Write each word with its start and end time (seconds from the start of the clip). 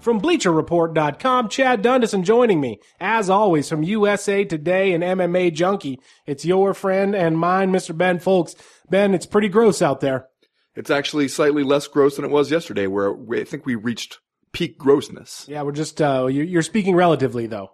from 0.00 0.20
BleacherReport.com, 0.20 1.48
Chad 1.48 1.82
Dundas, 1.82 2.14
and 2.14 2.24
joining 2.24 2.60
me, 2.60 2.78
as 3.00 3.28
always, 3.28 3.68
from 3.68 3.82
USA 3.82 4.44
Today 4.44 4.92
and 4.92 5.02
MMA 5.02 5.52
Junkie, 5.52 6.00
it's 6.26 6.44
your 6.44 6.74
friend 6.74 7.14
and 7.14 7.38
mine, 7.38 7.72
Mr. 7.72 7.96
Ben 7.96 8.18
Fowlkes. 8.18 8.54
Ben, 8.90 9.14
it's 9.14 9.26
pretty 9.26 9.48
gross 9.48 9.82
out 9.82 10.00
there. 10.00 10.26
It's 10.74 10.90
actually 10.90 11.28
slightly 11.28 11.64
less 11.64 11.88
gross 11.88 12.16
than 12.16 12.24
it 12.24 12.30
was 12.30 12.50
yesterday, 12.50 12.86
where 12.86 13.14
I 13.34 13.44
think 13.44 13.66
we 13.66 13.74
reached 13.74 14.18
peak 14.52 14.78
grossness. 14.78 15.46
Yeah, 15.48 15.62
we're 15.62 15.72
just, 15.72 16.00
uh, 16.00 16.26
you- 16.26 16.44
you're 16.44 16.62
speaking 16.62 16.94
relatively, 16.94 17.46
though. 17.46 17.70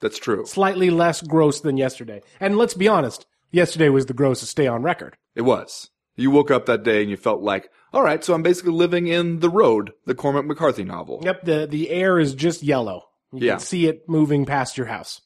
That's 0.00 0.18
true. 0.18 0.44
Slightly 0.46 0.90
less 0.90 1.22
gross 1.22 1.60
than 1.60 1.76
yesterday. 1.76 2.22
And 2.40 2.56
let's 2.58 2.74
be 2.74 2.88
honest, 2.88 3.26
yesterday 3.52 3.88
was 3.90 4.06
the 4.06 4.14
grossest 4.14 4.56
day 4.56 4.66
on 4.66 4.82
record. 4.82 5.16
It 5.36 5.42
was. 5.42 5.90
You 6.16 6.30
woke 6.30 6.50
up 6.50 6.66
that 6.66 6.82
day 6.82 7.02
and 7.02 7.10
you 7.10 7.16
felt 7.16 7.40
like, 7.42 7.70
all 7.92 8.02
right, 8.02 8.22
so 8.24 8.34
I'm 8.34 8.42
basically 8.42 8.72
living 8.72 9.06
in 9.08 9.40
The 9.40 9.50
Road, 9.50 9.92
the 10.06 10.14
Cormac 10.14 10.44
McCarthy 10.46 10.84
novel. 10.84 11.20
Yep, 11.24 11.44
the, 11.44 11.66
the 11.66 11.90
air 11.90 12.18
is 12.18 12.34
just 12.34 12.62
yellow. 12.62 13.04
You 13.32 13.46
Yeah. 13.46 13.52
can 13.54 13.60
see 13.60 13.86
it 13.86 14.08
moving 14.08 14.46
past 14.46 14.76
your 14.76 14.86
house. 14.88 15.20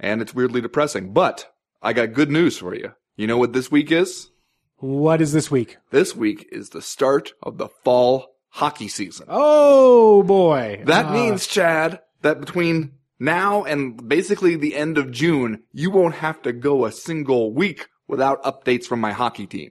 And 0.00 0.20
it's 0.22 0.34
weirdly 0.34 0.60
depressing. 0.60 1.12
But 1.12 1.52
I 1.82 1.92
got 1.92 2.12
good 2.12 2.30
news 2.30 2.58
for 2.58 2.74
you. 2.74 2.92
You 3.16 3.26
know 3.26 3.38
what 3.38 3.52
this 3.52 3.70
week 3.70 3.90
is? 3.90 4.30
What 4.76 5.20
is 5.20 5.32
this 5.32 5.50
week? 5.50 5.76
This 5.90 6.14
week 6.14 6.46
is 6.52 6.70
the 6.70 6.82
start 6.82 7.32
of 7.42 7.58
the 7.58 7.68
fall 7.84 8.28
hockey 8.50 8.86
season. 8.88 9.26
Oh 9.28 10.22
boy. 10.22 10.82
That 10.86 11.06
Uh, 11.06 11.12
means, 11.12 11.46
Chad, 11.46 12.00
that 12.22 12.38
between 12.40 12.92
now 13.18 13.64
and 13.64 14.08
basically 14.08 14.54
the 14.54 14.76
end 14.76 14.96
of 14.96 15.10
June, 15.10 15.64
you 15.72 15.90
won't 15.90 16.14
have 16.16 16.40
to 16.42 16.52
go 16.52 16.84
a 16.84 16.92
single 16.92 17.52
week 17.52 17.88
without 18.06 18.42
updates 18.44 18.84
from 18.86 19.00
my 19.00 19.10
hockey 19.12 19.46
team. 19.46 19.70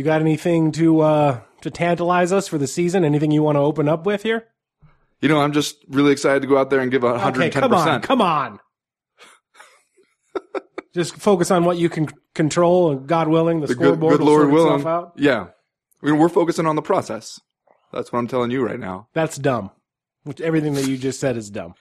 You 0.00 0.04
got 0.04 0.22
anything 0.22 0.72
to 0.72 1.00
uh 1.00 1.40
to 1.60 1.70
tantalize 1.70 2.32
us 2.32 2.48
for 2.48 2.56
the 2.56 2.66
season? 2.66 3.04
Anything 3.04 3.30
you 3.30 3.42
want 3.42 3.56
to 3.56 3.60
open 3.60 3.86
up 3.86 4.06
with 4.06 4.22
here? 4.22 4.46
You 5.20 5.28
know, 5.28 5.38
I'm 5.38 5.52
just 5.52 5.76
really 5.88 6.12
excited 6.12 6.40
to 6.40 6.48
go 6.48 6.56
out 6.56 6.70
there 6.70 6.80
and 6.80 6.90
give 6.90 7.04
a 7.04 7.12
110%. 7.12 7.36
Okay, 7.36 7.50
come 7.50 7.74
on, 7.74 8.00
come 8.00 8.22
on. 8.22 8.60
Just 10.94 11.14
focus 11.16 11.50
on 11.50 11.64
what 11.64 11.76
you 11.76 11.90
can 11.90 12.08
control, 12.34 12.90
and 12.90 13.06
God 13.06 13.28
willing, 13.28 13.60
the, 13.60 13.66
the 13.66 13.74
scoreboard 13.74 14.12
good 14.12 14.20
will 14.20 14.26
Lord 14.26 14.42
sort 14.44 14.52
willing. 14.52 14.74
itself 14.80 14.86
out. 14.86 15.12
Yeah. 15.16 15.48
I 16.02 16.06
mean, 16.06 16.18
we're 16.18 16.30
focusing 16.30 16.66
on 16.66 16.74
the 16.74 16.82
process. 16.82 17.38
That's 17.92 18.10
what 18.10 18.18
I'm 18.18 18.28
telling 18.28 18.50
you 18.50 18.64
right 18.64 18.80
now. 18.80 19.08
That's 19.12 19.36
dumb. 19.36 19.70
Which 20.24 20.40
everything 20.40 20.72
that 20.74 20.88
you 20.88 20.96
just 20.96 21.20
said 21.20 21.36
is 21.36 21.50
dumb. 21.50 21.74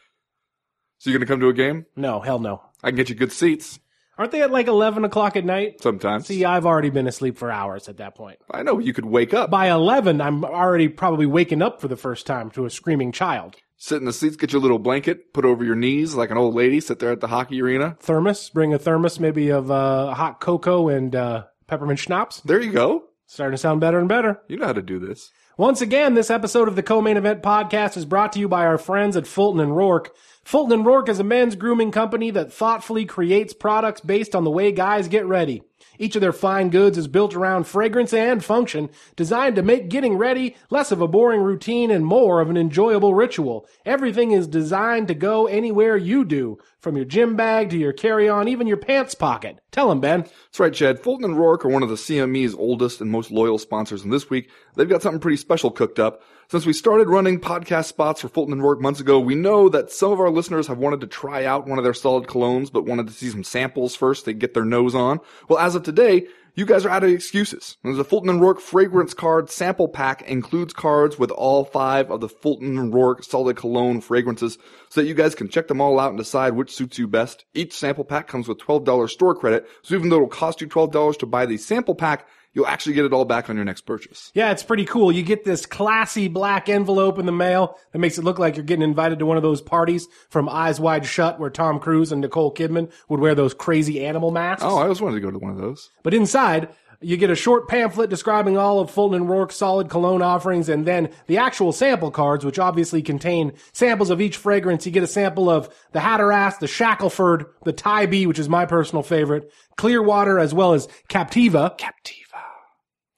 So 0.97 1.09
you're 1.09 1.17
going 1.17 1.27
to 1.27 1.31
come 1.33 1.39
to 1.39 1.47
a 1.47 1.53
game? 1.53 1.85
No, 1.95 2.19
hell 2.19 2.39
no. 2.39 2.61
I 2.83 2.89
can 2.89 2.97
get 2.97 3.09
you 3.09 3.15
good 3.15 3.31
seats 3.31 3.79
Aren't 4.19 4.31
they 4.33 4.41
at 4.41 4.51
like 4.51 4.67
eleven 4.67 5.05
o'clock 5.05 5.35
at 5.37 5.45
night? 5.45 5.81
sometimes. 5.81 6.27
See, 6.27 6.43
I've 6.45 6.65
already 6.65 6.89
been 6.89 7.07
asleep 7.07 7.37
for 7.37 7.49
hours 7.49 7.87
at 7.87 7.97
that 7.97 8.15
point. 8.15 8.37
I 8.51 8.61
know 8.63 8.77
you 8.77 8.93
could 8.93 9.05
wake 9.05 9.33
up, 9.33 9.49
By 9.49 9.69
eleven, 9.71 10.19
I'm 10.21 10.43
already 10.43 10.89
probably 10.89 11.25
waking 11.25 11.61
up 11.61 11.79
for 11.79 11.87
the 11.87 11.95
first 11.95 12.27
time 12.27 12.51
to 12.51 12.65
a 12.65 12.69
screaming 12.69 13.13
child. 13.13 13.55
sit 13.77 13.95
in 13.97 14.05
the 14.05 14.11
seats, 14.13 14.35
get 14.35 14.51
your 14.51 14.61
little 14.61 14.77
blanket, 14.77 15.33
put 15.33 15.45
over 15.45 15.63
your 15.63 15.75
knees 15.75 16.15
like 16.15 16.31
an 16.31 16.37
old 16.37 16.53
lady, 16.53 16.81
sit 16.81 16.99
there 16.99 17.13
at 17.13 17.21
the 17.21 17.27
hockey 17.27 17.61
arena. 17.61 17.95
Thermos, 18.01 18.49
bring 18.49 18.73
a 18.73 18.77
thermos 18.77 19.21
maybe 19.21 19.49
of 19.49 19.71
uh, 19.71 20.13
hot 20.13 20.41
cocoa 20.41 20.89
and 20.89 21.15
uh, 21.15 21.45
peppermint 21.67 21.99
schnapps. 21.99 22.41
There 22.41 22.59
you 22.61 22.73
go. 22.73 23.05
Starting 23.25 23.53
to 23.53 23.57
sound 23.57 23.79
better 23.79 23.99
and 23.99 24.09
better. 24.09 24.41
You 24.49 24.57
know 24.57 24.65
how 24.65 24.73
to 24.73 24.81
do 24.81 24.99
this. 24.99 25.31
Once 25.55 25.81
again, 25.81 26.13
this 26.13 26.29
episode 26.29 26.67
of 26.67 26.75
the 26.75 26.81
Co-Main 26.83 27.17
Event 27.17 27.43
Podcast 27.43 27.95
is 27.97 28.05
brought 28.05 28.31
to 28.33 28.39
you 28.39 28.47
by 28.47 28.65
our 28.65 28.77
friends 28.77 29.15
at 29.17 29.27
Fulton 29.27 29.59
and 29.61 29.75
Rourke. 29.75 30.09
Fulton 30.49 30.80
and 30.80 30.83
Rourke 30.83 31.10
is 31.10 31.20
a 31.20 31.23
men's 31.23 31.55
grooming 31.55 31.92
company 31.92 32.32
that 32.32 32.52
thoughtfully 32.52 33.05
creates 33.05 33.54
products 33.54 34.02
based 34.02 34.36
on 34.36 34.45
the 34.45 34.49
way 34.49 34.71
guys 34.71 35.08
get 35.08 35.27
ready. 35.27 35.61
Each 35.97 36.15
of 36.15 36.21
their 36.21 36.33
fine 36.33 36.69
goods 36.69 36.97
is 36.97 37.07
built 37.07 37.35
around 37.35 37.65
fragrance 37.65 38.13
and 38.13 38.43
function, 38.43 38.89
designed 39.15 39.55
to 39.55 39.61
make 39.61 39.89
getting 39.89 40.17
ready 40.17 40.55
less 40.69 40.91
of 40.91 41.01
a 41.01 41.07
boring 41.07 41.41
routine 41.41 41.91
and 41.91 42.05
more 42.05 42.41
of 42.41 42.49
an 42.49 42.57
enjoyable 42.57 43.13
ritual. 43.13 43.67
Everything 43.85 44.31
is 44.31 44.47
designed 44.47 45.07
to 45.07 45.13
go 45.13 45.47
anywhere 45.47 45.97
you 45.97 46.25
do, 46.25 46.57
from 46.79 46.95
your 46.95 47.05
gym 47.05 47.35
bag 47.35 47.69
to 47.69 47.77
your 47.77 47.93
carry-on, 47.93 48.47
even 48.47 48.67
your 48.67 48.77
pants 48.77 49.13
pocket. 49.13 49.59
Tell 49.71 49.89
them, 49.89 49.99
Ben. 49.99 50.21
That's 50.21 50.59
right, 50.59 50.73
Chad. 50.73 50.99
Fulton 50.99 51.25
and 51.25 51.37
Rourke 51.37 51.65
are 51.65 51.69
one 51.69 51.83
of 51.83 51.89
the 51.89 51.95
CME's 51.95 52.55
oldest 52.55 53.01
and 53.01 53.11
most 53.11 53.31
loyal 53.31 53.57
sponsors, 53.57 54.03
and 54.03 54.13
this 54.13 54.29
week 54.29 54.49
they've 54.75 54.89
got 54.89 55.01
something 55.01 55.19
pretty 55.19 55.37
special 55.37 55.71
cooked 55.71 55.99
up. 55.99 56.21
Since 56.49 56.65
we 56.65 56.73
started 56.73 57.09
running 57.09 57.39
podcast 57.39 57.85
spots 57.85 58.21
for 58.21 58.27
Fulton 58.27 58.53
and 58.53 58.63
Rourke 58.63 58.81
months 58.81 58.99
ago, 58.99 59.19
we 59.19 59.35
know 59.35 59.69
that 59.69 59.91
some 59.91 60.11
of 60.11 60.19
our 60.19 60.31
listeners 60.31 60.65
have 60.65 60.79
wanted 60.79 61.01
to 61.01 61.07
try 61.07 61.45
out 61.45 61.67
one 61.67 61.77
of 61.77 61.83
their 61.83 61.93
solid 61.93 62.25
colognes, 62.25 62.71
but 62.71 62.87
wanted 62.87 63.05
to 63.07 63.13
see 63.13 63.29
some 63.29 63.43
samples 63.43 63.95
first 63.95 64.25
to 64.25 64.33
get 64.33 64.55
their 64.55 64.65
nose 64.65 64.95
on. 64.95 65.19
Well, 65.47 65.59
as 65.59 65.68
of 65.75 65.83
today, 65.83 66.27
you 66.55 66.65
guys 66.65 66.85
are 66.85 66.89
out 66.89 67.03
of 67.03 67.09
excuses. 67.09 67.77
The 67.83 68.03
Fulton 68.03 68.30
and 68.30 68.41
Rourke 68.41 68.59
fragrance 68.59 69.13
card 69.13 69.49
sample 69.49 69.87
pack 69.87 70.21
includes 70.23 70.73
cards 70.73 71.17
with 71.17 71.31
all 71.31 71.63
five 71.63 72.11
of 72.11 72.21
the 72.21 72.30
Fulton 72.30 72.77
and 72.77 72.93
Rourke 72.93 73.23
solid 73.23 73.55
cologne 73.55 74.02
fragrances 74.02 74.58
so 74.89 75.02
that 75.02 75.08
you 75.08 75.13
guys 75.13 75.35
can 75.35 75.47
check 75.47 75.67
them 75.67 75.79
all 75.79 75.99
out 75.99 76.09
and 76.09 76.17
decide 76.17 76.53
which 76.53 76.75
suits 76.75 76.97
you 76.97 77.08
best. 77.08 77.45
Each 77.53 77.73
sample 77.73 78.03
pack 78.03 78.27
comes 78.27 78.47
with 78.47 78.58
$12 78.59 79.09
store 79.09 79.35
credit, 79.35 79.67
so 79.83 79.95
even 79.95 80.09
though 80.09 80.17
it'll 80.17 80.27
cost 80.27 80.59
you 80.59 80.67
$12 80.67 81.17
to 81.19 81.25
buy 81.25 81.45
the 81.45 81.58
sample 81.58 81.95
pack, 81.95 82.27
you'll 82.54 82.67
actually 82.67 82.93
get 82.93 83.05
it 83.05 83.14
all 83.14 83.26
back 83.26 83.49
on 83.49 83.55
your 83.55 83.65
next 83.65 83.82
purchase. 83.82 84.32
Yeah, 84.33 84.52
it's 84.52 84.64
pretty 84.64 84.86
cool. 84.86 85.11
You 85.11 85.23
get 85.23 85.43
this 85.43 85.65
classy 85.65 86.27
black 86.27 86.70
envelope 86.70 87.20
in 87.20 87.26
the 87.26 87.32
mail 87.32 87.77
that 87.92 87.99
makes 87.99 88.17
it 88.17 88.23
look 88.23 88.39
like 88.39 88.55
you're 88.55 88.65
getting 88.65 88.83
invited 88.83 89.20
to 89.20 89.26
one 89.26 89.37
of 89.37 89.43
those 89.43 89.61
parties 89.61 90.08
from 90.30 90.49
Eyes 90.49 90.80
Wide 90.80 91.05
Shut 91.05 91.39
where 91.39 91.49
Tom 91.49 91.80
Cruise 91.80 92.11
and 92.11 92.21
Nicole 92.21 92.54
Kidman 92.54 92.92
would 93.08 93.20
wear 93.20 93.36
those 93.36 93.54
crazy 93.54 94.05
animal 94.05 94.32
masks. 94.32 94.64
Oh, 94.64 94.77
I 94.77 94.83
always 94.83 95.02
wanted 95.02 95.15
to 95.15 95.21
go 95.21 95.32
to 95.32 95.39
one 95.39 95.52
of 95.52 95.58
those. 95.58 95.89
But 96.04 96.14
inside, 96.14 96.70
you 97.02 97.15
get 97.15 97.30
a 97.30 97.36
short 97.36 97.67
pamphlet 97.70 98.10
describing 98.10 98.58
all 98.58 98.80
of 98.80 98.92
Fulton 98.92 99.21
and 99.21 99.30
Rourke's 99.30 99.55
solid 99.55 99.89
cologne 99.89 100.21
offerings 100.21 100.67
and 100.67 100.86
then 100.86 101.10
the 101.27 101.37
actual 101.37 101.71
sample 101.71 102.11
cards, 102.11 102.43
which 102.43 102.60
obviously 102.60 103.02
contain 103.02 103.54
samples 103.71 104.10
of 104.10 104.20
each 104.20 104.36
fragrance. 104.36 104.86
You 104.86 104.92
get 104.92 105.04
a 105.04 105.08
sample 105.08 105.49
of 105.49 105.73
the 105.93 106.02
Hatteras, 106.02 106.58
the 106.59 106.67
Shackleford, 106.67 107.45
the 107.64 107.71
Tybee, 107.71 108.27
which 108.27 108.39
is 108.39 108.49
my 108.49 108.65
personal 108.65 109.04
favorite, 109.04 109.52
Clearwater, 109.77 110.39
as 110.39 110.54
well 110.54 110.73
as 110.73 110.88
Captiva. 111.09 111.77
Captiva. 111.77 112.43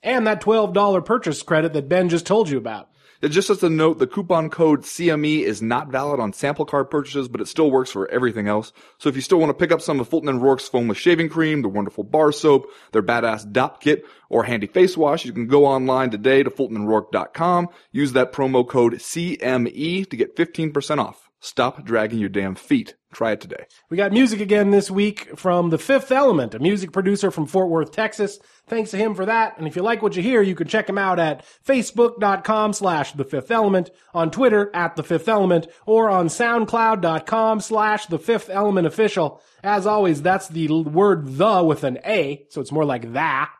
And 0.03 0.27
that 0.27 0.41
$12 0.41 1.05
purchase 1.05 1.41
credit 1.41 1.73
that 1.73 1.89
Ben 1.89 2.09
just 2.09 2.27
told 2.27 2.49
you 2.49 2.57
about. 2.57 2.90
Just 3.23 3.51
as 3.51 3.61
a 3.61 3.69
note, 3.69 3.99
the 3.99 4.07
coupon 4.07 4.49
code 4.49 4.81
CME 4.81 5.43
is 5.43 5.61
not 5.61 5.89
valid 5.89 6.19
on 6.19 6.33
sample 6.33 6.65
card 6.65 6.89
purchases, 6.89 7.27
but 7.27 7.39
it 7.39 7.47
still 7.47 7.69
works 7.69 7.91
for 7.91 8.09
everything 8.09 8.47
else. 8.47 8.73
So 8.97 9.09
if 9.09 9.15
you 9.15 9.21
still 9.21 9.37
want 9.37 9.51
to 9.51 9.53
pick 9.53 9.71
up 9.71 9.79
some 9.79 9.99
of 9.99 10.09
Fulton 10.09 10.29
and 10.29 10.41
Rourke's 10.41 10.67
foamless 10.67 10.95
shaving 10.95 11.29
cream, 11.29 11.61
the 11.61 11.69
wonderful 11.69 12.03
bar 12.03 12.31
soap, 12.31 12.71
their 12.93 13.03
badass 13.03 13.51
DOP 13.51 13.79
kit, 13.79 14.05
or 14.29 14.43
handy 14.43 14.65
face 14.65 14.97
wash, 14.97 15.23
you 15.23 15.33
can 15.33 15.45
go 15.45 15.67
online 15.67 16.09
today 16.09 16.41
to 16.41 16.49
fultonandrourke.com, 16.49 17.69
use 17.91 18.13
that 18.13 18.33
promo 18.33 18.67
code 18.67 18.93
CME 18.93 20.09
to 20.09 20.17
get 20.17 20.35
15% 20.35 20.97
off. 20.97 21.29
Stop 21.39 21.85
dragging 21.85 22.17
your 22.17 22.29
damn 22.29 22.55
feet. 22.55 22.95
Try 23.11 23.33
it 23.33 23.41
today. 23.41 23.65
We 23.89 23.97
got 23.97 24.13
music 24.13 24.39
again 24.39 24.71
this 24.71 24.89
week 24.89 25.37
from 25.37 25.69
The 25.69 25.77
Fifth 25.77 26.11
Element, 26.13 26.55
a 26.55 26.59
music 26.59 26.93
producer 26.93 27.29
from 27.29 27.45
Fort 27.45 27.69
Worth, 27.69 27.91
Texas. 27.91 28.39
Thanks 28.67 28.91
to 28.91 28.97
him 28.97 29.15
for 29.15 29.25
that. 29.25 29.57
And 29.57 29.67
if 29.67 29.75
you 29.75 29.81
like 29.81 30.01
what 30.01 30.15
you 30.15 30.23
hear, 30.23 30.41
you 30.41 30.55
can 30.55 30.67
check 30.67 30.87
him 30.87 30.97
out 30.97 31.19
at 31.19 31.45
facebook.com 31.67 32.71
slash 32.71 33.11
The 33.11 33.25
Fifth 33.25 33.51
Element, 33.51 33.91
on 34.13 34.31
Twitter 34.31 34.71
at 34.73 34.95
The 34.95 35.03
Fifth 35.03 35.27
Element, 35.27 35.67
or 35.85 36.09
on 36.09 36.27
soundcloud.com 36.27 37.59
slash 37.59 38.05
The 38.05 38.19
Fifth 38.19 38.49
Element 38.49 38.87
Official. 38.87 39.41
As 39.61 39.85
always, 39.85 40.21
that's 40.21 40.47
the 40.47 40.69
word 40.83 41.35
the 41.35 41.63
with 41.63 41.83
an 41.83 41.99
A, 42.05 42.45
so 42.49 42.61
it's 42.61 42.71
more 42.71 42.85
like 42.85 43.11
that, 43.13 43.51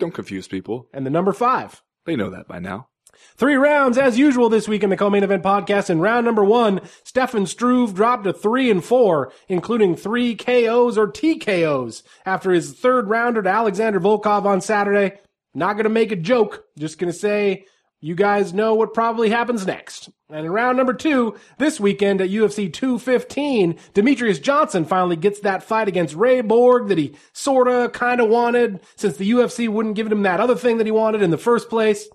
Don't 0.00 0.12
confuse 0.14 0.48
people. 0.48 0.88
and 0.92 1.06
the 1.06 1.10
number 1.10 1.32
five. 1.32 1.82
They 2.04 2.16
know 2.16 2.30
that 2.30 2.48
by 2.48 2.58
now. 2.58 2.88
Three 3.36 3.54
rounds 3.54 3.98
as 3.98 4.18
usual 4.18 4.48
this 4.48 4.68
week 4.68 4.82
in 4.82 4.90
the 4.90 4.96
co-main 4.96 5.24
event 5.24 5.42
podcast. 5.42 5.90
In 5.90 6.00
round 6.00 6.24
number 6.24 6.44
one, 6.44 6.80
Stefan 7.04 7.46
Struve 7.46 7.94
dropped 7.94 8.24
to 8.24 8.32
three 8.32 8.70
and 8.70 8.84
four, 8.84 9.32
including 9.48 9.96
three 9.96 10.34
KOs 10.34 10.98
or 10.98 11.08
TKOs 11.10 12.02
after 12.24 12.50
his 12.50 12.72
third 12.72 13.08
rounder 13.08 13.42
to 13.42 13.48
Alexander 13.48 14.00
Volkov 14.00 14.44
on 14.44 14.60
Saturday. 14.60 15.18
Not 15.54 15.76
gonna 15.76 15.88
make 15.88 16.12
a 16.12 16.16
joke, 16.16 16.64
just 16.78 16.98
gonna 16.98 17.12
say 17.12 17.64
you 18.00 18.14
guys 18.14 18.52
know 18.52 18.74
what 18.74 18.92
probably 18.92 19.30
happens 19.30 19.66
next. 19.66 20.10
And 20.28 20.44
in 20.44 20.52
round 20.52 20.76
number 20.76 20.92
two, 20.92 21.36
this 21.58 21.80
weekend 21.80 22.20
at 22.20 22.28
UFC 22.30 22.70
215, 22.70 23.74
Demetrious 23.94 24.42
Johnson 24.42 24.84
finally 24.84 25.16
gets 25.16 25.40
that 25.40 25.62
fight 25.62 25.88
against 25.88 26.14
Ray 26.14 26.40
Borg 26.40 26.88
that 26.88 26.98
he 26.98 27.16
sorta 27.32 27.90
kinda 27.92 28.24
wanted 28.24 28.80
since 28.96 29.16
the 29.16 29.30
UFC 29.30 29.66
wouldn't 29.66 29.94
give 29.94 30.10
him 30.10 30.22
that 30.22 30.40
other 30.40 30.56
thing 30.56 30.78
that 30.78 30.86
he 30.86 30.90
wanted 30.90 31.22
in 31.22 31.30
the 31.30 31.38
first 31.38 31.70
place. 31.70 32.08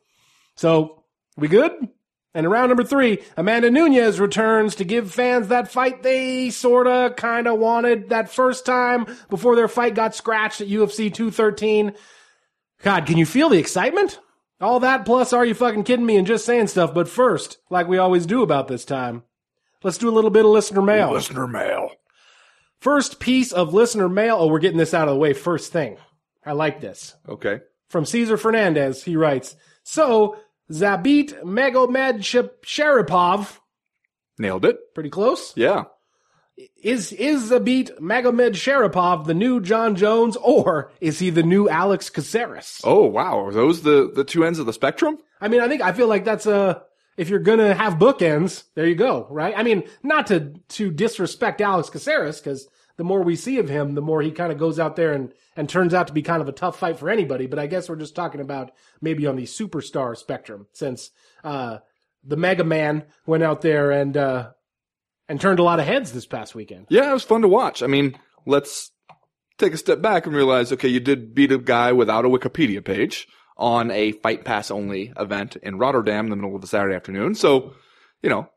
So, 0.62 1.06
we 1.38 1.48
good? 1.48 1.72
And 2.36 2.46
in 2.46 2.52
round 2.52 2.69
number 2.69 2.84
three, 2.84 3.24
Amanda 3.36 3.72
Nunes 3.72 4.19
returns 4.19 4.75
to 4.75 4.84
give 4.84 5.12
fans 5.12 5.48
that 5.48 5.72
fight 5.72 6.04
they 6.04 6.52
sorta 6.52 7.16
kinda 7.18 7.56
wanted 7.56 8.10
that 8.10 8.30
first 8.30 8.63
time 8.63 9.08
before 9.28 9.56
their 9.56 9.68
fight 9.68 9.96
got 9.96 10.13
scratched 10.13 10.62
at 10.62 10.68
UFC 10.68 11.10
213. 11.10 11.94
God, 12.84 13.08
can 13.08 13.18
you 13.18 13.25
feel 13.25 13.50
the 13.50 13.58
excitement? 13.58 14.19
All 14.62 14.80
that 14.81 15.04
plus 15.04 15.34
are 15.34 15.44
you 15.44 15.56
fucking 15.56 15.84
kidding 15.84 16.06
me 16.06 16.16
and 16.16 16.28
just 16.28 16.46
saying 16.46 16.68
stuff, 16.68 16.94
but 16.94 17.10
first, 17.10 17.57
like 17.72 17.88
we 17.88 17.98
always 17.98 18.28
do 18.28 18.44
about 18.44 18.68
this 18.68 18.86
time, 18.86 19.24
let's 19.81 19.98
do 19.98 20.10
a 20.10 20.14
little 20.14 20.30
bit 20.30 20.46
of 20.46 20.52
listener 20.52 20.84
mail. 20.84 21.12
Listener 21.12 21.48
mail. 21.48 21.90
First 22.80 23.19
piece 23.19 23.52
of 23.52 23.74
listener 23.74 24.07
mail. 24.07 24.38
Oh, 24.40 24.46
we're 24.46 24.60
getting 24.60 24.78
this 24.78 24.94
out 24.94 25.07
of 25.07 25.16
the 25.16 25.19
way 25.19 25.34
first 25.34 25.72
thing. 25.72 25.98
I 26.46 26.52
like 26.52 26.81
this. 26.81 27.16
Okay. 27.28 27.62
From 27.90 28.06
Caesar 28.06 28.38
Fernandez, 28.38 29.04
he 29.04 29.16
writes, 29.16 29.56
So, 29.84 30.38
Zabit 30.71 31.44
Megomed 31.44 32.19
Sharipov, 32.65 33.59
Nailed 34.39 34.65
it. 34.65 34.77
pretty 34.95 35.09
close, 35.09 35.53
Yeah. 35.56 35.83
is 36.83 37.12
is 37.13 37.51
Zabit 37.51 38.00
Magomedsharipov 38.00 39.25
the 39.25 39.33
new 39.33 39.59
Jon 39.62 39.95
Jones, 39.95 40.35
or 40.38 40.91
is 41.01 41.19
he 41.19 41.29
the 41.29 41.44
new 41.44 41.69
Alex 41.69 42.09
Caceres? 42.09 42.81
Oh 42.83 43.06
wow. 43.06 43.39
Are 43.45 43.51
those 43.51 43.81
the, 43.83 44.12
the 44.13 44.23
two 44.23 44.44
ends 44.45 44.59
of 44.59 44.65
the 44.65 44.73
spectrum? 44.73 45.18
I 45.39 45.47
mean, 45.47 45.62
I 45.62 45.68
think 45.68 45.81
I 45.81 45.91
feel 45.94 46.07
like 46.07 46.25
that's 46.25 46.45
a 46.45 46.83
if 47.18 47.29
you're 47.29 47.39
gonna 47.39 47.73
have 47.73 47.95
bookends, 47.95 48.63
there 48.75 48.88
you 48.88 48.95
go, 48.95 49.27
right? 49.29 49.53
I 49.56 49.63
mean, 49.63 49.83
not 50.03 50.27
to 50.27 50.53
to 50.69 50.91
disrespect 50.91 51.62
Alex 51.62 51.89
Caceres, 51.89 52.39
because 52.39 52.68
the 52.98 53.04
more 53.04 53.24
we 53.24 53.36
see 53.36 53.58
of 53.60 53.70
him, 53.70 53.96
the 53.96 54.02
more 54.02 54.22
he 54.22 54.32
kind 54.32 54.52
of 54.52 54.58
goes 54.58 54.80
out 54.80 54.96
there 54.96 55.14
and 55.14 55.34
and 55.56 55.68
turns 55.68 55.94
out 55.94 56.08
to 56.08 56.14
be 56.14 56.22
kind 56.22 56.42
of 56.42 56.48
a 56.48 56.54
tough 56.54 56.80
fight 56.80 57.00
for 57.00 57.10
anybody. 57.10 57.48
But 57.48 57.60
I 57.60 57.68
guess 57.68 57.90
we're 57.90 57.96
just 57.96 58.16
talking 58.16 58.42
about 58.42 58.72
maybe 59.02 59.28
on 59.28 59.36
the 59.36 59.44
superstar 59.44 60.16
spectrum, 60.16 60.68
since 60.74 61.12
uh, 61.44 61.80
the 62.24 62.38
Mega 62.38 62.64
Man 62.64 63.06
went 63.26 63.44
out 63.44 63.62
there 63.62 63.92
and 63.92 64.16
uh, 64.16 64.50
and 65.28 65.40
turned 65.40 65.60
a 65.60 65.64
lot 65.64 65.80
of 65.80 65.86
heads 65.86 66.12
this 66.12 66.26
past 66.26 66.56
weekend. 66.56 66.88
Yeah, 66.90 67.10
it 67.10 67.14
was 67.14 67.24
fun 67.24 67.42
to 67.42 67.48
watch. 67.48 67.82
I 67.82 67.88
mean, 67.88 68.18
let's 68.46 68.92
take 69.58 69.74
a 69.74 69.78
step 69.78 70.02
back 70.02 70.26
and 70.26 70.36
realize, 70.36 70.72
okay, 70.74 70.88
you 70.88 71.00
did 71.00 71.34
beat 71.34 71.52
a 71.52 71.58
guy 71.58 71.92
without 71.92 72.26
a 72.26 72.30
Wikipedia 72.30 72.84
page 72.84 73.28
on 73.58 73.92
a 73.92 74.12
Fight 74.12 74.44
Pass 74.44 74.72
only 74.72 75.14
event 75.18 75.56
in 75.58 75.78
Rotterdam 75.78 76.26
in 76.26 76.30
the 76.32 76.36
middle 76.36 76.56
of 76.56 76.64
a 76.64 76.68
Saturday 76.68 76.96
afternoon. 76.96 77.36
So, 77.36 77.74
you 78.22 78.30
know, 78.30 78.50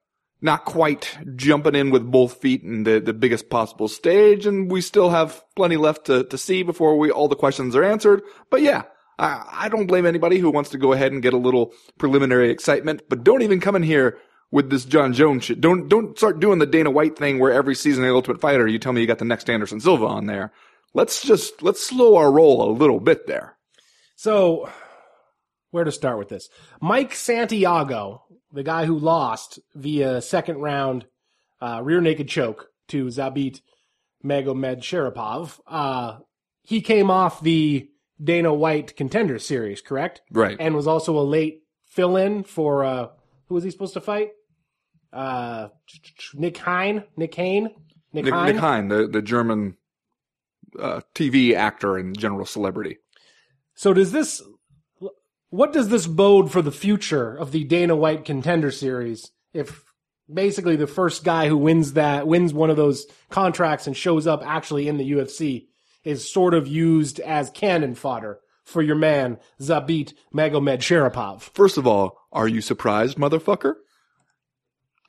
not 0.44 0.66
quite 0.66 1.16
jumping 1.36 1.74
in 1.74 1.90
with 1.90 2.08
both 2.08 2.34
feet 2.34 2.62
in 2.62 2.84
the, 2.84 3.00
the 3.00 3.14
biggest 3.14 3.48
possible 3.48 3.88
stage. 3.88 4.44
And 4.44 4.70
we 4.70 4.82
still 4.82 5.08
have 5.08 5.42
plenty 5.56 5.78
left 5.78 6.04
to, 6.06 6.24
to 6.24 6.36
see 6.36 6.62
before 6.62 6.98
we, 6.98 7.10
all 7.10 7.28
the 7.28 7.34
questions 7.34 7.74
are 7.74 7.82
answered. 7.82 8.20
But 8.50 8.60
yeah, 8.60 8.82
I, 9.18 9.42
I 9.50 9.68
don't 9.70 9.86
blame 9.86 10.04
anybody 10.04 10.38
who 10.38 10.50
wants 10.50 10.68
to 10.70 10.78
go 10.78 10.92
ahead 10.92 11.12
and 11.12 11.22
get 11.22 11.32
a 11.32 11.38
little 11.38 11.72
preliminary 11.96 12.50
excitement, 12.50 13.00
but 13.08 13.24
don't 13.24 13.40
even 13.40 13.58
come 13.58 13.74
in 13.74 13.82
here 13.82 14.18
with 14.50 14.68
this 14.68 14.84
Jon 14.84 15.14
Jones 15.14 15.44
shit. 15.44 15.62
Don't, 15.62 15.88
don't 15.88 16.18
start 16.18 16.40
doing 16.40 16.58
the 16.58 16.66
Dana 16.66 16.90
White 16.90 17.16
thing 17.16 17.38
where 17.38 17.50
every 17.50 17.74
season 17.74 18.04
of 18.04 18.10
the 18.10 18.14
Ultimate 18.14 18.42
Fighter, 18.42 18.68
you 18.68 18.78
tell 18.78 18.92
me 18.92 19.00
you 19.00 19.06
got 19.06 19.18
the 19.20 19.24
next 19.24 19.48
Anderson 19.48 19.80
Silva 19.80 20.04
on 20.04 20.26
there. 20.26 20.52
Let's 20.92 21.22
just, 21.22 21.62
let's 21.62 21.84
slow 21.84 22.16
our 22.16 22.30
roll 22.30 22.70
a 22.70 22.76
little 22.76 23.00
bit 23.00 23.26
there. 23.26 23.56
So, 24.14 24.68
where 25.70 25.84
to 25.84 25.90
start 25.90 26.18
with 26.18 26.28
this? 26.28 26.50
Mike 26.82 27.14
Santiago, 27.14 28.23
the 28.54 28.62
guy 28.62 28.86
who 28.86 28.98
lost 28.98 29.58
via 29.74 30.22
second 30.22 30.58
round 30.58 31.06
uh, 31.60 31.80
rear 31.82 32.00
naked 32.00 32.28
choke 32.28 32.68
to 32.88 33.06
Zabit 33.06 33.60
Magomedsharipov, 34.24 35.58
uh, 35.66 36.18
he 36.62 36.80
came 36.80 37.10
off 37.10 37.42
the 37.42 37.90
Dana 38.22 38.54
White 38.54 38.96
Contender 38.96 39.38
Series, 39.38 39.82
correct? 39.82 40.22
Right. 40.30 40.56
And 40.58 40.74
was 40.74 40.86
also 40.86 41.18
a 41.18 41.20
late 41.22 41.62
fill 41.84 42.16
in 42.16 42.44
for 42.44 42.84
uh, 42.84 43.08
who 43.48 43.54
was 43.56 43.64
he 43.64 43.70
supposed 43.70 43.94
to 43.94 44.00
fight? 44.00 44.30
Uh, 45.12 45.68
Nick 46.34 46.56
Hine, 46.58 47.04
Nick 47.16 47.34
Hain, 47.34 47.70
Nick, 48.12 48.24
Nick, 48.24 48.34
Hein? 48.34 48.46
Nick 48.46 48.56
Hein, 48.56 48.88
the, 48.88 49.08
the 49.08 49.22
German, 49.22 49.76
uh, 50.78 51.00
TV 51.14 51.54
actor 51.54 51.96
and 51.96 52.18
general 52.18 52.46
celebrity. 52.46 52.98
So 53.74 53.92
does 53.92 54.12
this 54.12 54.42
what 55.54 55.72
does 55.72 55.88
this 55.88 56.08
bode 56.08 56.50
for 56.50 56.62
the 56.62 56.72
future 56.72 57.32
of 57.36 57.52
the 57.52 57.62
Dana 57.62 57.94
White 57.94 58.24
Contender 58.24 58.72
Series 58.72 59.30
if 59.52 59.84
basically 60.32 60.74
the 60.74 60.88
first 60.88 61.22
guy 61.22 61.46
who 61.46 61.56
wins 61.56 61.92
that 61.92 62.26
wins 62.26 62.52
one 62.52 62.70
of 62.70 62.76
those 62.76 63.06
contracts 63.30 63.86
and 63.86 63.96
shows 63.96 64.26
up 64.26 64.42
actually 64.44 64.88
in 64.88 64.96
the 64.96 65.12
UFC 65.12 65.66
is 66.02 66.30
sort 66.30 66.54
of 66.54 66.66
used 66.66 67.20
as 67.20 67.50
cannon 67.50 67.94
fodder 67.94 68.40
for 68.64 68.82
your 68.82 68.96
man 68.96 69.38
Zabit 69.60 70.14
Magomedsharipov. 70.34 71.42
First 71.54 71.78
of 71.78 71.86
all, 71.86 72.18
are 72.32 72.48
you 72.48 72.60
surprised, 72.60 73.16
motherfucker? 73.16 73.74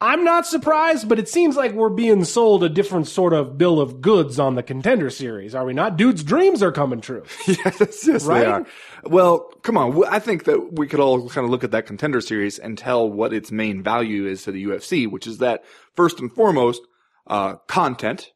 I'm 0.01 0.25
not 0.25 0.45
surprised, 0.45 1.07
but 1.07 1.19
it 1.19 1.29
seems 1.29 1.55
like 1.55 1.71
we're 1.71 1.89
being 1.89 2.25
sold 2.25 2.63
a 2.63 2.69
different 2.69 3.07
sort 3.07 3.31
of 3.31 3.57
bill 3.57 3.79
of 3.79 4.01
goods 4.01 4.39
on 4.39 4.55
the 4.55 4.61
Contender 4.63 5.09
Series, 5.09 5.55
are 5.55 5.63
we 5.63 5.73
not? 5.73 5.95
Dude's 5.95 6.21
dreams 6.21 6.61
are 6.61 6.71
coming 6.73 6.99
true. 6.99 7.23
yes, 7.47 8.05
yes, 8.05 8.25
Right? 8.25 8.41
they 8.41 8.45
are. 8.45 8.65
Well, 9.05 9.49
come 9.63 9.77
on. 9.77 10.03
I 10.05 10.19
think 10.19 10.43
that 10.45 10.73
we 10.73 10.87
could 10.87 10.99
all 10.99 11.29
kind 11.29 11.45
of 11.45 11.51
look 11.51 11.63
at 11.63 11.71
that 11.71 11.85
contender 11.85 12.19
series 12.19 12.59
and 12.59 12.77
tell 12.77 13.09
what 13.09 13.33
its 13.33 13.51
main 13.51 13.81
value 13.83 14.27
is 14.27 14.43
to 14.43 14.51
the 14.51 14.65
UFC, 14.65 15.09
which 15.09 15.27
is 15.27 15.37
that 15.37 15.63
first 15.95 16.19
and 16.19 16.31
foremost, 16.33 16.81
uh, 17.27 17.55
content, 17.67 18.33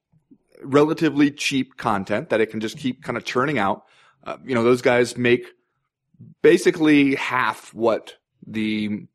relatively 0.64 1.30
cheap 1.30 1.76
content 1.76 2.30
that 2.30 2.40
it 2.40 2.52
can 2.52 2.62
just 2.62 2.78
keep 2.78 3.04
kind 3.04 3.18
of 3.18 3.26
churning 3.26 3.60
out. 3.60 3.84
Uh, 4.24 4.38
you 4.46 4.56
know, 4.56 4.64
those 4.64 4.82
guys 4.82 5.18
make 5.18 5.46
basically 6.42 7.16
half 7.16 7.74
what 7.74 8.16
the, 8.48 9.08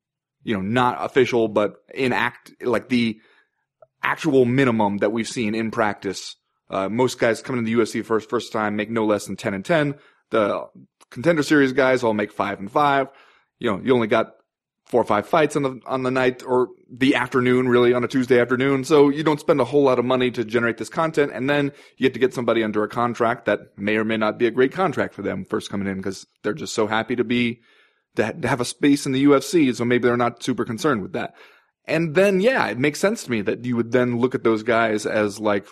you 0.44 0.54
know, 0.54 0.60
not 0.60 1.04
official, 1.04 1.48
but 1.48 1.76
in 1.92 2.12
act, 2.12 2.52
like 2.62 2.88
the 2.88 3.20
actual 4.02 4.44
minimum 4.44 4.98
that 4.98 5.10
we've 5.10 5.28
seen 5.28 5.54
in 5.54 5.70
practice. 5.70 6.36
Uh, 6.70 6.88
most 6.88 7.18
guys 7.18 7.42
coming 7.42 7.64
to 7.64 7.70
the 7.70 7.82
UFC 7.82 8.04
first, 8.04 8.30
first 8.30 8.52
time 8.52 8.76
make 8.76 8.90
no 8.90 9.06
less 9.06 9.26
than 9.26 9.36
10 9.36 9.54
and 9.54 9.64
10. 9.64 9.94
The 10.30 10.66
contender 11.10 11.42
series 11.42 11.72
guys 11.72 12.04
all 12.04 12.14
make 12.14 12.32
five 12.32 12.58
and 12.58 12.70
five. 12.70 13.08
You 13.58 13.70
know, 13.70 13.80
you 13.82 13.94
only 13.94 14.06
got 14.06 14.34
four 14.86 15.00
or 15.00 15.04
five 15.04 15.26
fights 15.26 15.56
on 15.56 15.62
the, 15.62 15.80
on 15.86 16.02
the 16.02 16.10
night 16.10 16.42
or 16.46 16.68
the 16.90 17.14
afternoon, 17.14 17.68
really 17.68 17.94
on 17.94 18.04
a 18.04 18.08
Tuesday 18.08 18.38
afternoon. 18.38 18.84
So 18.84 19.08
you 19.08 19.24
don't 19.24 19.40
spend 19.40 19.60
a 19.60 19.64
whole 19.64 19.82
lot 19.82 19.98
of 19.98 20.04
money 20.04 20.30
to 20.32 20.44
generate 20.44 20.76
this 20.76 20.90
content. 20.90 21.32
And 21.34 21.48
then 21.48 21.72
you 21.96 22.06
get 22.06 22.14
to 22.14 22.20
get 22.20 22.34
somebody 22.34 22.62
under 22.62 22.84
a 22.84 22.88
contract 22.88 23.46
that 23.46 23.78
may 23.78 23.96
or 23.96 24.04
may 24.04 24.18
not 24.18 24.38
be 24.38 24.46
a 24.46 24.50
great 24.50 24.72
contract 24.72 25.14
for 25.14 25.22
them 25.22 25.44
first 25.44 25.70
coming 25.70 25.88
in 25.88 25.96
because 25.96 26.26
they're 26.42 26.52
just 26.52 26.74
so 26.74 26.86
happy 26.86 27.16
to 27.16 27.24
be, 27.24 27.60
to, 28.16 28.26
ha- 28.26 28.32
to 28.32 28.48
have 28.48 28.60
a 28.60 28.64
space 28.64 29.06
in 29.06 29.12
the 29.12 29.24
UFC. 29.24 29.74
So 29.74 29.84
maybe 29.84 30.08
they're 30.08 30.16
not 30.16 30.42
super 30.42 30.64
concerned 30.64 31.02
with 31.02 31.12
that. 31.12 31.34
And 31.86 32.14
then, 32.14 32.40
yeah, 32.40 32.66
it 32.68 32.78
makes 32.78 33.00
sense 33.00 33.24
to 33.24 33.30
me 33.30 33.42
that 33.42 33.64
you 33.64 33.76
would 33.76 33.92
then 33.92 34.18
look 34.18 34.34
at 34.34 34.44
those 34.44 34.62
guys 34.62 35.06
as 35.06 35.38
like, 35.38 35.66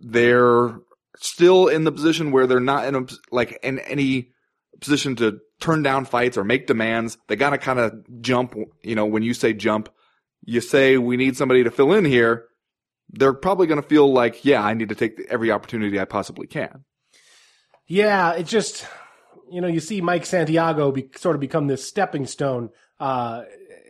they're 0.00 0.76
still 1.16 1.68
in 1.68 1.84
the 1.84 1.92
position 1.92 2.32
where 2.32 2.46
they're 2.46 2.60
not 2.60 2.86
in 2.86 2.94
a, 2.96 3.06
like 3.30 3.58
in 3.62 3.78
any 3.80 4.32
position 4.80 5.14
to 5.16 5.38
turn 5.60 5.82
down 5.82 6.04
fights 6.04 6.36
or 6.36 6.44
make 6.44 6.66
demands. 6.66 7.16
They 7.28 7.36
gotta 7.36 7.58
kind 7.58 7.78
of 7.78 7.92
jump, 8.20 8.56
you 8.82 8.94
know, 8.94 9.06
when 9.06 9.22
you 9.22 9.34
say 9.34 9.52
jump, 9.52 9.88
you 10.44 10.60
say 10.60 10.98
we 10.98 11.16
need 11.16 11.36
somebody 11.36 11.64
to 11.64 11.70
fill 11.70 11.92
in 11.92 12.04
here. 12.04 12.46
They're 13.10 13.32
probably 13.32 13.66
to 13.68 13.82
feel 13.82 14.12
like, 14.12 14.44
yeah, 14.44 14.62
I 14.62 14.74
need 14.74 14.88
to 14.88 14.94
take 14.94 15.20
every 15.28 15.50
opportunity 15.50 16.00
I 16.00 16.04
possibly 16.04 16.46
can. 16.46 16.84
Yeah, 17.86 18.32
it 18.32 18.46
just 18.46 18.86
you 19.54 19.60
know 19.60 19.68
you 19.68 19.80
see 19.80 20.00
Mike 20.00 20.26
Santiago 20.26 20.90
be, 20.90 21.08
sort 21.16 21.36
of 21.36 21.40
become 21.40 21.68
this 21.68 21.86
stepping 21.86 22.26
stone, 22.26 22.70
uh, 22.98 23.44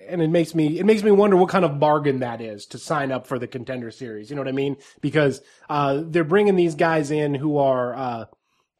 and 0.06 0.21
it 0.21 0.28
makes 0.28 0.54
me 0.54 0.78
it 0.78 0.85
makes 0.85 1.02
me 1.02 1.11
wonder 1.11 1.37
what 1.37 1.49
kind 1.49 1.64
of 1.64 1.80
bargain 1.80 2.21
that 2.21 2.42
is 2.42 2.66
to 2.66 2.78
sign 2.78 3.11
up 3.11 3.26
for 3.26 3.38
the 3.38 3.47
contender 3.47 3.90
series. 3.90 4.28
You 4.28 4.37
know 4.37 4.42
what 4.42 4.49
I 4.49 4.52
mean? 4.52 4.76
Because 5.00 5.40
uh, 5.71 6.02
they're 6.04 6.23
bringing 6.23 6.56
these 6.56 6.75
guys 6.75 7.11
in 7.11 7.35
who 7.35 7.56
are 7.56 7.94
uh, 7.94 8.25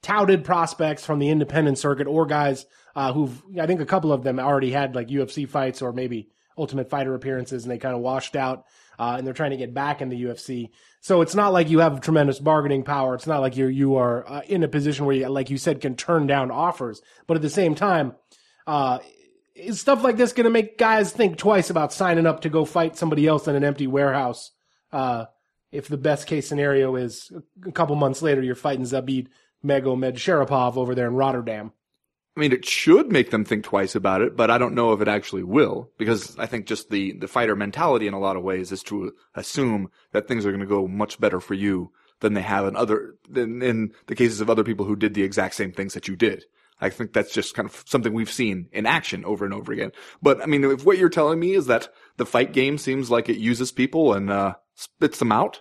touted 0.03 0.45
prospects 0.45 1.07
from 1.07 1.21
the 1.21 1.31
independent 1.31 1.79
circuit 1.79 2.07
or 2.07 2.27
guys 2.27 2.67
uh, 2.95 3.15
who've 3.15 3.43
I 3.59 3.67
think 3.67 3.81
a 3.81 3.87
couple 3.87 4.13
of 4.13 4.23
them 4.23 4.39
already 4.39 4.71
had 4.71 4.95
like 4.95 5.09
UFC 5.09 5.49
fights 5.49 5.81
or 5.81 5.95
maybe 5.95 6.29
Ultimate 6.59 6.91
Fighter 6.91 7.15
appearances 7.15 7.65
and 7.65 7.73
they 7.73 7.79
kind 7.79 7.95
of 7.95 8.03
washed 8.03 8.37
out. 8.37 8.67
Uh, 8.99 9.17
and 9.19 9.27
they're 9.27 9.35
trying 9.35 9.51
to 9.51 9.57
get 9.57 9.75
back 9.75 10.01
in 10.01 10.09
the 10.09 10.25
UFC. 10.25 10.71
So 11.01 11.21
it's 11.21 11.35
not 11.35 11.53
like 11.53 11.71
you 11.71 11.81
have 11.81 12.01
tremendous 12.01 12.39
bargaining 12.39 12.85
power. 12.85 13.15
It's 13.15 13.27
not 13.27 13.41
like 13.41 13.57
you 13.57 13.67
you 13.67 13.97
are 13.97 14.29
uh, 14.29 14.43
in 14.47 14.63
a 14.63 14.69
position 14.69 15.05
where 15.05 15.17
you, 15.17 15.29
like 15.29 15.51
you 15.51 15.59
said, 15.59 15.81
can 15.81 15.97
turn 15.97 16.27
down 16.27 16.51
offers. 16.51 17.03
But 17.27 17.37
at 17.37 17.43
the 17.43 17.51
same 17.51 17.75
time, 17.75 18.15
uh, 18.67 18.99
is 19.55 19.81
stuff 19.81 20.03
like 20.03 20.17
this 20.17 20.33
going 20.33 20.45
to 20.45 20.51
make 20.51 20.79
guys 20.79 21.13
think 21.13 21.37
twice 21.37 21.71
about 21.71 21.93
signing 21.93 22.27
up 22.27 22.41
to 22.41 22.49
go 22.49 22.65
fight 22.65 22.97
somebody 22.97 23.27
else 23.27 23.47
in 23.47 23.57
an 23.57 23.65
empty 23.65 23.87
warehouse? 23.87 24.51
Uh, 24.93 25.27
if 25.71 25.89
the 25.89 25.97
best 25.97 26.27
case 26.27 26.49
scenario 26.49 26.95
is 26.97 27.33
a 27.67 27.73
couple 27.73 27.97
months 27.97 28.23
later, 28.23 28.43
you're 28.43 28.55
fighting 28.55 28.85
Zabid 28.85 29.29
Megomed 29.65 30.15
Sharipov 30.15 30.77
over 30.77 30.95
there 30.95 31.09
in 31.09 31.15
Rotterdam. 31.15 31.73
I 32.37 32.41
mean, 32.41 32.53
it 32.53 32.65
should 32.67 33.13
make 33.13 33.31
them 33.31 33.45
think 33.45 33.63
twice 33.65 33.95
about 33.95 34.21
it, 34.21 34.37
but 34.37 34.51
I 34.51 34.59
don't 34.59 34.75
know 34.75 34.93
if 34.93 35.01
it 35.01 35.07
actually 35.07 35.45
will 35.45 35.91
because 35.99 36.37
I 36.37 36.47
think 36.47 36.67
just 36.67 36.91
the, 36.91 37.13
the 37.13 37.29
fighter 37.29 37.55
mentality 37.55 38.09
in 38.09 38.15
a 38.15 38.19
lot 38.19 38.37
of 38.37 38.43
ways 38.43 38.73
is 38.73 38.83
to 38.85 39.13
assume 39.37 39.89
that 40.13 40.27
things 40.27 40.45
are 40.45 40.51
going 40.51 40.61
to 40.61 40.67
go 40.67 40.89
much 40.89 41.21
better 41.21 41.41
for 41.41 41.55
you 41.55 41.93
than 42.21 42.35
they 42.35 42.43
have 42.43 42.67
in 42.67 42.75
other, 42.75 43.15
than 43.29 43.63
in 43.63 43.93
the 44.07 44.17
cases 44.17 44.41
of 44.41 44.51
other 44.51 44.65
people 44.65 44.85
who 44.85 44.97
did 44.97 45.15
the 45.15 45.23
exact 45.23 45.55
same 45.55 45.71
things 45.71 45.95
that 45.95 46.09
you 46.09 46.17
did. 46.17 46.45
I 46.81 46.91
think 46.91 47.13
that's 47.13 47.33
just 47.33 47.55
kind 47.55 47.69
of 47.69 47.85
something 47.87 48.13
we've 48.13 48.31
seen 48.31 48.69
in 48.73 48.85
action 48.85 49.25
over 49.25 49.45
and 49.45 49.55
over 49.55 49.73
again. 49.73 49.93
But 50.21 50.43
I 50.43 50.47
mean, 50.47 50.65
if 50.65 50.85
what 50.85 50.99
you're 50.99 51.09
telling 51.09 51.39
me 51.39 51.53
is 51.55 51.67
that 51.67 51.89
the 52.17 52.27
fight 52.27 52.53
game 52.53 52.79
seems 52.79 53.13
like 53.13 53.29
it 53.29 53.37
uses 53.37 53.71
people 53.71 54.13
and 54.13 54.29
uh, 54.29 54.55
spits 54.75 55.21
them 55.21 55.31
out, 55.31 55.61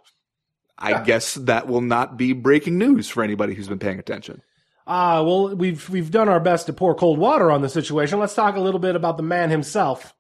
I 0.80 0.90
Yeah. 0.90 1.04
guess 1.04 1.36
that 1.36 1.68
will 1.68 1.82
not 1.82 2.18
be 2.18 2.34
breaking 2.34 2.80
news 2.80 3.10
for 3.10 3.24
anybody 3.24 3.54
who's 3.54 3.68
been 3.70 3.78
paying 3.78 4.00
attention. 4.00 4.42
Uh, 4.86 5.24
well, 5.26 5.56
we've 5.56 5.90
we've 5.90 6.12
done 6.12 6.28
our 6.30 6.40
best 6.40 6.66
to 6.66 6.74
pour 6.74 6.94
cold 6.96 7.18
water 7.18 7.50
on 7.52 7.62
the 7.62 7.70
situation. 7.70 8.20
Let's 8.20 8.36
talk 8.36 8.56
a 8.56 8.60
little 8.60 8.80
bit 8.80 8.96
about 8.96 9.18
the 9.18 9.24
man 9.24 9.50
himself, 9.50 10.14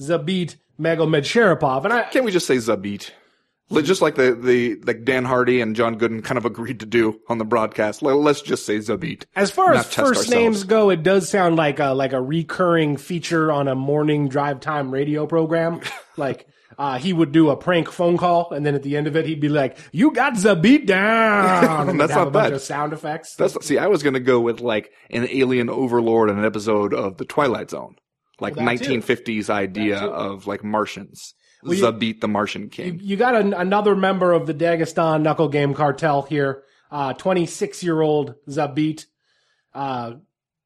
Zabit 0.00 0.56
Magomed 0.78 1.84
And 1.84 1.92
I, 1.92 2.02
Can't 2.04 2.24
we 2.24 2.30
just 2.32 2.46
say 2.46 2.56
Zabit? 2.56 3.10
Just 3.82 4.00
like 4.00 4.14
the, 4.14 4.32
the 4.34 4.76
like 4.84 5.04
Dan 5.04 5.24
Hardy 5.24 5.60
and 5.60 5.74
John 5.74 5.98
Gooden 5.98 6.22
kind 6.22 6.38
of 6.38 6.44
agreed 6.44 6.80
to 6.80 6.86
do 6.86 7.20
on 7.28 7.38
the 7.38 7.44
broadcast. 7.44 8.00
Let- 8.00 8.16
Let's 8.16 8.40
just 8.42 8.64
say 8.64 8.78
Zabit. 8.78 9.24
as 9.34 9.50
far 9.50 9.72
as 9.74 9.86
first 9.86 9.98
ourselves. 9.98 10.30
names 10.30 10.64
go, 10.64 10.90
it 10.90 11.02
does 11.02 11.28
sound 11.28 11.56
like 11.56 11.80
a 11.80 11.86
like 11.86 12.12
a 12.12 12.20
recurring 12.20 12.96
feature 12.96 13.50
on 13.50 13.66
a 13.66 13.74
morning 13.74 14.28
drive 14.28 14.60
time 14.60 14.92
radio 14.92 15.26
program. 15.26 15.80
like 16.16 16.46
uh, 16.78 16.98
he 16.98 17.12
would 17.12 17.32
do 17.32 17.50
a 17.50 17.56
prank 17.56 17.90
phone 17.90 18.16
call, 18.18 18.50
and 18.52 18.64
then 18.66 18.74
at 18.74 18.82
the 18.82 18.96
end 18.96 19.06
of 19.06 19.16
it, 19.16 19.24
he'd 19.26 19.40
be 19.40 19.48
like, 19.48 19.78
"You 19.92 20.10
got 20.12 20.34
Zabit 20.34 20.86
down." 20.86 21.88
and 21.90 22.00
That's 22.00 22.14
not 22.14 22.32
bad. 22.32 22.60
sound 22.60 22.92
effects. 22.92 23.34
That's 23.36 23.56
see, 23.66 23.78
I 23.78 23.86
was 23.86 24.02
gonna 24.02 24.20
go 24.20 24.40
with 24.40 24.60
like 24.60 24.90
an 25.10 25.26
alien 25.30 25.68
overlord 25.70 26.30
in 26.30 26.38
an 26.38 26.44
episode 26.44 26.92
of 26.94 27.16
The 27.16 27.24
Twilight 27.24 27.70
Zone, 27.70 27.96
like 28.40 28.56
Well, 28.56 28.66
that 28.66 28.78
too. 28.82 28.98
1950s 29.00 29.48
idea 29.50 29.98
of 29.98 30.46
like 30.46 30.62
Martians. 30.64 31.34
you- 31.64 31.72
Zabit 31.82 32.20
the 32.20 32.28
Martian 32.28 32.62
You, 32.64 32.68
King. 32.68 33.00
you 33.02 33.16
got 33.16 33.34
an, 33.34 33.54
another 33.54 33.96
member 33.96 34.32
of 34.32 34.46
the 34.46 34.54
Dagestan 34.54 35.22
knuckle 35.22 35.48
game 35.48 35.72
cartel 35.74 36.22
here. 36.22 36.62
Uh, 36.90 37.12
26 37.14 37.82
year 37.82 38.00
old 38.00 38.34
Zabit, 38.48 39.06
uh, 39.74 40.12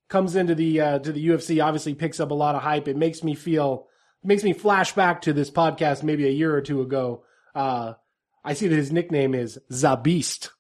comes 0.09 0.35
into 0.37 0.55
the, 0.55 0.81
uh, 0.81 0.99
to 0.99 1.13
the 1.13 1.29
UFC, 1.29 1.65
obviously 1.65 1.95
picks 1.95 2.21
up 2.21 2.31
a 2.33 2.35
lot 2.35 2.55
of 2.57 2.63
hype. 2.63 2.89
It 2.89 2.97
makes 2.97 3.23
me 3.25 3.35
feel, 3.35 3.87
makes 4.23 4.43
me 4.43 4.53
flash 4.53 4.93
back 4.93 5.23
to 5.23 5.33
this 5.33 5.51
podcast 5.51 6.03
maybe 6.03 6.27
a 6.27 6.31
year 6.31 6.55
or 6.55 6.61
two 6.61 6.83
ago. 6.83 7.25
Uh, 7.55 7.95
I 8.45 8.55
see 8.55 8.69
that 8.69 8.77
his 8.77 8.93
nickname 8.93 9.35
is 9.35 9.59
Zabeast. 9.71 10.51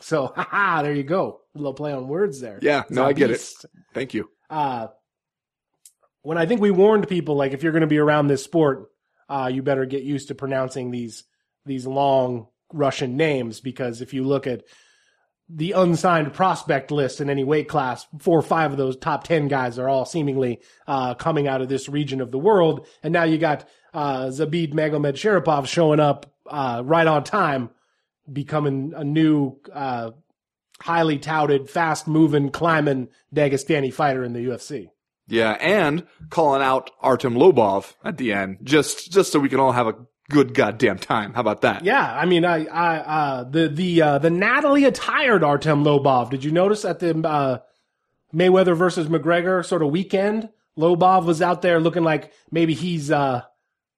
So, 0.00 0.26
haha, 0.36 0.82
there 0.82 0.94
you 0.94 1.02
go. 1.02 1.40
A 1.54 1.58
little 1.58 1.74
play 1.74 1.92
on 1.92 2.08
words 2.08 2.40
there. 2.40 2.58
Yeah, 2.62 2.84
no, 2.90 3.04
I 3.04 3.12
get 3.12 3.30
it. 3.30 3.42
Thank 3.94 4.14
you. 4.14 4.30
uh, 4.48 4.88
when 6.22 6.36
I 6.36 6.44
think 6.46 6.60
we 6.60 6.70
warned 6.70 7.08
people, 7.08 7.34
like 7.36 7.52
if 7.52 7.62
you're 7.62 7.72
going 7.72 7.80
to 7.80 7.86
be 7.86 7.98
around 7.98 8.26
this 8.26 8.44
sport, 8.44 8.90
uh, 9.28 9.50
you 9.52 9.62
better 9.62 9.86
get 9.86 10.02
used 10.02 10.28
to 10.28 10.34
pronouncing 10.34 10.90
these 10.90 11.24
these 11.64 11.86
long 11.86 12.48
Russian 12.72 13.16
names 13.16 13.60
because 13.60 14.02
if 14.02 14.12
you 14.12 14.24
look 14.24 14.46
at 14.46 14.64
the 15.52 15.72
unsigned 15.72 16.32
prospect 16.32 16.90
list 16.90 17.20
in 17.20 17.28
any 17.28 17.44
weight 17.44 17.68
class, 17.68 18.06
four 18.18 18.38
or 18.38 18.42
five 18.42 18.70
of 18.72 18.78
those 18.78 18.96
top 18.96 19.24
ten 19.24 19.48
guys 19.48 19.78
are 19.78 19.88
all 19.88 20.04
seemingly 20.04 20.60
uh, 20.86 21.14
coming 21.14 21.48
out 21.48 21.60
of 21.60 21.68
this 21.68 21.88
region 21.88 22.20
of 22.20 22.30
the 22.30 22.38
world, 22.38 22.86
and 23.02 23.12
now 23.12 23.24
you 23.24 23.38
got 23.38 23.68
uh, 23.92 24.26
Zabit 24.26 24.72
Magomedsharipov 24.72 25.66
showing 25.66 26.00
up 26.00 26.32
uh, 26.48 26.82
right 26.84 27.06
on 27.06 27.24
time, 27.24 27.70
becoming 28.32 28.92
a 28.96 29.04
new. 29.04 29.58
Uh, 29.72 30.12
highly 30.82 31.18
touted, 31.18 31.68
fast 31.68 32.08
moving, 32.08 32.50
climbing 32.50 33.08
Dagestani 33.34 33.92
fighter 33.92 34.24
in 34.24 34.32
the 34.32 34.40
UFC. 34.40 34.88
Yeah, 35.28 35.52
and 35.60 36.06
calling 36.28 36.62
out 36.62 36.90
Artem 37.00 37.34
Lobov 37.34 37.94
at 38.02 38.16
the 38.16 38.32
end, 38.32 38.58
just 38.64 39.12
just 39.12 39.30
so 39.30 39.38
we 39.38 39.48
can 39.48 39.60
all 39.60 39.72
have 39.72 39.86
a 39.86 39.94
good 40.30 40.54
goddamn 40.54 40.98
time. 40.98 41.34
How 41.34 41.42
about 41.42 41.60
that? 41.60 41.84
Yeah, 41.84 42.14
I 42.14 42.24
mean, 42.24 42.46
I, 42.46 42.64
I, 42.64 42.96
uh, 42.98 43.44
the 43.44 43.68
the 43.68 44.02
uh, 44.02 44.18
the 44.18 44.30
Natalie 44.30 44.84
attired 44.84 45.44
Artem 45.44 45.84
Lobov. 45.84 46.30
Did 46.30 46.42
you 46.42 46.52
notice 46.52 46.86
at 46.86 47.00
the 47.00 47.18
uh, 47.28 47.58
Mayweather 48.34 48.74
versus 48.74 49.08
McGregor 49.08 49.64
sort 49.64 49.82
of 49.82 49.90
weekend? 49.90 50.48
Lobov 50.78 51.26
was 51.26 51.42
out 51.42 51.60
there 51.60 51.80
looking 51.80 52.04
like 52.04 52.32
maybe 52.50 52.72
he's 52.72 53.10
uh, 53.10 53.42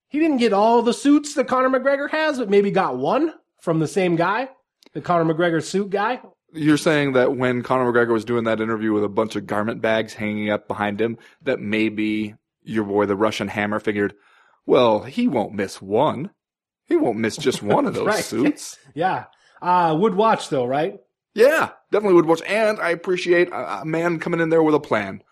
he 0.09 0.19
didn't 0.19 0.39
get 0.39 0.53
all 0.53 0.83
the 0.83 0.95
suits 0.95 1.35
that 1.35 1.47
Conor 1.47 1.71
McGregor 1.71 2.11
has, 2.11 2.39
but 2.39 2.51
maybe 2.51 2.71
got 2.71 2.99
one 2.99 3.33
from 3.61 3.79
the 3.79 3.87
same 3.87 4.17
guy, 4.17 4.49
the 4.93 5.01
Conor 5.01 5.33
McGregor 5.33 5.63
suit 5.63 5.91
guy. 5.91 6.21
You're 6.53 6.77
saying 6.77 7.13
that 7.13 7.37
when 7.37 7.63
Conor 7.63 7.91
McGregor 7.91 8.13
was 8.13 8.25
doing 8.25 8.45
that 8.45 8.61
interview 8.61 8.93
with 8.93 9.05
a 9.05 9.09
bunch 9.09 9.37
of 9.37 9.47
garment 9.47 9.81
bags 9.81 10.13
hanging 10.13 10.51
up 10.51 10.69
behind 10.69 11.01
him, 11.01 11.17
that 11.43 11.61
maybe 11.61 12.35
your 12.63 12.85
boy, 12.85 13.07
the 13.07 13.17
Russian 13.17 13.49
Hammer, 13.49 13.81
figured, 13.81 14.15
well, 14.67 15.01
he 15.01 15.29
won't 15.29 15.55
miss 15.55 15.81
one. 15.83 16.31
He 16.87 16.97
won't 16.97 17.19
miss 17.19 17.37
just 17.37 17.63
one 17.63 17.87
of 17.87 17.95
those 17.95 18.07
Right. 18.07 18.25
suits. 18.25 18.79
Yeah, 18.95 19.25
uh, 19.63 19.97
would 19.99 20.15
watch 20.15 20.49
though, 20.51 20.67
right? 20.67 20.99
Yeah, 21.35 21.71
definitely 21.91 22.17
would 22.17 22.27
watch. 22.27 22.43
And 22.47 22.79
I 22.79 22.91
appreciate 22.91 23.49
a, 23.49 23.81
a 23.81 23.85
man 23.87 24.19
coming 24.19 24.41
in 24.41 24.51
there 24.51 24.63
with 24.63 24.75
a 24.75 24.81
plan. 24.81 25.23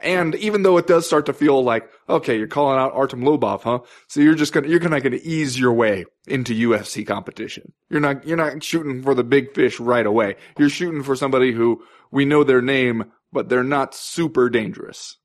And 0.00 0.36
even 0.36 0.62
though 0.62 0.76
it 0.76 0.86
does 0.86 1.04
start 1.06 1.26
to 1.26 1.32
feel 1.32 1.64
like, 1.64 1.90
okay, 2.08 2.38
you're 2.38 2.46
calling 2.46 2.78
out 2.78 2.92
Artem 2.94 3.22
Lobov, 3.22 3.62
huh? 3.62 3.80
So 4.06 4.20
you're 4.20 4.36
just 4.36 4.52
gonna, 4.52 4.68
you're 4.68 4.78
gonna, 4.78 5.00
gonna 5.00 5.18
ease 5.20 5.58
your 5.58 5.72
way 5.72 6.04
into 6.28 6.54
UFC 6.54 7.04
competition. 7.04 7.72
You're 7.90 7.98
not, 8.00 8.24
you're 8.24 8.36
not 8.36 8.62
shooting 8.62 9.02
for 9.02 9.16
the 9.16 9.24
big 9.24 9.52
fish 9.56 9.80
right 9.80 10.06
away. 10.06 10.36
You're 10.56 10.68
shooting 10.68 11.02
for 11.02 11.16
somebody 11.16 11.50
who 11.50 11.82
we 12.12 12.24
know 12.24 12.44
their 12.44 12.62
name, 12.62 13.10
but 13.32 13.48
they're 13.48 13.64
not 13.64 13.92
super 13.92 14.48
dangerous. 14.48 15.16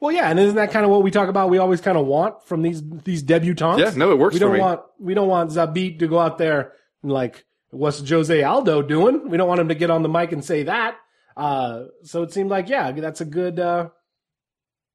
Well, 0.00 0.12
yeah, 0.12 0.30
and 0.30 0.38
isn't 0.38 0.54
that 0.56 0.70
kind 0.70 0.84
of 0.84 0.90
what 0.90 1.02
we 1.02 1.10
talk 1.10 1.28
about? 1.28 1.50
We 1.50 1.58
always 1.58 1.80
kind 1.80 1.98
of 1.98 2.06
want 2.06 2.46
from 2.46 2.62
these 2.62 2.82
these 3.04 3.22
debutantes. 3.22 3.80
Yeah, 3.80 3.90
no, 3.96 4.12
it 4.12 4.18
works 4.18 4.34
We 4.34 4.38
don't 4.40 4.58
want 4.58 4.80
we 4.98 5.14
don't 5.14 5.28
want 5.28 5.50
Zabit 5.50 5.98
to 5.98 6.06
go 6.06 6.18
out 6.18 6.38
there 6.38 6.72
and 7.02 7.10
like, 7.10 7.44
what's 7.70 8.08
Jose 8.08 8.42
Aldo 8.42 8.82
doing? 8.82 9.28
We 9.28 9.36
don't 9.36 9.48
want 9.48 9.60
him 9.60 9.68
to 9.68 9.74
get 9.74 9.90
on 9.90 10.02
the 10.02 10.08
mic 10.08 10.32
and 10.32 10.44
say 10.44 10.64
that. 10.64 10.96
Uh, 11.36 11.84
so 12.02 12.22
it 12.22 12.32
seemed 12.32 12.50
like, 12.50 12.68
yeah, 12.68 12.92
that's 12.92 13.20
a 13.20 13.24
good 13.24 13.58
uh, 13.58 13.88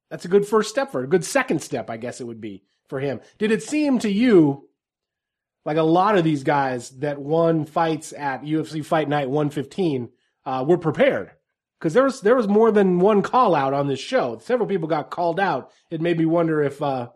that's 0.10 0.25
a 0.25 0.29
good 0.29 0.48
first 0.48 0.69
step 0.69 0.91
for 0.91 1.03
a 1.03 1.07
good 1.07 1.25
second 1.25 1.62
step, 1.62 1.89
I 1.89 1.98
guess 1.98 2.22
it 2.22 2.27
would 2.27 2.41
be 2.41 2.63
for 2.88 3.00
him. 3.00 3.19
Did 3.39 3.51
it 3.51 3.63
seem 3.63 4.00
to 4.00 4.12
you 4.12 4.69
like 5.65 5.77
a 5.77 5.83
lot 5.83 6.17
of 6.17 6.24
these 6.24 6.43
guys 6.43 6.89
that 7.00 7.19
won 7.19 7.65
fights 7.65 8.13
at 8.13 8.43
UFC 8.43 8.86
Fight 8.86 9.10
Night 9.10 9.29
115 9.29 10.10
uh, 10.45 10.65
were 10.67 10.77
prepared? 10.77 11.31
Because 11.84 11.94
there 11.94 12.06
was 12.06 12.22
there 12.22 12.36
was 12.38 12.48
more 12.48 12.72
than 12.72 13.00
one 13.00 13.22
call 13.22 13.54
out 13.54 13.74
on 13.74 13.88
this 13.88 14.00
show. 14.00 14.40
Several 14.42 14.70
people 14.70 14.88
got 14.88 15.10
called 15.10 15.38
out. 15.38 15.70
It 15.92 16.00
made 16.00 16.18
me 16.18 16.25
wonder 16.25 16.63
if 16.63 16.82
uh, 16.82 17.10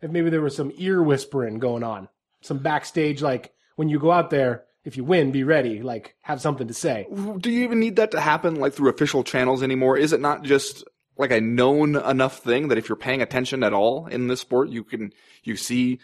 if 0.00 0.10
maybe 0.10 0.30
there 0.30 0.40
was 0.40 0.56
some 0.56 0.72
ear 0.76 1.02
whispering 1.02 1.58
going 1.58 1.82
on, 1.82 2.08
some 2.40 2.56
backstage 2.56 3.20
like 3.20 3.52
when 3.76 3.90
you 3.90 3.98
go 3.98 4.10
out 4.10 4.30
there, 4.30 4.64
if 4.82 4.96
you 4.96 5.04
win, 5.04 5.30
be 5.30 5.44
ready, 5.44 5.82
like 5.82 6.16
have 6.22 6.40
something 6.40 6.68
to 6.68 6.72
say. 6.72 7.06
Do 7.36 7.50
you 7.50 7.64
even 7.64 7.80
need 7.80 7.96
that 7.96 8.12
to 8.12 8.20
happen 8.20 8.54
like 8.54 8.72
through 8.72 8.88
official 8.88 9.24
channels 9.24 9.62
anymore? 9.62 9.98
Is 9.98 10.14
it 10.14 10.20
not 10.20 10.42
just 10.42 10.84
like 11.18 11.30
a 11.30 11.42
known 11.42 11.96
enough 11.96 12.38
thing 12.38 12.68
that 12.68 12.78
if 12.78 12.88
you're 12.88 12.96
paying 12.96 13.20
attention 13.20 13.62
at 13.62 13.74
all 13.74 14.06
in 14.06 14.28
this 14.28 14.40
sport, 14.40 14.70
you 14.70 14.84
can, 14.84 15.12
you 15.44 15.56
see 15.56 16.00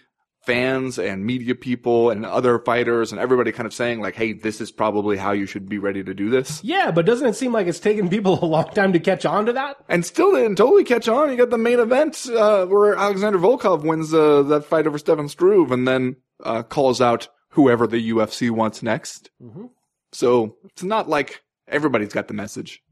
fans 0.48 0.98
and 0.98 1.26
media 1.26 1.54
people 1.54 2.08
and 2.10 2.24
other 2.24 2.58
fighters 2.58 3.12
and 3.12 3.20
everybody 3.20 3.52
kind 3.52 3.66
of 3.66 3.74
saying 3.74 4.00
like, 4.00 4.14
Hey, 4.16 4.32
this 4.32 4.60
is 4.62 4.72
probably 4.72 5.18
how 5.18 5.32
you 5.32 5.44
should 5.44 5.68
be 5.68 5.76
ready 5.78 6.02
to 6.02 6.14
do 6.14 6.30
this. 6.30 6.64
Yeah, 6.64 6.90
but 6.90 7.04
doesn't 7.04 7.26
it 7.28 7.36
seem 7.36 7.52
like 7.52 7.66
it's 7.66 7.78
taken 7.78 8.08
people 8.08 8.42
a 8.42 8.46
long 8.46 8.70
time 8.70 8.94
to 8.94 8.98
catch 8.98 9.26
on 9.26 9.44
to 9.46 9.52
that? 9.52 9.76
And 9.90 10.06
still 10.06 10.32
didn't 10.32 10.56
totally 10.56 10.84
catch 10.84 11.06
on. 11.06 11.30
You 11.30 11.36
got 11.36 11.50
the 11.50 11.58
main 11.58 11.78
event, 11.78 12.26
uh, 12.34 12.64
where 12.64 12.96
Alexander 12.96 13.38
Volkov 13.38 13.82
wins, 13.84 14.14
uh, 14.14 14.42
that 14.44 14.64
fight 14.64 14.86
over 14.86 14.96
Stefan 14.98 15.28
Struve 15.28 15.70
and 15.70 15.86
then, 15.86 16.16
uh, 16.42 16.62
calls 16.62 17.00
out 17.02 17.28
whoever 17.50 17.86
the 17.86 18.10
UFC 18.10 18.48
wants 18.48 18.82
next. 18.82 19.30
Mhm. 19.42 19.68
So 20.12 20.56
it's 20.64 20.82
not 20.82 21.10
like 21.10 21.42
everybody's 21.68 22.14
got 22.14 22.28
the 22.28 22.34
message. 22.34 22.82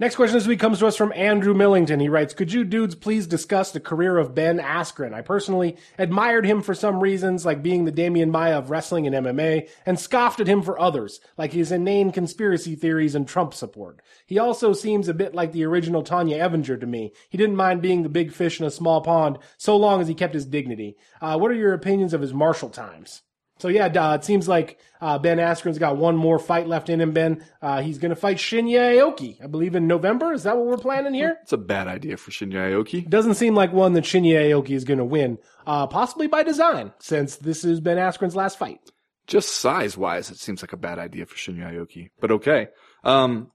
Next 0.00 0.14
question 0.14 0.34
this 0.34 0.46
week 0.46 0.60
comes 0.60 0.78
to 0.78 0.86
us 0.86 0.94
from 0.94 1.12
Andrew 1.16 1.54
Millington. 1.54 1.98
He 1.98 2.08
writes, 2.08 2.32
Could 2.32 2.52
you 2.52 2.62
dudes 2.62 2.94
please 2.94 3.26
discuss 3.26 3.72
the 3.72 3.80
career 3.80 4.16
of 4.16 4.32
Ben 4.32 4.60
Askren? 4.60 5.12
I 5.12 5.22
personally 5.22 5.76
admired 5.98 6.46
him 6.46 6.62
for 6.62 6.72
some 6.72 7.00
reasons, 7.00 7.44
like 7.44 7.64
being 7.64 7.84
the 7.84 7.90
Demian 7.90 8.30
Maia 8.30 8.58
of 8.58 8.70
wrestling 8.70 9.08
and 9.08 9.26
MMA, 9.26 9.68
and 9.84 9.98
scoffed 9.98 10.38
at 10.38 10.46
him 10.46 10.62
for 10.62 10.78
others, 10.78 11.18
like 11.36 11.52
his 11.52 11.72
inane 11.72 12.12
conspiracy 12.12 12.76
theories 12.76 13.16
and 13.16 13.26
Trump 13.26 13.52
support. 13.52 14.00
He 14.24 14.38
also 14.38 14.72
seems 14.72 15.08
a 15.08 15.14
bit 15.14 15.34
like 15.34 15.50
the 15.50 15.64
original 15.64 16.04
Tonya 16.04 16.38
Evinger 16.38 16.78
to 16.78 16.86
me. 16.86 17.12
He 17.28 17.36
didn't 17.36 17.56
mind 17.56 17.82
being 17.82 18.04
the 18.04 18.08
big 18.08 18.32
fish 18.32 18.60
in 18.60 18.66
a 18.66 18.70
small 18.70 19.00
pond, 19.00 19.38
so 19.56 19.76
long 19.76 20.00
as 20.00 20.06
he 20.06 20.14
kept 20.14 20.34
his 20.34 20.46
dignity. 20.46 20.96
Uh, 21.20 21.36
what 21.38 21.50
are 21.50 21.54
your 21.54 21.74
opinions 21.74 22.14
of 22.14 22.20
his 22.20 22.32
martial 22.32 22.70
times? 22.70 23.22
So 23.58 23.68
yeah, 23.68 23.86
uh, 23.86 24.14
it 24.14 24.24
seems 24.24 24.48
like 24.48 24.78
uh, 25.00 25.18
Ben 25.18 25.38
Askren's 25.38 25.78
got 25.78 25.96
one 25.96 26.16
more 26.16 26.38
fight 26.38 26.66
left 26.66 26.88
in 26.88 27.00
him. 27.00 27.12
Ben, 27.12 27.44
uh, 27.60 27.82
he's 27.82 27.98
going 27.98 28.10
to 28.10 28.16
fight 28.16 28.36
Shinya 28.36 28.96
Aoki, 28.96 29.42
I 29.42 29.46
believe, 29.46 29.74
in 29.74 29.86
November. 29.86 30.32
Is 30.32 30.44
that 30.44 30.56
what 30.56 30.66
we're 30.66 30.76
planning 30.76 31.14
here? 31.14 31.38
It's 31.42 31.52
a 31.52 31.58
bad 31.58 31.88
idea 31.88 32.16
for 32.16 32.30
Shinya 32.30 32.70
Aoki. 32.70 33.08
Doesn't 33.08 33.34
seem 33.34 33.54
like 33.54 33.72
one 33.72 33.92
that 33.94 34.04
Shinya 34.04 34.50
Aoki 34.50 34.70
is 34.70 34.84
going 34.84 34.98
to 34.98 35.04
win, 35.04 35.38
uh, 35.66 35.86
possibly 35.86 36.26
by 36.26 36.42
design, 36.42 36.92
since 36.98 37.36
this 37.36 37.64
is 37.64 37.80
Ben 37.80 37.98
Askren's 37.98 38.36
last 38.36 38.58
fight. 38.58 38.80
Just 39.26 39.56
size 39.56 39.96
wise, 39.96 40.30
it 40.30 40.38
seems 40.38 40.62
like 40.62 40.72
a 40.72 40.78
bad 40.78 40.98
idea 40.98 41.26
for 41.26 41.34
Shinya 41.34 41.72
Aoki. 41.72 42.10
But 42.20 42.30
okay. 42.32 42.68
Um, 43.04 43.50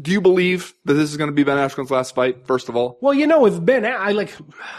do 0.00 0.10
you 0.10 0.20
believe 0.20 0.74
that 0.84 0.94
this 0.94 1.10
is 1.10 1.16
going 1.16 1.28
to 1.28 1.34
be 1.34 1.44
Ben 1.44 1.56
Askren's 1.56 1.90
last 1.90 2.14
fight? 2.14 2.46
First 2.46 2.68
of 2.68 2.76
all, 2.76 2.98
Well, 3.00 3.14
you 3.14 3.26
know, 3.26 3.40
with 3.40 3.64
Ben, 3.64 3.84
I 3.84 4.12
like 4.12 4.34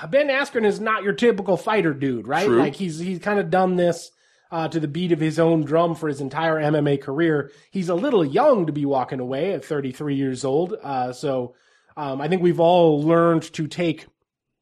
Ben 0.10 0.28
Askren 0.28 0.66
is 0.66 0.80
not 0.80 1.04
your 1.04 1.14
typical 1.14 1.58
fighter 1.58 1.94
dude, 1.94 2.28
right? 2.28 2.46
True. 2.46 2.60
Like 2.60 2.76
he's 2.76 3.00
he's 3.00 3.20
kind 3.20 3.40
of 3.40 3.50
done 3.50 3.76
this 3.76 4.12
uh, 4.52 4.68
to 4.68 4.80
the 4.80 4.88
beat 4.88 5.12
of 5.12 5.20
his 5.20 5.40
own 5.40 5.64
drum 5.64 5.96
for 5.96 6.08
his 6.08 6.22
entire 6.22 6.56
MMA 6.56 7.02
career. 7.02 7.52
He's 7.72 7.90
a 7.90 7.96
little 7.96 8.26
young 8.26 8.66
to 8.66 8.74
be 8.74 8.86
walking 8.86 9.20
away 9.20 9.54
at 9.54 9.66
33 9.66 10.16
years 10.16 10.44
old. 10.44 10.76
Uh, 10.82 11.14
so 11.14 11.56
um, 11.98 12.22
I 12.22 12.28
think 12.28 12.42
we've 12.42 12.60
all 12.60 13.02
learned 13.02 13.44
to 13.54 13.68
take 13.68 14.08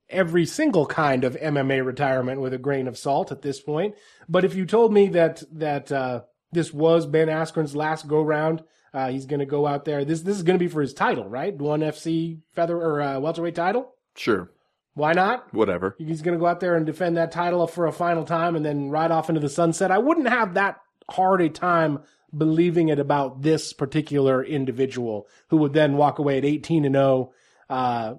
every 0.10 0.46
single 0.46 0.86
kind 0.86 1.24
of 1.24 1.36
MMA 1.36 1.86
retirement 1.86 2.42
with 2.42 2.54
a 2.54 2.58
grain 2.58 2.88
of 2.88 2.98
salt 2.98 3.32
at 3.32 3.42
this 3.42 3.60
point. 3.60 3.96
But 4.28 4.46
if 4.46 4.56
you 4.56 4.66
told 4.66 4.94
me 4.94 5.10
that 5.10 5.44
that 5.54 5.92
uh, 5.92 6.22
this 6.52 6.74
was 6.74 7.06
Ben 7.06 7.28
Askren's 7.28 7.76
last 7.76 8.08
go 8.08 8.22
round, 8.22 8.64
uh, 8.98 9.10
he's 9.10 9.28
going 9.28 9.40
to 9.40 9.46
go 9.46 9.68
out 9.68 9.86
there. 9.86 10.04
This 10.04 10.22
this 10.22 10.36
is 10.36 10.42
going 10.42 10.58
to 10.58 10.64
be 10.64 10.72
for 10.72 10.82
his 10.82 10.94
title, 10.94 11.30
right? 11.30 11.56
One 11.56 11.82
FC 11.82 12.40
feather 12.56 12.76
or 12.76 13.00
uh, 13.00 13.20
welterweight 13.20 13.54
title. 13.54 13.94
Sure. 14.16 14.50
Why 14.96 15.14
not? 15.14 15.54
Whatever. 15.54 15.96
He's 16.00 16.24
going 16.24 16.36
to 16.36 16.40
go 16.40 16.48
out 16.48 16.60
there 16.60 16.76
and 16.76 16.84
defend 16.84 17.18
that 17.18 17.32
title 17.32 17.68
for 17.68 17.86
a 17.86 17.92
final 17.92 18.24
time 18.24 18.56
and 18.56 18.66
then 18.66 18.90
ride 18.90 19.12
off 19.12 19.30
into 19.30 19.40
the 19.40 19.50
sunset. 19.50 19.92
I 19.92 20.00
wouldn't 20.00 20.28
have 20.28 20.56
that 20.56 20.78
hard 21.12 21.42
a 21.42 21.50
time 21.50 22.00
believing 22.36 22.90
it 22.90 22.98
about 22.98 23.44
this 23.44 23.72
particular 23.72 24.44
individual 24.44 25.28
who 25.50 25.58
would 25.58 25.74
then 25.74 25.96
walk 25.96 26.18
away 26.18 26.40
at 26.40 26.46
18 26.46 26.84
and 26.84 26.96
0 26.96 27.32
uh, 27.70 28.16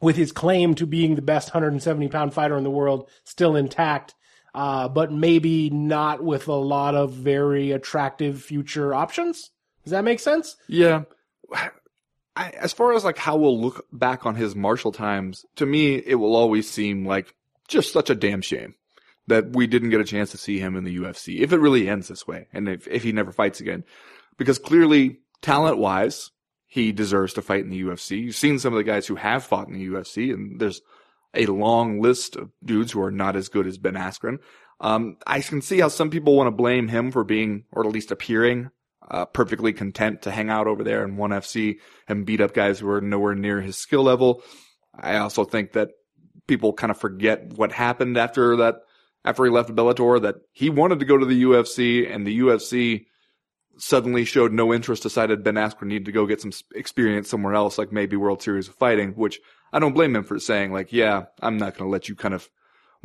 with 0.00 0.14
his 0.14 0.30
claim 0.30 0.76
to 0.76 0.86
being 0.86 1.16
the 1.16 1.22
best 1.22 1.48
170 1.48 2.06
pound 2.08 2.32
fighter 2.32 2.56
in 2.56 2.62
the 2.62 2.70
world 2.70 3.10
still 3.24 3.56
intact, 3.56 4.14
uh, 4.54 4.88
but 4.88 5.10
maybe 5.10 5.70
not 5.70 6.22
with 6.22 6.46
a 6.46 6.52
lot 6.52 6.94
of 6.94 7.12
very 7.12 7.72
attractive 7.72 8.40
future 8.40 8.94
options. 8.94 9.50
Does 9.84 9.92
that 9.92 10.04
make 10.04 10.20
sense? 10.20 10.56
Yeah. 10.68 11.04
I, 12.34 12.50
as 12.50 12.72
far 12.72 12.94
as 12.94 13.04
like 13.04 13.18
how 13.18 13.36
we'll 13.36 13.60
look 13.60 13.86
back 13.92 14.24
on 14.24 14.36
his 14.36 14.54
martial 14.54 14.92
times, 14.92 15.44
to 15.56 15.66
me, 15.66 15.96
it 15.96 16.14
will 16.14 16.34
always 16.34 16.70
seem 16.70 17.06
like 17.06 17.34
just 17.68 17.92
such 17.92 18.10
a 18.10 18.14
damn 18.14 18.40
shame 18.40 18.74
that 19.26 19.54
we 19.54 19.66
didn't 19.66 19.90
get 19.90 20.00
a 20.00 20.04
chance 20.04 20.30
to 20.30 20.38
see 20.38 20.58
him 20.58 20.76
in 20.76 20.84
the 20.84 20.96
UFC. 20.96 21.40
If 21.40 21.52
it 21.52 21.60
really 21.60 21.88
ends 21.88 22.08
this 22.08 22.26
way 22.26 22.48
and 22.52 22.68
if, 22.68 22.88
if 22.88 23.02
he 23.02 23.12
never 23.12 23.32
fights 23.32 23.60
again, 23.60 23.84
because 24.38 24.58
clearly 24.58 25.18
talent 25.42 25.78
wise, 25.78 26.30
he 26.66 26.90
deserves 26.90 27.34
to 27.34 27.42
fight 27.42 27.64
in 27.64 27.70
the 27.70 27.82
UFC. 27.82 28.22
You've 28.22 28.36
seen 28.36 28.58
some 28.58 28.72
of 28.72 28.78
the 28.78 28.84
guys 28.84 29.06
who 29.06 29.16
have 29.16 29.44
fought 29.44 29.68
in 29.68 29.74
the 29.74 29.88
UFC 29.88 30.32
and 30.32 30.58
there's 30.58 30.80
a 31.34 31.46
long 31.46 32.00
list 32.00 32.36
of 32.36 32.50
dudes 32.64 32.92
who 32.92 33.02
are 33.02 33.10
not 33.10 33.36
as 33.36 33.48
good 33.48 33.66
as 33.66 33.78
Ben 33.78 33.94
Askren. 33.94 34.38
Um, 34.80 35.16
I 35.26 35.40
can 35.40 35.62
see 35.62 35.80
how 35.80 35.88
some 35.88 36.10
people 36.10 36.34
want 36.34 36.48
to 36.48 36.50
blame 36.50 36.88
him 36.88 37.12
for 37.12 37.24
being, 37.24 37.64
or 37.72 37.86
at 37.86 37.92
least 37.92 38.10
appearing, 38.10 38.70
uh, 39.10 39.24
perfectly 39.26 39.72
content 39.72 40.22
to 40.22 40.30
hang 40.30 40.50
out 40.50 40.66
over 40.66 40.84
there 40.84 41.04
in 41.04 41.16
one 41.16 41.30
FC 41.30 41.76
and 42.08 42.26
beat 42.26 42.40
up 42.40 42.54
guys 42.54 42.78
who 42.78 42.88
are 42.88 43.00
nowhere 43.00 43.34
near 43.34 43.60
his 43.60 43.76
skill 43.76 44.02
level. 44.02 44.42
I 44.94 45.16
also 45.16 45.44
think 45.44 45.72
that 45.72 45.90
people 46.46 46.72
kind 46.72 46.90
of 46.90 46.98
forget 46.98 47.52
what 47.54 47.72
happened 47.72 48.16
after 48.16 48.56
that, 48.56 48.76
after 49.24 49.44
he 49.44 49.50
left 49.50 49.74
Bellator, 49.74 50.20
that 50.22 50.36
he 50.52 50.70
wanted 50.70 50.98
to 51.00 51.04
go 51.04 51.16
to 51.16 51.26
the 51.26 51.42
UFC 51.42 52.12
and 52.12 52.26
the 52.26 52.40
UFC 52.40 53.06
suddenly 53.78 54.24
showed 54.24 54.52
no 54.52 54.72
interest, 54.72 55.02
decided 55.02 55.42
Ben 55.42 55.54
Askren 55.54 55.86
needed 55.86 56.06
to 56.06 56.12
go 56.12 56.26
get 56.26 56.40
some 56.40 56.52
experience 56.74 57.28
somewhere 57.28 57.54
else, 57.54 57.78
like 57.78 57.92
maybe 57.92 58.16
World 58.16 58.42
Series 58.42 58.68
of 58.68 58.74
Fighting, 58.74 59.12
which 59.12 59.40
I 59.72 59.78
don't 59.78 59.94
blame 59.94 60.14
him 60.14 60.24
for 60.24 60.38
saying, 60.38 60.72
like, 60.72 60.92
yeah, 60.92 61.24
I'm 61.40 61.56
not 61.56 61.76
going 61.76 61.88
to 61.88 61.92
let 61.92 62.08
you 62.08 62.14
kind 62.14 62.34
of 62.34 62.48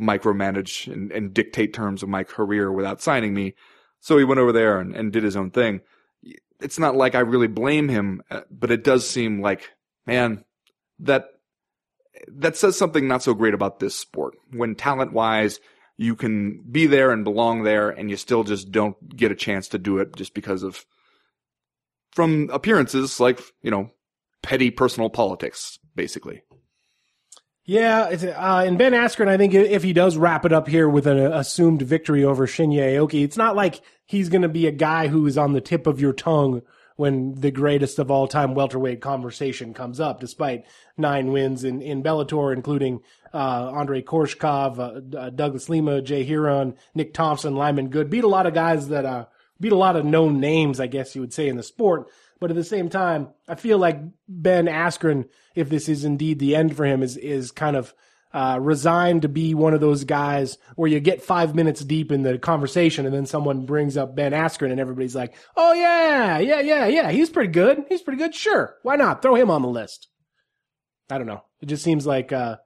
micromanage 0.00 0.92
and, 0.92 1.10
and, 1.10 1.34
dictate 1.34 1.74
terms 1.74 2.04
of 2.04 2.08
my 2.08 2.22
career 2.22 2.70
without 2.70 3.02
signing 3.02 3.34
me. 3.34 3.54
So 4.00 4.18
he 4.18 4.24
went 4.24 4.40
over 4.40 4.52
there 4.52 4.78
and, 4.80 4.94
and 4.94 5.12
did 5.12 5.22
his 5.22 5.36
own 5.36 5.50
thing. 5.50 5.80
It's 6.60 6.78
not 6.78 6.96
like 6.96 7.14
I 7.14 7.20
really 7.20 7.46
blame 7.46 7.88
him, 7.88 8.22
uh, 8.30 8.40
but 8.50 8.70
it 8.70 8.84
does 8.84 9.08
seem 9.08 9.40
like, 9.40 9.70
man, 10.06 10.44
that, 11.00 11.26
that 12.28 12.56
says 12.56 12.76
something 12.76 13.06
not 13.06 13.22
so 13.22 13.34
great 13.34 13.54
about 13.54 13.78
this 13.78 13.94
sport. 13.94 14.34
When 14.50 14.74
talent 14.74 15.12
wise, 15.12 15.60
you 15.98 16.14
can 16.14 16.62
be 16.70 16.86
there 16.86 17.10
and 17.10 17.24
belong 17.24 17.64
there 17.64 17.90
and 17.90 18.08
you 18.08 18.16
still 18.16 18.44
just 18.44 18.70
don't 18.70 18.96
get 19.14 19.32
a 19.32 19.36
chance 19.36 19.68
to 19.68 19.78
do 19.78 19.98
it 19.98 20.16
just 20.16 20.32
because 20.32 20.62
of 20.62 20.86
from 22.12 22.48
appearances 22.50 23.20
like 23.20 23.40
you 23.62 23.70
know 23.70 23.90
petty 24.42 24.70
personal 24.70 25.10
politics 25.10 25.78
basically 25.94 26.42
yeah, 27.68 28.04
uh, 28.34 28.64
and 28.66 28.78
Ben 28.78 28.92
Askren, 28.92 29.28
I 29.28 29.36
think 29.36 29.52
if 29.52 29.82
he 29.82 29.92
does 29.92 30.16
wrap 30.16 30.46
it 30.46 30.54
up 30.54 30.68
here 30.68 30.88
with 30.88 31.06
an 31.06 31.18
assumed 31.18 31.82
victory 31.82 32.24
over 32.24 32.46
Shinya 32.46 32.94
Aoki, 32.94 33.22
it's 33.22 33.36
not 33.36 33.56
like 33.56 33.82
he's 34.06 34.30
going 34.30 34.40
to 34.40 34.48
be 34.48 34.66
a 34.66 34.72
guy 34.72 35.08
who 35.08 35.26
is 35.26 35.36
on 35.36 35.52
the 35.52 35.60
tip 35.60 35.86
of 35.86 36.00
your 36.00 36.14
tongue 36.14 36.62
when 36.96 37.34
the 37.34 37.50
greatest 37.50 37.98
of 37.98 38.10
all 38.10 38.26
time 38.26 38.54
welterweight 38.54 39.02
conversation 39.02 39.74
comes 39.74 40.00
up, 40.00 40.18
despite 40.18 40.64
nine 40.96 41.30
wins 41.30 41.62
in, 41.62 41.82
in 41.82 42.02
Bellator, 42.02 42.56
including 42.56 43.02
uh, 43.34 43.70
Andrei 43.74 44.00
Koreshkov, 44.00 44.78
uh, 44.78 45.18
uh, 45.18 45.28
Douglas 45.28 45.68
Lima, 45.68 46.00
Jay 46.00 46.26
Hieron, 46.26 46.74
Nick 46.94 47.12
Thompson, 47.12 47.54
Lyman 47.54 47.90
Good. 47.90 48.08
Beat 48.08 48.24
a 48.24 48.28
lot 48.28 48.46
of 48.46 48.54
guys 48.54 48.88
that 48.88 49.04
uh, 49.04 49.26
beat 49.60 49.72
a 49.72 49.76
lot 49.76 49.94
of 49.94 50.06
known 50.06 50.40
names, 50.40 50.80
I 50.80 50.86
guess 50.86 51.14
you 51.14 51.20
would 51.20 51.34
say, 51.34 51.48
in 51.48 51.58
the 51.58 51.62
sport. 51.62 52.08
But 52.40 52.50
at 52.50 52.56
the 52.56 52.64
same 52.64 52.88
time, 52.88 53.28
I 53.48 53.56
feel 53.56 53.78
like 53.78 54.00
Ben 54.28 54.66
Askren, 54.66 55.28
if 55.54 55.68
this 55.68 55.88
is 55.88 56.04
indeed 56.04 56.38
the 56.38 56.54
end 56.54 56.76
for 56.76 56.84
him, 56.84 57.02
is 57.02 57.16
is 57.16 57.50
kind 57.50 57.76
of 57.76 57.94
uh, 58.32 58.58
resigned 58.60 59.22
to 59.22 59.28
be 59.28 59.54
one 59.54 59.74
of 59.74 59.80
those 59.80 60.04
guys 60.04 60.58
where 60.76 60.90
you 60.90 61.00
get 61.00 61.22
five 61.22 61.54
minutes 61.54 61.80
deep 61.80 62.12
in 62.12 62.22
the 62.22 62.38
conversation 62.38 63.06
and 63.06 63.14
then 63.14 63.26
someone 63.26 63.64
brings 63.64 63.96
up 63.96 64.14
Ben 64.14 64.32
Askren 64.32 64.70
and 64.70 64.80
everybody's 64.80 65.14
like, 65.14 65.34
oh 65.56 65.72
yeah, 65.72 66.38
yeah, 66.38 66.60
yeah, 66.60 66.86
yeah, 66.86 67.10
he's 67.10 67.30
pretty 67.30 67.50
good. 67.52 67.84
He's 67.88 68.02
pretty 68.02 68.18
good. 68.18 68.34
Sure. 68.34 68.76
Why 68.82 68.96
not? 68.96 69.22
Throw 69.22 69.34
him 69.34 69.50
on 69.50 69.62
the 69.62 69.68
list. 69.68 70.08
I 71.10 71.16
don't 71.16 71.26
know. 71.26 71.42
It 71.60 71.66
just 71.66 71.82
seems 71.82 72.06
like, 72.06 72.32
uh, 72.32 72.56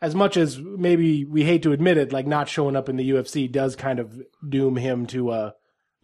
as 0.00 0.14
much 0.14 0.36
as 0.36 0.58
maybe 0.58 1.24
we 1.24 1.44
hate 1.44 1.62
to 1.62 1.72
admit 1.72 1.98
it, 1.98 2.12
like 2.12 2.26
not 2.26 2.48
showing 2.48 2.76
up 2.76 2.88
in 2.88 2.96
the 2.96 3.10
UFC 3.10 3.50
does 3.50 3.76
kind 3.76 3.98
of 3.98 4.20
doom 4.48 4.76
him 4.76 5.06
to 5.08 5.32
a, 5.32 5.54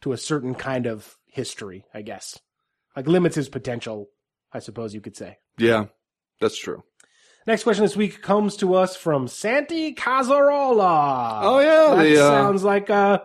to 0.03 0.13
a 0.13 0.17
certain 0.17 0.55
kind 0.55 0.87
of 0.87 1.17
history, 1.27 1.85
I 1.93 2.03
guess. 2.03 2.39
Like 2.97 3.09
limits 3.09 3.37
his 3.37 3.49
potential, 3.49 4.09
I 4.53 4.61
suppose 4.61 4.95
you 4.95 5.01
could 5.01 5.17
say. 5.17 5.39
Yeah, 5.59 5.87
that's 6.41 6.59
true. 6.59 6.85
Next 7.47 7.65
question 7.65 7.85
this 7.85 7.97
week 7.97 8.23
comes 8.23 8.57
to 8.59 8.75
us 8.75 8.97
from 8.97 9.29
Santi 9.29 9.95
Cazorla. 9.95 11.41
Oh 11.43 11.59
yeah, 11.59 11.97
that 11.97 12.03
the, 12.03 12.17
uh, 12.25 12.31
sounds 12.31 12.65
like 12.65 12.89
uh 12.89 13.19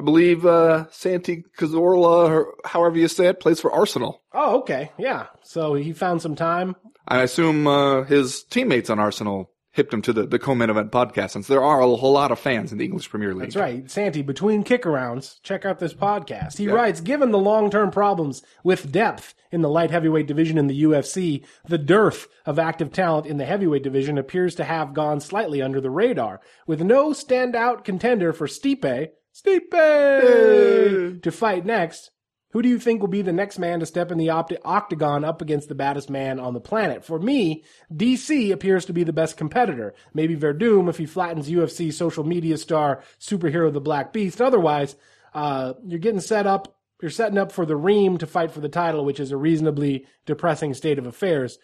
I 0.00 0.02
believe 0.02 0.46
uh, 0.46 0.86
Santi 0.90 1.44
Cazorla, 1.58 2.30
or 2.30 2.54
however 2.64 2.96
you 2.96 3.06
say 3.06 3.26
it, 3.26 3.38
plays 3.38 3.60
for 3.60 3.70
Arsenal. 3.70 4.22
Oh, 4.32 4.60
okay, 4.60 4.92
yeah. 4.96 5.26
So 5.42 5.74
he 5.74 5.92
found 5.92 6.22
some 6.22 6.36
time. 6.36 6.74
I 7.06 7.20
assume 7.20 7.66
uh, 7.66 8.04
his 8.04 8.44
teammates 8.44 8.88
on 8.88 8.98
Arsenal 8.98 9.50
hipped 9.72 9.94
him 9.94 10.02
to 10.02 10.12
the, 10.12 10.26
the 10.26 10.38
co-main 10.38 10.70
event 10.70 10.90
podcast 10.90 11.30
since 11.30 11.46
there 11.46 11.62
are 11.62 11.80
a 11.80 11.96
whole 11.96 12.12
lot 12.12 12.32
of 12.32 12.38
fans 12.38 12.72
in 12.72 12.78
the 12.78 12.84
English 12.84 13.08
Premier 13.08 13.34
League. 13.34 13.52
That's 13.52 13.56
right. 13.56 13.90
Santi, 13.90 14.22
between 14.22 14.64
kickarounds, 14.64 15.40
check 15.42 15.64
out 15.64 15.78
this 15.78 15.94
podcast. 15.94 16.58
He 16.58 16.64
yeah. 16.64 16.72
writes, 16.72 17.00
given 17.00 17.30
the 17.30 17.38
long-term 17.38 17.90
problems 17.90 18.42
with 18.64 18.90
depth 18.90 19.34
in 19.52 19.62
the 19.62 19.68
light 19.68 19.90
heavyweight 19.90 20.26
division 20.26 20.58
in 20.58 20.66
the 20.66 20.82
UFC, 20.82 21.44
the 21.66 21.78
dearth 21.78 22.26
of 22.44 22.58
active 22.58 22.92
talent 22.92 23.26
in 23.26 23.36
the 23.36 23.44
heavyweight 23.44 23.82
division 23.82 24.18
appears 24.18 24.54
to 24.56 24.64
have 24.64 24.94
gone 24.94 25.20
slightly 25.20 25.62
under 25.62 25.80
the 25.80 25.90
radar, 25.90 26.40
with 26.66 26.80
no 26.80 27.10
standout 27.10 27.84
contender 27.84 28.32
for 28.32 28.46
Stipe, 28.46 29.10
Stipe, 29.34 31.22
to 31.22 31.30
fight 31.30 31.64
next. 31.64 32.10
Who 32.52 32.62
do 32.62 32.68
you 32.68 32.80
think 32.80 33.00
will 33.00 33.08
be 33.08 33.22
the 33.22 33.32
next 33.32 33.58
man 33.58 33.78
to 33.80 33.86
step 33.86 34.10
in 34.10 34.18
the 34.18 34.30
opt- 34.30 34.56
octagon 34.64 35.24
up 35.24 35.40
against 35.40 35.68
the 35.68 35.74
baddest 35.74 36.10
man 36.10 36.40
on 36.40 36.52
the 36.52 36.60
planet? 36.60 37.04
For 37.04 37.18
me, 37.18 37.62
DC 37.94 38.50
appears 38.50 38.84
to 38.86 38.92
be 38.92 39.04
the 39.04 39.12
best 39.12 39.36
competitor. 39.36 39.94
Maybe 40.14 40.36
Werdum 40.36 40.88
if 40.88 40.98
he 40.98 41.06
flattens 41.06 41.48
UFC 41.48 41.92
social 41.92 42.24
media 42.24 42.58
star 42.58 43.02
superhero 43.20 43.72
the 43.72 43.80
Black 43.80 44.12
Beast. 44.12 44.40
Otherwise, 44.40 44.96
uh, 45.32 45.74
you're 45.86 46.00
getting 46.00 46.20
set 46.20 46.46
up. 46.46 46.76
You're 47.00 47.10
setting 47.10 47.38
up 47.38 47.50
for 47.52 47.64
the 47.64 47.76
Reem 47.76 48.18
to 48.18 48.26
fight 48.26 48.50
for 48.50 48.60
the 48.60 48.68
title, 48.68 49.04
which 49.04 49.20
is 49.20 49.30
a 49.30 49.36
reasonably 49.36 50.06
depressing 50.26 50.74
state 50.74 50.98
of 50.98 51.06
affairs. 51.06 51.58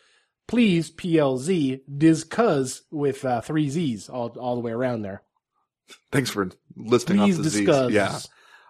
Please, 0.46 0.90
PLZ, 0.92 1.80
Dizcuz 1.92 2.82
with 2.90 3.24
uh, 3.24 3.40
three 3.40 3.68
Z's 3.68 4.08
all, 4.08 4.28
all 4.38 4.54
the 4.54 4.62
way 4.62 4.72
around 4.72 5.02
there. 5.02 5.22
Thanks 6.12 6.30
for 6.30 6.48
listing 6.76 7.18
Please 7.18 7.38
off 7.38 7.44
the 7.44 7.50
discuss. 7.50 7.86
Z's. 7.88 7.94
Yeah. 7.94 8.18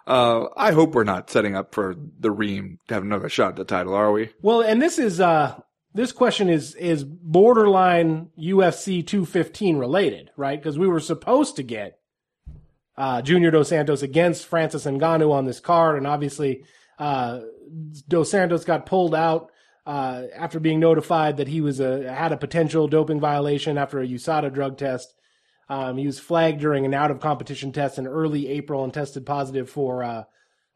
Uh, 0.07 0.47
I 0.55 0.71
hope 0.71 0.95
we're 0.95 1.03
not 1.03 1.29
setting 1.29 1.55
up 1.55 1.75
for 1.75 1.95
the 2.19 2.31
Reem 2.31 2.79
to 2.87 2.93
have 2.93 3.03
another 3.03 3.27
shot 3.27 3.49
at 3.49 3.55
the 3.57 3.65
title, 3.65 3.93
are 3.93 4.11
we? 4.11 4.29
Well, 4.41 4.61
and 4.61 4.81
this 4.81 4.97
is 4.97 5.19
uh 5.19 5.59
this 5.93 6.11
question 6.11 6.49
is 6.49 6.75
is 6.75 7.03
borderline 7.03 8.29
UFC 8.39 9.05
215 9.05 9.77
related, 9.77 10.31
right? 10.37 10.57
Because 10.57 10.79
we 10.79 10.87
were 10.87 11.01
supposed 11.01 11.57
to 11.57 11.63
get 11.63 11.99
uh, 12.97 13.21
Junior 13.21 13.51
Dos 13.51 13.69
Santos 13.69 14.01
against 14.01 14.45
Francis 14.45 14.85
Ngannou 14.85 15.31
on 15.31 15.45
this 15.45 15.59
card, 15.59 15.97
and 15.97 16.07
obviously 16.07 16.63
uh, 16.99 17.41
Dos 18.07 18.31
Santos 18.31 18.63
got 18.63 18.85
pulled 18.85 19.13
out 19.13 19.51
uh, 19.85 20.23
after 20.35 20.59
being 20.59 20.79
notified 20.79 21.37
that 21.37 21.47
he 21.47 21.61
was 21.61 21.79
a 21.79 22.13
had 22.13 22.31
a 22.31 22.37
potential 22.37 22.87
doping 22.87 23.19
violation 23.19 23.77
after 23.77 23.99
a 23.99 24.07
USADA 24.07 24.53
drug 24.53 24.77
test. 24.77 25.13
Um, 25.69 25.97
he 25.97 26.05
was 26.05 26.19
flagged 26.19 26.61
during 26.61 26.85
an 26.85 26.93
out 26.93 27.11
of 27.11 27.19
competition 27.19 27.71
test 27.71 27.97
in 27.97 28.07
early 28.07 28.47
April 28.47 28.83
and 28.83 28.93
tested 28.93 29.25
positive 29.25 29.69
for 29.69 30.03
uh, 30.03 30.23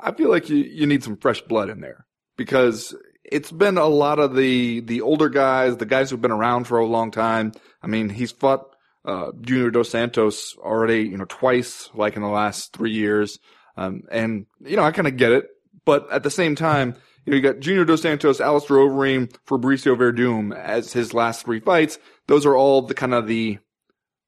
I 0.00 0.12
feel 0.12 0.30
like 0.30 0.48
you, 0.48 0.56
you 0.56 0.86
need 0.86 1.04
some 1.04 1.16
fresh 1.16 1.40
blood 1.42 1.70
in 1.70 1.80
there 1.80 2.06
because 2.36 2.94
it's 3.24 3.50
been 3.50 3.78
a 3.78 3.86
lot 3.86 4.18
of 4.18 4.36
the, 4.36 4.80
the 4.80 5.00
older 5.00 5.28
guys, 5.28 5.76
the 5.76 5.86
guys 5.86 6.10
who've 6.10 6.20
been 6.20 6.30
around 6.30 6.64
for 6.64 6.78
a 6.78 6.86
long 6.86 7.10
time. 7.10 7.52
I 7.82 7.86
mean, 7.86 8.08
he's 8.08 8.32
fought, 8.32 8.66
uh, 9.04 9.32
Junior 9.40 9.70
Dos 9.70 9.90
Santos 9.90 10.56
already, 10.58 11.02
you 11.02 11.16
know, 11.16 11.26
twice, 11.28 11.90
like 11.94 12.16
in 12.16 12.22
the 12.22 12.28
last 12.28 12.72
three 12.72 12.92
years. 12.92 13.38
Um, 13.76 14.02
and, 14.10 14.46
you 14.60 14.76
know, 14.76 14.82
I 14.82 14.90
kind 14.90 15.08
of 15.08 15.16
get 15.16 15.32
it, 15.32 15.46
but 15.84 16.10
at 16.10 16.22
the 16.22 16.30
same 16.30 16.54
time, 16.54 16.94
you 17.24 17.30
know, 17.30 17.36
you 17.36 17.42
got 17.42 17.60
Junior 17.60 17.84
Dos 17.84 18.02
Santos, 18.02 18.40
Alistair 18.40 18.78
Overeem, 18.78 19.32
Fabricio 19.46 19.96
Werdum 19.96 20.56
as 20.56 20.92
his 20.92 21.12
last 21.12 21.44
three 21.44 21.60
fights. 21.60 21.98
Those 22.26 22.46
are 22.46 22.56
all 22.56 22.82
the 22.82 22.94
kind 22.94 23.14
of 23.14 23.26
the, 23.26 23.58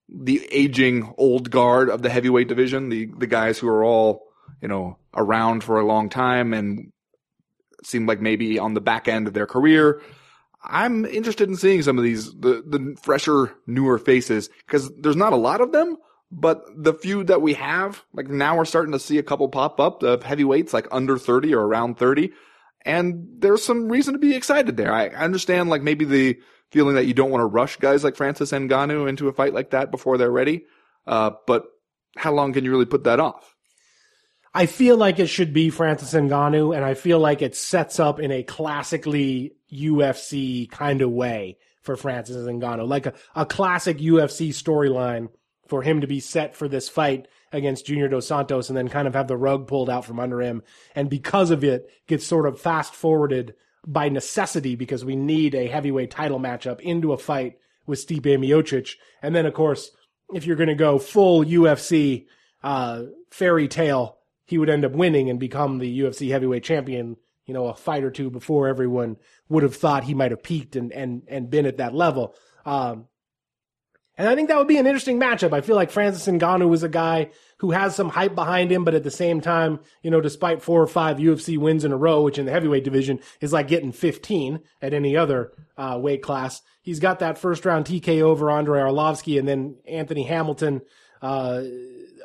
the 0.09 0.46
aging 0.50 1.14
old 1.16 1.50
guard 1.50 1.90
of 1.90 2.02
the 2.02 2.11
heavyweight 2.11 2.48
division, 2.48 2.88
the, 2.88 3.07
the 3.18 3.26
guys 3.26 3.59
who 3.59 3.68
are 3.68 3.85
all, 3.85 4.28
you 4.61 4.69
know, 4.69 4.99
around 5.15 5.65
for 5.65 5.79
a 5.79 5.87
long 5.87 6.09
time 6.09 6.53
and 6.53 6.93
seem 7.85 8.07
like 8.07 8.21
maybe 8.21 8.59
on 8.59 8.75
the 8.75 8.81
back 8.81 9.09
end 9.09 9.27
of 9.27 9.35
their 9.35 9.47
career. 9.47 10.01
I'm 10.63 11.05
interested 11.05 11.49
in 11.49 11.57
seeing 11.57 11.83
some 11.83 11.99
of 11.99 12.05
these, 12.05 12.27
the, 12.33 12.63
the 12.67 12.97
fresher, 13.03 13.55
newer 13.67 13.99
faces, 13.99 14.51
because 14.67 14.91
there's 14.99 15.17
not 15.17 15.33
a 15.33 15.37
lot 15.37 15.61
of 15.61 15.73
them, 15.73 15.97
but 16.31 16.63
the 16.77 16.95
few 16.95 17.25
that 17.25 17.41
we 17.41 17.55
have, 17.55 18.03
like 18.13 18.29
now 18.29 18.57
we're 18.57 18.65
starting 18.65 18.93
to 18.93 18.99
see 18.99 19.19
a 19.19 19.23
couple 19.23 19.49
pop 19.49 19.81
up, 19.81 20.01
the 20.01 20.21
heavyweights 20.23 20.75
like 20.75 20.89
under 20.91 21.17
30 21.17 21.55
or 21.55 21.65
around 21.65 21.97
30. 21.97 22.33
And 22.85 23.29
there's 23.39 23.65
some 23.65 23.89
reason 23.89 24.15
to 24.15 24.19
be 24.19 24.35
excited 24.35 24.77
there. 24.77 24.93
I 24.93 25.09
understand 25.09 25.71
like 25.71 25.83
maybe 25.83 26.05
the 26.05 26.39
feeling 26.71 26.97
that 26.97 27.07
you 27.07 27.15
don't 27.15 27.31
want 27.31 27.41
to 27.41 27.47
rush 27.47 27.77
guys 27.77 28.05
like 28.05 28.17
Francis 28.17 28.53
Ngannou 28.53 29.09
into 29.09 29.29
a 29.29 29.33
fight 29.33 29.55
like 29.55 29.71
that 29.71 29.91
before 29.91 30.19
they're 30.19 30.31
ready. 30.31 30.65
Uh, 31.07 31.31
but 31.47 31.65
how 32.17 32.33
long 32.33 32.53
can 32.53 32.65
you 32.65 32.71
really 32.71 32.85
put 32.85 33.05
that 33.05 33.21
off? 33.21 33.55
I 34.55 34.67
feel 34.67 34.97
like 34.97 35.19
it 35.19 35.27
should 35.27 35.53
be 35.53 35.71
Francis 35.71 36.15
Ngannou, 36.15 36.75
and 36.75 36.85
I 36.85 36.95
feel 36.95 37.19
like 37.19 37.43
it 37.43 37.55
sets 37.55 38.01
up 38.01 38.19
in 38.19 38.31
a 38.31 38.43
classically 38.43 39.55
UFC 39.73 40.71
kind 40.71 41.03
of 41.03 41.11
way 41.11 41.59
for 41.83 41.97
Francis 41.97 42.37
Ngannou, 42.37 42.89
like 42.89 43.07
a, 43.07 43.15
a 43.35 43.47
classic 43.47 43.99
UFC 43.99 44.49
storyline 44.51 45.29
for 45.67 45.83
him 45.83 46.01
to 46.01 46.07
be 46.07 46.21
set 46.21 46.57
for 46.57 46.67
this 46.67 46.89
fight 46.89 47.29
against 47.53 47.87
Junior 47.87 48.09
Dos 48.09 48.27
Santos 48.27 48.69
and 48.69 48.77
then 48.77 48.89
kind 48.89 49.07
of 49.07 49.15
have 49.15 49.29
the 49.29 49.37
rug 49.37 49.67
pulled 49.67 49.91
out 49.91 50.05
from 50.05 50.19
under 50.19 50.41
him. 50.41 50.63
And 50.95 51.09
because 51.09 51.51
of 51.51 51.63
it, 51.63 51.91
gets 52.07 52.27
sort 52.27 52.47
of 52.47 52.61
fast 52.61 52.95
forwarded 52.95 53.55
by 53.87 54.09
necessity 54.09 54.75
because 54.75 55.05
we 55.05 55.17
need 55.17 55.55
a 55.55 55.67
heavyweight 55.67 56.11
title 56.11 56.41
matchup 56.41 56.81
into 56.81 57.13
a 57.13 57.19
fight 57.19 57.59
with 57.87 58.05
Stipe 58.05 58.23
Miocic. 58.23 58.97
And 59.23 59.35
then, 59.35 59.47
of 59.47 59.55
course, 59.55 59.91
if 60.35 60.47
you're 60.47 60.57
going 60.57 60.69
to 60.69 60.75
go 60.75 60.99
full 60.99 61.45
UFC, 61.45 62.27
uh, 62.63 63.05
fairy 63.31 63.69
tale, 63.69 64.17
he 64.49 64.57
would 64.57 64.71
end 64.71 64.85
up 64.85 64.93
winning 64.93 65.29
and 65.29 65.39
become 65.39 65.79
the 65.79 66.01
UFC 66.01 66.31
heavyweight 66.31 66.65
champion, 66.65 67.17
you 67.45 67.53
know, 67.53 67.67
a 67.67 67.75
fight 67.75 68.03
or 68.03 68.11
two 68.11 68.31
before 68.31 68.67
everyone 68.67 69.19
would 69.51 69.63
have 69.63 69.77
thought 69.77 70.05
he 70.05 70.15
might 70.15 70.31
have 70.31 70.43
peaked 70.43 70.75
and, 70.75 70.91
and, 70.91 71.23
and 71.29 71.51
been 71.51 71.67
at 71.67 71.77
that 71.77 71.95
level. 71.95 72.35
Um, 72.65 73.09
and 74.17 74.27
I 74.27 74.35
think 74.35 74.49
that 74.49 74.57
would 74.57 74.67
be 74.67 74.79
an 74.79 74.87
interesting 74.87 75.21
matchup. 75.21 75.53
I 75.53 75.61
feel 75.61 75.77
like 75.77 75.91
Francis 75.91 76.27
Ngannou 76.27 76.73
is 76.73 76.83
a 76.83 76.89
guy 76.89 77.31
who 77.59 77.73
has 77.73 77.95
some 77.95 78.09
hype 78.09 78.35
behind 78.35 78.73
him, 78.73 78.85
but 78.85 78.95
at 78.95 79.05
the 79.05 79.11
same 79.11 79.43
time, 79.43 79.81
you 80.03 80.11
know, 80.11 80.23
despite 80.23 80.63
four 80.63 80.83
or 80.83 80.87
five 80.87 81.19
UFC 81.19 81.59
wins 81.59 81.85
in 81.85 81.93
a 81.93 81.97
row, 81.97 82.23
which 82.23 82.39
in 82.39 82.47
the 82.47 82.53
heavyweight 82.53 82.85
division 82.85 83.21
is 83.43 83.53
like 83.53 83.69
getting 83.69 83.93
15 83.93 84.61
at 84.81 84.95
any 84.95 85.15
other 85.15 85.53
uh, 85.77 85.99
weight 86.01 86.23
class, 86.23 86.63
he's 86.81 87.01
got 87.01 87.19
that 87.19 87.37
first 87.37 87.67
round 87.67 87.85
TK 87.85 88.23
over 88.23 88.51
Andrei 88.51 88.81
Arlovsky 88.81 89.39
and 89.39 89.47
then 89.47 89.77
Anthony 89.87 90.25
Hamilton. 90.25 90.81
Uh, 91.21 91.65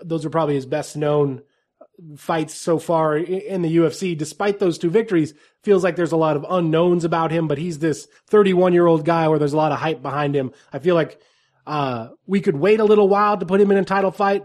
those 0.02 0.26
are 0.26 0.30
probably 0.30 0.56
his 0.56 0.66
best 0.66 0.96
known 0.96 1.42
fights 2.17 2.56
so 2.56 2.79
far 2.79 3.17
in 3.17 3.62
the 3.62 3.77
UFC. 3.77 4.17
Despite 4.17 4.60
those 4.60 4.77
two 4.77 4.89
victories, 4.89 5.34
feels 5.63 5.84
like 5.84 5.95
there's 5.95 6.12
a 6.12 6.17
lot 6.17 6.36
of 6.36 6.45
unknowns 6.49 7.06
about 7.06 7.32
him, 7.32 7.47
but 7.47 7.58
he's 7.58 7.79
this 7.79 8.08
31 8.27 8.73
year 8.73 8.88
old 8.88 9.06
guy 9.06 9.27
where 9.27 9.39
there's 9.39 9.53
a 9.53 9.58
lot 9.58 9.71
of 9.71 9.79
hype 9.79 10.01
behind 10.01 10.36
him. 10.36 10.51
I 10.71 10.79
feel 10.79 10.95
like 10.95 11.19
uh, 11.65 12.10
we 12.25 12.41
could 12.41 12.56
wait 12.56 12.79
a 12.79 12.86
little 12.86 13.08
while 13.08 13.38
to 13.38 13.45
put 13.45 13.62
him 13.62 13.71
in 13.71 13.77
a 13.77 13.86
title 13.86 14.12
fight, 14.12 14.43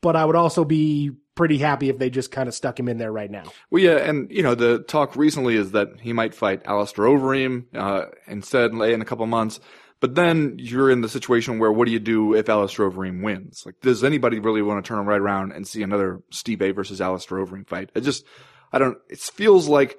but 0.00 0.16
I 0.16 0.24
would 0.24 0.36
also 0.36 0.64
be 0.64 1.12
pretty 1.34 1.58
happy 1.58 1.88
if 1.90 1.98
they 1.98 2.08
just 2.08 2.32
kind 2.32 2.48
of 2.48 2.54
stuck 2.54 2.80
him 2.80 2.88
in 2.88 2.98
there 2.98 3.12
right 3.12 3.30
now. 3.30 3.44
Well, 3.70 3.82
yeah, 3.82 3.98
and 3.98 4.30
you 4.30 4.42
know 4.42 4.54
the 4.54 4.80
talk 4.80 5.16
recently 5.16 5.54
is 5.54 5.72
that 5.72 5.88
he 6.00 6.12
might 6.12 6.34
fight 6.34 6.62
Alistair 6.64 7.04
Overeem 7.04 7.66
uh, 7.74 8.06
instead 8.26 8.72
in 8.72 9.02
a 9.02 9.04
couple 9.04 9.26
months. 9.26 9.60
But 10.00 10.14
then 10.14 10.56
you're 10.58 10.90
in 10.90 11.00
the 11.00 11.08
situation 11.08 11.58
where 11.58 11.72
what 11.72 11.86
do 11.86 11.92
you 11.92 11.98
do 11.98 12.34
if 12.34 12.48
Alistair 12.48 12.90
Overeem 12.90 13.22
wins? 13.22 13.62
Like, 13.64 13.80
does 13.80 14.04
anybody 14.04 14.38
really 14.40 14.62
want 14.62 14.84
to 14.84 14.88
turn 14.88 15.06
right 15.06 15.20
around 15.20 15.52
and 15.52 15.66
see 15.66 15.82
another 15.82 16.20
Stipe 16.32 16.74
versus 16.74 17.00
Alistair 17.00 17.38
Overeem 17.38 17.66
fight? 17.66 17.90
It 17.94 18.02
just, 18.02 18.24
I 18.72 18.78
don't, 18.78 18.98
it 19.08 19.18
feels 19.18 19.68
like 19.68 19.98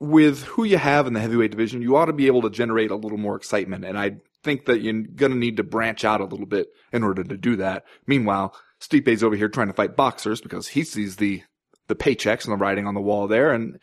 with 0.00 0.42
who 0.42 0.64
you 0.64 0.78
have 0.78 1.06
in 1.06 1.12
the 1.12 1.20
heavyweight 1.20 1.52
division, 1.52 1.82
you 1.82 1.96
ought 1.96 2.06
to 2.06 2.12
be 2.12 2.26
able 2.26 2.42
to 2.42 2.50
generate 2.50 2.90
a 2.90 2.96
little 2.96 3.18
more 3.18 3.36
excitement. 3.36 3.84
And 3.84 3.98
I 3.98 4.16
think 4.42 4.66
that 4.66 4.80
you're 4.80 5.02
going 5.02 5.32
to 5.32 5.38
need 5.38 5.56
to 5.56 5.62
branch 5.62 6.04
out 6.04 6.20
a 6.20 6.24
little 6.24 6.46
bit 6.46 6.68
in 6.92 7.04
order 7.04 7.22
to 7.22 7.36
do 7.36 7.56
that. 7.56 7.84
Meanwhile, 8.06 8.54
Stipe's 8.80 9.22
over 9.22 9.36
here 9.36 9.48
trying 9.48 9.68
to 9.68 9.74
fight 9.74 9.96
boxers 9.96 10.40
because 10.40 10.68
he 10.68 10.84
sees 10.84 11.16
the, 11.16 11.42
the 11.86 11.94
paychecks 11.94 12.44
and 12.44 12.52
the 12.52 12.62
writing 12.62 12.86
on 12.86 12.94
the 12.94 13.00
wall 13.00 13.28
there. 13.28 13.52
And 13.52 13.78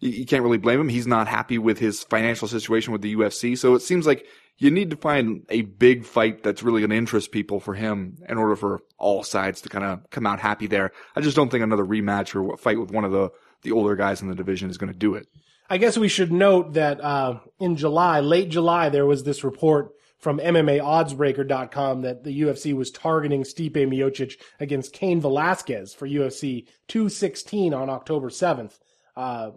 you, 0.00 0.10
you 0.10 0.26
can't 0.26 0.42
really 0.42 0.58
blame 0.58 0.80
him. 0.80 0.88
He's 0.88 1.06
not 1.06 1.28
happy 1.28 1.58
with 1.58 1.78
his 1.78 2.02
financial 2.02 2.48
situation 2.48 2.92
with 2.92 3.02
the 3.02 3.14
UFC. 3.14 3.56
So 3.56 3.74
it 3.74 3.80
seems 3.80 4.06
like 4.06 4.26
you 4.58 4.70
need 4.70 4.90
to 4.90 4.96
find 4.96 5.44
a 5.48 5.62
big 5.62 6.04
fight 6.04 6.42
that's 6.42 6.62
really 6.62 6.80
going 6.80 6.90
to 6.90 6.96
interest 6.96 7.32
people 7.32 7.60
for 7.60 7.74
him 7.74 8.16
in 8.28 8.38
order 8.38 8.56
for 8.56 8.80
all 8.98 9.22
sides 9.22 9.60
to 9.62 9.68
kind 9.68 9.84
of 9.84 10.08
come 10.10 10.26
out 10.26 10.40
happy 10.40 10.66
there. 10.66 10.92
I 11.16 11.20
just 11.20 11.36
don't 11.36 11.50
think 11.50 11.64
another 11.64 11.84
rematch 11.84 12.34
or 12.34 12.56
fight 12.56 12.78
with 12.78 12.90
one 12.90 13.04
of 13.04 13.12
the, 13.12 13.30
the 13.62 13.72
older 13.72 13.96
guys 13.96 14.22
in 14.22 14.28
the 14.28 14.34
division 14.34 14.70
is 14.70 14.78
going 14.78 14.92
to 14.92 14.98
do 14.98 15.14
it. 15.14 15.26
I 15.68 15.78
guess 15.78 15.98
we 15.98 16.08
should 16.08 16.30
note 16.30 16.74
that 16.74 17.00
uh, 17.02 17.40
in 17.58 17.76
July, 17.76 18.20
late 18.20 18.50
July, 18.50 18.90
there 18.90 19.06
was 19.06 19.24
this 19.24 19.42
report 19.42 19.92
from 20.18 20.38
MMAOddsBreaker.com 20.38 22.02
that 22.02 22.24
the 22.24 22.42
UFC 22.42 22.74
was 22.74 22.90
targeting 22.90 23.42
Stipe 23.42 23.72
Miocic 23.72 24.40
against 24.60 24.92
Cain 24.92 25.20
Velasquez 25.20 25.92
for 25.94 26.08
UFC 26.08 26.66
216 26.88 27.74
on 27.74 27.90
October 27.90 28.30
7th, 28.30 28.78
uh, 29.16 29.50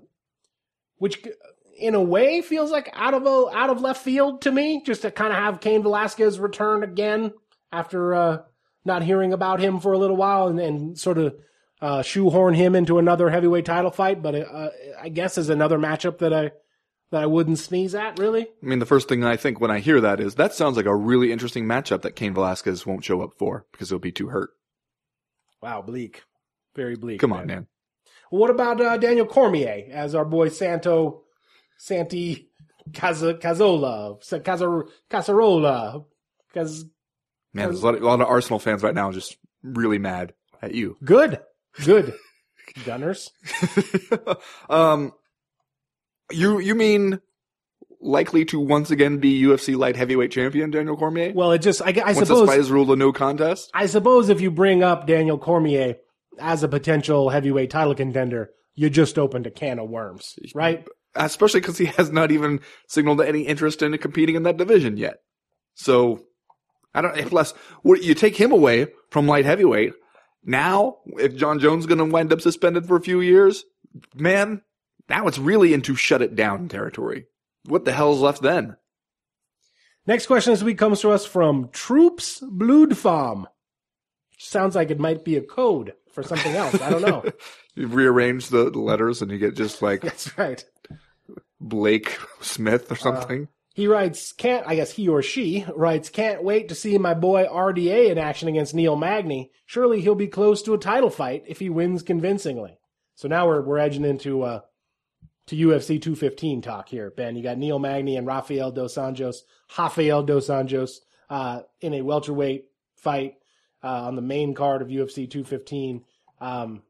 which 0.98 1.26
in 1.78 1.96
a 1.96 2.02
way 2.02 2.42
feels 2.42 2.72
like 2.72 2.90
out 2.94 3.14
of 3.14 3.26
a, 3.26 3.56
out 3.56 3.70
of 3.70 3.82
left 3.82 4.04
field 4.04 4.42
to 4.42 4.52
me, 4.52 4.82
just 4.84 5.04
to 5.04 5.12
kind 5.12 5.32
of 5.32 5.40
have 5.40 5.60
Cain 5.60 5.84
Velasquez 5.84 6.40
return 6.40 6.84
again 6.84 7.34
after 7.72 8.14
uh, 8.14 8.38
not 8.86 9.04
hearing 9.04 9.34
about 9.34 9.60
him 9.60 9.80
for 9.80 9.94
a 9.94 9.98
little 9.98 10.16
while 10.16 10.48
and, 10.48 10.60
and 10.60 10.98
sort 10.98 11.18
of 11.18 11.36
uh, 11.82 12.02
shoehorn 12.02 12.56
him 12.56 12.76
into 12.76 12.98
another 12.98 13.30
heavyweight 13.30 13.66
title 13.66 13.92
fight. 13.92 14.22
But 14.22 14.36
uh, 14.36 14.70
I 15.00 15.10
guess 15.10 15.38
is 15.38 15.50
another 15.50 15.78
matchup 15.78 16.20
that 16.20 16.34
I 16.34 16.52
that 17.12 17.24
I 17.24 17.26
wouldn't 17.26 17.60
sneeze 17.60 17.96
at. 17.96 18.20
Really, 18.20 18.44
I 18.44 18.66
mean, 18.66 18.80
the 18.80 18.86
first 18.86 19.08
thing 19.08 19.24
I 19.24 19.38
think 19.38 19.62
when 19.62 19.72
I 19.72 19.80
hear 19.80 20.02
that 20.02 20.20
is 20.20 20.36
that 20.36 20.54
sounds 20.54 20.78
like 20.78 20.86
a 20.86 20.96
really 20.96 21.32
interesting 21.32 21.66
matchup 21.66 22.02
that 22.02 22.16
Cain 22.16 22.34
Velasquez 22.34 22.86
won't 22.86 23.06
show 23.06 23.22
up 23.22 23.32
for 23.38 23.66
because 23.72 23.90
he'll 23.90 24.00
be 24.00 24.12
too 24.12 24.30
hurt. 24.30 24.50
Wow, 25.62 25.82
bleak, 25.82 26.24
very 26.76 26.96
bleak. 26.96 27.20
Come 27.20 27.34
on, 27.34 27.48
man. 27.48 27.68
What 28.30 28.50
about 28.50 28.82
uh, 28.82 28.98
Daniel 28.98 29.26
Cormier 29.26 29.86
as 29.90 30.14
our 30.14 30.26
boy 30.26 30.50
Santo 30.50 31.24
Santi 31.78 32.50
Cazola, 32.92 33.40
Cazola, 33.40 34.90
Casarola, 35.10 36.06
Caz, 36.54 36.84
Man, 37.54 37.70
there's 37.70 37.82
a 37.82 37.86
lot, 37.86 37.96
of, 37.96 38.02
a 38.02 38.06
lot 38.06 38.22
of 38.22 38.28
Arsenal 38.28 38.60
fans 38.60 38.84
right 38.84 38.94
now 38.94 39.12
just 39.12 39.38
really 39.64 39.98
mad 39.98 40.34
at 40.62 40.76
you. 40.76 40.98
Good, 41.04 41.40
good, 41.84 42.14
Gunners. 42.86 43.32
um, 44.70 45.12
you 46.32 46.60
you 46.60 46.76
mean 46.76 47.20
likely 48.00 48.46
to 48.46 48.60
once 48.60 48.92
again 48.92 49.18
be 49.18 49.42
UFC 49.42 49.76
light 49.76 49.96
heavyweight 49.96 50.32
champion 50.32 50.70
Daniel 50.70 50.98
Cormier? 50.98 51.34
Well, 51.34 51.52
it 51.52 51.60
just 51.60 51.82
I, 51.82 51.96
I 52.06 52.14
once 52.14 52.20
suppose 52.20 52.42
this 52.42 52.50
fight 52.50 52.60
is 52.60 52.70
ruled 52.70 52.92
a 52.92 52.96
no 52.96 53.12
contest. 53.12 53.72
I 53.74 53.88
suppose 53.88 54.30
if 54.30 54.40
you 54.42 54.52
bring 54.52 54.84
up 54.84 55.08
Daniel 55.08 55.38
Cormier 55.38 55.96
as 56.40 56.62
a 56.62 56.68
potential 56.68 57.30
heavyweight 57.30 57.72
title 57.72 57.96
contender, 57.96 58.52
you 58.76 58.90
just 58.90 59.18
opened 59.18 59.48
a 59.48 59.52
can 59.52 59.80
of 59.80 59.90
worms, 59.90 60.38
right? 60.54 60.88
Especially 61.18 61.60
because 61.60 61.78
he 61.78 61.86
has 61.86 62.12
not 62.12 62.32
even 62.32 62.62
signaled 62.88 63.22
any 63.22 63.42
interest 63.42 63.82
in 63.82 63.98
competing 63.98 64.36
in 64.36 64.44
that 64.44 64.58
division 64.58 64.98
yet. 64.98 65.18
So 65.76 66.24
I 66.94 67.02
don't. 67.02 67.30
Plus, 67.30 67.54
you 67.84 68.14
take 68.14 68.36
him 68.36 68.52
away 68.52 68.88
from 69.10 69.28
light 69.28 69.46
heavyweight 69.46 69.94
now? 70.44 70.98
If 71.18 71.36
Jon 71.36 71.60
Jones 71.60 71.84
is 71.84 71.88
going 71.88 72.00
to 72.00 72.06
wind 72.06 72.34
up 72.34 72.42
suspended 72.42 72.88
for 72.88 72.96
a 72.96 73.02
few 73.02 73.22
years, 73.22 73.64
man, 74.16 74.62
now 75.10 75.28
it's 75.28 75.38
really 75.40 75.74
into 75.74 75.96
shut 75.96 76.22
it 76.22 76.36
down 76.36 76.70
territory. 76.70 77.26
What 77.66 77.86
the 77.86 77.94
hell's 77.94 78.22
left 78.22 78.42
then? 78.42 78.78
Next 80.06 80.28
question 80.28 80.54
this 80.54 80.64
week 80.64 80.78
comes 80.78 81.02
to 81.02 81.12
us 81.12 81.26
from 81.26 81.70
Troops 81.74 82.42
Blood 82.42 82.98
Farm. 82.98 83.48
Sounds 84.38 84.76
like 84.76 84.90
it 84.90 85.00
might 85.00 85.26
be 85.26 85.36
a 85.36 85.42
code 85.42 85.94
for 86.14 86.24
something 86.24 86.56
else. 86.56 86.82
I 86.82 86.90
don't 86.90 87.02
know. 87.02 87.24
You 87.76 87.86
rearrange 87.86 88.50
the 88.50 88.72
letters 88.72 89.22
and 89.22 89.30
you 89.30 89.38
get 89.38 89.56
just 89.56 89.84
like 89.84 90.02
That's 90.02 90.36
right. 90.36 90.66
Blake 91.60 92.18
Smith 92.42 92.92
or 92.92 92.96
Uh, 92.96 92.98
something. 92.98 93.48
He 93.74 93.86
writes, 93.88 94.32
can't, 94.32 94.66
I 94.68 94.74
guess 94.76 94.92
he 94.92 95.08
or 95.08 95.22
she 95.22 95.64
writes, 95.76 96.10
can't 96.10 96.44
wait 96.44 96.70
to 96.70 96.76
see 96.76 96.98
my 96.98 97.14
boy 97.14 97.46
RDA 97.46 98.10
in 98.10 98.18
action 98.18 98.48
against 98.48 98.74
Neil 98.74 98.96
Magny. 98.96 99.52
Surely 99.68 100.02
he'll 100.02 100.16
be 100.16 100.28
close 100.28 100.64
to 100.64 100.74
a 100.74 100.80
title 100.80 101.12
fight 101.12 101.44
if 101.46 101.60
he 101.60 101.70
wins 101.70 102.02
convincingly. 102.02 102.80
So 103.14 103.28
now 103.28 103.46
we're, 103.46 103.62
we're 103.62 103.78
edging 103.78 104.04
into, 104.04 104.42
uh, 104.42 104.62
to 105.48 105.56
UFC 105.56 106.02
215 106.02 106.64
talk 106.64 106.90
here, 106.90 107.12
Ben. 107.16 107.36
You 107.36 107.44
got 107.44 107.60
Neil 107.60 107.78
Magny 107.78 108.18
and 108.18 108.26
Rafael 108.26 108.72
Dos 108.72 108.96
Anjos, 108.96 109.38
Rafael 109.78 110.24
Dos 110.24 110.48
Anjos, 110.48 110.98
uh, 111.30 111.62
in 111.80 111.94
a 111.94 112.02
welterweight 112.02 112.66
fight, 112.96 113.36
uh, 113.84 114.08
on 114.08 114.16
the 114.16 114.22
main 114.24 114.56
card 114.56 114.82
of 114.82 114.88
UFC 114.88 115.30
215. 115.30 116.04
Um, 116.42 116.82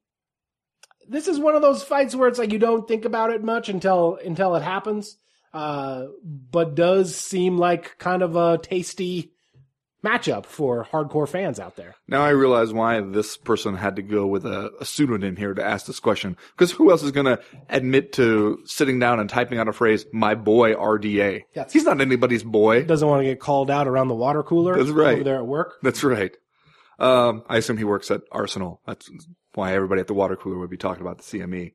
this 1.08 1.28
is 1.28 1.40
one 1.40 1.56
of 1.56 1.62
those 1.62 1.84
fights 1.84 2.16
where 2.16 2.28
it's 2.28 2.40
like 2.40 2.52
you 2.52 2.60
don't 2.60 2.88
think 2.88 3.06
about 3.06 3.32
it 3.32 3.44
much 3.44 3.70
until, 3.70 4.20
until 4.24 4.56
it 4.56 4.64
happens 4.64 5.18
uh, 5.54 6.08
but 6.24 6.76
does 6.76 7.16
seem 7.16 7.58
like 7.58 7.98
kind 7.98 8.22
of 8.22 8.36
a 8.36 8.58
tasty 8.58 9.32
matchup 10.04 10.46
for 10.46 10.86
hardcore 10.86 11.28
fans 11.28 11.60
out 11.60 11.76
there. 11.76 11.96
Now 12.08 12.22
I 12.22 12.30
realize 12.30 12.72
why 12.72 13.02
this 13.02 13.36
person 13.36 13.76
had 13.76 13.96
to 13.96 14.02
go 14.04 14.28
with 14.28 14.46
a, 14.46 14.72
a 14.80 14.86
pseudonym 14.86 15.36
here 15.36 15.54
to 15.54 15.64
ask 15.64 15.88
this 15.88 16.00
question. 16.00 16.38
Because 16.52 16.72
who 16.72 16.92
else 16.92 17.02
is 17.02 17.12
going 17.12 17.26
to 17.26 17.40
admit 17.70 18.14
to 18.14 18.60
sitting 18.66 19.00
down 19.00 19.20
and 19.20 19.30
typing 19.30 19.58
out 19.58 19.68
a 19.68 19.74
phrase, 19.74 20.06
my 20.14 20.36
boy 20.36 20.76
RDA? 20.76 21.42
Yes. 21.56 21.74
He's 21.74 21.86
not 21.86 22.00
anybody's 22.00 22.44
boy. 22.44 22.84
Doesn't 22.84 23.08
want 23.08 23.22
to 23.22 23.26
get 23.26 23.40
called 23.40 23.72
out 23.72 23.88
around 23.88 24.10
the 24.10 24.16
water 24.16 24.44
cooler 24.44 24.78
That's 24.78 24.92
right. 24.92 25.16
over 25.16 25.24
there 25.24 25.38
at 25.38 25.48
work. 25.48 25.76
That's 25.82 26.04
right. 26.04 26.36
Um, 27.00 27.44
I 27.50 27.58
assume 27.58 27.78
he 27.78 27.84
works 27.84 28.12
at 28.12 28.22
Arsenal. 28.32 28.82
That's 28.86 29.10
why 29.58 29.74
everybody 29.74 30.00
at 30.00 30.08
the 30.08 30.14
water 30.14 30.36
cooler 30.36 30.60
would 30.60 30.70
be 30.70 30.78
talking 30.78 31.02
about 31.02 31.18
the 31.18 31.24
CME. 31.24 31.74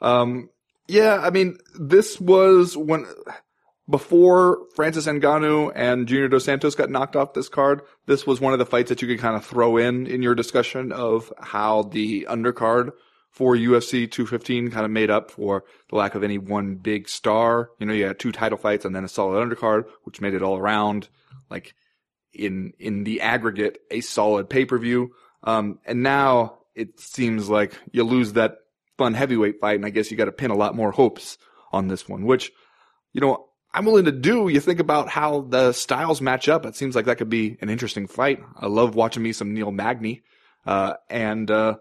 Um, 0.00 0.48
yeah, 0.88 1.20
I 1.22 1.30
mean, 1.30 1.58
this 1.78 2.18
was 2.18 2.76
when, 2.76 3.06
before 3.88 4.66
Francis 4.74 5.06
Ngannou 5.06 5.72
and 5.74 6.08
Junior 6.08 6.28
Dos 6.28 6.44
Santos 6.44 6.74
got 6.74 6.90
knocked 6.90 7.14
off 7.14 7.34
this 7.34 7.48
card, 7.48 7.82
this 8.06 8.26
was 8.26 8.40
one 8.40 8.54
of 8.54 8.58
the 8.58 8.66
fights 8.66 8.88
that 8.88 9.02
you 9.02 9.08
could 9.08 9.20
kind 9.20 9.36
of 9.36 9.44
throw 9.44 9.76
in 9.76 10.06
in 10.06 10.22
your 10.22 10.34
discussion 10.34 10.90
of 10.92 11.32
how 11.38 11.82
the 11.82 12.26
undercard 12.28 12.90
for 13.30 13.54
UFC 13.54 14.10
215 14.10 14.70
kind 14.70 14.84
of 14.84 14.90
made 14.90 15.10
up 15.10 15.30
for 15.30 15.64
the 15.90 15.96
lack 15.96 16.14
of 16.14 16.24
any 16.24 16.38
one 16.38 16.76
big 16.76 17.08
star. 17.08 17.70
You 17.78 17.86
know, 17.86 17.92
you 17.92 18.06
had 18.06 18.18
two 18.18 18.32
title 18.32 18.58
fights 18.58 18.84
and 18.84 18.96
then 18.96 19.04
a 19.04 19.08
solid 19.08 19.46
undercard, 19.46 19.84
which 20.04 20.20
made 20.20 20.34
it 20.34 20.42
all 20.42 20.56
around 20.56 21.08
like 21.50 21.74
in 22.32 22.72
in 22.78 23.04
the 23.04 23.20
aggregate 23.20 23.78
a 23.90 24.00
solid 24.00 24.48
pay 24.48 24.64
per 24.64 24.78
view. 24.78 25.12
Um, 25.44 25.78
and 25.84 26.02
now 26.02 26.57
it 26.78 27.00
seems 27.00 27.48
like 27.48 27.78
you 27.92 28.04
lose 28.04 28.34
that 28.34 28.58
fun 28.96 29.14
heavyweight 29.14 29.60
fight, 29.60 29.76
and 29.76 29.86
I 29.86 29.90
guess 29.90 30.10
you 30.10 30.16
got 30.16 30.26
to 30.26 30.32
pin 30.32 30.50
a 30.50 30.56
lot 30.56 30.74
more 30.74 30.90
hopes 30.90 31.38
on 31.72 31.88
this 31.88 32.08
one, 32.08 32.24
which 32.24 32.52
you 33.12 33.20
know 33.20 33.46
I'm 33.72 33.84
willing 33.84 34.06
to 34.06 34.12
do. 34.12 34.48
You 34.48 34.60
think 34.60 34.80
about 34.80 35.08
how 35.08 35.42
the 35.42 35.72
styles 35.72 36.20
match 36.20 36.48
up. 36.48 36.64
It 36.64 36.76
seems 36.76 36.94
like 36.94 37.06
that 37.06 37.18
could 37.18 37.28
be 37.28 37.58
an 37.60 37.68
interesting 37.68 38.06
fight. 38.06 38.40
I 38.56 38.66
love 38.66 38.94
watching 38.94 39.22
me 39.22 39.32
some 39.32 39.52
Neil 39.54 39.72
Magny, 39.72 40.22
uh, 40.66 40.94
and 41.10 41.50
uh, 41.50 41.76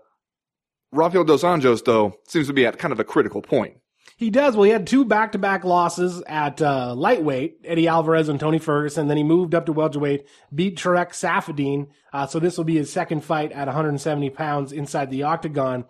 Rafael 0.92 1.24
dos 1.24 1.44
Anjos 1.44 1.86
though 1.86 2.16
seems 2.28 2.48
to 2.48 2.54
be 2.54 2.66
at 2.66 2.80
kind 2.80 2.92
of 2.92 3.00
a 3.00 3.06
critical 3.06 3.42
point. 3.42 3.78
He 4.18 4.32
does. 4.32 4.56
Well, 4.56 4.64
he 4.64 4.72
had 4.72 4.88
two 4.88 5.06
back-to-back 5.06 5.64
losses 5.64 6.24
at 6.26 6.60
uh, 6.60 6.96
lightweight, 6.96 7.60
Eddie 7.64 7.88
Alvarez 7.88 8.30
and 8.30 8.40
Tony 8.40 8.58
Ferguson. 8.58 9.08
Then 9.08 9.18
he 9.18 9.24
moved 9.24 9.54
up 9.54 9.68
to 9.68 9.72
welterweight, 9.74 10.26
beat 10.54 10.76
Tarek 10.78 11.10
Saffiedine. 11.10 11.90
Uh, 12.12 12.26
so 12.26 12.40
this 12.40 12.58
will 12.58 12.66
be 12.66 12.78
his 12.78 12.92
second 12.92 13.24
fight 13.24 13.52
at 13.52 13.68
170 13.68 14.32
pounds 14.32 14.72
inside 14.72 15.12
the 15.12 15.22
octagon. 15.22 15.86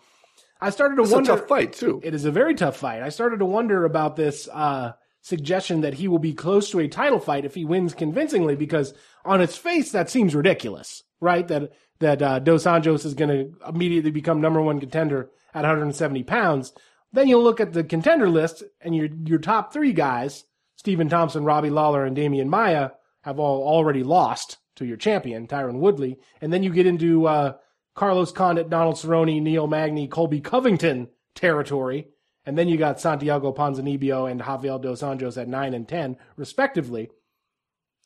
I 0.60 0.72
started 0.72 0.98
to 0.98 1.04
It's 1.04 1.12
a 1.12 1.16
wonder. 1.16 1.38
tough 1.38 1.48
fight 1.48 1.72
too. 1.72 2.02
It 2.04 2.14
is 2.14 2.26
a 2.26 2.32
very 2.32 2.54
tough 2.54 2.76
fight. 2.76 3.02
I 3.02 3.10
started 3.10 3.40
to 3.40 3.46
wonder 3.46 3.86
about 3.86 4.18
this 4.18 4.50
uh, 4.52 4.92
suggestion 5.22 5.82
that 5.82 5.94
he 5.94 6.10
will 6.10 6.20
be 6.20 6.34
close 6.34 6.70
to 6.72 6.80
a 6.80 6.88
title 6.90 7.20
fight 7.22 7.46
if 7.46 7.56
he 7.56 7.64
wins 7.64 7.94
convincingly, 7.94 8.58
because 8.58 8.94
on 9.24 9.40
its 9.40 9.56
face 9.56 9.92
that 9.94 10.10
seems 10.10 10.36
ridiculous, 10.36 11.04
right? 11.22 11.48
That 11.48 11.72
that 12.00 12.22
uh, 12.22 12.40
Dos 12.40 12.66
Anjos 12.66 13.06
is 13.06 13.14
going 13.14 13.30
to 13.30 13.70
immediately 13.70 14.12
become 14.12 14.42
number 14.42 14.62
one 14.62 14.82
contender 14.82 15.30
at 15.54 15.62
170 15.62 16.24
pounds. 16.24 16.74
Then 17.14 17.28
you 17.28 17.40
look 17.40 17.60
at 17.60 17.74
the 17.74 17.84
contender 17.84 18.30
list, 18.30 18.64
and 18.82 18.96
your 18.96 19.08
your 19.26 19.40
top 19.40 19.74
three 19.74 19.94
guys, 19.94 20.44
Stephen 20.76 21.10
Thompson, 21.10 21.44
Robbie 21.44 21.70
Lawler, 21.70 22.06
and 22.06 22.16
Demian 22.16 22.48
Maia, 22.48 22.92
have 23.22 23.40
all 23.40 23.68
already 23.68 24.04
lost 24.04 24.58
to 24.76 24.86
your 24.86 24.98
champion, 24.98 25.48
Tyron 25.48 25.80
Woodley. 25.80 26.18
And 26.42 26.54
then 26.54 26.64
you 26.64 26.72
get 26.72 26.86
into 26.86 27.28
uh, 27.28 27.54
Carlos 27.96 28.32
Condit, 28.32 28.70
Donald 28.70 28.96
Cerrone, 28.96 29.42
Neil 29.42 29.68
Magny, 29.68 30.08
Colby 30.08 30.40
Covington 30.40 31.10
territory. 31.36 32.08
And 32.46 32.58
then 32.58 32.70
you 32.70 32.78
got 32.78 33.02
Santiago 33.02 33.52
Ponzinibbio 33.52 34.32
and 34.32 34.40
Javier 34.40 34.82
Dos 34.82 35.02
Anjos 35.02 35.42
at 35.42 35.50
9 35.50 35.74
and 35.74 35.88
10, 35.88 36.16
respectively. 36.38 37.10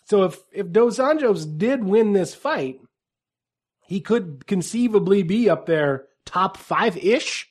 So 0.06 0.24
if, 0.24 0.40
if 0.52 0.72
Dos 0.72 0.98
Anjos 0.98 1.58
did 1.58 1.84
win 1.84 2.14
this 2.14 2.34
fight, 2.34 2.80
he 3.86 4.02
could 4.02 4.48
conceivably 4.48 5.22
be 5.22 5.50
up 5.50 5.68
there 5.68 6.06
top 6.26 6.58
five 6.58 6.98
ish 6.98 7.51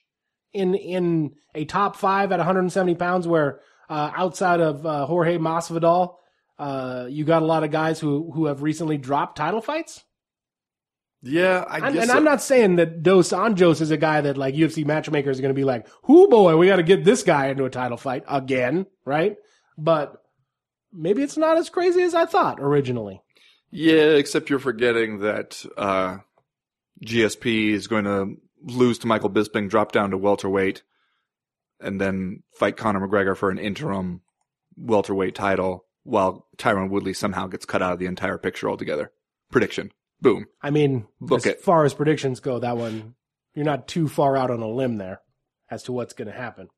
in 0.52 0.74
in 0.74 1.32
a 1.54 1.64
top 1.64 1.96
five 1.96 2.32
at 2.32 2.38
170 2.38 2.94
pounds, 2.94 3.26
where 3.26 3.60
uh, 3.88 4.10
outside 4.14 4.60
of 4.60 4.84
uh, 4.86 5.06
Jorge 5.06 5.38
Masvidal, 5.38 6.16
uh, 6.58 7.06
you 7.08 7.24
got 7.24 7.42
a 7.42 7.46
lot 7.46 7.64
of 7.64 7.70
guys 7.70 8.00
who 8.00 8.30
who 8.32 8.46
have 8.46 8.62
recently 8.62 8.98
dropped 8.98 9.36
title 9.36 9.60
fights. 9.60 10.04
Yeah, 11.22 11.64
I 11.68 11.80
I'm, 11.80 11.92
guess. 11.92 12.02
and 12.04 12.12
I'm 12.12 12.24
not 12.24 12.40
saying 12.40 12.76
that 12.76 13.02
Dos 13.02 13.30
Anjos 13.30 13.80
is 13.82 13.90
a 13.90 13.96
guy 13.98 14.22
that 14.22 14.38
like 14.38 14.54
UFC 14.54 14.86
matchmakers 14.86 15.38
are 15.38 15.42
going 15.42 15.54
to 15.54 15.58
be 15.58 15.64
like, 15.64 15.86
"Whoo 16.06 16.28
boy, 16.28 16.56
we 16.56 16.66
got 16.66 16.76
to 16.76 16.82
get 16.82 17.04
this 17.04 17.22
guy 17.22 17.48
into 17.48 17.64
a 17.64 17.70
title 17.70 17.98
fight 17.98 18.24
again," 18.26 18.86
right? 19.04 19.36
But 19.76 20.22
maybe 20.92 21.22
it's 21.22 21.36
not 21.36 21.58
as 21.58 21.68
crazy 21.68 22.02
as 22.02 22.14
I 22.14 22.24
thought 22.24 22.58
originally. 22.60 23.20
Yeah, 23.70 24.14
except 24.14 24.50
you're 24.50 24.58
forgetting 24.58 25.20
that 25.20 25.64
uh, 25.76 26.18
GSP 27.04 27.70
is 27.70 27.86
going 27.86 28.04
to 28.04 28.36
lose 28.62 28.98
to 28.98 29.06
Michael 29.06 29.30
Bisping, 29.30 29.68
drop 29.68 29.92
down 29.92 30.10
to 30.10 30.18
welterweight, 30.18 30.82
and 31.80 32.00
then 32.00 32.42
fight 32.58 32.76
Conor 32.76 33.06
McGregor 33.06 33.36
for 33.36 33.50
an 33.50 33.58
interim 33.58 34.20
welterweight 34.76 35.34
title, 35.34 35.84
while 36.02 36.46
Tyron 36.56 36.90
Woodley 36.90 37.14
somehow 37.14 37.46
gets 37.46 37.66
cut 37.66 37.82
out 37.82 37.92
of 37.92 37.98
the 37.98 38.06
entire 38.06 38.38
picture 38.38 38.68
altogether. 38.68 39.12
Prediction. 39.50 39.92
Boom. 40.20 40.46
I 40.62 40.70
mean, 40.70 41.06
Book 41.20 41.38
as 41.38 41.46
it. 41.46 41.62
far 41.62 41.84
as 41.84 41.94
predictions 41.94 42.40
go, 42.40 42.58
that 42.58 42.76
one 42.76 43.14
you're 43.54 43.64
not 43.64 43.88
too 43.88 44.08
far 44.08 44.36
out 44.36 44.50
on 44.50 44.60
a 44.60 44.68
limb 44.68 44.96
there 44.96 45.20
as 45.70 45.82
to 45.84 45.92
what's 45.92 46.14
going 46.14 46.28
to 46.28 46.34
happen. 46.34 46.68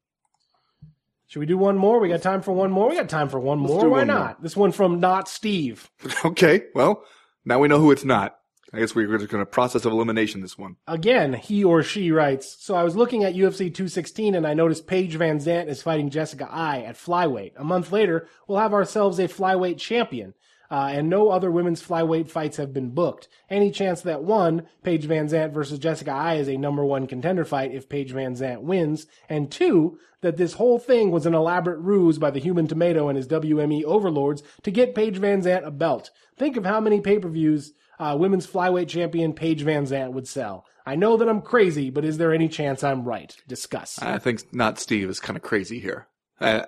Should 1.26 1.40
we 1.40 1.46
do 1.46 1.56
one 1.56 1.78
more? 1.78 1.98
We 1.98 2.08
got 2.08 2.22
time 2.22 2.42
for 2.42 2.52
one 2.52 2.70
more. 2.70 2.90
We 2.90 2.96
got 2.96 3.08
time 3.08 3.28
for 3.28 3.40
one 3.40 3.62
Let's 3.62 3.72
more. 3.72 3.88
Why 3.88 3.98
one 3.98 4.06
not? 4.06 4.42
This 4.42 4.56
one 4.56 4.72
from 4.72 5.00
not 5.00 5.28
Steve. 5.28 5.90
Okay, 6.24 6.64
well, 6.74 7.04
now 7.44 7.58
we 7.58 7.68
know 7.68 7.78
who 7.78 7.90
it's 7.90 8.04
not. 8.04 8.36
I 8.74 8.78
guess 8.78 8.94
we're 8.94 9.18
just 9.18 9.30
going 9.30 9.42
to 9.42 9.50
process 9.50 9.84
of 9.84 9.92
elimination 9.92 10.40
this 10.40 10.56
one. 10.56 10.76
Again, 10.86 11.34
he 11.34 11.62
or 11.62 11.82
she 11.82 12.10
writes, 12.10 12.56
so 12.58 12.74
I 12.74 12.82
was 12.82 12.96
looking 12.96 13.22
at 13.22 13.34
UFC 13.34 13.66
216 13.72 14.34
and 14.34 14.46
I 14.46 14.54
noticed 14.54 14.86
Paige 14.86 15.16
Van 15.16 15.38
Zant 15.38 15.68
is 15.68 15.82
fighting 15.82 16.08
Jessica 16.08 16.48
Eye 16.50 16.82
at 16.82 16.96
flyweight. 16.96 17.52
A 17.56 17.64
month 17.64 17.92
later, 17.92 18.28
we'll 18.48 18.58
have 18.58 18.72
ourselves 18.72 19.18
a 19.18 19.28
flyweight 19.28 19.78
champion. 19.78 20.32
Uh, 20.70 20.88
and 20.90 21.10
no 21.10 21.28
other 21.28 21.50
women's 21.50 21.86
flyweight 21.86 22.30
fights 22.30 22.56
have 22.56 22.72
been 22.72 22.88
booked. 22.88 23.28
Any 23.50 23.70
chance 23.70 24.00
that 24.00 24.24
one, 24.24 24.66
Paige 24.82 25.04
Van 25.04 25.26
Zant 25.28 25.52
versus 25.52 25.78
Jessica 25.78 26.10
Eye 26.10 26.36
is 26.36 26.48
a 26.48 26.56
number 26.56 26.82
one 26.82 27.06
contender 27.06 27.44
fight 27.44 27.74
if 27.74 27.90
Paige 27.90 28.12
Van 28.12 28.34
Zant 28.34 28.62
wins, 28.62 29.04
and 29.28 29.52
two, 29.52 29.98
that 30.22 30.38
this 30.38 30.54
whole 30.54 30.78
thing 30.78 31.10
was 31.10 31.26
an 31.26 31.34
elaborate 31.34 31.80
ruse 31.80 32.16
by 32.16 32.30
the 32.30 32.40
human 32.40 32.66
tomato 32.66 33.08
and 33.08 33.18
his 33.18 33.28
WME 33.28 33.84
overlords 33.84 34.42
to 34.62 34.70
get 34.70 34.94
Paige 34.94 35.18
Van 35.18 35.42
Zant 35.42 35.66
a 35.66 35.70
belt. 35.70 36.10
Think 36.38 36.56
of 36.56 36.64
how 36.64 36.80
many 36.80 37.02
pay-per-views 37.02 37.74
uh, 37.98 38.16
women's 38.18 38.46
flyweight 38.46 38.88
champion 38.88 39.32
Paige 39.32 39.62
Van 39.62 39.84
Zant 39.84 40.12
would 40.12 40.26
sell. 40.26 40.64
I 40.84 40.96
know 40.96 41.16
that 41.16 41.28
I'm 41.28 41.42
crazy, 41.42 41.90
but 41.90 42.04
is 42.04 42.18
there 42.18 42.32
any 42.34 42.48
chance 42.48 42.82
I'm 42.82 43.04
right? 43.04 43.34
Discuss. 43.46 43.98
I 44.00 44.18
think 44.18 44.52
not 44.52 44.78
Steve 44.78 45.08
is 45.08 45.20
kind 45.20 45.36
of 45.36 45.42
crazy 45.42 45.78
here. 45.78 46.08
I, 46.40 46.66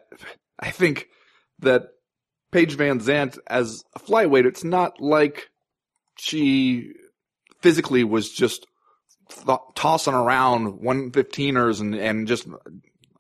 I 0.58 0.70
think 0.70 1.08
that 1.60 1.88
Paige 2.52 2.76
Van 2.76 3.00
Zant 3.00 3.38
as 3.48 3.82
a 3.96 3.98
flyweight, 3.98 4.46
it's 4.46 4.62
not 4.62 5.00
like 5.00 5.48
she 6.16 6.92
physically 7.60 8.04
was 8.04 8.30
just 8.30 8.66
th- 9.44 9.58
tossing 9.74 10.14
around 10.14 10.80
115ers 10.80 11.80
and, 11.80 11.94
and 11.94 12.28
just, 12.28 12.46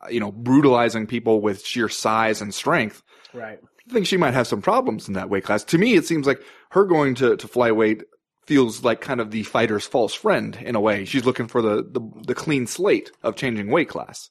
you 0.08 0.20
know, 0.20 0.30
brutalizing 0.30 1.06
people 1.06 1.40
with 1.40 1.64
sheer 1.66 1.88
size 1.88 2.40
and 2.40 2.54
strength. 2.54 3.02
right. 3.32 3.58
I 3.88 3.92
think 3.92 4.06
she 4.06 4.16
might 4.16 4.34
have 4.34 4.46
some 4.46 4.62
problems 4.62 5.08
in 5.08 5.14
that 5.14 5.28
weight 5.28 5.44
class. 5.44 5.64
To 5.64 5.78
me, 5.78 5.94
it 5.94 6.06
seems 6.06 6.26
like 6.26 6.40
her 6.70 6.84
going 6.84 7.14
to, 7.16 7.36
to 7.36 7.48
flyweight 7.48 8.02
feels 8.46 8.82
like 8.84 9.00
kind 9.00 9.20
of 9.20 9.30
the 9.30 9.42
fighter's 9.42 9.86
false 9.86 10.14
friend 10.14 10.56
in 10.56 10.74
a 10.74 10.80
way. 10.80 11.04
She's 11.04 11.24
looking 11.24 11.48
for 11.48 11.62
the, 11.62 11.76
the, 11.82 12.00
the 12.26 12.34
clean 12.34 12.66
slate 12.66 13.10
of 13.22 13.36
changing 13.36 13.68
weight 13.70 13.88
class. 13.88 14.30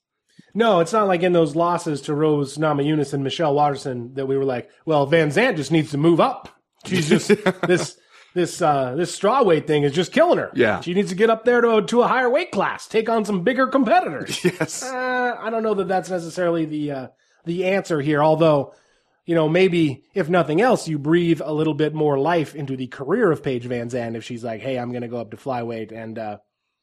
No, 0.56 0.80
it's 0.80 0.94
not 0.94 1.08
like 1.08 1.24
in 1.24 1.34
those 1.34 1.56
losses 1.56 2.02
to 2.02 2.13
Rose 2.13 2.58
Namajunas 2.58 3.13
and 3.13 3.24
Michelle 3.24 3.56
Waterson 3.56 4.13
that 4.16 4.28
we 4.28 4.38
were 4.38 4.46
like, 4.46 4.70
well, 4.86 5.06
Van 5.06 5.30
Zant 5.30 5.56
just 5.56 5.72
needs 5.72 5.92
to 5.92 5.98
move 5.98 6.20
up. 6.20 6.50
She's 6.86 7.10
just 7.10 7.28
this 7.68 7.98
this 8.36 8.62
uh, 8.62 8.96
this 8.96 9.13
straw 9.13 9.44
weight 9.44 9.68
thing 9.68 9.84
is 9.84 9.94
just 9.94 10.12
killing 10.12 10.38
her. 10.38 10.52
Yeah. 10.56 10.82
she 10.82 10.94
needs 10.94 11.10
to 11.10 11.16
get 11.16 11.30
up 11.30 11.46
there 11.46 11.62
to 11.62 11.78
a, 11.78 11.82
to 11.84 12.02
a 12.02 12.08
higher 12.08 12.30
weight 12.30 12.52
class, 12.52 12.88
take 12.88 13.10
on 13.10 13.26
some 13.26 13.44
bigger 13.44 13.68
competitors. 13.68 14.44
Yes. 14.44 14.84
Uh, 14.84 15.36
I 15.39 15.50
don't 15.50 15.63
know 15.63 15.74
that 15.76 15.88
that's 15.88 16.10
necessarily 16.10 16.66
the 16.66 16.92
uh, 16.92 17.08
the 17.46 17.66
answer 17.66 18.02
here. 18.02 18.22
Although, 18.24 18.74
you 19.26 19.36
know, 19.36 19.48
maybe 19.48 20.04
if 20.14 20.30
nothing 20.30 20.62
else, 20.62 20.88
you 20.88 21.00
breathe 21.00 21.42
a 21.44 21.54
little 21.54 21.74
bit 21.74 21.94
more 21.94 22.20
life 22.20 22.56
into 22.56 22.76
the 22.76 22.88
career 22.88 23.32
of 23.32 23.44
Paige 23.44 23.66
Van 23.66 23.90
Zandt 23.90 24.16
if 24.16 24.24
she's 24.24 24.44
like, 24.44 24.62
"Hey, 24.62 24.78
I'm 24.78 24.92
going 24.92 25.02
to 25.04 25.08
go 25.08 25.20
up 25.20 25.32
to 25.32 25.38
flyweight 25.38 25.92
and 25.92 26.20
uh, 26.20 26.38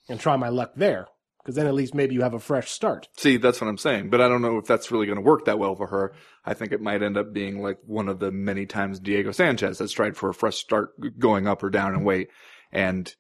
and 0.09 0.19
try 0.19 0.37
my 0.37 0.49
luck 0.49 0.73
there," 0.75 1.07
because 1.43 1.55
then 1.55 1.67
at 1.67 1.75
least 1.75 1.95
maybe 1.95 2.15
you 2.15 2.23
have 2.23 2.35
a 2.35 2.41
fresh 2.41 2.71
start. 2.71 3.09
See, 3.17 3.37
that's 3.37 3.61
what 3.61 3.69
I'm 3.69 3.79
saying. 3.79 4.11
But 4.11 4.21
I 4.21 4.29
don't 4.29 4.43
know 4.43 4.57
if 4.59 4.67
that's 4.67 4.91
really 4.91 5.07
going 5.07 5.19
to 5.19 5.23
work 5.23 5.45
that 5.45 5.59
well 5.59 5.75
for 5.75 5.89
her. 5.89 6.15
I 6.45 6.55
think 6.55 6.73
it 6.73 6.81
might 6.81 7.03
end 7.03 7.19
up 7.19 7.33
being 7.33 7.63
like 7.63 7.79
one 7.85 8.09
of 8.09 8.21
the 8.21 8.31
many 8.31 8.65
times 8.65 9.01
Diego 9.01 9.33
Sanchez 9.33 9.79
has 9.79 9.93
tried 9.93 10.17
for 10.17 10.31
a 10.31 10.35
fresh 10.35 10.57
start 10.57 10.91
going 11.19 11.47
up 11.47 11.63
or 11.63 11.71
down 11.71 11.95
in 11.95 12.05
weight. 12.05 12.29
And 12.73 13.15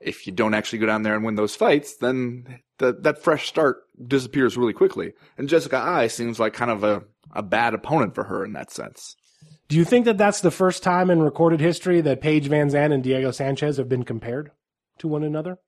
if 0.00 0.26
you 0.26 0.32
don't 0.32 0.54
actually 0.54 0.78
go 0.78 0.86
down 0.86 1.02
there 1.02 1.14
and 1.14 1.24
win 1.24 1.34
those 1.34 1.56
fights, 1.56 1.96
then 1.96 2.60
that 2.78 3.02
that 3.02 3.22
fresh 3.22 3.48
start 3.48 3.78
disappears 4.06 4.56
really 4.56 4.72
quickly. 4.72 5.12
And 5.38 5.48
Jessica 5.48 5.78
Eye 5.78 6.06
seems 6.06 6.38
like 6.38 6.52
kind 6.52 6.70
of 6.70 6.84
a, 6.84 7.02
a 7.32 7.42
bad 7.42 7.74
opponent 7.74 8.14
for 8.14 8.24
her 8.24 8.44
in 8.44 8.52
that 8.52 8.70
sense. 8.70 9.16
Do 9.68 9.76
you 9.76 9.84
think 9.84 10.04
that 10.04 10.18
that's 10.18 10.40
the 10.40 10.50
first 10.50 10.82
time 10.82 11.10
in 11.10 11.20
recorded 11.22 11.60
history 11.60 12.00
that 12.02 12.20
Paige 12.20 12.48
VanZant 12.48 12.92
and 12.92 13.02
Diego 13.02 13.32
Sanchez 13.32 13.78
have 13.78 13.88
been 13.88 14.04
compared 14.04 14.52
to 14.98 15.08
one 15.08 15.24
another? 15.24 15.58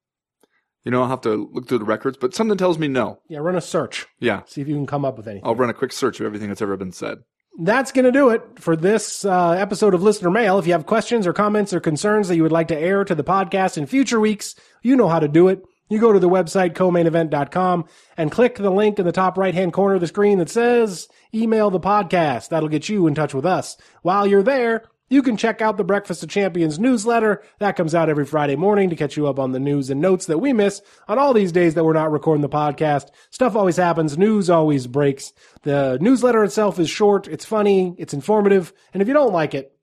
You 0.85 0.93
know, 0.93 1.03
I'll 1.03 1.09
have 1.09 1.21
to 1.23 1.51
look 1.53 1.69
through 1.69 1.81
the 1.81 1.85
records, 1.85 2.17
but 2.17 2.35
something 2.35 2.57
tells 2.57 2.79
me 2.79 2.87
no. 2.87 3.19
Yeah, 3.29 3.41
run 3.41 3.57
a 3.57 3.61
search. 3.61 4.07
Yeah. 4.21 4.43
See 4.47 4.61
if 4.61 4.69
you 4.69 4.75
can 4.75 4.87
come 4.87 5.05
up 5.05 5.17
with 5.17 5.27
anything. 5.27 5.47
I'll 5.47 5.57
run 5.57 5.69
a 5.69 5.75
quick 5.75 5.93
search 5.93 6.21
of 6.21 6.27
everything 6.27 6.49
that's 6.49 6.63
ever 6.63 6.77
been 6.77 6.93
said. 6.93 7.19
That's 7.61 7.91
going 7.91 8.05
to 8.05 8.13
do 8.13 8.29
it 8.31 8.61
for 8.61 8.77
this 8.77 9.25
uh, 9.25 9.51
episode 9.51 9.93
of 9.93 10.01
Listener 10.01 10.31
Mail. 10.31 10.61
If 10.61 10.67
you 10.69 10.73
have 10.75 10.87
questions 10.87 11.27
or 11.27 11.33
comments 11.33 11.73
or 11.73 11.81
concerns 11.81 12.29
that 12.29 12.37
you 12.37 12.45
would 12.45 12.53
like 12.53 12.69
to 12.69 12.79
air 12.79 13.05
to 13.05 13.17
the 13.17 13.25
podcast 13.25 13.77
in 13.77 13.87
future 13.87 14.21
weeks, 14.21 14.55
you 14.81 14.95
know 14.95 15.09
how 15.09 15.19
to 15.19 15.27
do 15.27 15.49
it. 15.49 15.65
You 15.89 15.99
go 15.99 16.13
to 16.13 16.21
the 16.21 16.29
website 16.29 16.77
co-mainevent.com 16.77 17.87
and 18.17 18.31
click 18.31 18.57
the 18.57 18.71
link 18.71 19.01
in 19.01 19.07
the 19.07 19.11
top 19.11 19.37
right 19.37 19.55
hand 19.55 19.73
corner 19.73 19.97
of 19.97 20.01
the 20.01 20.07
screen 20.07 20.39
that 20.39 20.51
says 20.51 21.09
email 21.35 21.69
the 21.71 21.81
podcast. 21.81 22.51
That'll 22.51 22.69
get 22.69 22.89
you 22.89 23.09
in 23.09 23.17
touch 23.17 23.35
with 23.35 23.45
us. 23.45 23.77
While 24.03 24.29
you're 24.29 24.45
there, 24.45 24.85
you 25.09 25.23
can 25.23 25.37
check 25.37 25.61
out 25.63 25.77
the 25.77 25.85
Breakfast 25.85 26.23
of 26.23 26.29
Champions 26.29 26.79
newsletter. 26.79 27.43
That 27.59 27.77
comes 27.77 27.95
out 27.95 28.09
every 28.09 28.27
Friday 28.27 28.57
morning 28.57 28.91
to 28.91 28.97
catch 28.97 29.17
you 29.17 29.27
up 29.27 29.39
on 29.39 29.53
the 29.53 29.61
news 29.61 29.91
and 29.91 30.01
notes 30.01 30.27
that 30.27 30.39
we 30.39 30.53
miss 30.53 30.83
on 31.07 31.19
all 31.19 31.33
these 31.33 31.53
days 31.53 31.75
that 31.75 31.85
we're 31.85 31.93
not 31.93 32.13
recording 32.13 32.43
the 32.43 32.49
podcast. 32.49 33.09
Stuff 33.31 33.57
always 33.57 33.77
happens. 33.77 34.19
News 34.19 34.51
always 34.51 34.87
breaks. 34.87 35.33
The 35.63 35.99
newsletter 36.01 36.45
itself 36.45 36.79
is 36.79 36.91
short. 36.91 37.27
It's 37.29 37.45
funny. 37.45 37.95
It's 37.99 38.15
informative. 38.15 38.73
And 38.93 39.03
if 39.03 39.09
you 39.09 39.15
don't 39.15 39.33
like 39.33 39.55
it, 39.55 39.75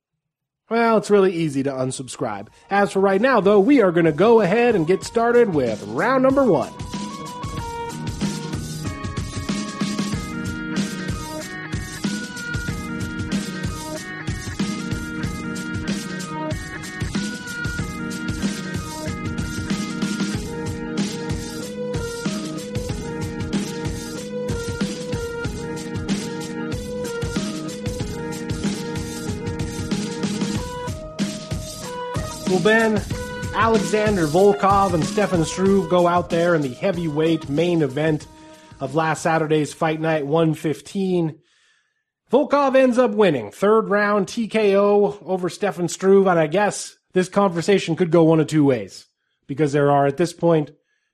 well, 0.70 0.98
it's 0.98 1.12
really 1.12 1.34
easy 1.34 1.62
to 1.64 1.72
unsubscribe. 1.72 2.48
As 2.70 2.92
for 2.92 3.00
right 3.00 3.22
now, 3.22 3.40
though, 3.40 3.60
we 3.60 3.82
are 3.82 3.92
going 3.92 4.08
to 4.08 4.12
go 4.12 4.42
ahead 4.42 4.76
and 4.76 4.88
get 4.88 5.04
started 5.04 5.54
with 5.54 5.84
round 5.84 6.24
number 6.24 6.44
one. 6.44 6.74
Well, 32.56 32.63
Ben, 32.63 33.04
Alexander 33.54 34.28
Volkov 34.28 34.94
and 34.94 35.04
Stefan 35.04 35.44
Struve 35.44 35.89
go 35.89 36.08
out 36.08 36.30
there 36.30 36.56
in 36.56 36.62
the 36.62 36.74
heavyweight 36.74 37.50
main 37.50 37.82
event 37.82 38.28
of 38.80 38.96
last 38.96 39.24
Saturday's 39.24 39.74
Fight 39.74 40.00
Night 40.00 40.26
115. 40.26 41.38
Volkov 42.32 42.78
ends 42.78 42.98
up 42.98 43.12
winning. 43.12 43.52
Third 43.52 43.89
round 43.89 44.28
TKO 44.28 45.22
over 45.26 45.50
Stefan 45.50 45.89
Struve, 45.89 46.28
and 46.28 46.39
I 46.39 46.48
guess 46.48 46.96
this 47.12 47.28
conversation 47.28 47.98
could 47.98 48.10
go 48.10 48.24
one 48.24 48.39
of 48.39 48.48
two 48.48 48.63
ways. 48.63 49.06
Because 49.48 49.74
there 49.74 49.91
are, 49.91 50.06
at 50.06 50.15
this 50.15 50.32
point, 50.32 50.72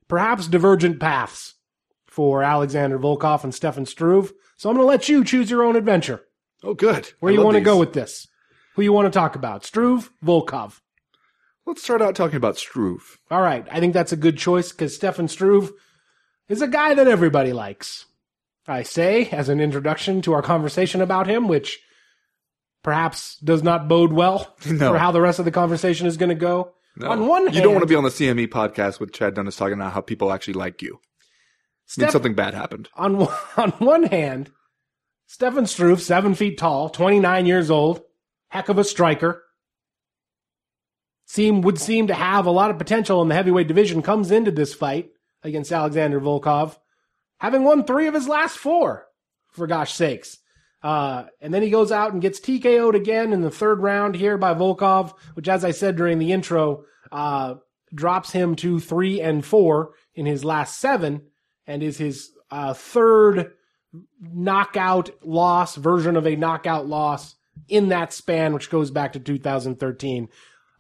perhaps 0.08 0.46
divergent 0.46 1.00
paths 1.00 1.56
for 2.06 2.44
Alexander 2.44 3.00
Volkov 3.00 3.44
and 3.44 3.56
Stefan 3.56 3.88
Struve. 3.88 4.32
So 4.58 4.70
I'm 4.70 4.76
going 4.76 4.86
to 4.86 4.88
let 4.88 5.10
you 5.10 5.24
choose 5.24 5.50
your 5.50 5.64
own 5.64 5.76
adventure. 5.76 6.22
Oh, 6.64 6.76
good. 6.76 7.12
Where 7.20 7.32
I 7.32 7.36
you 7.36 7.42
want 7.42 7.56
to 7.56 7.62
go 7.62 7.80
with 7.80 7.94
this? 7.94 8.28
Who 8.76 8.84
you 8.84 8.94
want 8.94 9.12
to 9.12 9.20
talk 9.20 9.36
about? 9.36 9.66
Struve, 9.66 10.12
Volkov. 10.24 10.80
Let's 11.72 11.84
start 11.84 12.02
out 12.02 12.16
talking 12.16 12.36
about 12.36 12.58
Struve. 12.58 13.18
All 13.32 13.42
right, 13.42 13.66
I 13.72 13.80
think 13.80 13.94
that's 13.94 14.12
a 14.12 14.18
good 14.18 14.38
choice 14.38 14.74
because 14.74 14.94
Stefan 14.94 15.30
Struve 15.30 15.72
is 16.50 16.62
a 16.62 16.68
guy 16.68 16.94
that 16.96 17.08
everybody 17.08 17.54
likes. 17.54 18.08
I 18.68 18.84
say 18.84 19.30
as 19.30 19.48
an 19.48 19.62
introduction 19.62 20.22
to 20.24 20.34
our 20.34 20.42
conversation 20.42 21.00
about 21.00 21.28
him, 21.28 21.48
which 21.48 21.80
perhaps 22.84 23.38
does 23.38 23.64
not 23.64 23.88
bode 23.88 24.12
well 24.12 24.54
No. 24.66 24.92
for 24.92 24.98
how 24.98 25.14
the 25.14 25.22
rest 25.22 25.40
of 25.40 25.46
the 25.46 25.52
conversation 25.52 26.08
is 26.08 26.18
going 26.18 26.28
to 26.28 26.36
go. 26.36 26.74
No. 26.98 27.10
On 27.10 27.26
one 27.26 27.44
hand, 27.44 27.56
you 27.56 27.62
don't 27.62 27.72
want 27.72 27.84
to 27.84 27.88
be 27.88 27.96
on 27.96 28.04
the 28.04 28.10
CME 28.10 28.50
podcast 28.50 29.00
with 29.00 29.14
Chad 29.14 29.34
Dundas 29.36 29.56
talking 29.56 29.76
about 29.76 29.94
how 29.94 30.02
people 30.02 30.34
actually 30.34 30.56
like 30.56 30.82
you. 30.82 31.00
I 31.98 32.02
mean, 32.02 32.12
something 32.12 32.34
bad 32.36 32.54
happened. 32.54 32.90
on 32.96 33.18
one- 33.18 33.38
on 33.56 33.72
one 33.80 34.04
hand, 34.04 34.52
Stefan 35.26 35.68
Struve, 35.68 36.02
seven 36.02 36.36
feet 36.36 36.58
tall, 36.58 36.90
twenty 36.90 37.22
nine 37.22 37.46
years 37.46 37.72
old, 37.72 38.02
heck 38.50 38.68
of 38.68 38.78
a 38.78 38.84
striker. 38.84 39.42
Seem 41.32 41.62
would 41.62 41.80
seem 41.80 42.08
to 42.08 42.14
have 42.14 42.46
a 42.46 42.52
lot 42.52 42.72
of 42.72 42.78
potential 42.78 43.22
in 43.22 43.30
the 43.30 43.36
heavyweight 43.36 43.70
division. 43.70 44.02
Comes 44.02 44.32
into 44.32 44.52
this 44.52 44.74
fight 44.74 45.12
against 45.44 45.72
Alexander 45.72 46.20
Volkov, 46.20 46.76
having 47.38 47.64
won 47.64 47.86
three 47.86 48.08
of 48.08 48.14
his 48.14 48.28
last 48.28 48.58
four, 48.58 49.08
for 49.50 49.66
gosh 49.66 49.94
sakes. 49.94 50.40
Uh, 50.84 51.28
and 51.40 51.54
then 51.54 51.62
he 51.62 51.70
goes 51.70 51.90
out 51.90 52.12
and 52.12 52.22
gets 52.22 52.42
TKO'd 52.42 52.96
again 52.96 53.32
in 53.32 53.40
the 53.40 53.50
third 53.50 53.82
round 53.82 54.16
here 54.16 54.38
by 54.38 54.54
Volkov, 54.54 55.14
which, 55.36 55.48
as 55.48 55.64
I 55.64 55.72
said 55.72 55.96
during 55.96 56.20
the 56.20 56.34
intro, 56.34 56.84
uh, 57.14 57.54
drops 57.96 58.34
him 58.34 58.58
to 58.58 58.82
three 58.82 59.22
and 59.22 59.46
four 59.46 59.94
in 60.14 60.26
his 60.26 60.44
last 60.44 60.82
seven 60.82 61.22
and 61.66 61.82
is 61.82 61.98
his 61.98 62.32
uh, 62.50 62.74
third 62.74 63.54
knockout 64.20 65.12
loss 65.24 65.78
version 65.78 66.18
of 66.18 66.28
a 66.28 66.36
knockout 66.36 66.88
loss 66.88 67.36
in 67.70 67.88
that 67.88 68.12
span, 68.12 68.54
which 68.54 68.70
goes 68.70 68.92
back 68.92 69.14
to 69.14 69.20
2013. 69.22 70.28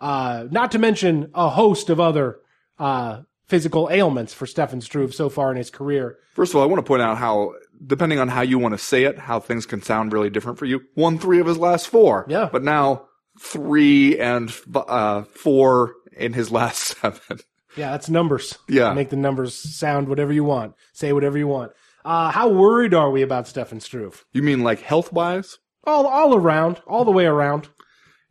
Uh, 0.01 0.47
not 0.49 0.71
to 0.71 0.79
mention 0.79 1.29
a 1.33 1.47
host 1.49 1.89
of 1.89 1.99
other 1.99 2.39
uh, 2.79 3.21
physical 3.47 3.87
ailments 3.91 4.33
for 4.33 4.47
Stefan 4.47 4.81
Struve 4.81 5.13
so 5.13 5.29
far 5.29 5.51
in 5.51 5.57
his 5.57 5.69
career. 5.69 6.17
First 6.33 6.51
of 6.51 6.57
all, 6.57 6.63
I 6.63 6.65
want 6.65 6.79
to 6.79 6.87
point 6.87 7.03
out 7.03 7.17
how, 7.17 7.53
depending 7.85 8.17
on 8.17 8.27
how 8.27 8.41
you 8.41 8.57
want 8.57 8.73
to 8.73 8.79
say 8.79 9.03
it, 9.03 9.19
how 9.19 9.39
things 9.39 9.65
can 9.67 9.81
sound 9.83 10.11
really 10.11 10.31
different 10.31 10.57
for 10.57 10.65
you. 10.65 10.81
Won 10.95 11.19
three 11.19 11.39
of 11.39 11.45
his 11.45 11.59
last 11.59 11.87
four. 11.87 12.25
Yeah. 12.27 12.49
But 12.51 12.63
now 12.63 13.05
three 13.39 14.19
and 14.19 14.51
uh, 14.73 15.23
four 15.23 15.93
in 16.17 16.33
his 16.33 16.51
last 16.51 16.79
seven. 17.01 17.39
Yeah, 17.77 17.91
that's 17.91 18.09
numbers. 18.09 18.57
Yeah. 18.67 18.93
Make 18.93 19.09
the 19.09 19.15
numbers 19.15 19.53
sound 19.53 20.09
whatever 20.09 20.33
you 20.33 20.43
want. 20.43 20.73
Say 20.93 21.13
whatever 21.13 21.37
you 21.37 21.47
want. 21.47 21.71
Uh, 22.03 22.31
how 22.31 22.49
worried 22.49 22.93
are 22.93 23.11
we 23.11 23.21
about 23.21 23.47
Stefan 23.47 23.79
Struve? 23.79 24.25
You 24.33 24.41
mean 24.41 24.63
like 24.63 24.81
health 24.81 25.13
wise? 25.13 25.59
All, 25.83 26.07
all 26.07 26.35
around, 26.35 26.81
all 26.87 27.05
the 27.05 27.11
way 27.11 27.25
around. 27.25 27.69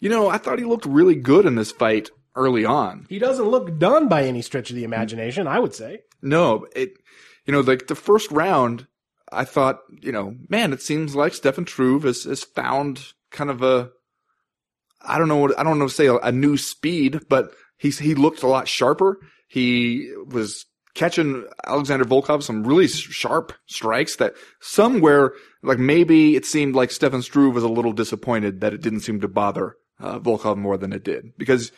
You 0.00 0.08
know, 0.08 0.28
I 0.28 0.38
thought 0.38 0.58
he 0.58 0.64
looked 0.64 0.86
really 0.86 1.14
good 1.14 1.46
in 1.46 1.54
this 1.54 1.72
fight 1.72 2.10
early 2.34 2.64
on. 2.64 3.06
He 3.08 3.18
doesn't 3.18 3.48
look 3.48 3.78
done 3.78 4.08
by 4.08 4.24
any 4.24 4.42
stretch 4.42 4.70
of 4.70 4.76
the 4.76 4.84
imagination, 4.84 5.46
I 5.46 5.58
would 5.58 5.74
say. 5.74 6.00
No, 6.22 6.66
it, 6.74 6.94
you 7.44 7.52
know, 7.52 7.60
like 7.60 7.86
the 7.86 7.94
first 7.94 8.30
round, 8.30 8.86
I 9.30 9.44
thought, 9.44 9.80
you 10.00 10.10
know, 10.12 10.36
man, 10.48 10.72
it 10.72 10.82
seems 10.82 11.14
like 11.14 11.34
Stefan 11.34 11.66
Struve 11.66 12.04
has, 12.04 12.24
has 12.24 12.42
found 12.42 13.12
kind 13.30 13.50
of 13.50 13.62
a, 13.62 13.90
I 15.02 15.18
don't 15.18 15.28
know 15.28 15.36
what, 15.36 15.58
I 15.58 15.62
don't 15.62 15.78
know 15.78 15.88
say 15.88 16.06
a, 16.06 16.16
a 16.16 16.32
new 16.32 16.56
speed, 16.56 17.20
but 17.28 17.52
he's, 17.76 17.98
he 17.98 18.14
looked 18.14 18.42
a 18.42 18.48
lot 18.48 18.68
sharper. 18.68 19.18
He 19.48 20.12
was 20.26 20.66
catching 20.94 21.46
Alexander 21.66 22.04
Volkov 22.04 22.42
some 22.42 22.66
really 22.66 22.88
sharp 22.88 23.52
strikes 23.66 24.16
that 24.16 24.34
somewhere, 24.60 25.32
like 25.62 25.78
maybe 25.78 26.36
it 26.36 26.46
seemed 26.46 26.74
like 26.74 26.90
Stefan 26.90 27.22
Struve 27.22 27.54
was 27.54 27.64
a 27.64 27.68
little 27.68 27.92
disappointed 27.92 28.60
that 28.60 28.74
it 28.74 28.80
didn't 28.80 29.00
seem 29.00 29.20
to 29.20 29.28
bother 29.28 29.76
uh, 30.00 30.18
Volkov 30.18 30.56
more 30.56 30.76
than 30.76 30.92
it 30.92 31.04
did 31.04 31.32
because 31.36 31.72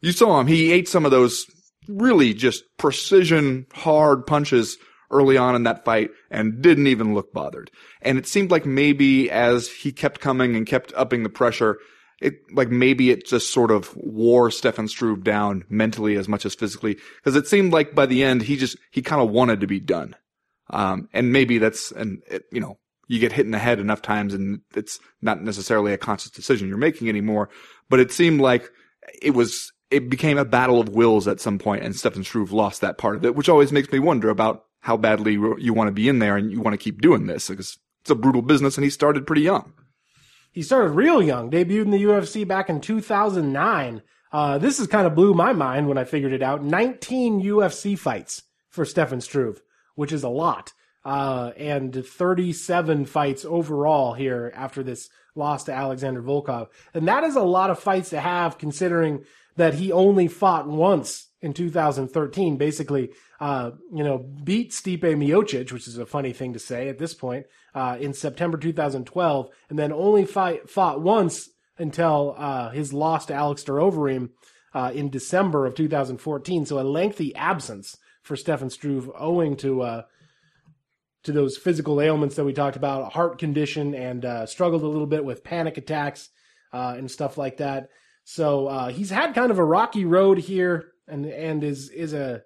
you 0.00 0.12
saw 0.12 0.40
him. 0.40 0.46
He 0.46 0.72
ate 0.72 0.88
some 0.88 1.04
of 1.04 1.10
those 1.10 1.46
really 1.88 2.34
just 2.34 2.64
precision 2.78 3.66
hard 3.72 4.26
punches 4.26 4.76
early 5.10 5.36
on 5.36 5.54
in 5.54 5.62
that 5.64 5.84
fight 5.84 6.10
and 6.30 6.60
didn't 6.60 6.88
even 6.88 7.14
look 7.14 7.32
bothered. 7.32 7.70
And 8.02 8.18
it 8.18 8.26
seemed 8.26 8.50
like 8.50 8.66
maybe 8.66 9.30
as 9.30 9.68
he 9.68 9.92
kept 9.92 10.20
coming 10.20 10.56
and 10.56 10.66
kept 10.66 10.92
upping 10.96 11.22
the 11.22 11.28
pressure, 11.28 11.78
it 12.20 12.34
like 12.52 12.70
maybe 12.70 13.10
it 13.10 13.26
just 13.26 13.52
sort 13.52 13.70
of 13.70 13.94
wore 13.96 14.50
Stefan 14.50 14.88
Struve 14.88 15.22
down 15.22 15.64
mentally 15.68 16.16
as 16.16 16.28
much 16.28 16.46
as 16.46 16.54
physically 16.54 16.96
because 17.16 17.36
it 17.36 17.46
seemed 17.46 17.72
like 17.72 17.94
by 17.94 18.06
the 18.06 18.24
end 18.24 18.42
he 18.42 18.56
just 18.56 18.76
he 18.90 19.02
kind 19.02 19.22
of 19.22 19.30
wanted 19.30 19.60
to 19.60 19.66
be 19.66 19.80
done. 19.80 20.16
Um, 20.70 21.08
and 21.12 21.32
maybe 21.32 21.58
that's 21.58 21.92
and 21.92 22.22
it, 22.26 22.44
you 22.50 22.60
know 22.60 22.78
you 23.06 23.18
get 23.18 23.32
hit 23.32 23.46
in 23.46 23.52
the 23.52 23.58
head 23.58 23.78
enough 23.78 24.02
times 24.02 24.34
and 24.34 24.60
it's 24.74 24.98
not 25.22 25.42
necessarily 25.42 25.92
a 25.92 25.98
conscious 25.98 26.30
decision 26.30 26.68
you're 26.68 26.76
making 26.76 27.08
anymore. 27.08 27.48
But 27.88 28.00
it 28.00 28.12
seemed 28.12 28.40
like 28.40 28.70
it 29.22 29.30
was 29.30 29.72
it 29.90 30.10
became 30.10 30.38
a 30.38 30.44
battle 30.44 30.80
of 30.80 30.88
wills 30.88 31.28
at 31.28 31.40
some 31.40 31.58
point, 31.58 31.84
and 31.84 31.94
Stefan 31.94 32.24
Struve 32.24 32.52
lost 32.52 32.80
that 32.80 32.98
part 32.98 33.16
of 33.16 33.24
it, 33.24 33.36
which 33.36 33.48
always 33.48 33.72
makes 33.72 33.90
me 33.92 33.98
wonder 33.98 34.30
about 34.30 34.64
how 34.80 34.96
badly 34.96 35.32
you 35.32 35.72
want 35.72 35.88
to 35.88 35.92
be 35.92 36.08
in 36.08 36.18
there 36.18 36.36
and 36.36 36.50
you 36.50 36.60
want 36.60 36.74
to 36.74 36.82
keep 36.82 37.00
doing 37.00 37.26
this 37.26 37.48
because 37.48 37.78
it's 38.02 38.10
a 38.10 38.14
brutal 38.14 38.42
business, 38.42 38.76
and 38.76 38.84
he 38.84 38.90
started 38.90 39.26
pretty 39.26 39.42
young. 39.42 39.72
He 40.52 40.62
started 40.62 40.90
real 40.90 41.22
young, 41.22 41.50
debuted 41.50 41.82
in 41.82 41.90
the 41.90 42.02
UFC 42.02 42.46
back 42.46 42.68
in 42.68 42.80
2009. 42.80 44.02
Uh, 44.32 44.58
this 44.58 44.80
is 44.80 44.86
kind 44.86 45.06
of 45.06 45.14
blew 45.14 45.34
my 45.34 45.52
mind 45.52 45.88
when 45.88 45.98
I 45.98 46.04
figured 46.04 46.32
it 46.32 46.42
out. 46.42 46.64
19 46.64 47.42
UFC 47.42 47.98
fights 47.98 48.42
for 48.70 48.84
Stefan 48.84 49.20
Struve, 49.20 49.60
which 49.94 50.12
is 50.12 50.22
a 50.22 50.28
lot. 50.28 50.72
Uh, 51.06 51.52
and 51.56 52.04
37 52.04 53.06
fights 53.06 53.44
overall 53.44 54.14
here 54.14 54.52
after 54.56 54.82
this 54.82 55.08
loss 55.36 55.62
to 55.62 55.72
Alexander 55.72 56.20
Volkov. 56.20 56.66
And 56.94 57.06
that 57.06 57.22
is 57.22 57.36
a 57.36 57.42
lot 57.42 57.70
of 57.70 57.78
fights 57.78 58.10
to 58.10 58.18
have 58.18 58.58
considering 58.58 59.24
that 59.54 59.74
he 59.74 59.92
only 59.92 60.26
fought 60.26 60.66
once 60.66 61.28
in 61.40 61.52
2013, 61.52 62.56
basically, 62.56 63.10
uh, 63.38 63.70
you 63.94 64.02
know, 64.02 64.18
beat 64.18 64.72
Stipe 64.72 65.02
Miocic, 65.02 65.70
which 65.70 65.86
is 65.86 65.96
a 65.96 66.06
funny 66.06 66.32
thing 66.32 66.54
to 66.54 66.58
say 66.58 66.88
at 66.88 66.98
this 66.98 67.14
point, 67.14 67.46
uh, 67.72 67.96
in 68.00 68.12
September 68.12 68.58
2012, 68.58 69.48
and 69.70 69.78
then 69.78 69.92
only 69.92 70.24
fight, 70.24 70.68
fought 70.68 71.00
once 71.00 71.50
until, 71.78 72.34
uh, 72.36 72.70
his 72.70 72.92
loss 72.92 73.26
to 73.26 73.34
Alistair 73.34 73.76
Overeem, 73.76 74.30
uh, 74.74 74.90
in 74.92 75.08
December 75.08 75.66
of 75.66 75.76
2014. 75.76 76.66
So 76.66 76.80
a 76.80 76.82
lengthy 76.82 77.32
absence 77.36 77.96
for 78.22 78.34
Stefan 78.34 78.70
Struve 78.70 79.08
owing 79.16 79.56
to, 79.58 79.82
uh, 79.82 80.02
to 81.26 81.32
those 81.32 81.56
physical 81.56 82.00
ailments 82.00 82.36
that 82.36 82.44
we 82.44 82.52
talked 82.52 82.76
about, 82.76 83.02
a 83.02 83.10
heart 83.10 83.38
condition, 83.38 83.94
and 83.94 84.24
uh, 84.24 84.46
struggled 84.46 84.82
a 84.82 84.88
little 84.88 85.06
bit 85.06 85.24
with 85.24 85.44
panic 85.44 85.76
attacks 85.76 86.30
uh, 86.72 86.94
and 86.96 87.10
stuff 87.10 87.36
like 87.36 87.58
that. 87.58 87.90
So 88.24 88.68
uh, 88.68 88.88
he's 88.88 89.10
had 89.10 89.34
kind 89.34 89.50
of 89.50 89.58
a 89.58 89.64
rocky 89.64 90.04
road 90.04 90.38
here, 90.38 90.92
and 91.06 91.26
and 91.26 91.62
is 91.62 91.90
is 91.90 92.12
a 92.12 92.42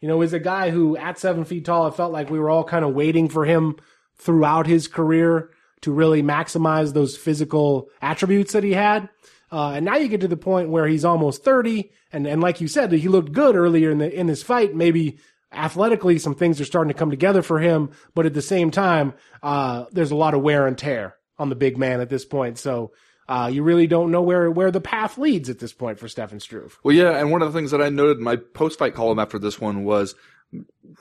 you 0.00 0.08
know 0.08 0.22
is 0.22 0.32
a 0.32 0.40
guy 0.40 0.70
who 0.70 0.96
at 0.96 1.18
seven 1.18 1.44
feet 1.44 1.64
tall, 1.64 1.86
it 1.86 1.94
felt 1.94 2.12
like 2.12 2.30
we 2.30 2.38
were 2.38 2.50
all 2.50 2.64
kind 2.64 2.84
of 2.84 2.94
waiting 2.94 3.28
for 3.28 3.44
him 3.44 3.76
throughout 4.16 4.66
his 4.66 4.88
career 4.88 5.50
to 5.82 5.92
really 5.92 6.22
maximize 6.22 6.92
those 6.92 7.16
physical 7.16 7.88
attributes 8.00 8.52
that 8.52 8.64
he 8.64 8.72
had. 8.72 9.08
Uh, 9.52 9.72
and 9.72 9.84
now 9.84 9.96
you 9.96 10.08
get 10.08 10.20
to 10.20 10.28
the 10.28 10.36
point 10.36 10.70
where 10.70 10.86
he's 10.88 11.04
almost 11.04 11.44
30, 11.44 11.92
and, 12.12 12.26
and 12.26 12.40
like 12.40 12.60
you 12.60 12.66
said, 12.66 12.90
he 12.90 13.06
looked 13.06 13.32
good 13.32 13.54
earlier 13.54 13.90
in 13.90 13.98
the 13.98 14.12
in 14.12 14.26
this 14.26 14.42
fight. 14.42 14.74
Maybe 14.74 15.18
athletically, 15.54 16.18
some 16.18 16.34
things 16.34 16.60
are 16.60 16.64
starting 16.64 16.92
to 16.92 16.98
come 16.98 17.10
together 17.10 17.42
for 17.42 17.58
him, 17.58 17.90
but 18.14 18.26
at 18.26 18.34
the 18.34 18.42
same 18.42 18.70
time, 18.70 19.14
uh, 19.42 19.86
there's 19.92 20.10
a 20.10 20.16
lot 20.16 20.34
of 20.34 20.42
wear 20.42 20.66
and 20.66 20.76
tear 20.76 21.16
on 21.38 21.48
the 21.48 21.56
big 21.56 21.78
man 21.78 22.00
at 22.00 22.08
this 22.08 22.24
point. 22.24 22.58
So 22.58 22.92
uh, 23.28 23.50
you 23.52 23.62
really 23.62 23.86
don't 23.86 24.10
know 24.10 24.22
where, 24.22 24.50
where 24.50 24.70
the 24.70 24.80
path 24.80 25.18
leads 25.18 25.48
at 25.48 25.58
this 25.58 25.72
point 25.72 25.98
for 25.98 26.08
Stefan 26.08 26.40
Struve. 26.40 26.78
Well, 26.84 26.94
yeah, 26.94 27.18
and 27.18 27.30
one 27.30 27.42
of 27.42 27.52
the 27.52 27.58
things 27.58 27.70
that 27.70 27.80
I 27.80 27.88
noted 27.88 28.18
in 28.18 28.24
my 28.24 28.36
post-fight 28.36 28.94
column 28.94 29.18
after 29.18 29.38
this 29.38 29.60
one 29.60 29.84
was 29.84 30.14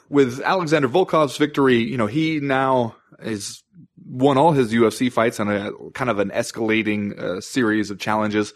with 0.09 0.41
Alexander 0.41 0.87
Volkov's 0.87 1.37
victory, 1.37 1.77
you 1.77 1.97
know, 1.97 2.07
he 2.07 2.39
now 2.39 2.95
is 3.19 3.63
won 4.05 4.37
all 4.37 4.51
his 4.51 4.73
UFC 4.73 5.11
fights 5.11 5.39
on 5.39 5.49
a 5.49 5.71
kind 5.93 6.09
of 6.09 6.19
an 6.19 6.29
escalating 6.29 7.17
uh, 7.17 7.41
series 7.41 7.89
of 7.89 7.99
challenges. 7.99 8.53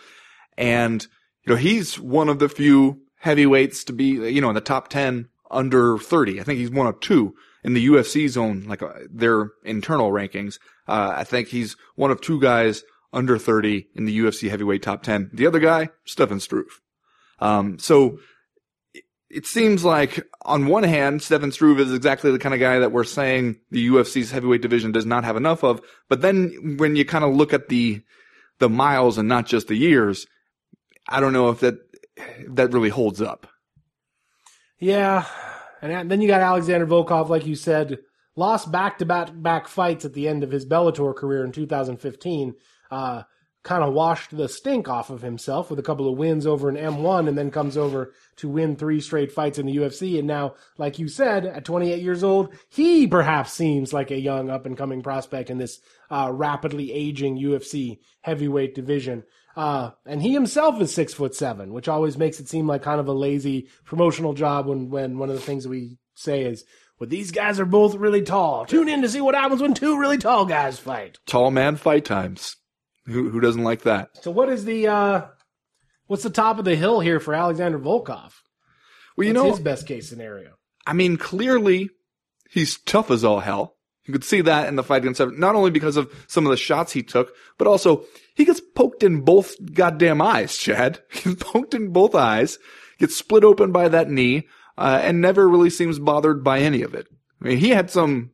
And, 0.58 1.06
you 1.44 1.54
know, 1.54 1.58
he's 1.58 2.00
one 2.00 2.30
of 2.30 2.40
the 2.40 2.50
few 2.50 3.02
heavyweights 3.18 3.84
to 3.86 3.94
be, 3.94 4.32
you 4.32 4.42
know, 4.42 4.50
in 4.50 4.56
the 4.56 4.62
top 4.62 4.88
10 4.90 5.30
under 5.52 5.98
30. 5.98 6.40
I 6.40 6.44
think 6.44 6.60
he's 6.60 6.72
one 6.72 6.88
of 6.88 7.00
two 7.00 7.36
in 7.64 7.74
the 7.74 7.88
UFC 7.88 8.30
zone, 8.30 8.66
like 8.68 8.82
uh, 8.82 8.94
their 9.10 9.52
internal 9.64 10.12
rankings. 10.12 10.60
Uh, 10.88 11.14
I 11.18 11.24
think 11.24 11.50
he's 11.50 11.76
one 11.96 12.12
of 12.12 12.22
two 12.22 12.40
guys 12.40 12.84
under 13.14 13.38
30 13.38 13.88
in 13.96 14.06
the 14.06 14.20
UFC 14.20 14.50
heavyweight 14.50 14.84
top 14.84 15.04
10. 15.04 15.32
The 15.34 15.48
other 15.48 15.60
guy, 15.60 15.90
Stefan 16.06 16.40
Struve. 16.40 16.82
Um, 17.40 17.80
so 17.80 18.20
it 19.30 19.46
seems 19.46 19.84
like 19.84 20.26
on 20.44 20.68
one 20.68 20.84
hand, 20.84 21.22
Stefan 21.22 21.52
Struve 21.52 21.80
is 21.80 21.94
exactly 21.94 22.32
the 22.32 22.40
kind 22.40 22.54
of 22.54 22.62
guy 22.62 22.80
that 22.80 22.92
we're 22.92 23.04
saying 23.04 23.60
the 23.72 23.88
UFC's 23.90 24.32
heavyweight 24.32 24.62
division 24.62 24.92
does 24.92 25.06
not 25.06 25.24
have 25.24 25.36
enough 25.36 25.64
of. 25.64 25.82
But 26.10 26.22
then 26.22 26.78
when 26.78 26.96
you 26.96 27.06
kind 27.06 27.24
of 27.24 27.36
look 27.36 27.54
at 27.54 27.70
the, 27.70 28.02
the 28.60 28.70
miles 28.70 29.18
and 29.18 29.28
not 29.28 29.46
just 29.46 29.68
the 29.68 29.76
years, 29.76 30.26
I 31.08 31.20
don't 31.20 31.34
know 31.34 31.50
if 31.50 31.60
that, 31.60 31.76
that 32.48 32.72
really 32.72 32.90
holds 32.90 33.22
up. 33.22 33.48
Yeah, 34.80 35.26
and 35.82 36.10
then 36.10 36.22
you 36.22 36.28
got 36.28 36.42
Alexander 36.42 36.86
Volkov, 36.86 37.30
like 37.30 37.46
you 37.46 37.56
said, 37.56 38.00
lost 38.36 38.72
back 38.72 39.00
to 39.00 39.06
back 39.06 39.68
fights 39.68 40.06
at 40.06 40.14
the 40.14 40.28
end 40.28 40.44
of 40.44 40.52
his 40.52 40.66
Bellator 40.66 41.16
career 41.16 41.44
in 41.44 41.52
2015. 41.52 42.54
Uh, 42.90 43.24
kind 43.68 43.84
of 43.84 43.94
washed 43.94 44.36
the 44.36 44.48
stink 44.48 44.88
off 44.88 45.10
of 45.10 45.22
himself 45.22 45.70
with 45.70 45.78
a 45.78 45.84
couple 45.84 46.10
of 46.10 46.18
wins 46.18 46.48
over 46.48 46.70
an 46.70 46.78
M1 46.78 47.28
and 47.28 47.38
then 47.38 47.52
comes 47.52 47.76
over 47.76 48.14
to 48.38 48.48
win 48.48 48.78
three 48.78 49.02
straight 49.02 49.30
fights 49.30 49.60
in 49.60 49.66
the 49.66 49.76
UFC. 49.76 50.18
And 50.18 50.26
now, 50.26 50.56
like 50.78 51.00
you 51.00 51.10
said, 51.10 51.46
at 51.46 51.66
28 51.66 52.02
years 52.02 52.24
old, 52.24 52.54
he 52.70 53.08
perhaps 53.08 53.52
seems 53.52 53.92
like 53.92 54.10
a 54.10 54.18
young 54.18 54.50
up 54.50 54.66
and 54.66 54.78
coming 54.78 55.04
prospect 55.04 55.50
in 55.50 55.58
this 55.58 55.82
uh, 56.10 56.30
rapidly 56.32 56.94
aging 56.94 57.38
UFC 57.38 58.00
heavyweight 58.22 58.74
division. 58.74 59.24
Uh, 59.58 59.90
and 60.06 60.22
he 60.22 60.34
himself 60.34 60.80
is 60.80 60.94
six 60.94 61.16
foot 61.16 61.34
seven, 61.34 61.74
which 61.74 61.88
always 61.88 62.16
makes 62.16 62.40
it 62.40 62.48
seem 62.48 62.68
like 62.68 62.84
kind 62.84 63.00
of 63.00 63.08
a 63.08 63.12
lazy 63.12 63.68
promotional 63.86 64.36
job 64.36 64.68
when, 64.68 64.92
when 64.92 65.18
one 65.18 65.32
of 65.32 65.36
the 65.36 65.42
things 65.42 65.68
we 65.68 65.98
say 66.14 66.44
is, 66.44 66.64
well, 67.00 67.10
these 67.10 67.32
guys 67.32 67.60
are 67.60 67.66
both 67.66 67.96
really 67.96 68.22
tall. 68.22 68.68
Tune 68.68 68.88
in 68.88 69.02
to 69.02 69.10
see 69.10 69.20
what 69.20 69.34
happens 69.34 69.60
when 69.60 69.74
two 69.74 69.98
really 69.98 70.20
tall 70.20 70.46
guys 70.46 70.78
fight. 70.78 71.18
Tall 71.26 71.50
man 71.50 71.76
fight 71.76 72.06
times. 72.06 72.56
Who, 73.08 73.32
who 73.32 73.40
doesn't 73.40 73.64
like 73.64 73.82
that? 73.82 74.10
So 74.22 74.30
what 74.30 74.50
is 74.50 74.64
the, 74.64 74.90
uh, 74.90 75.26
what's 76.06 76.24
the 76.24 76.30
top 76.30 76.60
of 76.60 76.66
the 76.66 76.76
hill 76.76 77.00
here 77.00 77.20
for 77.20 77.34
Alexander 77.34 77.80
Volkov? 77.80 78.34
Well, 79.16 79.26
you 79.26 79.34
What's 79.34 79.44
know, 79.44 79.50
his 79.50 79.60
best 79.60 79.88
case 79.88 80.08
scenario. 80.08 80.52
I 80.86 80.94
mean, 80.94 81.18
clearly 81.18 81.90
he's 82.48 82.78
tough 82.78 83.10
as 83.10 83.24
all 83.24 83.40
hell. 83.40 83.77
You 84.08 84.14
could 84.14 84.24
see 84.24 84.42
that 84.42 84.68
in 84.68 84.78
the 84.78 84.84
fight 84.84 85.04
against 85.04 85.20
Evan, 85.20 85.40
not 85.40 85.56
only 85.56 85.70
because 85.70 85.98
of 85.98 86.12
some 86.28 86.46
of 86.46 86.50
the 86.50 86.58
shots 86.58 86.94
he 86.94 87.04
took, 87.04 87.36
but 87.58 87.68
also 87.68 88.06
he 88.36 88.46
gets 88.46 88.62
poked 88.62 89.04
in 89.04 89.22
both 89.22 89.56
goddamn 89.74 90.22
eyes, 90.22 90.56
Chad. 90.56 91.02
He's 91.12 91.36
poked 91.36 91.74
in 91.74 91.90
both 91.90 92.16
eyes, 92.16 92.58
gets 93.00 93.16
split 93.16 93.44
open 93.44 93.72
by 93.74 93.90
that 93.90 94.10
knee, 94.10 94.48
uh, 94.78 95.02
and 95.04 95.20
never 95.20 95.48
really 95.48 95.70
seems 95.70 96.00
bothered 96.00 96.44
by 96.44 96.60
any 96.60 96.84
of 96.84 96.94
it. 96.94 97.08
I 97.42 97.50
mean, 97.50 97.58
he 97.58 97.70
had 97.70 97.92
some, 97.92 98.32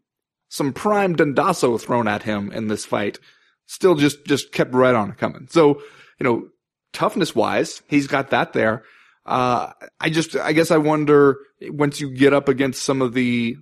some 0.49 0.73
prime 0.73 1.15
Dandasso 1.15 1.81
thrown 1.81 2.07
at 2.07 2.23
him 2.23 2.51
in 2.51 2.67
this 2.67 2.85
fight. 2.85 3.19
Still 3.65 3.95
just, 3.95 4.25
just 4.25 4.51
kept 4.51 4.73
right 4.75 4.93
on 4.93 5.13
coming. 5.13 5.47
So, 5.49 5.81
you 6.19 6.23
know, 6.23 6.49
toughness 6.91 7.33
wise, 7.33 7.81
he's 7.87 8.07
got 8.07 8.29
that 8.29 8.53
there. 8.53 8.83
Uh, 9.25 9.71
I 9.99 10.09
just, 10.09 10.35
I 10.35 10.51
guess 10.51 10.69
I 10.69 10.77
wonder 10.77 11.37
once 11.61 11.99
you 11.99 12.13
get 12.13 12.33
up 12.33 12.47
against 12.47 12.83
some 12.83 13.01
of 13.01 13.13
the, 13.13 13.55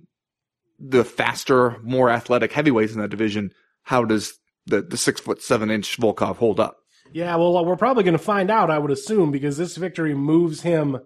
the 0.78 1.04
faster, 1.04 1.78
more 1.82 2.10
athletic 2.10 2.52
heavyweights 2.52 2.92
in 2.92 3.00
that 3.00 3.10
division, 3.10 3.52
how 3.82 4.04
does 4.04 4.34
the, 4.66 4.82
the 4.82 4.96
six 4.96 5.20
foot 5.20 5.42
seven 5.42 5.70
inch 5.70 5.98
Volkov 5.98 6.36
hold 6.36 6.60
up? 6.60 6.78
Yeah, 7.12 7.36
well, 7.36 7.64
we're 7.64 7.76
probably 7.76 8.04
going 8.04 8.16
to 8.16 8.18
find 8.18 8.50
out, 8.50 8.70
I 8.70 8.78
would 8.78 8.90
assume, 8.90 9.32
because 9.32 9.58
this 9.58 9.76
victory 9.76 10.14
moves 10.14 10.62
him, 10.62 10.98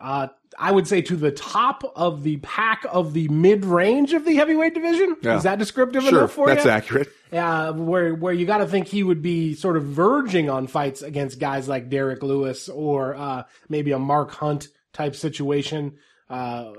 uh, 0.00 0.28
I 0.58 0.72
would 0.72 0.88
say, 0.88 1.00
to 1.02 1.16
the 1.16 1.30
top 1.30 1.84
of 1.94 2.24
the 2.24 2.38
pack 2.38 2.84
of 2.90 3.12
the 3.12 3.28
mid 3.28 3.64
range 3.64 4.14
of 4.14 4.24
the 4.24 4.34
heavyweight 4.34 4.74
division. 4.74 5.16
Yeah. 5.22 5.36
Is 5.36 5.44
that 5.44 5.58
descriptive 5.58 6.02
Sure, 6.02 6.18
enough 6.18 6.32
for 6.32 6.46
that's 6.46 6.64
you? 6.64 6.70
That's 6.70 6.84
accurate. 6.84 7.08
Yeah, 7.32 7.70
where 7.70 8.14
where 8.14 8.32
you 8.32 8.46
got 8.46 8.58
to 8.58 8.66
think 8.66 8.88
he 8.88 9.02
would 9.02 9.22
be 9.22 9.54
sort 9.54 9.76
of 9.76 9.84
verging 9.84 10.50
on 10.50 10.66
fights 10.66 11.02
against 11.02 11.38
guys 11.38 11.68
like 11.68 11.90
Derrick 11.90 12.22
Lewis 12.22 12.68
or 12.68 13.14
uh, 13.14 13.44
maybe 13.68 13.92
a 13.92 13.98
Mark 13.98 14.32
Hunt 14.32 14.68
type 14.92 15.14
situation. 15.14 15.98
Uh, 16.28 16.72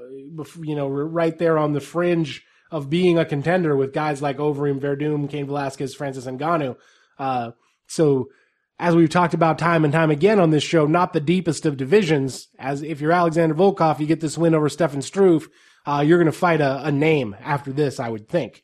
you 0.61 0.75
know, 0.75 0.87
right 0.87 1.37
there 1.37 1.57
on 1.57 1.73
the 1.73 1.79
fringe 1.79 2.43
of 2.71 2.89
being 2.89 3.17
a 3.17 3.25
contender 3.25 3.75
with 3.75 3.93
guys 3.93 4.21
like 4.21 4.37
Overeem, 4.37 4.79
Werdum, 4.79 5.29
Cain 5.29 5.47
Velasquez, 5.47 5.95
Francis 5.95 6.25
Ngannou. 6.25 6.75
Uh, 7.17 7.51
so 7.87 8.29
as 8.77 8.95
we've 8.95 9.09
talked 9.09 9.33
about 9.33 9.57
time 9.59 9.83
and 9.83 9.91
time 9.91 10.11
again 10.11 10.39
on 10.39 10.51
this 10.51 10.63
show, 10.63 10.85
not 10.85 11.13
the 11.13 11.19
deepest 11.19 11.65
of 11.65 11.77
divisions. 11.77 12.47
As 12.57 12.81
if 12.81 13.01
you're 13.01 13.11
Alexander 13.11 13.55
Volkov, 13.55 13.99
you 13.99 14.05
get 14.05 14.21
this 14.21 14.37
win 14.37 14.55
over 14.55 14.69
Stefan 14.69 15.01
Struve, 15.01 15.49
uh, 15.85 16.03
you're 16.05 16.17
going 16.17 16.31
to 16.31 16.37
fight 16.37 16.61
a, 16.61 16.85
a 16.85 16.91
name 16.91 17.35
after 17.41 17.71
this, 17.71 17.99
I 17.99 18.09
would 18.09 18.29
think. 18.29 18.63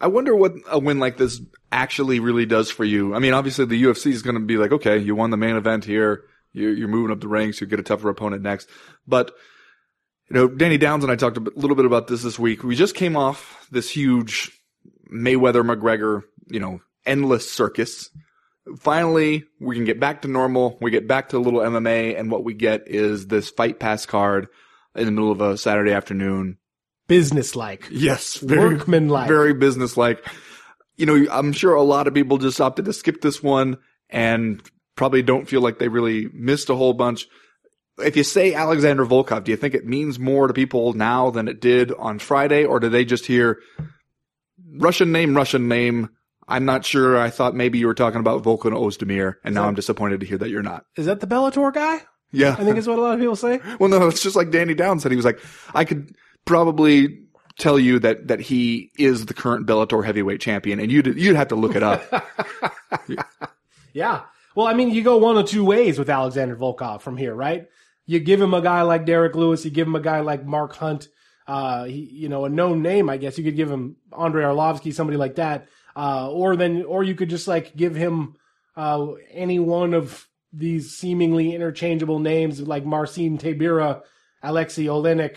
I 0.00 0.06
wonder 0.06 0.34
what 0.34 0.54
a 0.68 0.78
win 0.78 0.98
like 0.98 1.16
this 1.16 1.40
actually 1.72 2.20
really 2.20 2.46
does 2.46 2.70
for 2.70 2.84
you. 2.84 3.14
I 3.14 3.18
mean, 3.18 3.34
obviously 3.34 3.64
the 3.64 3.82
UFC 3.82 4.12
is 4.12 4.22
going 4.22 4.36
to 4.36 4.44
be 4.44 4.56
like, 4.56 4.72
okay, 4.72 4.98
you 4.98 5.14
won 5.14 5.30
the 5.30 5.36
main 5.36 5.56
event 5.56 5.84
here. 5.84 6.24
You're, 6.52 6.72
you're 6.72 6.88
moving 6.88 7.12
up 7.12 7.20
the 7.20 7.28
ranks. 7.28 7.60
You 7.60 7.66
get 7.66 7.80
a 7.80 7.84
tougher 7.84 8.08
opponent 8.08 8.42
next. 8.42 8.68
But, 9.06 9.32
you 10.30 10.34
know, 10.34 10.48
Danny 10.48 10.78
Downes 10.78 11.04
and 11.04 11.12
I 11.12 11.16
talked 11.16 11.36
a 11.36 11.52
little 11.56 11.76
bit 11.76 11.86
about 11.86 12.06
this 12.06 12.22
this 12.22 12.38
week. 12.38 12.62
We 12.62 12.76
just 12.76 12.94
came 12.94 13.16
off 13.16 13.66
this 13.70 13.90
huge 13.90 14.50
Mayweather 15.12 15.64
McGregor, 15.64 16.22
you 16.48 16.60
know, 16.60 16.80
endless 17.06 17.50
circus. 17.50 18.10
Finally, 18.78 19.44
we 19.60 19.74
can 19.74 19.86
get 19.86 19.98
back 19.98 20.22
to 20.22 20.28
normal. 20.28 20.76
We 20.82 20.90
get 20.90 21.08
back 21.08 21.30
to 21.30 21.38
a 21.38 21.40
little 21.40 21.60
MMA 21.60 22.18
and 22.18 22.30
what 22.30 22.44
we 22.44 22.52
get 22.52 22.86
is 22.86 23.26
this 23.26 23.48
fight 23.50 23.80
pass 23.80 24.04
card 24.04 24.48
in 24.94 25.06
the 25.06 25.12
middle 25.12 25.32
of 25.32 25.40
a 25.40 25.56
Saturday 25.56 25.92
afternoon. 25.92 26.58
Businesslike. 27.06 27.88
Yes, 27.90 28.36
very 28.36 28.76
Workmanlike. 28.76 29.28
very 29.28 29.54
businesslike. 29.54 30.22
You 30.96 31.06
know, 31.06 31.26
I'm 31.30 31.52
sure 31.52 31.74
a 31.74 31.82
lot 31.82 32.06
of 32.06 32.12
people 32.12 32.36
just 32.36 32.60
opted 32.60 32.84
to 32.84 32.92
skip 32.92 33.22
this 33.22 33.42
one 33.42 33.78
and 34.10 34.62
probably 34.96 35.22
don't 35.22 35.48
feel 35.48 35.62
like 35.62 35.78
they 35.78 35.88
really 35.88 36.28
missed 36.34 36.68
a 36.68 36.74
whole 36.74 36.92
bunch. 36.92 37.26
If 38.00 38.16
you 38.16 38.24
say 38.24 38.54
Alexander 38.54 39.04
Volkov, 39.04 39.44
do 39.44 39.50
you 39.50 39.56
think 39.56 39.74
it 39.74 39.86
means 39.86 40.18
more 40.18 40.46
to 40.46 40.54
people 40.54 40.92
now 40.92 41.30
than 41.30 41.48
it 41.48 41.60
did 41.60 41.92
on 41.92 42.18
Friday, 42.18 42.64
or 42.64 42.80
do 42.80 42.88
they 42.88 43.04
just 43.04 43.26
hear 43.26 43.60
Russian 44.76 45.12
name, 45.12 45.36
Russian 45.36 45.68
name? 45.68 46.10
I'm 46.46 46.64
not 46.64 46.84
sure. 46.84 47.18
I 47.18 47.30
thought 47.30 47.54
maybe 47.54 47.78
you 47.78 47.86
were 47.86 47.94
talking 47.94 48.20
about 48.20 48.42
Volkan 48.42 48.72
Oezdemir, 48.72 49.34
and 49.44 49.54
now 49.54 49.66
I'm 49.66 49.74
disappointed 49.74 50.20
to 50.20 50.26
hear 50.26 50.38
that 50.38 50.48
you're 50.48 50.62
not. 50.62 50.84
Is 50.96 51.06
that 51.06 51.20
the 51.20 51.26
Bellator 51.26 51.72
guy? 51.72 52.00
Yeah. 52.32 52.56
I 52.58 52.64
think 52.64 52.78
is 52.78 52.86
what 52.86 52.98
a 52.98 53.02
lot 53.02 53.14
of 53.14 53.20
people 53.20 53.36
say. 53.36 53.60
well, 53.78 53.88
no, 53.90 54.08
it's 54.08 54.22
just 54.22 54.36
like 54.36 54.50
Danny 54.50 54.74
Down 54.74 55.00
said. 55.00 55.12
He 55.12 55.16
was 55.16 55.24
like, 55.24 55.40
I 55.74 55.84
could 55.84 56.14
probably 56.46 57.24
tell 57.58 57.78
you 57.78 57.98
that, 57.98 58.28
that 58.28 58.40
he 58.40 58.90
is 58.98 59.26
the 59.26 59.34
current 59.34 59.66
Bellator 59.66 60.04
heavyweight 60.04 60.40
champion, 60.40 60.80
and 60.80 60.90
you'd, 60.90 61.06
you'd 61.18 61.36
have 61.36 61.48
to 61.48 61.56
look 61.56 61.74
it 61.76 61.82
up. 61.82 62.02
yeah. 63.08 63.22
Yeah. 63.94 64.20
Well, 64.54 64.66
I 64.66 64.74
mean, 64.74 64.90
you 64.90 65.02
go 65.02 65.16
one 65.16 65.36
of 65.38 65.46
two 65.46 65.64
ways 65.64 65.98
with 65.98 66.08
Alexander 66.10 66.54
Volkov 66.54 67.00
from 67.00 67.16
here, 67.16 67.34
right? 67.34 67.66
You 68.08 68.20
give 68.20 68.40
him 68.40 68.54
a 68.54 68.62
guy 68.62 68.80
like 68.82 69.04
Derrick 69.04 69.34
Lewis, 69.34 69.66
you 69.66 69.70
give 69.70 69.86
him 69.86 69.94
a 69.94 70.00
guy 70.00 70.20
like 70.20 70.42
Mark 70.42 70.74
Hunt, 70.76 71.08
uh, 71.46 71.84
he, 71.84 72.08
you 72.10 72.30
know, 72.30 72.46
a 72.46 72.48
known 72.48 72.80
name, 72.80 73.10
I 73.10 73.18
guess. 73.18 73.36
You 73.36 73.44
could 73.44 73.54
give 73.54 73.70
him 73.70 73.96
Andrei 74.18 74.44
Arlovski, 74.44 74.94
somebody 74.94 75.18
like 75.18 75.34
that. 75.34 75.68
Uh, 75.94 76.30
or 76.30 76.56
then, 76.56 76.84
or 76.84 77.04
you 77.04 77.14
could 77.14 77.28
just 77.28 77.46
like 77.46 77.76
give 77.76 77.94
him, 77.94 78.34
uh, 78.76 79.08
any 79.30 79.58
one 79.58 79.92
of 79.92 80.26
these 80.54 80.96
seemingly 80.96 81.54
interchangeable 81.54 82.18
names 82.18 82.62
like 82.62 82.86
Marcin 82.86 83.36
Tybura, 83.36 84.00
Aleksei 84.42 84.86
Oleinik, 84.86 85.36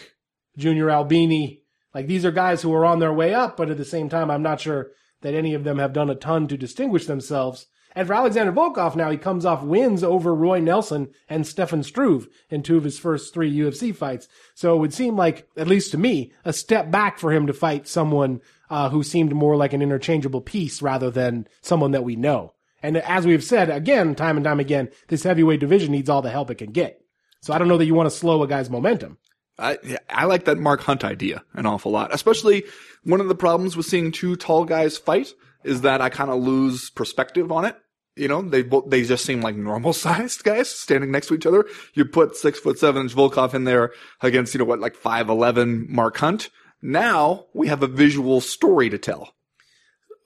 Junior 0.57 0.89
Albini. 0.89 1.63
Like 1.93 2.07
these 2.07 2.23
are 2.23 2.31
guys 2.31 2.61
who 2.61 2.73
are 2.73 2.85
on 2.85 2.99
their 2.99 3.11
way 3.11 3.33
up, 3.33 3.57
but 3.57 3.69
at 3.69 3.75
the 3.75 3.83
same 3.83 4.07
time, 4.07 4.31
I'm 4.31 4.43
not 4.43 4.61
sure 4.61 4.91
that 5.23 5.33
any 5.33 5.53
of 5.55 5.65
them 5.65 5.77
have 5.79 5.91
done 5.91 6.09
a 6.09 6.15
ton 6.15 6.47
to 6.47 6.55
distinguish 6.55 7.05
themselves. 7.05 7.65
And 7.95 8.07
for 8.07 8.13
Alexander 8.13 8.51
Volkov 8.51 8.95
now, 8.95 9.09
he 9.09 9.17
comes 9.17 9.45
off 9.45 9.63
wins 9.63 10.03
over 10.03 10.33
Roy 10.33 10.59
Nelson 10.59 11.09
and 11.29 11.45
Stefan 11.45 11.83
Struve 11.83 12.27
in 12.49 12.63
two 12.63 12.77
of 12.77 12.83
his 12.83 12.97
first 12.97 13.33
three 13.33 13.53
UFC 13.53 13.95
fights. 13.95 14.27
So 14.55 14.75
it 14.75 14.79
would 14.79 14.93
seem 14.93 15.17
like, 15.17 15.47
at 15.57 15.67
least 15.67 15.91
to 15.91 15.97
me, 15.97 16.31
a 16.45 16.53
step 16.53 16.89
back 16.89 17.19
for 17.19 17.31
him 17.31 17.47
to 17.47 17.53
fight 17.53 17.87
someone 17.87 18.41
uh, 18.69 18.89
who 18.89 19.03
seemed 19.03 19.33
more 19.33 19.57
like 19.57 19.73
an 19.73 19.81
interchangeable 19.81 20.41
piece 20.41 20.81
rather 20.81 21.11
than 21.11 21.47
someone 21.61 21.91
that 21.91 22.05
we 22.05 22.15
know. 22.15 22.53
And 22.81 22.97
as 22.97 23.25
we've 23.25 23.43
said 23.43 23.69
again, 23.69 24.15
time 24.15 24.37
and 24.37 24.43
time 24.43 24.59
again, 24.59 24.89
this 25.07 25.23
heavyweight 25.23 25.59
division 25.59 25.91
needs 25.91 26.09
all 26.09 26.21
the 26.21 26.31
help 26.31 26.49
it 26.49 26.55
can 26.55 26.71
get. 26.71 27.03
So 27.41 27.53
I 27.53 27.57
don't 27.57 27.67
know 27.67 27.77
that 27.77 27.85
you 27.85 27.93
want 27.93 28.09
to 28.09 28.15
slow 28.15 28.41
a 28.43 28.47
guy's 28.47 28.69
momentum. 28.69 29.17
I, 29.59 29.77
I 30.09 30.25
like 30.25 30.45
that 30.45 30.57
Mark 30.57 30.81
Hunt 30.81 31.03
idea 31.03 31.43
an 31.53 31.65
awful 31.65 31.91
lot. 31.91 32.13
Especially 32.13 32.63
one 33.03 33.21
of 33.21 33.27
the 33.27 33.35
problems 33.35 33.77
with 33.77 33.85
seeing 33.85 34.11
two 34.11 34.35
tall 34.35 34.65
guys 34.65 34.97
fight 34.97 35.33
is 35.63 35.81
that 35.81 36.01
I 36.01 36.09
kind 36.09 36.29
of 36.31 36.41
lose 36.41 36.89
perspective 36.89 37.51
on 37.51 37.65
it. 37.65 37.75
You 38.15 38.27
know, 38.27 38.41
they 38.41 38.61
both, 38.61 38.89
they 38.89 39.03
just 39.03 39.23
seem 39.25 39.41
like 39.41 39.55
normal 39.55 39.93
sized 40.05 40.43
guys 40.43 40.69
standing 40.69 41.11
next 41.11 41.27
to 41.27 41.33
each 41.33 41.45
other. 41.45 41.65
You 41.93 42.05
put 42.05 42.35
six 42.35 42.59
foot 42.59 42.77
seven 42.77 43.03
inch 43.03 43.15
Volkov 43.15 43.53
in 43.53 43.63
there 43.63 43.91
against, 44.21 44.53
you 44.53 44.59
know, 44.59 44.65
what, 44.65 44.79
like 44.79 44.95
5'11 44.97 45.87
Mark 45.87 46.17
Hunt. 46.17 46.49
Now 46.81 47.45
we 47.53 47.67
have 47.67 47.83
a 47.83 47.87
visual 47.87 48.41
story 48.41 48.89
to 48.89 48.97
tell. 48.97 49.33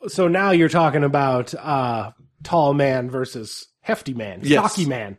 So 0.08 0.28
now 0.28 0.52
you're 0.52 0.70
talking 0.70 1.04
about, 1.04 1.54
uh, 1.54 2.12
tall 2.44 2.74
man 2.74 3.10
versus 3.10 3.68
hefty 3.82 4.14
man, 4.14 4.40
Yes. 4.44 4.60
stocky 4.74 4.88
man, 4.88 5.18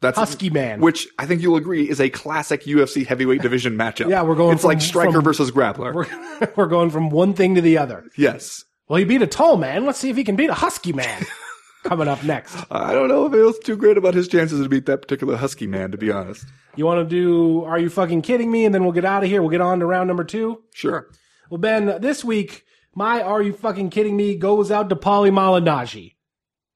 That's 0.00 0.18
husky 0.18 0.50
man. 0.50 0.80
which 0.80 1.06
I 1.18 1.26
think 1.26 1.42
you'll 1.42 1.56
agree 1.56 1.88
is 1.88 2.00
a 2.00 2.10
classic 2.10 2.64
UFC 2.64 3.04
heavyweight 3.06 3.42
division 3.42 3.74
matchup. 3.78 4.08
Yeah, 4.10 4.22
we're 4.22 4.34
going 4.36 4.54
It's 4.54 4.64
like 4.64 4.80
striker 4.80 5.12
from- 5.12 5.24
versus 5.24 5.50
grappler. 5.50 5.92
We're, 5.94 6.52
we're 6.56 6.66
going 6.66 6.90
from 6.90 7.10
one 7.10 7.34
thing 7.34 7.54
to 7.56 7.60
the 7.60 7.78
other. 7.78 8.04
yes. 8.16 8.64
Well, 8.88 8.98
he 8.98 9.04
beat 9.04 9.22
a 9.22 9.26
tall 9.26 9.56
man. 9.56 9.84
Let's 9.84 9.98
see 9.98 10.10
if 10.10 10.16
he 10.16 10.24
can 10.24 10.36
beat 10.36 10.50
a 10.50 10.54
husky 10.54 10.92
man. 10.92 11.26
Coming 11.84 12.08
up 12.08 12.22
next. 12.24 12.56
I 12.70 12.92
don't 12.92 13.08
know 13.08 13.26
if 13.26 13.32
it 13.34 13.42
was 13.42 13.58
too 13.60 13.76
great 13.76 13.96
about 13.96 14.14
his 14.14 14.26
chances 14.28 14.60
to 14.62 14.68
beat 14.68 14.86
that 14.86 15.02
particular 15.02 15.36
husky 15.36 15.66
man, 15.68 15.92
to 15.92 15.98
be 15.98 16.10
honest. 16.10 16.44
You 16.74 16.84
want 16.84 17.08
to 17.08 17.14
do 17.14 17.62
Are 17.64 17.78
You 17.78 17.88
Fucking 17.88 18.22
Kidding 18.22 18.50
Me? 18.50 18.64
And 18.64 18.74
then 18.74 18.82
we'll 18.82 18.92
get 18.92 19.04
out 19.04 19.22
of 19.22 19.28
here. 19.30 19.40
We'll 19.40 19.50
get 19.50 19.60
on 19.60 19.78
to 19.80 19.86
round 19.86 20.08
number 20.08 20.24
two. 20.24 20.62
Sure. 20.74 21.08
Well, 21.48 21.58
Ben, 21.58 22.00
this 22.00 22.24
week, 22.24 22.64
my 22.94 23.22
Are 23.22 23.40
You 23.40 23.52
Fucking 23.52 23.90
Kidding 23.90 24.16
Me 24.16 24.34
goes 24.36 24.70
out 24.72 24.88
to 24.88 24.96
Paulie 24.96 25.30
Malignaggi. 25.30 26.14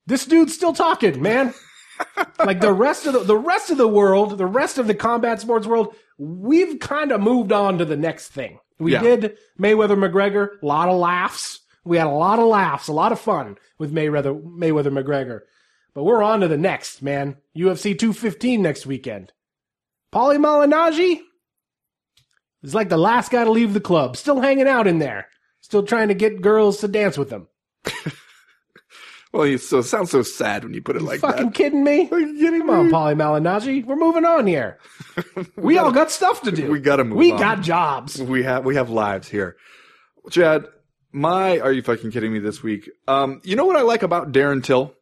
This 0.06 0.26
dude's 0.26 0.54
still 0.54 0.72
talking, 0.72 1.20
man. 1.20 1.54
like 2.38 2.60
the 2.60 2.72
rest 2.72 3.06
of 3.06 3.12
the, 3.14 3.20
the 3.24 3.36
rest 3.36 3.70
of 3.70 3.78
the 3.78 3.88
world, 3.88 4.38
the 4.38 4.46
rest 4.46 4.78
of 4.78 4.86
the 4.86 4.94
combat 4.94 5.40
sports 5.40 5.66
world, 5.66 5.94
we've 6.18 6.78
kind 6.78 7.10
of 7.12 7.20
moved 7.20 7.50
on 7.52 7.78
to 7.78 7.84
the 7.84 7.96
next 7.96 8.28
thing. 8.28 8.58
We 8.78 8.92
Yeah. 8.92 9.02
did 9.02 9.38
Mayweather 9.60 9.96
McGregor, 9.98 10.62
a 10.62 10.66
lot 10.66 10.88
of 10.88 10.98
laughs. 10.98 11.60
We 11.84 11.96
had 11.96 12.06
a 12.06 12.10
lot 12.10 12.38
of 12.38 12.46
laughs, 12.46 12.88
a 12.88 12.92
lot 12.92 13.12
of 13.12 13.20
fun 13.20 13.56
with 13.78 13.92
Mayweather 13.92 14.40
Mayweather 14.42 14.92
McGregor. 14.92 15.40
But 15.94 16.04
we're 16.04 16.22
on 16.22 16.40
to 16.40 16.48
the 16.48 16.58
next, 16.58 17.02
man. 17.02 17.36
UFC 17.56 17.98
215 17.98 18.62
next 18.62 18.86
weekend. 18.86 19.32
Paulie 20.12 20.38
Malignaggi 20.38 21.20
is 22.62 22.74
like 22.74 22.88
the 22.88 22.96
last 22.98 23.30
guy 23.32 23.44
to 23.44 23.50
leave 23.50 23.74
the 23.74 23.80
club, 23.80 24.16
still 24.16 24.40
hanging 24.40 24.68
out 24.68 24.86
in 24.86 24.98
there, 24.98 25.28
still 25.60 25.82
trying 25.82 26.08
to 26.08 26.14
get 26.14 26.42
girls 26.42 26.78
to 26.80 26.88
dance 26.88 27.16
with 27.18 27.30
him. 27.30 27.48
Well, 29.32 29.46
you 29.46 29.58
so 29.58 29.80
sounds 29.80 30.10
so 30.10 30.22
sad 30.22 30.64
when 30.64 30.74
you 30.74 30.82
put 30.82 30.96
it 30.96 31.02
like 31.02 31.20
Fucking 31.20 31.44
that. 31.46 31.54
kidding 31.54 31.84
me? 31.84 32.08
Are 32.10 32.18
you 32.18 32.34
kidding 32.36 32.62
Come 32.62 32.70
on, 32.70 32.86
me? 32.86 32.92
Paulie 32.92 33.14
Malignaggi. 33.14 33.84
We're 33.84 33.94
moving 33.94 34.24
on 34.24 34.44
here. 34.44 34.78
we 35.56 35.78
all 35.78 35.92
got 35.92 36.10
stuff 36.10 36.42
to 36.42 36.50
do. 36.50 36.68
we 36.68 36.80
gotta 36.80 37.04
move 37.04 37.16
We 37.16 37.30
on. 37.30 37.38
got 37.38 37.60
jobs. 37.60 38.20
We 38.20 38.42
have 38.42 38.64
we 38.64 38.74
have 38.74 38.90
lives 38.90 39.28
here. 39.28 39.56
Chad, 40.30 40.66
my 41.12 41.58
are 41.60 41.72
you 41.72 41.82
fucking 41.82 42.10
kidding 42.10 42.32
me 42.32 42.38
this 42.38 42.62
week? 42.62 42.90
Um, 43.08 43.40
you 43.44 43.56
know 43.56 43.66
what 43.66 43.76
I 43.76 43.82
like 43.82 44.02
about 44.02 44.32
Darren 44.32 44.62
Till? 44.62 44.94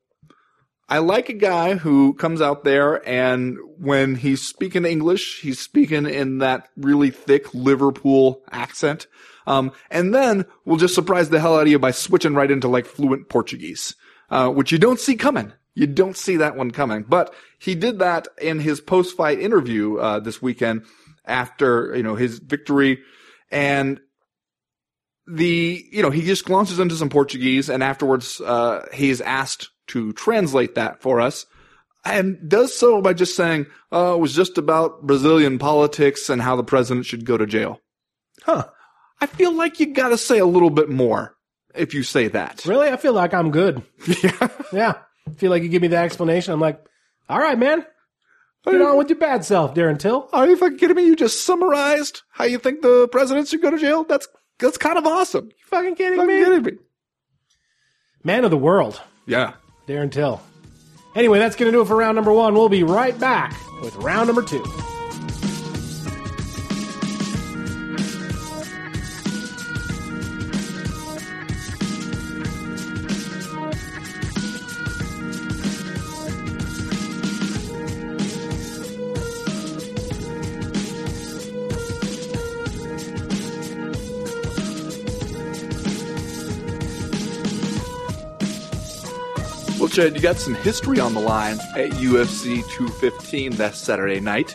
I 0.88 0.98
like 0.98 1.28
a 1.28 1.34
guy 1.34 1.74
who 1.74 2.14
comes 2.14 2.40
out 2.40 2.64
there 2.64 3.06
and 3.06 3.59
when 3.76 4.14
he's 4.14 4.46
speaking 4.46 4.86
English, 4.86 5.40
he's 5.42 5.59
speaking 5.59 6.06
in 6.06 6.38
that 6.38 6.68
really 6.76 7.11
thick 7.11 7.52
Liverpool 7.52 8.42
accent. 8.50 9.06
Um, 9.46 9.72
and 9.90 10.14
then 10.14 10.46
we'll 10.64 10.78
just 10.78 10.94
surprise 10.94 11.28
the 11.28 11.40
hell 11.40 11.56
out 11.56 11.62
of 11.62 11.68
you 11.68 11.78
by 11.78 11.90
switching 11.90 12.34
right 12.34 12.50
into 12.50 12.68
like 12.68 12.86
fluent 12.86 13.28
Portuguese, 13.28 13.96
uh, 14.30 14.48
which 14.48 14.72
you 14.72 14.78
don't 14.78 15.00
see 15.00 15.14
coming. 15.14 15.52
You 15.74 15.86
don't 15.86 16.16
see 16.16 16.38
that 16.38 16.56
one 16.56 16.70
coming. 16.70 17.04
But 17.06 17.34
he 17.59 17.74
did 17.74 17.98
that 17.98 18.26
in 18.40 18.59
his 18.59 18.80
post-fight 18.80 19.40
interview, 19.40 19.96
uh, 19.98 20.20
this 20.20 20.40
weekend 20.40 20.84
after, 21.24 21.94
you 21.94 22.02
know, 22.02 22.14
his 22.14 22.38
victory. 22.38 23.00
And 23.50 24.00
the, 25.29 25.85
you 25.91 26.03
know, 26.03 26.11
he 26.11 26.22
just 26.22 26.49
launches 26.49 26.79
into 26.79 26.97
some 26.97 27.09
Portuguese 27.09 27.68
and 27.68 27.83
afterwards, 27.83 28.41
uh, 28.41 28.87
he's 28.93 29.20
asked 29.20 29.70
to 29.89 30.12
translate 30.14 30.74
that 30.74 31.03
for 31.03 31.20
us 31.20 31.47
and 32.05 32.49
does 32.49 32.76
so 32.76 33.01
by 33.01 33.12
just 33.12 33.37
saying, 33.37 33.66
uh, 33.93 34.14
it 34.14 34.18
was 34.18 34.35
just 34.35 34.59
about 34.59 35.03
Brazilian 35.03 35.59
politics 35.59 36.29
and 36.29 36.41
how 36.41 36.57
the 36.57 36.64
president 36.64 37.07
should 37.07 37.24
go 37.24 37.37
to 37.37 37.47
jail. 37.47 37.81
Huh. 38.43 38.66
I 39.20 39.26
feel 39.26 39.53
like 39.53 39.81
you 39.81 39.93
gotta 39.93 40.18
say 40.18 40.39
a 40.39 40.47
little 40.47 40.70
bit 40.70 40.89
more 40.89 41.35
if 41.74 41.95
you 41.95 42.03
say 42.03 42.29
that. 42.29 42.64
Really? 42.64 42.89
I 42.89 42.97
feel 42.97 43.12
like 43.12 43.35
I'm 43.35 43.51
good. 43.51 43.83
Yeah. 44.22 44.49
Yeah. 44.72 44.95
I 45.26 45.31
feel 45.33 45.51
like 45.51 45.62
you 45.62 45.68
give 45.68 45.83
me 45.83 45.89
the 45.89 45.97
explanation. 45.97 46.55
I'm 46.55 46.61
like, 46.61 46.83
all 47.29 47.39
right, 47.39 47.59
man. 47.59 47.85
Get 48.64 48.83
on 48.83 48.99
with 48.99 49.09
your 49.09 49.18
bad 49.18 49.45
self, 49.45 49.74
Darren 49.74 49.99
Till. 49.99 50.29
Are 50.33 50.47
you 50.47 50.57
fucking 50.57 50.79
kidding 50.79 50.97
me? 50.97 51.07
You 51.07 51.16
just 51.16 51.45
summarized 51.45 52.22
how 52.31 52.45
you 52.45 52.59
think 52.59 52.83
the 52.83 53.09
president 53.09 53.49
should 53.49 53.62
go 53.62 53.70
to 53.70 53.79
jail? 53.79 54.05
That's, 54.05 54.29
that's 54.59 54.78
kind 54.78 54.98
of 54.98 55.06
awesome. 55.06 55.46
You 55.46 55.64
fucking 55.66 55.94
kidding 55.96 56.18
Fucking 56.18 56.36
me? 56.36 56.44
kidding 56.44 56.62
me? 56.62 56.72
Man 58.24 58.44
of 58.44 58.50
the 58.50 58.56
world, 58.59 59.00
Yeah. 59.26 59.54
Darren 59.86 60.11
Till. 60.11 60.40
Anyway, 61.14 61.38
that's 61.38 61.56
going 61.56 61.70
to 61.72 61.76
do 61.76 61.80
it 61.82 61.86
for 61.86 61.96
round 61.96 62.14
number 62.16 62.32
one. 62.32 62.54
We'll 62.54 62.68
be 62.68 62.82
right 62.84 63.18
back 63.18 63.54
with 63.82 63.96
round 63.96 64.26
number 64.26 64.42
two. 64.42 64.62
You 89.99 90.20
got 90.20 90.36
some 90.36 90.55
history 90.55 91.01
on 91.01 91.12
the 91.12 91.18
line 91.18 91.59
at 91.74 91.90
UFC 91.90 92.62
215 92.70 93.57
that 93.57 93.74
Saturday 93.74 94.20
night. 94.20 94.55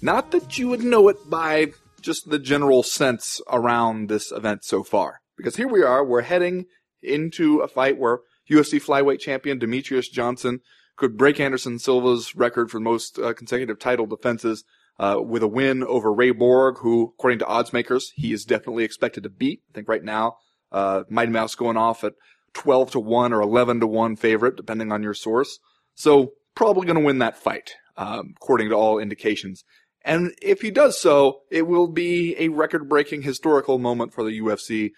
Not 0.00 0.30
that 0.30 0.56
you 0.56 0.68
would 0.68 0.84
know 0.84 1.08
it 1.08 1.16
by 1.28 1.72
just 2.00 2.30
the 2.30 2.38
general 2.38 2.84
sense 2.84 3.40
around 3.50 4.08
this 4.08 4.30
event 4.30 4.62
so 4.62 4.84
far. 4.84 5.18
Because 5.36 5.56
here 5.56 5.66
we 5.66 5.82
are, 5.82 6.04
we're 6.04 6.22
heading 6.22 6.66
into 7.02 7.58
a 7.58 7.66
fight 7.66 7.98
where 7.98 8.20
UFC 8.48 8.80
flyweight 8.80 9.18
champion 9.18 9.58
Demetrious 9.58 10.08
Johnson 10.08 10.60
could 10.96 11.16
break 11.16 11.40
Anderson 11.40 11.80
Silva's 11.80 12.36
record 12.36 12.70
for 12.70 12.78
most 12.78 13.18
uh, 13.18 13.34
consecutive 13.34 13.80
title 13.80 14.06
defenses 14.06 14.62
uh, 15.00 15.16
with 15.20 15.42
a 15.42 15.48
win 15.48 15.82
over 15.82 16.14
Ray 16.14 16.30
Borg, 16.30 16.78
who, 16.78 17.12
according 17.18 17.40
to 17.40 17.46
odds 17.46 17.72
makers, 17.72 18.12
he 18.14 18.32
is 18.32 18.44
definitely 18.44 18.84
expected 18.84 19.24
to 19.24 19.28
beat. 19.28 19.60
I 19.70 19.74
think 19.74 19.88
right 19.88 20.04
now, 20.04 20.36
uh, 20.70 21.02
Mighty 21.10 21.32
Mouse 21.32 21.56
going 21.56 21.76
off 21.76 22.04
at 22.04 22.12
12 22.54 22.92
to 22.92 23.00
1 23.00 23.32
or 23.32 23.40
11 23.40 23.80
to 23.80 23.86
1 23.86 24.16
favorite, 24.16 24.56
depending 24.56 24.92
on 24.92 25.02
your 25.02 25.14
source. 25.14 25.58
So 25.94 26.32
probably 26.54 26.86
going 26.86 26.98
to 26.98 27.04
win 27.04 27.18
that 27.18 27.36
fight, 27.36 27.74
um, 27.96 28.34
according 28.36 28.70
to 28.70 28.74
all 28.74 28.98
indications. 28.98 29.64
And 30.04 30.34
if 30.42 30.60
he 30.60 30.70
does 30.70 31.00
so, 31.00 31.40
it 31.50 31.66
will 31.66 31.88
be 31.88 32.36
a 32.38 32.48
record 32.48 32.88
breaking 32.88 33.22
historical 33.22 33.78
moment 33.78 34.12
for 34.12 34.24
the 34.24 34.38
UFC. 34.40 34.90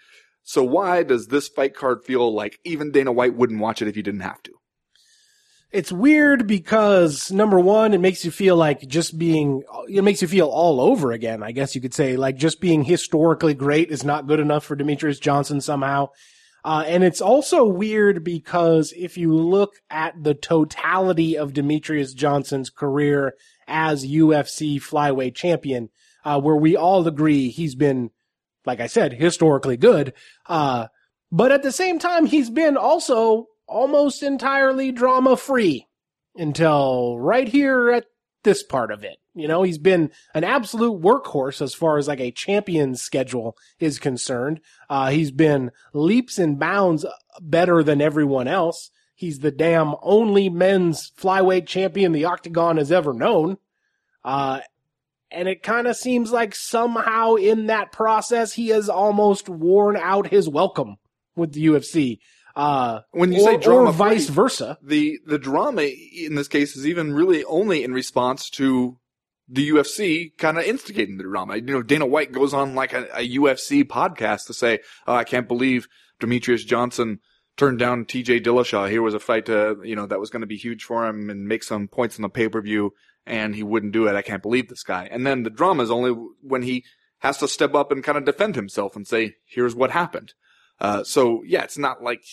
So 0.43 0.63
why 0.63 1.03
does 1.03 1.27
this 1.27 1.47
fight 1.47 1.75
card 1.75 2.03
feel 2.03 2.33
like 2.33 2.59
even 2.63 2.91
Dana 2.91 3.11
White 3.11 3.35
wouldn't 3.35 3.59
watch 3.59 3.81
it 3.81 3.87
if 3.87 3.95
he 3.95 4.01
didn't 4.01 4.21
have 4.21 4.41
to? 4.43 4.51
It's 5.71 5.91
weird 5.91 6.47
because 6.47 7.31
number 7.31 7.59
one, 7.59 7.93
it 7.93 7.99
makes 7.99 8.23
you 8.23 8.31
feel 8.31 8.55
like 8.55 8.87
just 8.87 9.17
being, 9.17 9.63
it 9.89 10.03
makes 10.03 10.21
you 10.21 10.27
feel 10.27 10.47
all 10.47 10.79
over 10.79 11.11
again. 11.11 11.43
I 11.43 11.51
guess 11.51 11.75
you 11.75 11.81
could 11.81 11.93
say 11.93 12.15
like 12.15 12.37
just 12.37 12.61
being 12.61 12.83
historically 12.83 13.53
great 13.53 13.91
is 13.91 14.03
not 14.03 14.27
good 14.27 14.39
enough 14.39 14.63
for 14.63 14.77
Demetrious 14.77 15.19
Johnson 15.19 15.59
somehow. 15.59 16.09
Uh, 16.65 16.83
and 16.87 17.03
it's 17.03 17.21
also 17.21 17.63
weird 17.63 18.23
because 18.23 18.91
if 18.97 19.19
you 19.19 19.31
look 19.31 19.75
at 19.91 20.15
the 20.23 20.33
totality 20.33 21.37
of 21.37 21.53
Demetrious 21.53 22.15
Johnson's 22.15 22.71
career 22.71 23.35
as 23.67 24.03
UFC 24.03 24.81
flyweight 24.81 25.35
champion, 25.35 25.89
uh, 26.25 26.41
where 26.41 26.55
we 26.55 26.75
all 26.75 27.07
agree 27.07 27.49
he's 27.49 27.75
been, 27.75 28.09
like 28.65 28.79
I 28.79 28.87
said, 28.87 29.13
historically 29.13 29.77
good. 29.77 30.13
Uh, 30.47 30.87
but 31.31 31.51
at 31.51 31.61
the 31.61 31.71
same 31.71 31.99
time, 31.99 32.25
he's 32.25 32.49
been 32.49 32.77
also 32.77 33.45
almost 33.67 34.23
entirely 34.23 34.91
drama 34.91 35.37
free 35.37 35.85
until 36.35 37.19
right 37.19 37.47
here 37.47 37.91
at 37.91 38.05
this 38.43 38.63
part 38.63 38.91
of 38.91 39.03
it. 39.03 39.17
You 39.35 39.49
know, 39.49 39.63
he's 39.63 39.77
been 39.77 40.11
an 40.33 40.45
absolute 40.45 41.01
workhorse 41.01 41.61
as 41.61 41.73
far 41.73 41.97
as 41.97 42.07
like 42.07 42.21
a 42.21 42.31
champion 42.31 42.95
schedule 42.95 43.57
is 43.79 43.99
concerned. 43.99 44.61
Uh, 44.89 45.09
he's 45.09 45.31
been 45.31 45.71
leaps 45.93 46.39
and 46.39 46.57
bounds 46.57 47.05
better 47.41 47.83
than 47.83 48.01
everyone 48.01 48.47
else. 48.47 48.91
He's 49.13 49.39
the 49.39 49.51
damn 49.51 49.93
only 50.01 50.49
men's 50.49 51.11
flyweight 51.19 51.67
champion 51.67 52.13
the 52.13 52.25
octagon 52.25 52.77
has 52.77 52.91
ever 52.91 53.13
known. 53.13 53.57
Uh, 54.23 54.61
and 55.31 55.49
it 55.49 55.63
kind 55.63 55.87
of 55.87 55.97
seems 55.97 56.31
like 56.31 56.55
somehow 56.55 57.35
in 57.35 57.67
that 57.67 57.91
process, 57.91 58.53
he 58.53 58.69
has 58.69 58.87
almost 58.89 59.49
worn 59.49 59.97
out 59.97 60.27
his 60.27 60.47
welcome 60.47 60.95
with 61.35 61.51
the 61.51 61.65
UFC. 61.65 62.19
Uh, 62.55 63.01
When 63.11 63.33
you 63.33 63.41
or, 63.41 63.45
say 63.51 63.57
drama 63.57 63.89
or 63.89 63.93
vice 63.93 64.29
versa. 64.29 64.77
the 64.81 65.19
the 65.25 65.37
drama 65.37 65.81
in 65.81 66.35
this 66.35 66.47
case 66.47 66.77
is 66.77 66.87
even 66.87 67.13
really 67.13 67.43
only 67.43 67.83
in 67.83 67.91
response 67.91 68.49
to 68.51 68.97
the 69.47 69.69
UFC 69.69 70.35
kind 70.37 70.57
of 70.57 70.63
instigating 70.63 71.17
the 71.17 71.23
drama. 71.23 71.57
You 71.57 71.61
know, 71.61 71.83
Dana 71.83 72.05
White 72.05 72.31
goes 72.31 72.53
on 72.53 72.75
like 72.75 72.93
a, 72.93 73.07
a 73.13 73.37
UFC 73.37 73.83
podcast 73.83 74.47
to 74.47 74.53
say, 74.53 74.79
oh, 75.07 75.15
"I 75.15 75.23
can't 75.23 75.47
believe 75.47 75.87
Demetrious 76.19 76.65
Johnson 76.65 77.19
turned 77.57 77.79
down 77.79 78.05
T.J. 78.05 78.41
Dillashaw. 78.41 78.89
Here 78.89 79.01
was 79.01 79.13
a 79.13 79.19
fight, 79.19 79.49
uh, 79.49 79.75
you 79.81 79.95
know, 79.95 80.05
that 80.07 80.19
was 80.19 80.29
going 80.29 80.41
to 80.41 80.47
be 80.47 80.57
huge 80.57 80.83
for 80.83 81.05
him 81.05 81.29
and 81.29 81.47
make 81.47 81.63
some 81.63 81.87
points 81.87 82.17
in 82.17 82.23
the 82.23 82.29
pay 82.29 82.49
per 82.49 82.61
view, 82.61 82.93
and 83.25 83.55
he 83.55 83.63
wouldn't 83.63 83.93
do 83.93 84.07
it. 84.07 84.15
I 84.15 84.21
can't 84.21 84.41
believe 84.41 84.67
this 84.67 84.83
guy." 84.83 85.07
And 85.11 85.25
then 85.25 85.43
the 85.43 85.49
drama 85.49 85.83
is 85.83 85.91
only 85.91 86.11
when 86.41 86.63
he 86.63 86.83
has 87.19 87.37
to 87.39 87.47
step 87.47 87.75
up 87.75 87.91
and 87.91 88.03
kind 88.03 88.17
of 88.17 88.25
defend 88.25 88.55
himself 88.55 88.95
and 88.95 89.07
say, 89.07 89.35
"Here's 89.45 89.75
what 89.75 89.91
happened." 89.91 90.33
Uh, 90.79 91.03
so 91.03 91.43
yeah, 91.45 91.63
it's 91.63 91.77
not 91.77 92.01
like 92.01 92.23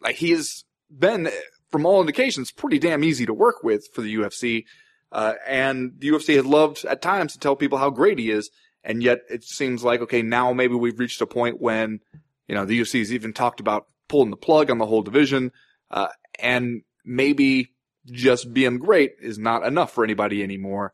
like 0.00 0.16
he 0.16 0.30
has 0.30 0.64
been, 0.96 1.28
from 1.70 1.84
all 1.84 2.00
indications, 2.00 2.52
pretty 2.52 2.78
damn 2.78 3.04
easy 3.04 3.26
to 3.26 3.34
work 3.34 3.62
with 3.62 3.88
for 3.92 4.00
the 4.00 4.14
UFC. 4.14 4.64
Uh, 5.10 5.34
and 5.46 5.92
the 5.98 6.08
UFC 6.08 6.36
has 6.36 6.44
loved 6.44 6.84
at 6.84 7.02
times 7.02 7.32
to 7.32 7.38
tell 7.38 7.56
people 7.56 7.78
how 7.78 7.90
great 7.90 8.18
he 8.18 8.30
is. 8.30 8.50
And 8.84 9.02
yet 9.02 9.20
it 9.28 9.44
seems 9.44 9.82
like, 9.82 10.00
okay, 10.02 10.22
now 10.22 10.52
maybe 10.52 10.74
we've 10.74 10.98
reached 10.98 11.20
a 11.20 11.26
point 11.26 11.60
when, 11.60 12.00
you 12.46 12.54
know, 12.54 12.64
the 12.64 12.80
UFC 12.80 13.00
has 13.00 13.12
even 13.12 13.32
talked 13.32 13.60
about 13.60 13.86
pulling 14.08 14.30
the 14.30 14.36
plug 14.36 14.70
on 14.70 14.78
the 14.78 14.86
whole 14.86 15.02
division. 15.02 15.52
Uh, 15.90 16.08
and 16.38 16.82
maybe 17.04 17.72
just 18.06 18.52
being 18.52 18.78
great 18.78 19.12
is 19.20 19.38
not 19.38 19.64
enough 19.64 19.92
for 19.92 20.04
anybody 20.04 20.42
anymore. 20.42 20.92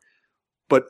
But 0.69 0.85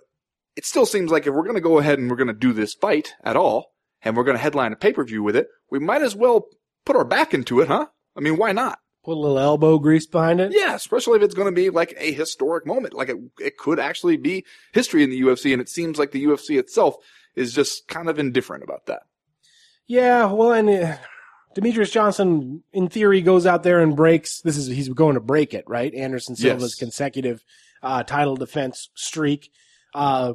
it 0.56 0.66
still 0.66 0.86
seems 0.86 1.12
like 1.12 1.28
if 1.28 1.34
we're 1.34 1.44
going 1.44 1.56
to 1.56 1.62
go 1.62 1.80
ahead 1.80 2.00
and 2.00 2.10
we're 2.10 2.16
going 2.16 2.28
to 2.28 2.34
do 2.34 2.54
this 2.54 2.74
fight 2.74 3.14
at 3.24 3.36
all, 3.36 3.76
and 4.06 4.16
we're 4.16 4.24
going 4.24 4.38
to 4.38 4.42
headline 4.42 4.72
a 4.72 4.76
pay-per-view 4.78 5.22
with 5.24 5.36
it, 5.36 5.48
we 5.70 5.80
might 5.80 6.04
as 6.04 6.16
well 6.16 6.46
put 6.86 6.96
our 6.96 7.04
back 7.04 7.34
into 7.34 7.60
it, 7.60 7.68
huh? 7.68 7.88
I 8.16 8.22
mean, 8.22 8.38
why 8.38 8.52
not? 8.52 8.80
Put 9.06 9.14
a 9.18 9.20
little 9.20 9.38
elbow 9.40 9.78
grease 9.78 10.08
behind 10.08 10.42
it. 10.42 10.52
Yeah, 10.54 10.74
especially 10.76 11.18
if 11.18 11.24
it's 11.24 11.36
going 11.36 11.46
to 11.48 11.52
be 11.56 11.70
like 11.70 11.94
a 11.98 12.12
historic 12.12 12.66
moment. 12.66 12.94
Like 12.96 13.10
it, 13.10 13.18
it 13.40 13.58
could 13.58 13.80
actually 13.80 14.18
be 14.18 14.46
history 14.74 15.04
in 15.04 15.12
the 15.12 15.22
UFC, 15.22 15.54
and 15.54 15.62
it 15.62 15.70
seems 15.70 15.98
like 16.00 16.12
the 16.12 16.26
UFC 16.26 16.58
itself 16.60 16.96
is 17.36 17.54
just 17.54 17.88
kind 17.88 18.10
of 18.10 18.18
indifferent 18.18 18.64
about 18.64 18.88
that. 18.88 19.04
Yeah, 19.88 20.26
well, 20.32 20.52
and 20.54 20.70
uh, 20.70 20.98
Demetrious 21.56 21.92
Johnson, 21.92 22.64
in 22.74 22.88
theory, 22.90 23.22
goes 23.22 23.46
out 23.46 23.62
there 23.64 23.80
and 23.80 23.96
breaks. 23.96 24.42
This 24.42 24.58
is 24.58 24.68
he's 24.68 24.90
going 24.90 25.14
to 25.14 25.20
break 25.22 25.54
it, 25.54 25.64
right? 25.68 25.94
Anderson 25.94 26.36
Silva's 26.36 26.74
Yes. 26.74 26.76
consecutive 26.76 27.44
uh, 27.84 28.02
title 28.04 28.36
defense 28.36 28.90
streak. 28.96 29.52
Uh, 29.94 30.34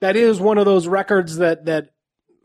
that 0.00 0.14
is 0.14 0.40
one 0.40 0.58
of 0.58 0.64
those 0.64 0.86
records 0.86 1.38
that 1.38 1.64
that 1.64 1.88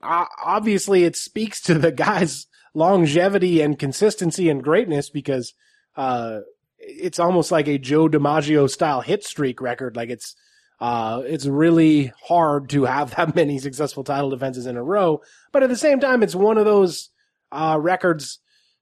uh, 0.01 0.25
obviously 0.43 1.03
it 1.03 1.15
speaks 1.15 1.61
to 1.61 1.75
the 1.75 1.91
guy's 1.91 2.47
longevity 2.73 3.61
and 3.61 3.77
consistency 3.77 4.49
and 4.49 4.63
greatness 4.63 5.09
because 5.09 5.53
uh, 5.95 6.39
it's 6.79 7.19
almost 7.19 7.51
like 7.51 7.67
a 7.67 7.77
Joe 7.77 8.07
DiMaggio 8.07 8.69
style 8.69 9.01
hit 9.01 9.23
streak 9.23 9.61
record. 9.61 9.95
Like 9.95 10.09
it's 10.09 10.35
uh, 10.79 11.21
it's 11.25 11.45
really 11.45 12.11
hard 12.27 12.69
to 12.69 12.85
have 12.85 13.15
that 13.15 13.35
many 13.35 13.59
successful 13.59 14.03
title 14.03 14.31
defenses 14.31 14.65
in 14.65 14.77
a 14.77 14.83
row. 14.83 15.21
But 15.51 15.63
at 15.63 15.69
the 15.69 15.77
same 15.77 15.99
time, 15.99 16.23
it's 16.23 16.35
one 16.35 16.57
of 16.57 16.65
those 16.65 17.09
uh, 17.51 17.77
records 17.79 18.39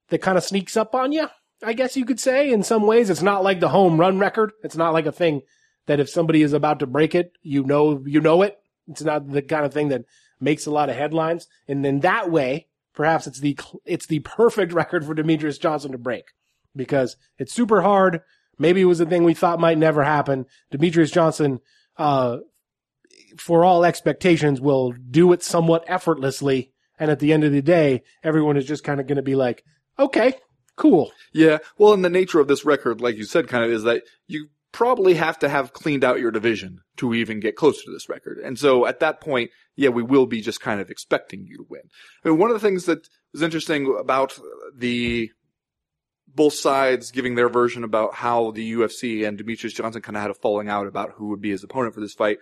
that 0.08 0.22
kind 0.22 0.38
of 0.38 0.44
sneaks 0.44 0.76
up 0.76 0.94
on 0.94 1.12
you. 1.12 1.28
I 1.62 1.74
guess 1.74 1.96
you 1.96 2.06
could 2.06 2.18
say 2.18 2.50
in 2.50 2.62
some 2.62 2.86
ways, 2.86 3.10
it's 3.10 3.20
not 3.20 3.44
like 3.44 3.60
the 3.60 3.68
home 3.68 4.00
run 4.00 4.18
record. 4.18 4.52
It's 4.64 4.76
not 4.76 4.94
like 4.94 5.04
a 5.04 5.12
thing 5.12 5.42
that 5.86 6.00
if 6.00 6.08
somebody 6.08 6.42
is 6.42 6.54
about 6.54 6.78
to 6.78 6.86
break 6.86 7.14
it, 7.14 7.32
you 7.42 7.64
know, 7.64 8.02
you 8.06 8.20
know 8.20 8.42
it. 8.42 8.56
It's 8.88 9.02
not 9.02 9.28
the 9.28 9.42
kind 9.42 9.66
of 9.66 9.74
thing 9.74 9.88
that 9.88 10.04
makes 10.40 10.64
a 10.64 10.70
lot 10.70 10.88
of 10.88 10.96
headlines. 10.96 11.48
And 11.68 11.84
in 11.84 12.00
that 12.00 12.30
way, 12.30 12.68
perhaps 12.94 13.26
it's 13.26 13.40
the, 13.40 13.58
it's 13.84 14.06
the 14.06 14.20
perfect 14.20 14.72
record 14.74 15.04
for 15.04 15.14
Demetrious 15.14 15.60
Johnson 15.60 15.92
to 15.92 15.98
break 15.98 16.24
because 16.74 17.16
it's 17.38 17.52
super 17.52 17.82
hard. 17.82 18.20
Maybe 18.58 18.82
it 18.82 18.86
was 18.86 19.00
a 19.00 19.06
thing 19.06 19.24
we 19.24 19.34
thought 19.34 19.58
might 19.58 19.78
never 19.78 20.04
happen. 20.04 20.46
Demetrious 20.72 21.12
Johnson, 21.12 21.60
uh, 21.96 22.38
for 23.36 23.64
all 23.64 23.84
expectations 23.84 24.60
will 24.60 24.92
do 24.92 25.32
it 25.32 25.42
somewhat 25.42 25.84
effortlessly. 25.86 26.72
And 26.98 27.10
at 27.10 27.20
the 27.20 27.32
end 27.32 27.44
of 27.44 27.52
the 27.52 27.62
day, 27.62 28.02
everyone 28.22 28.56
is 28.56 28.66
just 28.66 28.84
kind 28.84 29.00
of 29.00 29.06
going 29.06 29.16
to 29.16 29.22
be 29.22 29.34
like, 29.34 29.64
okay, 29.98 30.34
cool. 30.76 31.12
Yeah, 31.32 31.58
well, 31.78 31.94
and 31.94 32.04
the 32.04 32.10
nature 32.10 32.40
of 32.40 32.48
this 32.48 32.64
record, 32.64 33.00
like 33.00 33.16
you 33.16 33.24
said, 33.24 33.48
kind 33.48 33.64
of 33.64 33.70
is 33.70 33.84
that 33.84 34.02
you 34.26 34.48
probably 34.72 35.14
have 35.14 35.38
to 35.40 35.48
have 35.48 35.72
cleaned 35.72 36.04
out 36.04 36.20
your 36.20 36.30
division 36.30 36.80
to 36.96 37.14
even 37.14 37.40
get 37.40 37.56
close 37.56 37.82
to 37.84 37.90
this 37.90 38.08
record. 38.08 38.38
And 38.38 38.58
so 38.58 38.86
at 38.86 39.00
that 39.00 39.20
point, 39.20 39.50
yeah, 39.76 39.88
we 39.88 40.02
will 40.02 40.26
be 40.26 40.40
just 40.40 40.60
kind 40.60 40.80
of 40.80 40.90
expecting 40.90 41.46
you 41.46 41.58
to 41.58 41.66
win. 41.68 41.82
I 42.24 42.28
mean, 42.28 42.38
one 42.38 42.50
of 42.50 42.54
the 42.54 42.66
things 42.66 42.84
that 42.84 43.08
was 43.32 43.42
interesting 43.42 43.96
about 43.98 44.38
the 44.76 45.30
both 46.32 46.54
sides 46.54 47.10
giving 47.10 47.34
their 47.34 47.48
version 47.48 47.82
about 47.82 48.14
how 48.14 48.52
the 48.52 48.74
UFC 48.74 49.26
and 49.26 49.38
Demetrious 49.38 49.74
Johnson 49.74 50.02
kind 50.02 50.16
of 50.16 50.22
had 50.22 50.30
a 50.30 50.34
falling 50.34 50.68
out 50.68 50.86
about 50.86 51.12
who 51.16 51.28
would 51.28 51.40
be 51.40 51.50
his 51.50 51.64
opponent 51.64 51.94
for 51.94 52.00
this 52.00 52.14
fight 52.14 52.38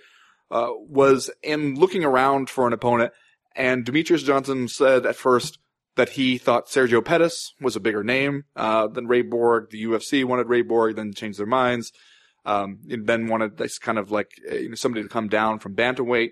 uh, 0.50 0.68
was 0.72 1.30
in 1.42 1.74
looking 1.76 2.04
around 2.04 2.50
for 2.50 2.66
an 2.66 2.72
opponent. 2.72 3.12
And 3.56 3.84
Demetrious 3.84 4.24
Johnson 4.24 4.68
said 4.68 5.06
at 5.06 5.16
first 5.16 5.58
that 5.96 6.10
he 6.10 6.38
thought 6.38 6.68
Sergio 6.68 7.04
Pettis 7.04 7.54
was 7.60 7.76
a 7.76 7.80
bigger 7.80 8.04
name 8.04 8.44
uh, 8.54 8.86
than 8.86 9.08
Ray 9.08 9.22
Borg. 9.22 9.70
The 9.70 9.82
UFC 9.84 10.24
wanted 10.24 10.48
Ray 10.48 10.62
Borg, 10.62 10.96
then 10.96 11.12
changed 11.12 11.38
their 11.38 11.46
minds. 11.46 11.92
Um, 12.48 12.78
then 12.84 13.26
wanted 13.26 13.58
this 13.58 13.78
kind 13.78 13.98
of 13.98 14.10
like 14.10 14.30
uh, 14.50 14.54
you 14.54 14.70
know, 14.70 14.74
somebody 14.74 15.02
to 15.02 15.08
come 15.08 15.28
down 15.28 15.58
from 15.58 15.76
bantamweight. 15.76 16.30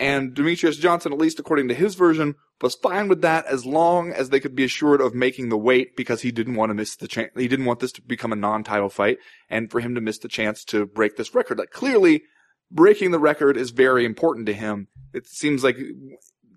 And 0.00 0.32
Demetrious 0.32 0.78
Johnson, 0.78 1.12
at 1.12 1.18
least 1.18 1.38
according 1.38 1.68
to 1.68 1.74
his 1.74 1.94
version, 1.94 2.36
was 2.62 2.74
fine 2.74 3.08
with 3.08 3.20
that 3.22 3.44
as 3.46 3.66
long 3.66 4.12
as 4.12 4.30
they 4.30 4.40
could 4.40 4.54
be 4.54 4.64
assured 4.64 5.00
of 5.00 5.14
making 5.14 5.48
the 5.48 5.58
weight 5.58 5.96
because 5.96 6.22
he 6.22 6.30
didn't 6.30 6.54
want 6.54 6.70
to 6.70 6.74
miss 6.74 6.96
the 6.96 7.08
chance. 7.08 7.30
He 7.36 7.48
didn't 7.48 7.66
want 7.66 7.80
this 7.80 7.92
to 7.92 8.02
become 8.02 8.32
a 8.32 8.36
non-title 8.36 8.88
fight 8.88 9.18
and 9.50 9.70
for 9.70 9.80
him 9.80 9.94
to 9.94 10.00
miss 10.00 10.18
the 10.18 10.28
chance 10.28 10.64
to 10.66 10.86
break 10.86 11.16
this 11.16 11.34
record. 11.34 11.58
Like 11.58 11.70
clearly, 11.70 12.22
breaking 12.70 13.10
the 13.10 13.18
record 13.18 13.56
is 13.56 13.70
very 13.70 14.04
important 14.04 14.46
to 14.46 14.54
him. 14.54 14.88
It 15.12 15.26
seems 15.26 15.62
like 15.62 15.76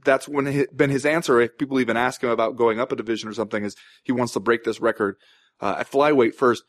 that's 0.05 0.27
when 0.27 0.45
he, 0.45 0.67
been 0.73 0.89
his 0.89 1.05
answer. 1.05 1.41
If 1.41 1.57
people 1.57 1.79
even 1.79 1.97
ask 1.97 2.23
him 2.23 2.29
about 2.29 2.55
going 2.55 2.79
up 2.79 2.91
a 2.91 2.95
division 2.95 3.29
or 3.29 3.33
something, 3.33 3.63
is 3.63 3.75
he 4.03 4.11
wants 4.11 4.33
to 4.33 4.39
break 4.39 4.63
this 4.63 4.79
record 4.79 5.17
uh, 5.59 5.75
at 5.79 5.91
flyweight 5.91 6.35
first. 6.35 6.63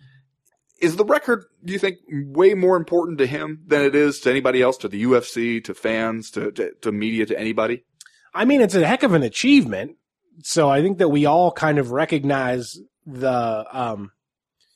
Is 0.82 0.96
the 0.96 1.04
record, 1.04 1.44
do 1.64 1.72
you 1.72 1.78
think, 1.78 1.98
way 2.10 2.54
more 2.54 2.76
important 2.76 3.18
to 3.18 3.26
him 3.26 3.62
than 3.66 3.82
it 3.82 3.94
is 3.94 4.20
to 4.20 4.30
anybody 4.30 4.60
else, 4.60 4.76
to 4.78 4.88
the 4.88 5.02
UFC, 5.04 5.62
to 5.64 5.74
fans, 5.74 6.30
to, 6.32 6.50
to, 6.52 6.72
to 6.82 6.92
media, 6.92 7.24
to 7.26 7.38
anybody? 7.38 7.84
I 8.34 8.44
mean, 8.44 8.60
it's 8.60 8.74
a 8.74 8.86
heck 8.86 9.04
of 9.04 9.14
an 9.14 9.22
achievement. 9.22 9.96
So 10.42 10.68
I 10.68 10.82
think 10.82 10.98
that 10.98 11.08
we 11.08 11.24
all 11.24 11.52
kind 11.52 11.78
of 11.78 11.92
recognize 11.92 12.78
the, 13.06 13.64
um, 13.70 14.10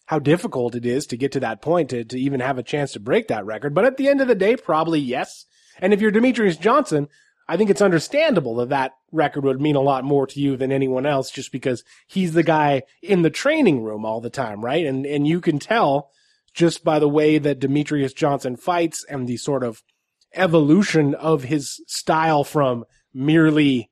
how 0.07 0.21
difficult 0.21 0.75
it 0.75 0.87
is 0.87 1.07
to 1.09 1.17
get 1.17 1.33
to 1.33 1.41
that 1.41 1.61
point 1.61 1.91
to, 1.91 2.05
to 2.05 2.19
even 2.19 2.41
have 2.41 2.59
a 2.59 2.63
chance 2.63 2.93
to 2.93 3.01
break 3.01 3.29
that 3.29 3.45
record. 3.45 3.75
But 3.75 3.85
at 3.85 3.97
the 3.97 4.09
end 4.09 4.21
of 4.21 4.29
the 4.29 4.35
day, 4.35 4.57
probably 4.57 5.01
yes. 5.01 5.45
And 5.81 5.93
if 5.93 6.01
you're 6.01 6.13
Demetrious 6.13 6.59
Johnson, 6.59 7.09
I 7.49 7.57
think 7.57 7.71
it's 7.71 7.83
understandable 7.83 8.57
that 8.57 8.71
that 8.71 8.93
record 9.13 9.45
would 9.45 9.61
mean 9.61 9.77
a 9.77 9.81
lot 9.81 10.05
more 10.05 10.27
to 10.27 10.41
you 10.41 10.57
than 10.57 10.73
anyone 10.73 11.07
else 11.07 11.31
just 11.31 11.53
because 11.53 11.85
he's 12.07 12.33
the 12.33 12.43
guy 12.43 12.83
in 13.03 13.23
the 13.23 13.31
training 13.31 13.83
room 13.83 14.05
all 14.05 14.21
the 14.21 14.31
time, 14.31 14.65
right? 14.65 14.85
And, 14.85 15.07
and 15.07 15.27
you 15.27 15.41
can 15.41 15.59
tell 15.59 16.11
just 16.53 16.83
by 16.83 16.99
the 16.99 17.09
way 17.09 17.39
that 17.39 17.61
Demetrious 17.61 18.15
Johnson 18.15 18.57
fights 18.57 19.05
and 19.09 19.29
the 19.29 19.37
sort 19.37 19.63
of 19.63 19.83
evolution 20.35 21.15
of 21.15 21.45
his 21.45 21.81
style 21.87 22.45
from 22.45 22.85
merely 23.15 23.91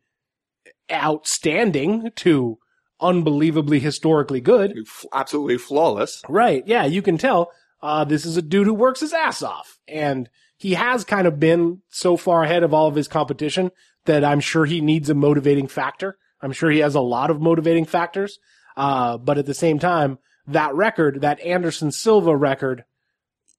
outstanding 0.90 2.10
to 2.16 2.58
unbelievably 3.00 3.80
historically 3.80 4.40
good. 4.40 4.76
Absolutely 5.12 5.58
flawless. 5.58 6.22
Right. 6.28 6.66
Yeah, 6.66 6.84
you 6.84 7.02
can 7.02 7.18
tell 7.18 7.52
uh, 7.82 8.04
this 8.04 8.24
is 8.24 8.36
a 8.36 8.42
dude 8.42 8.66
who 8.66 8.74
works 8.74 9.00
his 9.00 9.12
ass 9.12 9.42
off. 9.42 9.78
And 9.86 10.28
he 10.56 10.74
has 10.74 11.04
kind 11.04 11.26
of 11.26 11.40
been 11.40 11.82
so 11.90 12.16
far 12.16 12.44
ahead 12.44 12.62
of 12.62 12.72
all 12.72 12.86
of 12.86 12.94
his 12.94 13.08
competition 13.08 13.70
that 14.04 14.24
I'm 14.24 14.40
sure 14.40 14.64
he 14.64 14.80
needs 14.80 15.10
a 15.10 15.14
motivating 15.14 15.66
factor. 15.66 16.16
I'm 16.40 16.52
sure 16.52 16.70
he 16.70 16.80
has 16.80 16.94
a 16.94 17.00
lot 17.00 17.30
of 17.30 17.40
motivating 17.40 17.86
factors. 17.86 18.38
Uh, 18.76 19.18
but 19.18 19.38
at 19.38 19.46
the 19.46 19.54
same 19.54 19.78
time, 19.78 20.18
that 20.46 20.74
record, 20.74 21.22
that 21.22 21.40
Anderson 21.40 21.90
Silva 21.90 22.36
record, 22.36 22.84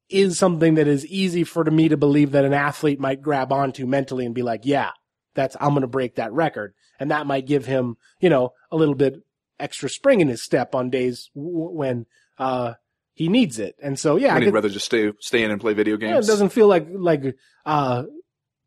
is 0.10 0.38
something 0.38 0.76
that 0.76 0.88
is 0.88 1.06
easy 1.08 1.44
for 1.44 1.64
me 1.66 1.90
to 1.90 1.98
believe 1.98 2.32
that 2.32 2.46
an 2.46 2.54
athlete 2.54 3.00
might 3.00 3.24
grab 3.24 3.52
onto 3.52 3.88
mentally 3.88 4.26
and 4.26 4.36
be 4.36 4.44
like, 4.44 4.62
yeah, 4.64 4.92
that's, 5.34 5.58
I'm 5.60 5.70
going 5.70 5.82
to 5.82 5.88
break 5.88 6.16
that 6.16 6.32
record. 6.32 6.76
And 7.00 7.12
that 7.12 7.26
might 7.26 7.48
give 7.48 7.66
him, 7.66 7.98
you 8.20 8.30
know, 8.30 8.54
a 8.72 8.78
little 8.78 8.94
bit 8.94 9.16
extra 9.60 9.90
spring 9.90 10.22
in 10.22 10.28
his 10.28 10.44
step 10.44 10.76
on 10.76 10.92
days 10.92 11.32
w- 11.34 11.72
when, 11.72 12.06
uh, 12.38 12.74
he 13.16 13.28
needs 13.30 13.58
it. 13.60 13.76
And 13.82 13.98
so, 13.98 14.16
yeah, 14.18 14.36
I 14.36 14.40
he'd 14.40 14.46
could- 14.46 14.54
rather 14.54 14.70
just 14.70 14.86
stay 14.86 15.12
stay 15.20 15.42
in 15.44 15.50
and 15.50 15.60
play 15.60 15.74
video 15.74 15.98
yeah, 15.98 16.14
games. 16.14 16.28
it 16.28 16.32
doesn't 16.32 16.50
feel 16.50 16.68
like, 16.68 16.86
like, 16.92 17.36
uh, 17.66 18.04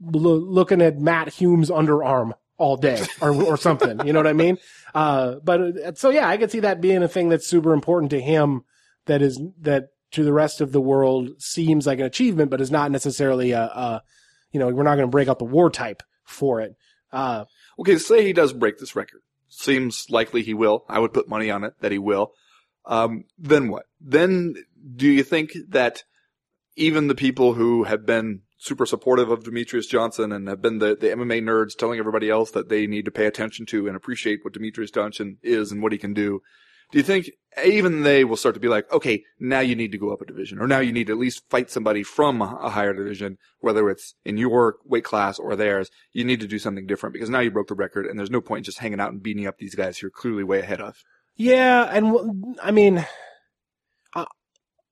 lo- 0.00 0.34
looking 0.34 0.82
at 0.82 0.98
Matt 0.98 1.28
Hume's 1.34 1.70
underarm 1.70 2.32
all 2.56 2.76
day 2.76 3.00
or, 3.20 3.32
or 3.44 3.56
something. 3.56 4.04
You 4.06 4.12
know 4.12 4.18
what 4.18 4.26
I 4.26 4.32
mean? 4.32 4.58
Uh, 4.94 5.34
but 5.44 5.60
uh, 5.60 5.94
so 5.94 6.08
yeah, 6.08 6.26
I 6.26 6.38
could 6.38 6.50
see 6.50 6.60
that 6.60 6.80
being 6.80 7.02
a 7.02 7.08
thing 7.08 7.28
that's 7.28 7.46
super 7.46 7.74
important 7.74 8.10
to 8.12 8.20
him 8.20 8.62
that 9.04 9.20
is, 9.20 9.38
that 9.60 9.88
to 10.12 10.24
the 10.24 10.32
rest 10.32 10.62
of 10.62 10.72
the 10.72 10.80
world 10.80 11.28
seems 11.38 11.86
like 11.86 11.98
an 11.98 12.06
achievement, 12.06 12.50
but 12.50 12.62
is 12.62 12.70
not 12.70 12.90
necessarily 12.90 13.52
a, 13.52 13.60
a 13.64 14.02
you 14.50 14.58
know, 14.58 14.68
we're 14.68 14.84
not 14.84 14.94
going 14.94 15.06
to 15.06 15.10
break 15.10 15.28
out 15.28 15.38
the 15.38 15.44
war 15.44 15.68
type 15.68 16.02
for 16.24 16.62
it. 16.62 16.74
Uh, 17.12 17.44
Okay, 17.78 17.98
say 17.98 18.24
he 18.24 18.32
does 18.32 18.54
break 18.54 18.78
this 18.78 18.96
record. 18.96 19.20
Seems 19.48 20.06
likely 20.08 20.42
he 20.42 20.54
will. 20.54 20.86
I 20.88 20.98
would 20.98 21.12
put 21.12 21.28
money 21.28 21.50
on 21.50 21.64
it 21.64 21.74
that 21.80 21.92
he 21.92 21.98
will. 21.98 22.32
Um, 22.88 23.24
then 23.38 23.68
what? 23.68 23.84
Then 24.00 24.54
do 24.96 25.06
you 25.06 25.22
think 25.22 25.52
that 25.68 26.02
even 26.74 27.06
the 27.08 27.14
people 27.14 27.54
who 27.54 27.84
have 27.84 28.06
been 28.06 28.42
super 28.56 28.86
supportive 28.86 29.30
of 29.30 29.44
Demetrious 29.44 29.88
Johnson 29.88 30.32
and 30.32 30.48
have 30.48 30.60
been 30.60 30.78
the, 30.78 30.96
the 30.96 31.08
MMA 31.08 31.42
nerds 31.42 31.76
telling 31.76 31.98
everybody 31.98 32.28
else 32.28 32.50
that 32.52 32.68
they 32.68 32.86
need 32.86 33.04
to 33.04 33.10
pay 33.10 33.26
attention 33.26 33.66
to 33.66 33.86
and 33.86 33.96
appreciate 33.96 34.40
what 34.42 34.54
Demetrious 34.54 34.92
Johnson 34.92 35.38
is 35.42 35.70
and 35.70 35.82
what 35.82 35.92
he 35.92 35.98
can 35.98 36.14
do, 36.14 36.40
do 36.90 36.98
you 36.98 37.04
think 37.04 37.30
even 37.64 38.02
they 38.02 38.24
will 38.24 38.36
start 38.36 38.54
to 38.54 38.60
be 38.60 38.68
like, 38.68 38.90
okay, 38.92 39.24
now 39.38 39.60
you 39.60 39.76
need 39.76 39.92
to 39.92 39.98
go 39.98 40.10
up 40.10 40.22
a 40.22 40.26
division, 40.26 40.58
or 40.58 40.66
now 40.66 40.78
you 40.78 40.92
need 40.92 41.08
to 41.08 41.12
at 41.12 41.18
least 41.18 41.42
fight 41.50 41.70
somebody 41.70 42.02
from 42.02 42.40
a 42.40 42.70
higher 42.70 42.94
division, 42.94 43.36
whether 43.60 43.90
it's 43.90 44.14
in 44.24 44.38
your 44.38 44.76
weight 44.84 45.04
class 45.04 45.38
or 45.38 45.54
theirs. 45.54 45.90
You 46.12 46.24
need 46.24 46.40
to 46.40 46.46
do 46.46 46.58
something 46.58 46.86
different 46.86 47.12
because 47.12 47.28
now 47.28 47.40
you 47.40 47.50
broke 47.50 47.68
the 47.68 47.74
record, 47.74 48.06
and 48.06 48.18
there's 48.18 48.30
no 48.30 48.40
point 48.40 48.60
in 48.60 48.64
just 48.64 48.78
hanging 48.78 49.00
out 49.00 49.12
and 49.12 49.22
beating 49.22 49.46
up 49.46 49.58
these 49.58 49.74
guys 49.74 49.98
who 49.98 50.06
are 50.06 50.10
clearly 50.10 50.44
way 50.44 50.60
ahead 50.60 50.80
of. 50.80 51.02
Yeah, 51.38 51.84
and 51.84 52.56
I 52.60 52.72
mean, 52.72 53.06
uh, 54.14 54.24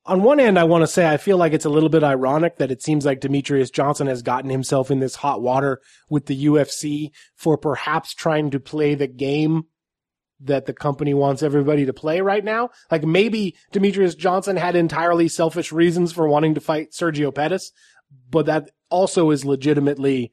on 0.05 0.23
one 0.23 0.39
end, 0.39 0.59
I 0.59 0.65
want 0.65 0.83
to 0.83 0.87
say 0.87 1.07
I 1.09 1.17
feel 1.17 1.37
like 1.37 1.53
it's 1.53 1.65
a 1.65 1.71
little 1.71 1.89
bit 1.89 2.05
ironic 2.05 2.59
that 2.59 2.71
it 2.71 2.83
seems 2.83 3.05
like 3.05 3.21
Demetrious 3.21 3.73
Johnson 3.73 4.07
has 4.07 4.23
gotten 4.23 4.49
himself 4.49 4.91
in 4.91 5.01
this 5.01 5.17
hot 5.17 5.43
water 5.43 5.81
with 6.09 6.27
the 6.27 6.47
UFC 6.47 7.11
for 7.35 7.59
perhaps 7.59 8.15
trying 8.15 8.53
to 8.53 8.61
play 8.61 8.95
the 8.95 9.09
game 9.09 9.65
that 10.41 10.67
the 10.67 10.73
company 10.73 11.15
wants 11.15 11.43
everybody 11.43 11.87
to 11.87 11.93
play 11.93 12.21
right 12.21 12.45
now. 12.45 12.71
Like 12.93 13.05
maybe 13.05 13.57
Demetrious 13.73 14.17
Johnson 14.17 14.57
had 14.57 14.77
entirely 14.77 15.27
selfish 15.27 15.73
reasons 15.73 16.13
for 16.13 16.29
wanting 16.29 16.55
to 16.55 16.61
fight 16.61 16.93
Sergio 16.93 17.35
Pettis, 17.35 17.73
but 18.31 18.47
that 18.47 18.71
also 18.89 19.31
is 19.31 19.45
legitimately, 19.45 20.31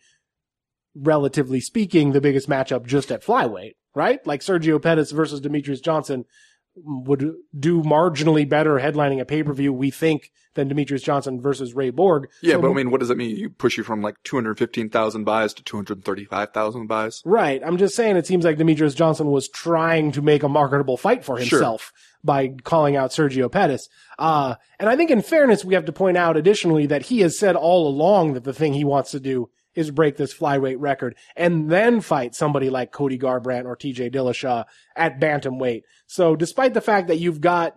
relatively 0.95 1.59
speaking, 1.59 2.11
the 2.11 2.21
biggest 2.21 2.47
matchup 2.49 2.85
just 2.85 3.11
at 3.11 3.23
flyweight, 3.23 3.73
right? 3.95 4.25
Like 4.27 4.41
Sergio 4.41 4.81
Pettis 4.81 5.11
versus 5.11 5.41
Demetrious 5.41 5.81
Johnson 5.83 6.25
would 6.75 7.35
do 7.57 7.83
marginally 7.83 8.49
better 8.49 8.79
headlining 8.79 9.19
a 9.21 9.25
pay-per-view, 9.25 9.71
we 9.71 9.91
think, 9.91 10.31
than 10.55 10.67
Demetrious 10.69 11.03
Johnson 11.03 11.39
versus 11.39 11.75
Ray 11.75 11.91
Borg. 11.91 12.29
Yeah, 12.41 12.55
So- 12.55 12.61
but 12.61 12.71
I 12.71 12.73
mean, 12.73 12.89
what 12.89 12.99
does 12.99 13.09
that 13.09 13.17
mean? 13.17 13.35
You 13.37 13.49
push 13.51 13.77
you 13.77 13.83
from 13.83 14.01
like 14.01 14.15
215,000 14.23 15.23
buys 15.23 15.53
to 15.55 15.63
235,000 15.63 16.87
buys? 16.87 17.21
Right. 17.25 17.61
I'm 17.63 17.77
just 17.77 17.95
saying 17.95 18.17
it 18.17 18.25
seems 18.25 18.43
like 18.45 18.57
Demetrious 18.57 18.95
Johnson 18.95 19.27
was 19.27 19.49
trying 19.49 20.11
to 20.13 20.21
make 20.21 20.41
a 20.43 20.49
marketable 20.49 20.97
fight 20.97 21.23
for 21.23 21.39
Sure. 21.39 21.59
himself 21.59 21.91
by 22.23 22.49
calling 22.63 22.95
out 22.95 23.11
Sergio 23.11 23.51
Pettis. 23.51 23.87
Uh, 24.17 24.55
and 24.79 24.89
I 24.89 24.95
think 24.95 25.11
in 25.11 25.21
fairness, 25.21 25.63
we 25.65 25.73
have 25.75 25.85
to 25.85 25.91
point 25.93 26.17
out 26.17 26.37
additionally 26.37 26.85
that 26.87 27.03
he 27.03 27.19
has 27.19 27.37
said 27.37 27.55
all 27.55 27.87
along 27.87 28.33
that 28.33 28.43
the 28.45 28.53
thing 28.53 28.73
he 28.73 28.83
wants 28.83 29.11
to 29.11 29.19
do 29.19 29.49
is 29.75 29.91
break 29.91 30.17
this 30.17 30.33
flyweight 30.33 30.77
record 30.79 31.15
and 31.35 31.69
then 31.69 32.01
fight 32.01 32.35
somebody 32.35 32.69
like 32.69 32.91
Cody 32.91 33.17
Garbrandt 33.17 33.65
or 33.65 33.75
TJ 33.75 34.13
Dillashaw 34.13 34.65
at 34.95 35.19
bantamweight. 35.19 35.81
So 36.07 36.35
despite 36.35 36.73
the 36.73 36.81
fact 36.81 37.07
that 37.07 37.19
you've 37.19 37.41
got 37.41 37.75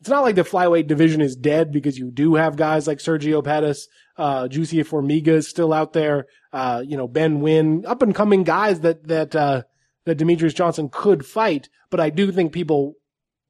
it's 0.00 0.10
not 0.10 0.22
like 0.22 0.34
the 0.34 0.42
flyweight 0.42 0.86
division 0.86 1.20
is 1.20 1.36
dead 1.36 1.72
because 1.72 1.98
you 1.98 2.10
do 2.10 2.34
have 2.34 2.56
guys 2.56 2.86
like 2.86 2.98
Sergio 2.98 3.42
Pettis, 3.42 3.88
uh, 4.18 4.46
Jussier 4.46 4.86
Formiga 4.86 5.28
is 5.28 5.48
still 5.48 5.72
out 5.72 5.94
there, 5.94 6.26
uh, 6.52 6.82
you 6.86 6.96
know, 6.96 7.08
Ben 7.08 7.40
Nguyen, 7.40 7.86
up 7.86 8.02
and 8.02 8.14
coming 8.14 8.44
guys 8.44 8.80
that, 8.80 9.08
that, 9.08 9.34
uh, 9.34 9.62
that 10.04 10.18
Demetrious 10.18 10.54
Johnson 10.54 10.90
could 10.90 11.24
fight, 11.24 11.68
but 11.90 11.98
I 11.98 12.10
do 12.10 12.30
think 12.30 12.52
people 12.52 12.94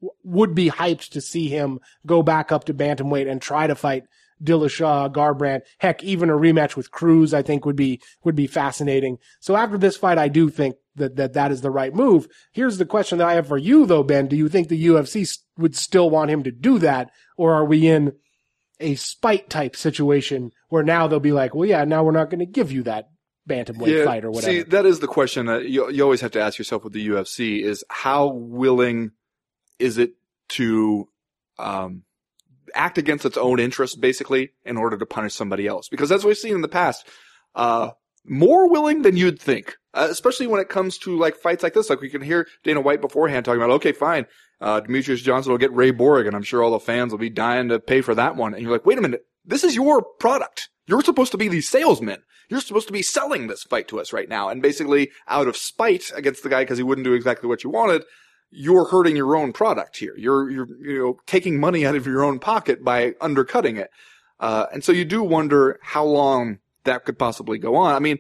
w- 0.01 0.17
would 0.23 0.55
be 0.55 0.71
hyped 0.71 1.11
to 1.11 1.21
see 1.21 1.49
him 1.49 1.81
go 2.07 2.23
back 2.23 2.53
up 2.53 2.65
to 2.65 2.75
bantamweight 2.75 3.31
and 3.31 3.43
try 3.43 3.67
to 3.67 3.75
fight 3.75 4.05
Dillashaw, 4.43 5.13
Garbrandt, 5.13 5.63
heck, 5.79 6.03
even 6.05 6.31
a 6.31 6.35
rematch 6.35 6.77
with 6.77 6.91
Cruz, 6.91 7.33
I 7.33 7.43
think 7.43 7.65
would 7.65 7.77
be, 7.77 8.01
would 8.25 8.37
be 8.37 8.47
fascinating. 8.47 9.19
So 9.41 9.57
after 9.57 9.79
this 9.79 9.97
fight, 9.97 10.19
I 10.19 10.29
do 10.29 10.51
think 10.51 10.77
that, 10.97 11.17
that 11.17 11.35
that 11.35 11.53
is 11.53 11.61
the 11.61 11.71
right 11.71 11.95
move. 11.95 12.29
Here's 12.53 12.79
the 12.79 12.87
question 12.87 13.19
that 13.19 13.29
I 13.29 13.35
have 13.35 13.49
for 13.49 13.59
you 13.59 13.87
though, 13.87 14.03
Ben. 14.03 14.29
Do 14.29 14.37
you 14.37 14.49
think 14.49 14.69
the 14.69 14.87
UFC 14.87 15.39
would 15.57 15.77
still 15.77 16.11
want 16.11 16.31
him 16.31 16.43
to 16.45 16.51
do 16.51 16.79
that? 16.81 17.11
Or 17.37 17.55
are 17.55 17.65
we 17.65 17.87
in 17.87 18.13
a 18.81 18.95
spite 18.95 19.49
type 19.49 19.77
situation 19.77 20.53
where 20.69 20.83
now 20.83 21.07
they'll 21.07 21.21
be 21.21 21.33
like, 21.33 21.55
well, 21.55 21.69
yeah, 21.69 21.85
now 21.85 22.05
we're 22.05 22.13
not 22.13 22.31
going 22.31 22.41
to 22.41 22.47
give 22.47 22.73
you 22.73 22.83
that 22.85 23.09
bantamweight 23.49 24.05
fight 24.05 24.25
or 24.25 24.31
whatever. 24.31 24.53
See, 24.53 24.63
that 24.63 24.87
is 24.87 25.01
the 25.01 25.07
question 25.07 25.47
that 25.47 25.69
you, 25.69 25.91
you 25.91 26.03
always 26.03 26.21
have 26.21 26.33
to 26.33 26.41
ask 26.41 26.59
yourself 26.59 26.85
with 26.85 26.93
the 26.93 27.09
UFC 27.09 27.63
is 27.63 27.85
how 27.89 28.29
willing 28.29 29.13
is 29.79 29.99
it 29.99 30.15
to, 30.49 31.09
um, 31.59 32.03
act 32.77 32.99
against 32.99 33.25
its 33.25 33.37
own 33.37 33.59
interests 33.59 33.97
basically 33.97 34.53
in 34.65 34.77
order 34.77 34.97
to 34.97 35.07
punish 35.07 35.35
somebody 35.35 35.67
else? 35.67 35.89
Because 35.89 36.13
as 36.13 36.25
we've 36.25 36.37
seen 36.37 36.55
in 36.55 36.63
the 36.63 36.69
past, 36.69 37.07
uh, 37.55 37.91
more 38.25 38.69
willing 38.69 39.03
than 39.03 39.17
you'd 39.17 39.41
think, 39.41 39.77
uh, 39.95 40.09
especially 40.11 40.47
when 40.47 40.61
it 40.61 40.69
comes 40.69 40.99
to 40.99 41.17
like 41.17 41.37
fights 41.37 41.63
like 41.63 41.75
this. 41.75 41.89
Like 41.89 42.01
we 42.01 42.11
can 42.11 42.23
hear 42.23 42.47
Dana 42.65 42.81
White 42.81 43.01
beforehand 43.01 43.45
talking 43.45 43.63
about, 43.63 43.75
okay, 43.77 43.93
fine, 43.93 44.27
uh, 44.61 44.81
Demetrious 44.81 45.23
Johnson 45.23 45.53
will 45.53 45.59
get 45.59 45.73
Ray 45.73 45.91
Borg, 45.91 46.27
and 46.27 46.35
I'm 46.35 46.43
sure 46.43 46.63
all 46.63 46.71
the 46.71 46.81
fans 46.81 47.13
will 47.13 47.19
be 47.19 47.31
dying 47.31 47.69
to 47.69 47.79
pay 47.79 48.01
for 48.01 48.15
that 48.15 48.37
one. 48.37 48.55
And 48.55 48.63
you're 48.63 48.73
like, 48.73 48.87
wait 48.87 48.99
a 48.99 49.03
minute, 49.03 49.23
this 49.45 49.65
is 49.65 49.75
your 49.75 50.03
product. 50.03 50.69
You're 50.87 51.03
supposed 51.03 51.33
to 51.33 51.39
be 51.39 51.49
the 51.49 51.61
salesman. 51.61 52.23
You're 52.49 52.61
supposed 52.61 52.87
to 52.87 52.93
be 52.93 53.03
selling 53.03 53.49
this 53.49 53.65
fight 53.65 53.89
to 53.89 54.01
us 54.01 54.13
right 54.13 54.29
now. 54.29 54.49
And 54.49 54.63
basically, 54.63 55.11
out 55.27 55.49
of 55.49 55.57
spite 55.57 56.13
against 56.15 56.43
the 56.43 56.49
guy 56.49 56.63
because 56.63 56.79
he 56.79 56.85
wouldn't 56.85 57.05
do 57.05 57.15
exactly 57.15 57.49
what 57.49 57.65
you 57.65 57.71
wanted, 57.71 58.05
you're 58.51 58.87
hurting 58.87 59.17
your 59.17 59.37
own 59.37 59.53
product 59.53 59.97
here. 59.97 60.15
You're, 60.17 60.51
you're, 60.51 60.69
you 60.81 60.99
know, 60.99 61.17
taking 61.27 61.61
money 61.61 61.85
out 61.85 61.97
of 61.97 62.07
your 62.07 62.25
own 62.25 62.39
pocket 62.39 62.85
by 62.85 63.15
undercutting 63.21 63.77
it. 63.77 63.91
Uh, 64.39 64.67
and 64.73 64.85
so 64.85 64.93
you 64.93 65.05
do 65.05 65.23
wonder 65.23 65.79
how 65.83 66.05
long 66.05 66.59
that 66.85 67.05
could 67.05 67.19
possibly 67.19 67.59
go 67.59 67.77
on. 67.77 67.95
I 67.95 67.99
mean, 67.99 68.19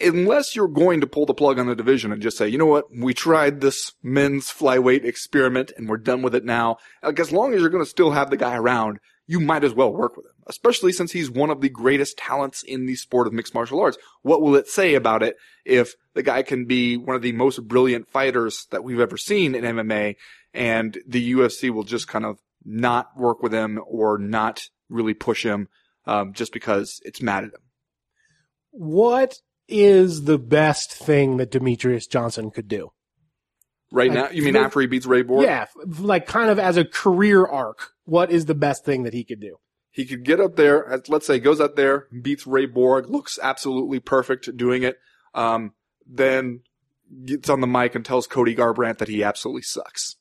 unless 0.00 0.54
you're 0.54 0.68
going 0.68 1.00
to 1.00 1.06
pull 1.06 1.26
the 1.26 1.34
plug 1.34 1.58
on 1.58 1.66
the 1.66 1.74
division 1.74 2.12
and 2.12 2.22
just 2.22 2.36
say, 2.36 2.48
you 2.48 2.58
know 2.58 2.66
what, 2.66 2.84
we 2.94 3.14
tried 3.14 3.60
this 3.60 3.92
men's 4.02 4.46
flyweight 4.46 5.04
experiment 5.04 5.72
and 5.76 5.88
we're 5.88 5.96
done 5.96 6.22
with 6.22 6.34
it 6.34 6.44
now. 6.44 6.76
Like 7.02 7.18
as 7.18 7.32
long 7.32 7.54
as 7.54 7.60
you're 7.60 7.70
going 7.70 7.84
to 7.84 7.90
still 7.90 8.10
have 8.10 8.30
the 8.30 8.36
guy 8.36 8.56
around, 8.56 8.98
you 9.26 9.40
might 9.40 9.64
as 9.64 9.74
well 9.74 9.92
work 9.92 10.16
with 10.16 10.26
him, 10.26 10.32
especially 10.46 10.92
since 10.92 11.12
he's 11.12 11.30
one 11.30 11.50
of 11.50 11.60
the 11.60 11.68
greatest 11.68 12.18
talents 12.18 12.62
in 12.62 12.86
the 12.86 12.94
sport 12.94 13.26
of 13.26 13.32
mixed 13.32 13.54
martial 13.54 13.80
arts. 13.80 13.98
What 14.22 14.40
will 14.40 14.54
it 14.54 14.68
say 14.68 14.94
about 14.94 15.22
it 15.22 15.36
if 15.64 15.94
the 16.16 16.24
guy 16.24 16.42
can 16.42 16.64
be 16.64 16.96
one 16.96 17.14
of 17.14 17.22
the 17.22 17.32
most 17.32 17.66
brilliant 17.68 18.08
fighters 18.10 18.66
that 18.72 18.82
we've 18.82 19.00
ever 19.00 19.16
seen 19.16 19.54
in 19.54 19.62
MMA 19.62 20.16
and 20.52 20.98
the 21.06 21.32
UFC 21.34 21.70
will 21.70 21.84
just 21.84 22.08
kind 22.08 22.24
of 22.24 22.38
not 22.64 23.16
work 23.16 23.42
with 23.42 23.52
him 23.52 23.80
or 23.86 24.18
not 24.18 24.68
really 24.88 25.14
push 25.14 25.44
him 25.44 25.68
um, 26.06 26.32
just 26.32 26.52
because 26.52 27.00
it's 27.04 27.22
mad 27.22 27.44
at 27.44 27.54
him? 27.54 27.60
what 28.76 29.40
is 29.68 30.24
the 30.24 30.38
best 30.38 30.92
thing 30.92 31.38
that 31.38 31.50
Demetrious 31.50 32.08
Johnson 32.08 32.50
could 32.50 32.68
do? 32.68 32.90
Right 33.90 34.10
Like, 34.10 34.14
now, 34.14 34.30
you 34.30 34.42
mean 34.42 34.56
after 34.56 34.80
he 34.80 34.86
beats 34.86 35.06
Ray 35.06 35.22
Borg? 35.22 35.44
Yeah, 35.44 35.66
like 35.98 36.26
kind 36.26 36.50
of 36.50 36.58
as 36.58 36.76
a 36.76 36.84
career 36.84 37.46
arc, 37.46 37.92
what 38.04 38.30
is 38.30 38.46
the 38.46 38.54
best 38.54 38.84
thing 38.84 39.04
that 39.04 39.14
he 39.14 39.24
could 39.24 39.40
do? 39.40 39.56
He 39.90 40.04
could 40.04 40.24
get 40.24 40.40
up 40.40 40.56
there, 40.56 41.00
let's 41.08 41.26
say, 41.26 41.38
goes 41.38 41.60
up 41.60 41.76
there, 41.76 42.06
beats 42.20 42.46
Ray 42.46 42.66
Borg, 42.66 43.08
looks 43.08 43.38
absolutely 43.42 43.98
perfect 43.98 44.54
doing 44.56 44.82
it, 44.82 44.98
um, 45.34 45.72
then 46.06 46.60
gets 47.24 47.48
on 47.48 47.60
the 47.60 47.66
mic 47.66 47.94
and 47.94 48.04
tells 48.04 48.26
Cody 48.26 48.54
Garbrandt 48.54 48.98
that 48.98 49.08
he 49.08 49.22
absolutely 49.22 49.62
sucks. 49.62 50.16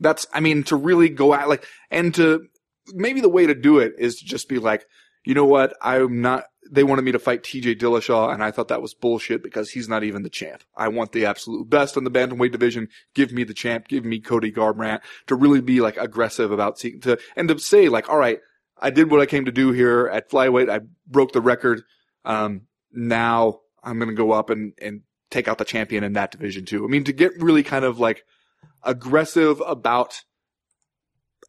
That's, 0.00 0.26
I 0.32 0.40
mean, 0.40 0.64
to 0.64 0.76
really 0.76 1.08
go 1.08 1.34
at, 1.34 1.48
like, 1.48 1.66
and 1.90 2.14
to 2.16 2.46
maybe 2.92 3.20
the 3.20 3.28
way 3.28 3.46
to 3.46 3.54
do 3.54 3.78
it 3.78 3.94
is 3.98 4.16
to 4.16 4.24
just 4.24 4.48
be 4.48 4.58
like, 4.58 4.84
you 5.24 5.34
know 5.34 5.44
what? 5.44 5.74
I'm 5.80 6.20
not, 6.20 6.44
they 6.70 6.84
wanted 6.84 7.02
me 7.02 7.12
to 7.12 7.18
fight 7.18 7.42
TJ 7.42 7.78
Dillashaw 7.78 8.32
and 8.32 8.42
I 8.42 8.50
thought 8.50 8.68
that 8.68 8.82
was 8.82 8.94
bullshit 8.94 9.42
because 9.42 9.70
he's 9.70 9.88
not 9.88 10.04
even 10.04 10.22
the 10.22 10.30
champ. 10.30 10.64
I 10.76 10.88
want 10.88 11.12
the 11.12 11.26
absolute 11.26 11.70
best 11.70 11.96
in 11.96 12.04
the 12.04 12.10
bantamweight 12.10 12.52
division. 12.52 12.88
Give 13.14 13.32
me 13.32 13.44
the 13.44 13.54
champ. 13.54 13.88
Give 13.88 14.04
me 14.04 14.20
Cody 14.20 14.52
Garbrandt 14.52 15.00
to 15.28 15.34
really 15.34 15.60
be 15.60 15.80
like 15.80 15.96
aggressive 15.96 16.50
about 16.50 16.78
seeking 16.78 17.00
to, 17.02 17.18
and 17.36 17.48
to 17.48 17.58
say 17.58 17.88
like, 17.88 18.08
all 18.08 18.18
right, 18.18 18.40
I 18.78 18.90
did 18.90 19.10
what 19.10 19.20
I 19.20 19.26
came 19.26 19.44
to 19.46 19.52
do 19.52 19.72
here 19.72 20.08
at 20.12 20.30
flyweight. 20.30 20.70
I 20.70 20.80
broke 21.06 21.32
the 21.32 21.40
record. 21.40 21.82
Um, 22.24 22.62
now 22.92 23.60
I'm 23.82 23.98
going 23.98 24.10
to 24.10 24.14
go 24.14 24.32
up 24.32 24.50
and, 24.50 24.72
and 24.80 25.02
take 25.34 25.48
out 25.48 25.58
the 25.58 25.64
champion 25.64 26.04
in 26.04 26.12
that 26.14 26.30
division 26.30 26.64
too. 26.64 26.84
I 26.84 26.88
mean, 26.88 27.04
to 27.04 27.12
get 27.12 27.32
really 27.42 27.62
kind 27.62 27.84
of 27.84 27.98
like 27.98 28.24
aggressive 28.82 29.60
about 29.66 30.22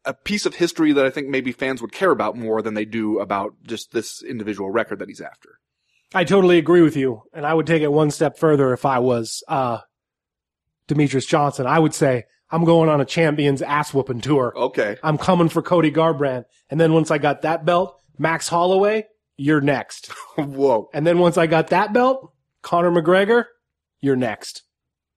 a 0.04 0.14
piece 0.14 0.46
of 0.46 0.56
history 0.56 0.92
that 0.94 1.06
I 1.06 1.10
think 1.10 1.28
maybe 1.28 1.52
fans 1.52 1.82
would 1.82 1.92
care 1.92 2.12
about 2.12 2.36
more 2.36 2.62
than 2.62 2.74
they 2.74 2.86
do 2.86 3.20
about 3.20 3.54
just 3.64 3.92
this 3.92 4.22
individual 4.24 4.70
record 4.70 5.00
that 5.00 5.08
he's 5.08 5.22
after. 5.22 5.60
I 6.14 6.24
totally 6.24 6.58
agree 6.58 6.82
with 6.82 6.96
you, 6.96 7.24
and 7.34 7.46
I 7.46 7.54
would 7.54 7.68
take 7.68 7.82
it 7.82 7.92
one 7.92 8.12
step 8.12 8.38
further 8.38 8.74
if 8.74 8.86
I 8.86 9.00
was 9.00 9.44
uh, 9.48 9.80
Demetrious 10.88 11.28
Johnson. 11.28 11.66
I 11.66 11.80
would 11.80 11.94
say 11.94 12.26
I'm 12.52 12.64
going 12.64 12.90
on 12.90 13.02
a 13.02 13.06
champions 13.06 13.62
ass 13.62 13.94
whooping 13.94 14.22
tour. 14.22 14.54
Okay. 14.56 14.98
I'm 15.04 15.18
coming 15.18 15.50
for 15.50 15.62
Cody 15.62 15.92
Garbrandt, 15.92 16.46
and 16.70 16.80
then 16.80 16.94
once 16.94 17.12
I 17.12 17.18
got 17.18 17.42
that 17.42 17.66
belt, 17.66 18.00
Max 18.18 18.48
Holloway, 18.48 19.08
you're 19.38 19.62
next. 19.62 20.08
Whoa. 20.38 20.90
And 20.94 21.06
then 21.06 21.20
once 21.20 21.38
I 21.38 21.48
got 21.48 21.68
that 21.70 21.92
belt, 21.92 22.32
Conor 22.62 22.92
McGregor, 22.92 23.46
you're 24.06 24.16
next. 24.16 24.64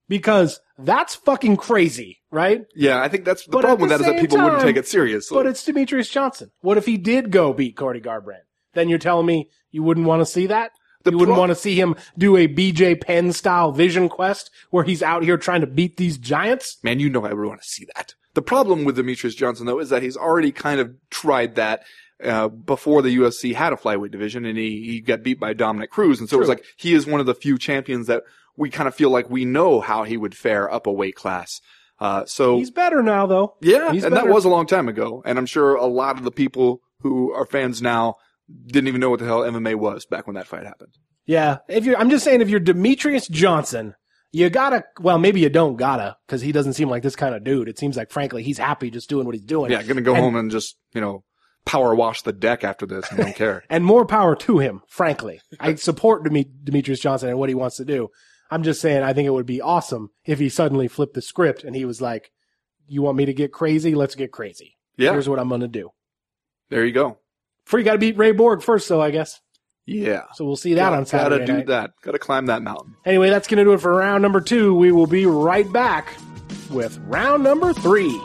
Because 0.07 0.59
that's 0.79 1.13
fucking 1.15 1.57
crazy, 1.57 2.19
right? 2.31 2.65
Yeah, 2.75 2.99
I 2.99 3.07
think 3.09 3.25
that's 3.25 3.45
the 3.45 3.51
But 3.51 3.61
problem 3.61 3.89
with 3.89 3.91
that 3.91 4.01
is 4.01 4.07
that 4.07 4.19
people 4.19 4.39
wouldn't 4.39 4.63
take 4.63 4.75
it 4.75 4.87
seriously. 4.87 5.35
But 5.35 5.45
it's 5.45 5.63
Demetrious 5.63 6.11
Johnson. 6.11 6.51
What 6.61 6.79
if 6.79 6.87
he 6.87 6.97
did 6.97 7.29
go 7.31 7.53
beat 7.53 7.77
Cody 7.77 8.01
Garbrandt? 8.01 8.41
Then 8.73 8.89
you're 8.89 8.97
telling 8.97 9.27
me 9.27 9.49
you 9.71 9.83
wouldn't 9.83 10.07
want 10.07 10.21
to 10.21 10.25
see 10.25 10.47
that? 10.47 10.71
The 11.03 11.11
you 11.11 11.17
wouldn't 11.17 11.35
pro- 11.35 11.41
want 11.41 11.51
to 11.51 11.55
see 11.55 11.75
him 11.75 11.95
do 12.17 12.35
a 12.35 12.47
BJ 12.47 12.99
Penn 12.99 13.31
style 13.31 13.71
vision 13.71 14.09
quest 14.09 14.49
where 14.71 14.83
he's 14.83 15.03
out 15.03 15.23
here 15.23 15.37
trying 15.37 15.61
to 15.61 15.67
beat 15.67 15.97
these 15.97 16.17
giants? 16.17 16.77
Man, 16.83 16.99
you 16.99 17.09
know 17.09 17.25
I 17.25 17.33
would 17.33 17.47
want 17.47 17.61
to 17.61 17.67
see 17.67 17.85
that. 17.95 18.15
The 18.33 18.41
problem 18.41 18.85
with 18.85 18.97
Demetrious 18.97 19.35
Johnson, 19.35 19.65
though, 19.65 19.79
is 19.79 19.89
that 19.89 20.03
he's 20.03 20.17
already 20.17 20.51
kind 20.51 20.79
of 20.79 20.93
tried 21.09 21.55
that 21.55 21.83
uh, 22.23 22.47
before 22.49 23.01
the 23.01 23.15
UFC 23.15 23.53
had 23.53 23.73
a 23.73 23.77
flyweight 23.77 24.11
division, 24.11 24.45
and 24.45 24.57
he, 24.57 24.83
he 24.83 25.01
got 25.01 25.23
beat 25.23 25.39
by 25.39 25.53
Dominick 25.53 25.89
Cruz. 25.89 26.19
And 26.19 26.29
so 26.29 26.37
it 26.37 26.39
was 26.39 26.49
like 26.49 26.65
he 26.75 26.93
is 26.93 27.07
one 27.07 27.19
of 27.19 27.25
the 27.25 27.35
few 27.35 27.57
champions 27.57 28.07
that 28.07 28.23
we 28.59 28.69
kind 28.69 28.87
of 28.87 28.93
feel 28.93 29.09
like 29.09 29.29
we 29.29 29.45
know 29.45 29.79
how 29.81 30.03
he 30.03 30.17
would 30.17 30.35
fare 30.35 30.71
up 30.71 30.85
a 30.85 30.91
weight 30.91 31.15
class. 31.15 31.61
Uh, 31.99 32.25
so 32.25 32.57
He's 32.57 32.71
better 32.71 33.01
now, 33.01 33.25
though. 33.25 33.55
yeah, 33.61 33.91
he's 33.91 34.03
and 34.03 34.15
that 34.15 34.27
was 34.27 34.45
a 34.45 34.49
long 34.49 34.65
time 34.67 34.87
ago. 34.87 35.23
And 35.25 35.37
I'm 35.37 35.45
sure 35.45 35.75
a 35.75 35.85
lot 35.85 36.17
of 36.17 36.23
the 36.23 36.31
people 36.31 36.81
who 37.01 37.31
are 37.33 37.45
fans 37.45 37.81
now 37.81 38.15
didn't 38.67 38.87
even 38.87 39.01
know 39.01 39.09
what 39.09 39.19
the 39.19 39.25
hell 39.25 39.41
MMA 39.41 39.75
was 39.75 40.05
back 40.05 40.27
when 40.27 40.35
that 40.35 40.47
fight 40.47 40.65
happened. 40.65 40.93
Yeah. 41.25 41.57
If 41.67 41.85
you're, 41.85 41.97
I'm 41.97 42.09
just 42.09 42.23
saying, 42.23 42.41
if 42.41 42.49
you're 42.49 42.59
Demetrious 42.59 43.29
Johnson, 43.29 43.95
you 44.31 44.49
gotta, 44.49 44.83
well, 44.99 45.17
maybe 45.19 45.39
you 45.41 45.49
don't 45.49 45.75
gotta, 45.75 46.17
cause 46.27 46.41
he 46.41 46.51
doesn't 46.51 46.73
seem 46.73 46.89
like 46.89 47.03
this 47.03 47.15
kind 47.15 47.35
of 47.35 47.43
dude. 47.43 47.67
It 47.69 47.79
seems 47.79 47.97
like, 47.97 48.11
frankly, 48.11 48.43
he's 48.43 48.57
happy 48.57 48.89
just 48.91 49.09
doing 49.09 49.25
what 49.25 49.35
he's 49.35 49.43
doing. 49.43 49.71
Yeah, 49.71 49.83
gonna 49.83 50.01
go 50.01 50.13
And- 50.15 50.23
home 50.23 50.35
and 50.35 50.51
just 50.51 50.77
you 50.93 51.01
know 51.01 51.23
power 51.65 51.93
wash 51.93 52.21
the 52.23 52.33
deck 52.33 52.63
after 52.63 52.85
this 52.85 53.09
and 53.09 53.19
don't 53.19 53.35
care. 53.35 53.63
and 53.69 53.85
more 53.85 54.05
power 54.05 54.35
to 54.35 54.59
him, 54.59 54.81
frankly. 54.87 55.41
I 55.59 55.75
support 55.75 56.23
Demetrious 56.23 57.01
Johnson 57.01 57.29
and 57.29 57.37
what 57.37 57.49
he 57.49 57.55
wants 57.55 57.77
to 57.77 57.85
do. 57.85 58.09
I'm 58.51 58.63
just 58.63 58.81
saying, 58.81 59.03
I 59.03 59.13
think 59.13 59.27
it 59.27 59.31
would 59.31 59.45
be 59.45 59.61
awesome 59.61 60.09
if 60.25 60.39
he 60.39 60.49
suddenly 60.49 60.87
flipped 60.87 61.13
the 61.13 61.21
script 61.21 61.63
and 61.63 61.75
he 61.75 61.85
was 61.85 62.01
like, 62.01 62.31
you 62.87 63.01
want 63.01 63.17
me 63.17 63.25
to 63.25 63.33
get 63.33 63.51
crazy? 63.51 63.93
Let's 63.95 64.15
get 64.15 64.31
crazy. 64.31 64.75
Yeah, 64.97 65.11
Here's 65.11 65.29
what 65.29 65.39
I'm 65.39 65.49
going 65.49 65.61
to 65.61 65.67
do. 65.67 65.91
there 66.69 66.83
you 66.85 66.91
go. 66.91 67.19
Free 67.65 67.83
got 67.83 67.93
to 67.93 67.97
beat 67.99 68.17
Ray 68.17 68.31
Borg 68.31 68.63
first, 68.63 68.89
though, 68.89 69.01
I 69.01 69.11
guess. 69.11 69.39
Yeah. 69.85 70.23
So 70.33 70.43
we'll 70.45 70.55
see 70.55 70.73
that 70.75 70.93
on 70.93 71.05
Saturday 71.05 71.37
Gotta 71.39 71.45
do 71.45 71.53
night. 71.59 71.67
that. 71.67 71.91
Gotta 72.01 72.19
climb 72.19 72.47
that 72.47 72.61
mountain. 72.63 72.95
Anyway, 73.05 73.29
that's 73.29 73.47
going 73.47 73.59
to 73.59 73.63
do 73.63 73.73
it 73.73 73.81
for 73.81 73.95
round 73.95 74.21
number 74.23 74.41
two. 74.41 74.73
We 74.75 74.91
will 74.91 75.07
be 75.07 75.25
right 75.25 75.71
back 75.71 76.13
with 76.71 76.97
round 77.05 77.43
number 77.43 77.73
three. 77.73 78.19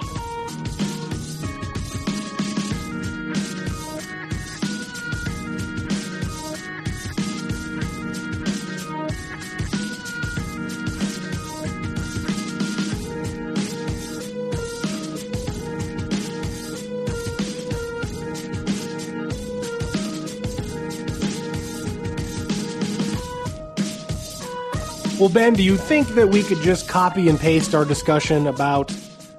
Well, 25.24 25.32
Ben, 25.32 25.54
do 25.54 25.62
you 25.62 25.78
think 25.78 26.08
that 26.08 26.28
we 26.28 26.42
could 26.42 26.60
just 26.60 26.86
copy 26.86 27.30
and 27.30 27.40
paste 27.40 27.74
our 27.74 27.86
discussion 27.86 28.46
about 28.46 28.94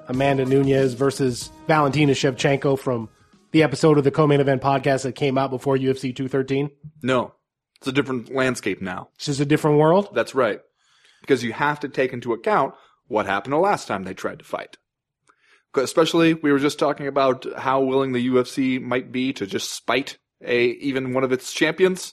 Amanda 0.08 0.44
Nunes 0.44 0.94
versus 0.94 1.52
Valentina 1.68 2.12
Shevchenko 2.12 2.76
from 2.76 3.08
the 3.52 3.62
episode 3.62 3.96
of 3.96 4.02
the 4.02 4.10
co-main 4.10 4.40
event 4.40 4.62
podcast 4.62 5.04
that 5.04 5.14
came 5.14 5.38
out 5.38 5.50
before 5.50 5.76
UFC 5.76 6.12
213? 6.12 6.72
No. 7.04 7.34
It's 7.76 7.86
a 7.86 7.92
different 7.92 8.34
landscape 8.34 8.82
now. 8.82 9.10
It's 9.14 9.26
just 9.26 9.38
a 9.38 9.44
different 9.44 9.78
world. 9.78 10.08
That's 10.12 10.34
right. 10.34 10.58
Because 11.20 11.44
you 11.44 11.52
have 11.52 11.78
to 11.78 11.88
take 11.88 12.12
into 12.12 12.32
account 12.32 12.74
what 13.06 13.26
happened 13.26 13.52
the 13.52 13.58
last 13.58 13.86
time 13.86 14.02
they 14.02 14.12
tried 14.12 14.40
to 14.40 14.44
fight. 14.44 14.78
Especially, 15.76 16.34
we 16.34 16.50
were 16.50 16.58
just 16.58 16.80
talking 16.80 17.06
about 17.06 17.46
how 17.58 17.80
willing 17.80 18.10
the 18.10 18.28
UFC 18.28 18.82
might 18.82 19.12
be 19.12 19.32
to 19.34 19.46
just 19.46 19.72
spite 19.72 20.18
a 20.44 20.62
even 20.64 21.14
one 21.14 21.22
of 21.22 21.30
its 21.30 21.52
champions. 21.52 22.12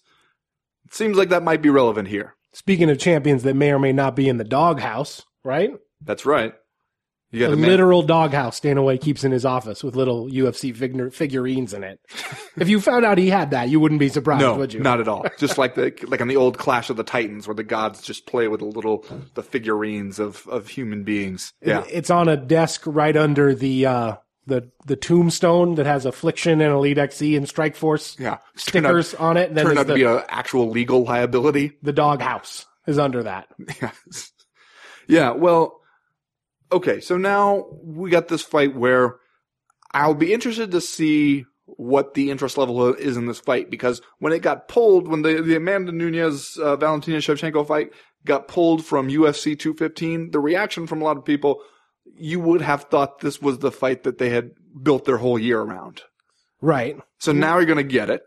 It 0.85 0.93
seems 0.93 1.17
like 1.17 1.29
that 1.29 1.41
might 1.41 1.63
be 1.63 1.71
relevant 1.71 2.09
here. 2.09 2.35
Speaking 2.53 2.89
of 2.89 2.99
champions 2.99 3.43
that 3.43 3.55
may 3.55 3.71
or 3.71 3.79
may 3.79 3.91
not 3.93 4.15
be 4.15 4.29
in 4.29 4.37
the 4.37 4.43
doghouse, 4.43 5.23
right? 5.43 5.71
That's 6.01 6.25
right. 6.25 6.53
You 7.31 7.39
got 7.39 7.49
A 7.49 7.53
a 7.53 7.55
man- 7.55 7.67
literal 7.67 8.03
doghouse 8.03 8.61
White 8.63 9.01
keeps 9.01 9.23
in 9.23 9.31
his 9.31 9.43
office 9.43 9.83
with 9.83 9.95
little 9.95 10.29
UFC 10.29 10.71
figure, 10.75 11.09
figurines 11.09 11.73
in 11.73 11.83
it. 11.83 11.99
if 12.57 12.69
you 12.69 12.79
found 12.79 13.05
out 13.05 13.17
he 13.17 13.31
had 13.31 13.49
that, 13.51 13.69
you 13.69 13.79
wouldn't 13.79 13.99
be 13.99 14.07
surprised, 14.09 14.41
No, 14.41 14.53
would 14.55 14.71
you? 14.71 14.81
not 14.81 14.99
at 14.99 15.07
all. 15.07 15.25
Just 15.39 15.57
like 15.57 15.73
the 15.73 15.91
like 16.07 16.21
on 16.21 16.27
the 16.27 16.35
old 16.35 16.59
Clash 16.59 16.91
of 16.91 16.97
the 16.97 17.03
Titans, 17.03 17.47
where 17.47 17.55
the 17.55 17.63
gods 17.63 18.03
just 18.03 18.27
play 18.27 18.47
with 18.47 18.59
the 18.59 18.67
little 18.67 19.03
the 19.33 19.41
figurines 19.41 20.19
of 20.19 20.47
of 20.47 20.67
human 20.67 21.03
beings. 21.03 21.53
Yeah, 21.65 21.83
It's 21.89 22.11
on 22.11 22.27
a 22.29 22.37
desk 22.37 22.83
right 22.85 23.17
under 23.17 23.55
the 23.55 23.87
uh, 23.87 24.15
the 24.45 24.69
the 24.85 24.95
tombstone 24.95 25.75
that 25.75 25.85
has 25.85 26.05
Affliction 26.05 26.61
and 26.61 26.73
EliteXC 26.73 27.37
and 27.37 27.45
Strikeforce 27.45 28.19
yeah. 28.19 28.37
Stickers 28.55 29.13
on 29.15 29.37
it. 29.37 29.49
And 29.49 29.57
then 29.57 29.65
turned 29.65 29.79
out 29.79 29.87
to 29.87 29.93
be 29.93 30.03
an 30.03 30.21
actual 30.29 30.69
legal 30.69 31.03
liability. 31.03 31.77
the 31.81 31.93
doghouse 31.93 32.65
is 32.87 32.99
under 32.99 33.23
that. 33.23 33.47
Yes. 33.81 34.31
Yeah, 35.07 35.31
well, 35.31 35.81
okay, 36.71 37.01
so 37.01 37.17
now 37.17 37.65
we 37.83 38.09
got 38.09 38.29
this 38.29 38.41
fight 38.41 38.75
where 38.75 39.17
I'll 39.93 40.13
be 40.13 40.33
interested 40.33 40.71
to 40.71 40.81
see 40.81 41.45
what 41.65 42.13
the 42.13 42.29
interest 42.29 42.57
level 42.57 42.93
is 42.93 43.17
in 43.17 43.25
this 43.25 43.39
fight 43.39 43.69
because 43.69 44.01
when 44.19 44.33
it 44.33 44.41
got 44.41 44.67
pulled, 44.67 45.07
when 45.07 45.21
the, 45.21 45.41
the 45.41 45.55
Amanda 45.55 45.91
Nunes 45.91 46.57
uh, 46.57 46.75
Valentina 46.75 47.17
Shevchenko 47.17 47.65
fight 47.67 47.91
got 48.25 48.47
pulled 48.47 48.85
from 48.85 49.09
UFC 49.09 49.57
215, 49.57 50.31
the 50.31 50.39
reaction 50.39 50.87
from 50.87 51.01
a 51.01 51.05
lot 51.05 51.17
of 51.17 51.25
people, 51.25 51.61
you 52.05 52.39
would 52.39 52.61
have 52.61 52.83
thought 52.83 53.19
this 53.19 53.41
was 53.41 53.59
the 53.59 53.71
fight 53.71 54.03
that 54.03 54.17
they 54.17 54.29
had 54.29 54.51
built 54.81 55.05
their 55.05 55.17
whole 55.17 55.39
year 55.39 55.59
around. 55.59 56.01
Right. 56.61 56.97
So 57.19 57.31
now 57.31 57.57
you're 57.57 57.65
going 57.65 57.77
to 57.77 57.83
get 57.83 58.09
it. 58.09 58.23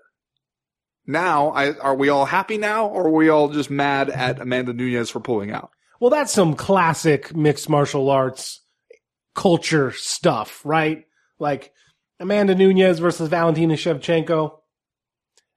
Now, 1.06 1.50
I, 1.50 1.76
are 1.78 1.94
we 1.94 2.08
all 2.08 2.24
happy 2.24 2.58
now, 2.58 2.88
or 2.88 3.06
are 3.06 3.10
we 3.10 3.28
all 3.28 3.48
just 3.48 3.70
mad 3.70 4.10
at 4.10 4.40
Amanda 4.40 4.72
Nunes 4.72 5.08
for 5.08 5.20
pulling 5.20 5.52
out? 5.52 5.70
Well, 6.00 6.10
that's 6.10 6.32
some 6.32 6.54
classic 6.54 7.34
mixed 7.34 7.68
martial 7.68 8.10
arts 8.10 8.60
culture 9.34 9.92
stuff, 9.92 10.62
right? 10.64 11.04
Like 11.38 11.72
Amanda 12.18 12.54
Nunes 12.54 12.98
versus 12.98 13.28
Valentina 13.28 13.74
Shevchenko. 13.74 14.58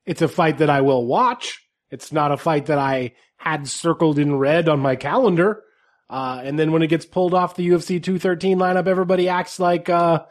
It's 0.06 0.22
a 0.22 0.28
fight 0.28 0.60
that 0.60 0.70
I 0.70 0.82
will 0.82 1.06
watch. 1.06 1.66
It's 1.90 2.12
not 2.12 2.32
a 2.32 2.38
fight 2.38 2.68
that 2.68 2.78
I 2.78 3.14
had 3.38 3.68
circled 3.68 4.20
in 4.20 4.36
red 4.36 4.70
on 4.70 4.80
my 4.80 4.96
calendar. 4.96 5.64
Uh, 6.10 6.42
and 6.44 6.58
then 6.58 6.72
when 6.72 6.82
it 6.82 6.88
gets 6.88 7.06
pulled 7.06 7.34
off 7.34 7.56
the 7.56 7.68
UFC 7.70 8.02
213 8.02 8.58
lineup, 8.58 8.88
everybody 8.88 9.30
acts 9.30 9.60
like, 9.60 9.90
uh, 9.90 10.24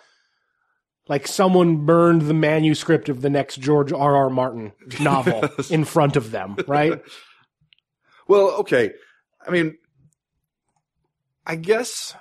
like 1.08 1.26
someone 1.28 1.86
burned 1.86 2.22
the 2.22 2.34
manuscript 2.34 3.08
of 3.08 3.20
the 3.22 3.30
next 3.30 3.60
George 3.60 3.92
R. 3.92 4.16
R. 4.16 4.28
Martin 4.30 4.72
novel 5.00 5.48
in 5.70 5.84
front 5.84 6.16
of 6.16 6.30
them, 6.30 6.56
right? 6.66 7.00
Well, 8.28 8.50
okay. 8.60 8.92
I 9.46 9.50
mean, 9.50 9.78
I 11.46 11.56
guess 11.56 12.14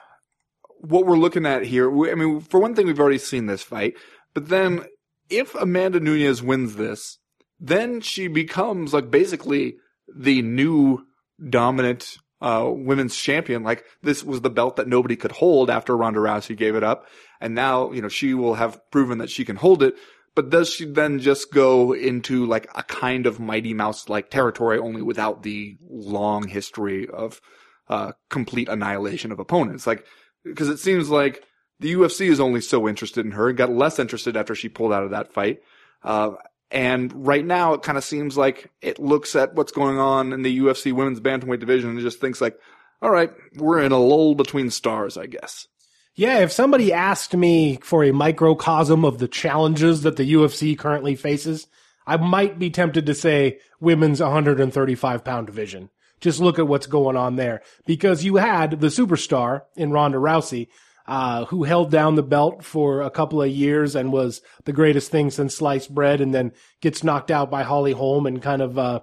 what 0.78 1.06
we're 1.06 1.18
looking 1.18 1.46
at 1.46 1.66
here, 1.66 1.90
we- 1.90 2.10
I 2.10 2.16
mean, 2.16 2.40
for 2.40 2.62
one 2.62 2.76
thing, 2.76 2.86
we've 2.88 3.00
already 3.00 3.18
seen 3.18 3.46
this 3.46 3.62
fight, 3.62 3.96
but 4.34 4.48
then 4.48 4.86
if 5.30 5.54
Amanda 5.56 6.00
Nunes 6.00 6.42
wins 6.42 6.78
this, 6.78 7.18
then 7.60 8.00
she 8.00 8.30
becomes 8.30 8.94
like 8.94 9.12
basically 9.12 9.76
the 10.16 10.42
new 10.44 11.06
dominant 11.50 12.18
uh, 12.42 12.70
women's 12.72 13.16
champion. 13.16 13.64
Like 13.64 13.84
this 14.02 14.24
was 14.24 14.42
the 14.42 14.50
belt 14.50 14.76
that 14.76 14.88
nobody 14.88 15.16
could 15.16 15.32
hold 15.32 15.70
after 15.70 15.96
Ronda 15.96 16.20
Rousey 16.20 16.56
gave 16.56 16.76
it 16.76 16.84
up. 16.84 17.08
And 17.40 17.56
now, 17.56 17.92
you 17.92 18.02
know, 18.02 18.10
she 18.10 18.34
will 18.34 18.56
have 18.56 18.80
proven 18.92 19.20
that 19.20 19.30
she 19.30 19.46
can 19.46 19.56
hold 19.56 19.84
it. 19.84 19.96
But 20.36 20.52
does 20.52 20.70
she 20.72 20.86
then 20.86 21.20
just 21.20 21.52
go 21.52 21.94
into 21.94 22.46
like 22.46 22.68
a 22.76 22.84
kind 22.84 23.26
of 23.26 23.40
Mighty 23.40 23.74
Mouse 23.74 24.08
like 24.08 24.30
territory 24.30 24.78
only 24.78 25.02
without 25.02 25.42
the 25.42 25.78
long 25.90 26.48
history 26.48 27.08
of, 27.08 27.42
uh, 27.90 28.12
complete 28.30 28.70
annihilation 28.70 29.32
of 29.32 29.40
opponents? 29.40 29.88
Like, 29.88 30.06
because 30.44 30.70
it 30.70 30.78
seems 30.78 31.10
like 31.10 31.44
the 31.80 31.94
UFC 31.94 32.30
is 32.30 32.40
only 32.40 32.62
so 32.62 32.88
interested 32.88 33.26
in 33.26 33.32
her 33.32 33.50
and 33.50 33.58
got 33.58 33.72
less 33.72 33.98
interested 33.98 34.38
after 34.38 34.54
she 34.54 34.70
pulled 34.70 34.94
out 34.94 35.04
of 35.04 35.12
that 35.12 35.34
fight. 35.34 35.60
Uh, 36.04 36.32
and 36.72 37.26
right 37.26 37.46
now 37.46 37.74
it 37.74 37.84
kind 37.84 37.98
of 37.98 38.04
seems 38.04 38.38
like 38.38 38.72
it 38.82 39.00
looks 39.00 39.36
at 39.36 39.54
what's 39.54 39.72
going 39.72 39.98
on 39.98 40.34
in 40.34 40.42
the 40.42 40.60
UFC 40.60 40.92
women's 40.92 41.20
bantamweight 41.20 41.60
division 41.60 41.92
and 41.92 42.00
just 42.00 42.20
thinks 42.20 42.42
like, 42.42 42.60
all 43.02 43.12
right, 43.12 43.32
we're 43.56 43.80
in 43.80 43.92
a 43.92 44.00
lull 44.00 44.36
between 44.36 44.72
stars, 44.72 45.18
I 45.18 45.28
guess. 45.28 45.68
Yeah, 46.16 46.40
if 46.40 46.52
somebody 46.52 46.92
asked 46.92 47.36
me 47.36 47.78
for 47.84 48.04
a 48.04 48.12
microcosm 48.12 49.06
of 49.06 49.20
the 49.20 49.28
challenges 49.28 50.02
that 50.02 50.18
the 50.18 50.34
UFC 50.34 50.78
currently 50.78 51.16
faces, 51.16 51.68
I 52.08 52.18
might 52.18 52.58
be 52.58 52.72
tempted 52.72 53.06
to 53.06 53.14
say 53.14 53.60
women's 53.80 54.20
135 54.20 55.24
pound 55.24 55.46
division. 55.46 55.90
Just 56.20 56.40
look 56.40 56.58
at 56.58 56.68
what's 56.68 56.88
going 56.88 57.16
on 57.16 57.36
there 57.36 57.62
because 57.86 58.26
you 58.26 58.38
had 58.38 58.80
the 58.82 58.88
superstar 58.88 59.64
in 59.76 59.92
Ronda 59.92 60.18
Rousey 60.18 60.70
uh, 61.08 61.46
who 61.46 61.64
held 61.64 61.90
down 61.90 62.16
the 62.16 62.24
belt 62.24 62.64
for 62.64 63.02
a 63.02 63.10
couple 63.10 63.42
of 63.42 63.50
years 63.50 63.96
and 63.96 64.12
was 64.12 64.42
the 64.66 64.74
greatest 64.74 65.10
thing 65.10 65.32
since 65.32 65.56
sliced 65.56 65.94
bread 65.94 66.22
and 66.22 66.34
then 66.34 66.52
gets 66.82 67.04
knocked 67.04 67.32
out 67.32 67.50
by 67.50 67.64
Holly 67.64 67.94
Holm 67.94 68.26
and 68.26 68.42
kind 68.42 68.62
of, 68.62 68.78
uh, 68.78 69.00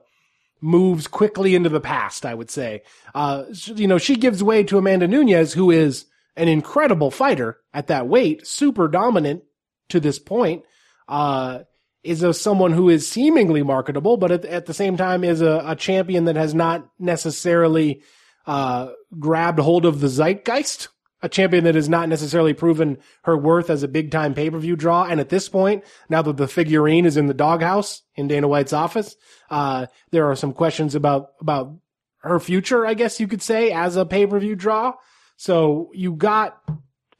moves 0.60 1.06
quickly 1.06 1.54
into 1.54 1.68
the 1.68 1.80
past, 1.80 2.24
I 2.24 2.32
would 2.32 2.50
say. 2.50 2.82
Uh, 3.14 3.44
you 3.66 3.86
know, 3.86 3.98
she 3.98 4.16
gives 4.16 4.42
way 4.42 4.64
to 4.64 4.78
Amanda 4.78 5.06
Nunes, 5.06 5.52
who 5.52 5.70
is 5.70 6.06
an 6.36 6.48
incredible 6.48 7.10
fighter 7.10 7.58
at 7.74 7.88
that 7.88 8.08
weight, 8.08 8.46
super 8.46 8.88
dominant 8.88 9.42
to 9.90 10.00
this 10.00 10.18
point. 10.18 10.64
Uh, 11.06 11.60
is 12.02 12.22
a 12.22 12.34
someone 12.34 12.72
who 12.72 12.90
is 12.90 13.08
seemingly 13.08 13.62
marketable, 13.62 14.16
but 14.16 14.30
at, 14.30 14.44
at 14.44 14.66
the 14.66 14.74
same 14.74 14.96
time 14.96 15.24
is 15.24 15.40
a, 15.40 15.62
a 15.66 15.76
champion 15.76 16.26
that 16.26 16.36
has 16.36 16.54
not 16.54 16.86
necessarily 16.98 18.02
uh, 18.46 18.90
grabbed 19.18 19.58
hold 19.58 19.86
of 19.86 20.00
the 20.00 20.08
zeitgeist 20.08 20.88
a 21.24 21.28
champion 21.28 21.64
that 21.64 21.74
has 21.74 21.88
not 21.88 22.10
necessarily 22.10 22.52
proven 22.52 22.98
her 23.22 23.34
worth 23.34 23.70
as 23.70 23.82
a 23.82 23.88
big 23.88 24.10
time 24.10 24.34
pay 24.34 24.50
per 24.50 24.58
view 24.58 24.76
draw. 24.76 25.04
And 25.04 25.18
at 25.20 25.30
this 25.30 25.48
point, 25.48 25.82
now 26.10 26.20
that 26.20 26.36
the 26.36 26.46
figurine 26.46 27.06
is 27.06 27.16
in 27.16 27.28
the 27.28 27.34
doghouse 27.34 28.02
in 28.14 28.28
Dana 28.28 28.46
White's 28.46 28.74
office, 28.74 29.16
uh, 29.48 29.86
there 30.10 30.30
are 30.30 30.36
some 30.36 30.52
questions 30.52 30.94
about, 30.94 31.30
about 31.40 31.74
her 32.18 32.38
future, 32.38 32.84
I 32.84 32.92
guess 32.92 33.20
you 33.20 33.26
could 33.26 33.40
say, 33.40 33.70
as 33.70 33.96
a 33.96 34.04
pay 34.04 34.26
per 34.26 34.38
view 34.38 34.54
draw. 34.54 34.92
So 35.38 35.90
you 35.94 36.12
got 36.12 36.60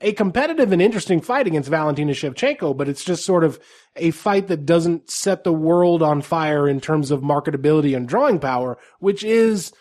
a 0.03 0.13
competitive 0.13 0.71
and 0.71 0.83
interesting 0.83 1.23
fight 1.23 1.47
against 1.47 1.71
Valentina 1.71 2.13
Shevchenko, 2.13 2.77
but 2.77 2.91
it's 2.91 3.05
just 3.05 3.25
sort 3.25 3.43
of 3.43 3.59
a 3.97 4.11
fight 4.11 4.49
that 4.49 4.67
doesn't 4.67 5.11
set 5.11 5.45
the 5.45 5.53
world 5.53 6.03
on 6.03 6.21
fire 6.21 6.69
in 6.69 6.79
terms 6.79 7.11
of 7.11 7.23
marketability 7.23 7.97
and 7.97 8.07
drawing 8.07 8.39
power, 8.39 8.77
which 8.99 9.25
is 9.25 9.73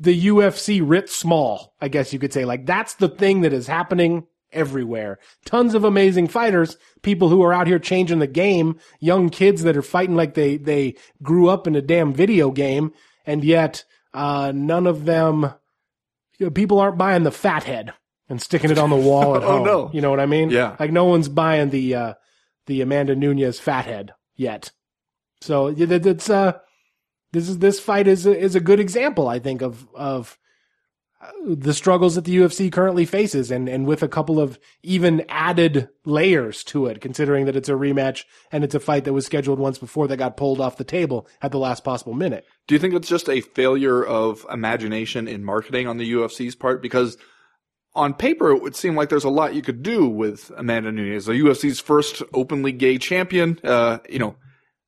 the 0.00 0.26
UFC 0.26 0.80
writ 0.84 1.08
small, 1.08 1.74
I 1.80 1.88
guess 1.88 2.12
you 2.12 2.18
could 2.18 2.32
say. 2.32 2.44
Like 2.44 2.66
that's 2.66 2.94
the 2.94 3.08
thing 3.08 3.42
that 3.42 3.52
is 3.52 3.66
happening 3.66 4.26
everywhere. 4.52 5.18
Tons 5.44 5.74
of 5.74 5.84
amazing 5.84 6.28
fighters, 6.28 6.76
people 7.02 7.28
who 7.28 7.42
are 7.42 7.52
out 7.52 7.66
here 7.66 7.78
changing 7.78 8.18
the 8.18 8.26
game, 8.26 8.78
young 8.98 9.28
kids 9.28 9.62
that 9.62 9.76
are 9.76 9.82
fighting 9.82 10.16
like 10.16 10.34
they, 10.34 10.56
they 10.56 10.96
grew 11.22 11.48
up 11.48 11.66
in 11.66 11.76
a 11.76 11.82
damn 11.82 12.12
video 12.12 12.50
game. 12.50 12.92
And 13.24 13.44
yet, 13.44 13.84
uh, 14.12 14.52
none 14.54 14.86
of 14.86 15.04
them, 15.04 15.52
you 16.38 16.46
know, 16.46 16.50
people 16.50 16.80
aren't 16.80 16.98
buying 16.98 17.22
the 17.22 17.30
fat 17.30 17.64
head 17.64 17.92
and 18.28 18.42
sticking 18.42 18.70
it 18.70 18.78
on 18.78 18.90
the 18.90 18.96
wall 18.96 19.36
at 19.36 19.44
oh, 19.44 19.58
home. 19.58 19.64
no. 19.64 19.90
You 19.92 20.00
know 20.00 20.10
what 20.10 20.20
I 20.20 20.26
mean? 20.26 20.50
Yeah. 20.50 20.76
Like 20.80 20.90
no 20.90 21.04
one's 21.04 21.28
buying 21.28 21.70
the, 21.70 21.94
uh, 21.94 22.14
the 22.66 22.80
Amanda 22.80 23.14
Nunes 23.14 23.60
fat 23.60 23.84
head 23.84 24.14
yet. 24.34 24.72
So 25.42 25.72
it's, 25.76 26.28
uh, 26.28 26.58
this 27.32 27.48
is 27.48 27.58
this 27.58 27.80
fight 27.80 28.06
is 28.06 28.26
a, 28.26 28.36
is 28.36 28.54
a 28.54 28.60
good 28.60 28.80
example, 28.80 29.28
I 29.28 29.38
think, 29.38 29.62
of 29.62 29.86
of 29.94 30.38
uh, 31.20 31.30
the 31.46 31.74
struggles 31.74 32.14
that 32.14 32.24
the 32.24 32.36
UFC 32.36 32.72
currently 32.72 33.04
faces, 33.04 33.50
and 33.50 33.68
and 33.68 33.86
with 33.86 34.02
a 34.02 34.08
couple 34.08 34.40
of 34.40 34.58
even 34.82 35.24
added 35.28 35.88
layers 36.04 36.64
to 36.64 36.86
it, 36.86 37.00
considering 37.00 37.46
that 37.46 37.56
it's 37.56 37.68
a 37.68 37.72
rematch 37.72 38.24
and 38.50 38.64
it's 38.64 38.74
a 38.74 38.80
fight 38.80 39.04
that 39.04 39.12
was 39.12 39.26
scheduled 39.26 39.58
once 39.58 39.78
before 39.78 40.08
that 40.08 40.16
got 40.16 40.36
pulled 40.36 40.60
off 40.60 40.76
the 40.76 40.84
table 40.84 41.28
at 41.42 41.52
the 41.52 41.58
last 41.58 41.84
possible 41.84 42.14
minute. 42.14 42.44
Do 42.66 42.74
you 42.74 42.78
think 42.78 42.94
it's 42.94 43.08
just 43.08 43.28
a 43.28 43.40
failure 43.40 44.04
of 44.04 44.44
imagination 44.50 45.28
in 45.28 45.44
marketing 45.44 45.86
on 45.86 45.98
the 45.98 46.12
UFC's 46.12 46.54
part? 46.54 46.82
Because 46.82 47.16
on 47.94 48.14
paper, 48.14 48.50
it 48.50 48.62
would 48.62 48.76
seem 48.76 48.94
like 48.94 49.08
there's 49.08 49.24
a 49.24 49.30
lot 49.30 49.54
you 49.54 49.62
could 49.62 49.82
do 49.82 50.08
with 50.08 50.50
Amanda 50.56 50.92
Nunes, 50.92 51.26
the 51.26 51.32
UFC's 51.32 51.80
first 51.80 52.22
openly 52.32 52.72
gay 52.72 52.98
champion. 52.98 53.58
Uh, 53.64 53.98
you 54.08 54.18
know, 54.18 54.36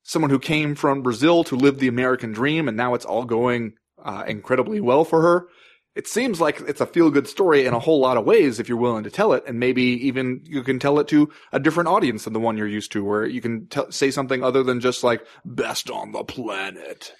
someone 0.03 0.29
who 0.29 0.39
came 0.39 0.75
from 0.75 1.01
Brazil 1.01 1.43
to 1.45 1.55
live 1.55 1.79
the 1.79 1.87
American 1.87 2.31
dream, 2.31 2.67
and 2.67 2.77
now 2.77 2.93
it's 2.93 3.05
all 3.05 3.25
going 3.25 3.73
uh, 4.03 4.23
incredibly 4.27 4.79
well 4.79 5.05
for 5.05 5.21
her. 5.21 5.47
It 5.95 6.07
seems 6.07 6.41
like 6.41 6.59
it's 6.61 6.81
a 6.81 6.87
feel 6.87 7.11
good 7.11 7.27
story 7.27 7.65
in 7.65 7.73
a 7.73 7.79
whole 7.79 7.99
lot 7.99 8.17
of 8.17 8.25
ways 8.25 8.59
if 8.59 8.67
you're 8.67 8.79
willing 8.79 9.03
to 9.03 9.11
tell 9.11 9.33
it, 9.33 9.43
and 9.47 9.59
maybe 9.59 9.83
even 10.07 10.41
you 10.43 10.63
can 10.63 10.79
tell 10.79 10.99
it 10.99 11.07
to 11.09 11.31
a 11.51 11.59
different 11.59 11.89
audience 11.89 12.23
than 12.23 12.33
the 12.33 12.39
one 12.39 12.57
you're 12.57 12.67
used 12.67 12.91
to, 12.93 13.03
where 13.03 13.25
you 13.25 13.41
can 13.41 13.67
t- 13.67 13.81
say 13.89 14.09
something 14.09 14.43
other 14.43 14.63
than 14.63 14.79
just 14.79 15.03
like 15.03 15.25
best 15.45 15.89
on 15.89 16.11
the 16.11 16.23
planet. 16.23 17.13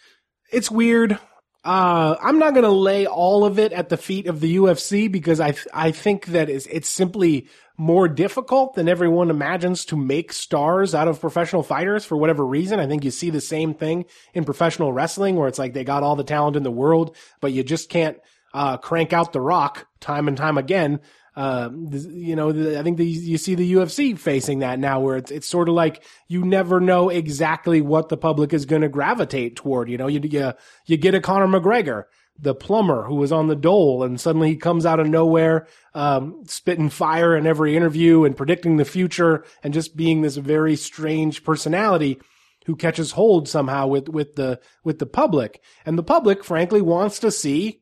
It's 0.51 0.71
weird. 0.71 1.19
Uh, 1.63 2.17
I'm 2.21 2.39
not 2.39 2.53
going 2.53 2.65
to 2.65 2.71
lay 2.71 3.05
all 3.05 3.45
of 3.45 3.57
it 3.57 3.71
at 3.71 3.89
the 3.89 3.95
feet 3.95 4.27
of 4.27 4.41
the 4.41 4.57
UFC 4.57 5.09
because 5.09 5.39
I, 5.39 5.55
I 5.73 5.91
think 5.91 6.25
that 6.27 6.49
it's 6.49 6.89
simply 6.89 7.47
more 7.77 8.07
difficult 8.07 8.75
than 8.75 8.87
everyone 8.87 9.29
imagines 9.29 9.85
to 9.85 9.97
make 9.97 10.31
stars 10.31 10.93
out 10.93 11.07
of 11.07 11.19
professional 11.19 11.63
fighters 11.63 12.05
for 12.05 12.15
whatever 12.15 12.45
reason. 12.45 12.79
I 12.79 12.87
think 12.87 13.03
you 13.03 13.11
see 13.11 13.29
the 13.29 13.41
same 13.41 13.73
thing 13.73 14.05
in 14.33 14.45
professional 14.45 14.93
wrestling 14.93 15.35
where 15.35 15.47
it's 15.47 15.59
like 15.59 15.73
they 15.73 15.83
got 15.83 16.03
all 16.03 16.15
the 16.15 16.23
talent 16.23 16.55
in 16.55 16.63
the 16.63 16.71
world, 16.71 17.15
but 17.41 17.51
you 17.51 17.63
just 17.63 17.89
can't, 17.89 18.17
uh, 18.53 18.77
crank 18.77 19.13
out 19.13 19.33
the 19.33 19.41
rock 19.41 19.87
time 19.99 20.27
and 20.27 20.37
time 20.37 20.57
again. 20.57 20.99
Uh, 21.35 21.69
you 21.73 22.35
know, 22.35 22.49
I 22.77 22.83
think 22.83 22.97
the, 22.97 23.05
you 23.05 23.39
see 23.39 23.55
the 23.55 23.73
UFC 23.73 24.17
facing 24.17 24.59
that 24.59 24.77
now 24.77 24.99
where 24.99 25.17
it's, 25.17 25.31
it's 25.31 25.47
sort 25.47 25.67
of 25.67 25.73
like 25.73 26.03
you 26.27 26.45
never 26.45 26.79
know 26.79 27.09
exactly 27.09 27.81
what 27.81 28.09
the 28.09 28.17
public 28.17 28.53
is 28.53 28.65
going 28.65 28.83
to 28.83 28.89
gravitate 28.89 29.55
toward. 29.55 29.89
You 29.89 29.97
know, 29.97 30.05
you, 30.05 30.19
you, 30.23 30.53
you 30.85 30.97
get 30.97 31.15
a 31.15 31.21
Conor 31.21 31.47
McGregor, 31.47 32.03
the 32.39 32.55
plumber 32.55 33.03
who 33.03 33.15
was 33.15 33.31
on 33.31 33.47
the 33.47 33.55
dole 33.55 34.03
and 34.03 34.19
suddenly 34.19 34.49
he 34.49 34.55
comes 34.55 34.85
out 34.85 34.99
of 34.99 35.07
nowhere, 35.07 35.67
um, 35.93 36.43
spitting 36.45 36.89
fire 36.89 37.35
in 37.35 37.45
every 37.45 37.75
interview 37.75 38.23
and 38.23 38.35
predicting 38.35 38.77
the 38.77 38.85
future 38.85 39.45
and 39.63 39.73
just 39.73 39.95
being 39.95 40.21
this 40.21 40.35
very 40.35 40.75
strange 40.75 41.43
personality 41.43 42.19
who 42.65 42.75
catches 42.75 43.11
hold 43.11 43.47
somehow 43.47 43.87
with, 43.87 44.09
with 44.09 44.35
the, 44.35 44.59
with 44.83 44.99
the 44.99 45.05
public. 45.05 45.61
And 45.85 45.97
the 45.97 46.03
public, 46.03 46.43
frankly, 46.43 46.81
wants 46.81 47.19
to 47.19 47.31
see 47.31 47.81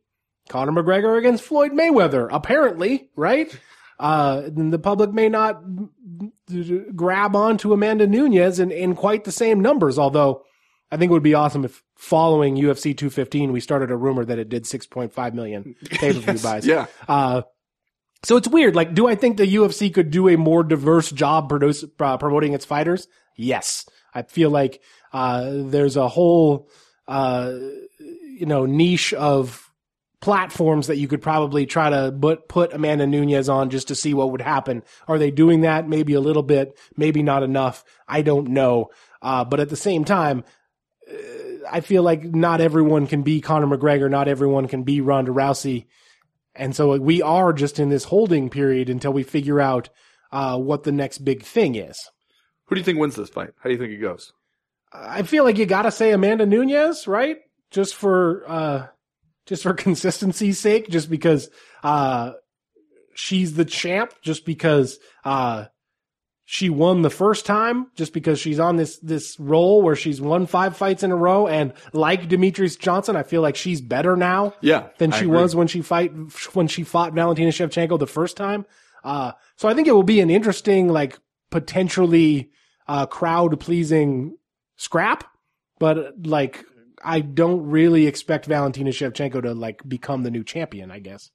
Conor 0.49 0.71
McGregor 0.71 1.17
against 1.17 1.43
Floyd 1.43 1.71
Mayweather, 1.71 2.27
apparently, 2.31 3.09
right? 3.15 3.55
Uh, 3.99 4.49
the 4.51 4.79
public 4.79 5.13
may 5.13 5.29
not 5.29 5.61
grab 6.95 7.35
onto 7.35 7.71
Amanda 7.71 8.07
Nunes 8.07 8.59
in, 8.59 8.71
in 8.71 8.95
quite 8.95 9.23
the 9.23 9.31
same 9.31 9.59
numbers, 9.59 9.99
although 9.99 10.43
I 10.91 10.97
think 10.97 11.09
it 11.09 11.13
would 11.13 11.23
be 11.23 11.33
awesome 11.35 11.63
if 11.65 11.81
following 11.95 12.55
UFC 12.55 12.95
215, 12.97 13.51
we 13.51 13.59
started 13.61 13.91
a 13.91 13.95
rumor 13.95 14.25
that 14.25 14.39
it 14.39 14.49
did 14.49 14.63
6.5 14.65 15.33
million 15.33 15.75
pay-per-view 15.89 16.23
Yes, 16.33 16.43
buys. 16.43 16.67
yeah. 16.67 16.87
Uh, 17.07 17.43
so 18.23 18.35
it's 18.37 18.47
weird. 18.47 18.75
Like, 18.75 18.93
do 18.93 19.07
I 19.07 19.15
think 19.15 19.37
the 19.37 19.55
UFC 19.55 19.93
could 19.93 20.11
do 20.11 20.27
a 20.27 20.35
more 20.37 20.63
diverse 20.63 21.09
job 21.11 21.47
produce, 21.49 21.85
uh, 21.99 22.17
promoting 22.17 22.53
its 22.53 22.65
fighters? 22.65 23.07
Yes. 23.37 23.87
I 24.13 24.23
feel 24.23 24.49
like, 24.49 24.81
uh, 25.13 25.49
there's 25.53 25.95
a 25.95 26.07
whole, 26.09 26.69
uh, 27.07 27.53
you 27.99 28.45
know, 28.45 28.65
niche 28.65 29.13
of 29.13 29.71
platforms 30.19 30.87
that 30.87 30.97
you 30.97 31.07
could 31.07 31.21
probably 31.21 31.65
try 31.65 31.89
to 31.89 32.15
put, 32.21 32.47
put 32.47 32.73
Amanda 32.73 33.07
Nunes 33.07 33.49
on 33.49 33.69
just 33.71 33.87
to 33.87 33.95
see 33.95 34.13
what 34.13 34.31
would 34.31 34.41
happen. 34.41 34.83
Are 35.07 35.17
they 35.17 35.31
doing 35.31 35.61
that? 35.61 35.87
Maybe 35.89 36.13
a 36.13 36.19
little 36.21 36.43
bit, 36.43 36.77
maybe 36.95 37.23
not 37.23 37.41
enough. 37.43 37.83
I 38.07 38.21
don't 38.21 38.49
know. 38.49 38.89
Uh, 39.21 39.43
but 39.45 39.59
at 39.59 39.69
the 39.69 39.75
same 39.75 40.05
time, 40.05 40.43
I 41.69 41.81
feel 41.81 42.03
like 42.03 42.23
not 42.23 42.61
everyone 42.61 43.07
can 43.07 43.23
be 43.23 43.41
Conor 43.41 43.67
McGregor. 43.67 44.09
Not 44.09 44.27
everyone 44.27 44.67
can 44.67 44.83
be 44.83 45.01
Ronda 45.01 45.31
Rousey. 45.31 45.85
And 46.55 46.75
so 46.75 46.97
we 46.97 47.21
are 47.21 47.53
just 47.53 47.79
in 47.79 47.89
this 47.89 48.05
holding 48.05 48.49
period 48.49 48.89
until 48.89 49.13
we 49.13 49.23
figure 49.23 49.61
out, 49.61 49.89
uh, 50.31 50.57
what 50.57 50.83
the 50.83 50.91
next 50.91 51.19
big 51.19 51.43
thing 51.43 51.75
is. 51.75 52.09
Who 52.65 52.75
do 52.75 52.79
you 52.79 52.85
think 52.85 52.99
wins 52.99 53.15
this 53.15 53.29
fight? 53.29 53.51
How 53.57 53.69
do 53.69 53.71
you 53.71 53.77
think 53.77 53.91
it 53.91 53.97
goes? 53.97 54.33
I 54.91 55.23
feel 55.23 55.43
like 55.43 55.57
you 55.57 55.65
gotta 55.65 55.91
say 55.91 56.11
Amanda 56.11 56.45
Nunes, 56.45 57.07
right? 57.07 57.37
Just 57.69 57.95
for, 57.95 58.43
uh, 58.49 58.87
just 59.45 59.63
for 59.63 59.73
consistency's 59.87 60.59
sake, 60.59 60.89
just 60.89 61.09
because, 61.09 61.49
uh, 61.83 62.33
she's 63.13 63.53
the 63.53 63.65
champ, 63.65 64.13
just 64.21 64.45
because, 64.45 64.99
uh, 65.23 65.65
she 66.53 66.69
won 66.69 67.01
the 67.01 67.09
first 67.09 67.45
time 67.45 67.87
just 67.95 68.11
because 68.11 68.37
she's 68.37 68.59
on 68.59 68.75
this 68.75 68.97
this 68.97 69.39
roll 69.39 69.81
where 69.81 69.95
she's 69.95 70.19
won 70.19 70.45
five 70.45 70.75
fights 70.75 71.01
in 71.01 71.09
a 71.09 71.15
row 71.15 71.47
and 71.47 71.71
like 71.93 72.27
Demetrious 72.27 72.77
Johnson, 72.77 73.15
I 73.15 73.23
feel 73.23 73.41
like 73.41 73.55
she's 73.55 73.79
better 73.79 74.17
now 74.17 74.53
Yeah, 74.59 74.89
than 74.97 75.13
I 75.13 75.17
she 75.19 75.23
agree. 75.27 75.37
was 75.37 75.55
when 75.55 75.67
she 75.67 75.81
fight 75.81 76.11
when 76.51 76.67
she 76.67 76.83
fought 76.83 77.13
Valentina 77.13 77.51
Shevchenko 77.51 77.97
the 77.97 78.05
first 78.05 78.35
time. 78.35 78.65
Uh, 79.01 79.31
so 79.55 79.69
I 79.69 79.73
think 79.73 79.87
it 79.87 79.93
will 79.93 80.03
be 80.03 80.19
an 80.19 80.29
interesting, 80.29 80.89
like 80.89 81.17
potentially 81.51 82.51
uh, 82.85 83.05
crowd 83.05 83.57
pleasing 83.61 84.35
scrap, 84.75 85.23
but 85.79 86.13
like 86.25 86.65
I 87.01 87.21
don't 87.21 87.65
really 87.69 88.07
expect 88.07 88.45
Valentina 88.45 88.89
Shevchenko 88.89 89.41
to 89.43 89.53
like 89.53 89.87
become 89.87 90.23
the 90.23 90.31
new 90.31 90.43
champion. 90.43 90.91
I 90.91 90.99
guess. 90.99 91.31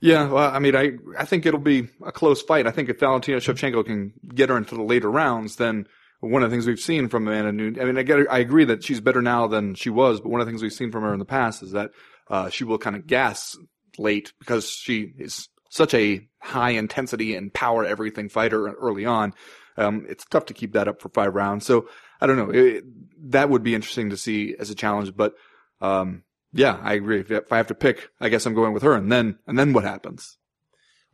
Yeah, 0.00 0.28
well, 0.28 0.50
I 0.50 0.58
mean, 0.60 0.76
I 0.76 0.92
I 1.18 1.24
think 1.24 1.44
it'll 1.44 1.58
be 1.58 1.88
a 2.04 2.12
close 2.12 2.40
fight. 2.40 2.66
I 2.66 2.70
think 2.70 2.88
if 2.88 3.00
Valentina 3.00 3.38
Shevchenko 3.38 3.84
can 3.84 4.12
get 4.34 4.48
her 4.48 4.56
into 4.56 4.76
the 4.76 4.82
later 4.82 5.10
rounds, 5.10 5.56
then 5.56 5.88
one 6.20 6.42
of 6.42 6.50
the 6.50 6.54
things 6.54 6.66
we've 6.66 6.80
seen 6.80 7.08
from 7.08 7.26
Amanda 7.26 7.52
Nunes, 7.52 7.78
I 7.80 7.84
mean, 7.84 7.98
I 7.98 8.02
get, 8.02 8.26
I 8.30 8.38
agree 8.38 8.64
that 8.64 8.82
she's 8.82 9.00
better 9.00 9.22
now 9.22 9.46
than 9.46 9.74
she 9.74 9.90
was, 9.90 10.20
but 10.20 10.30
one 10.30 10.40
of 10.40 10.46
the 10.46 10.50
things 10.50 10.62
we've 10.62 10.72
seen 10.72 10.90
from 10.90 11.02
her 11.02 11.12
in 11.12 11.18
the 11.18 11.24
past 11.24 11.62
is 11.62 11.72
that 11.72 11.90
uh, 12.28 12.50
she 12.50 12.64
will 12.64 12.78
kind 12.78 12.96
of 12.96 13.06
gas 13.06 13.56
late 13.98 14.32
because 14.38 14.68
she 14.68 15.12
is 15.18 15.48
such 15.70 15.94
a 15.94 16.26
high 16.40 16.70
intensity 16.70 17.36
and 17.36 17.52
power 17.52 17.84
everything 17.84 18.28
fighter 18.28 18.68
early 18.74 19.04
on. 19.04 19.32
Um, 19.76 20.06
it's 20.08 20.24
tough 20.24 20.46
to 20.46 20.54
keep 20.54 20.72
that 20.72 20.88
up 20.88 21.00
for 21.00 21.08
five 21.08 21.34
rounds. 21.34 21.66
So 21.66 21.88
I 22.20 22.26
don't 22.26 22.36
know. 22.36 22.50
It, 22.50 22.84
that 23.30 23.48
would 23.50 23.62
be 23.62 23.74
interesting 23.74 24.10
to 24.10 24.16
see 24.16 24.56
as 24.58 24.70
a 24.70 24.74
challenge, 24.74 25.14
but 25.16 25.34
um, 25.80 26.24
yeah, 26.52 26.78
I 26.82 26.94
agree. 26.94 27.24
If, 27.28 27.52
I 27.52 27.56
have 27.56 27.66
to 27.68 27.74
pick, 27.74 28.08
I 28.20 28.28
guess 28.28 28.46
I'm 28.46 28.54
going 28.54 28.72
with 28.72 28.82
her. 28.82 28.94
And 28.94 29.10
then, 29.10 29.38
and 29.46 29.58
then 29.58 29.72
what 29.72 29.84
happens? 29.84 30.38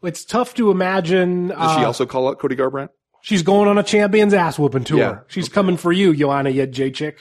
It's 0.03 0.24
tough 0.24 0.55
to 0.55 0.70
imagine. 0.70 1.49
Does 1.49 1.76
she 1.76 1.85
uh, 1.85 1.87
also 1.87 2.07
call 2.07 2.28
out 2.28 2.39
Cody 2.39 2.57
Garbrandt? 2.57 2.91
She's 3.22 3.43
going 3.43 3.68
on 3.68 3.78
a 3.78 3.82
champion's 3.82 4.35
ass 4.35 4.59
whooping 4.59 4.85
tour. 4.85 4.99
Yeah, 4.99 5.18
She's 5.28 5.49
coming 5.49 5.78
for 5.78 5.93
you, 5.93 6.14
Joanna 6.14 6.51
Jędrzejczyk. 6.51 7.14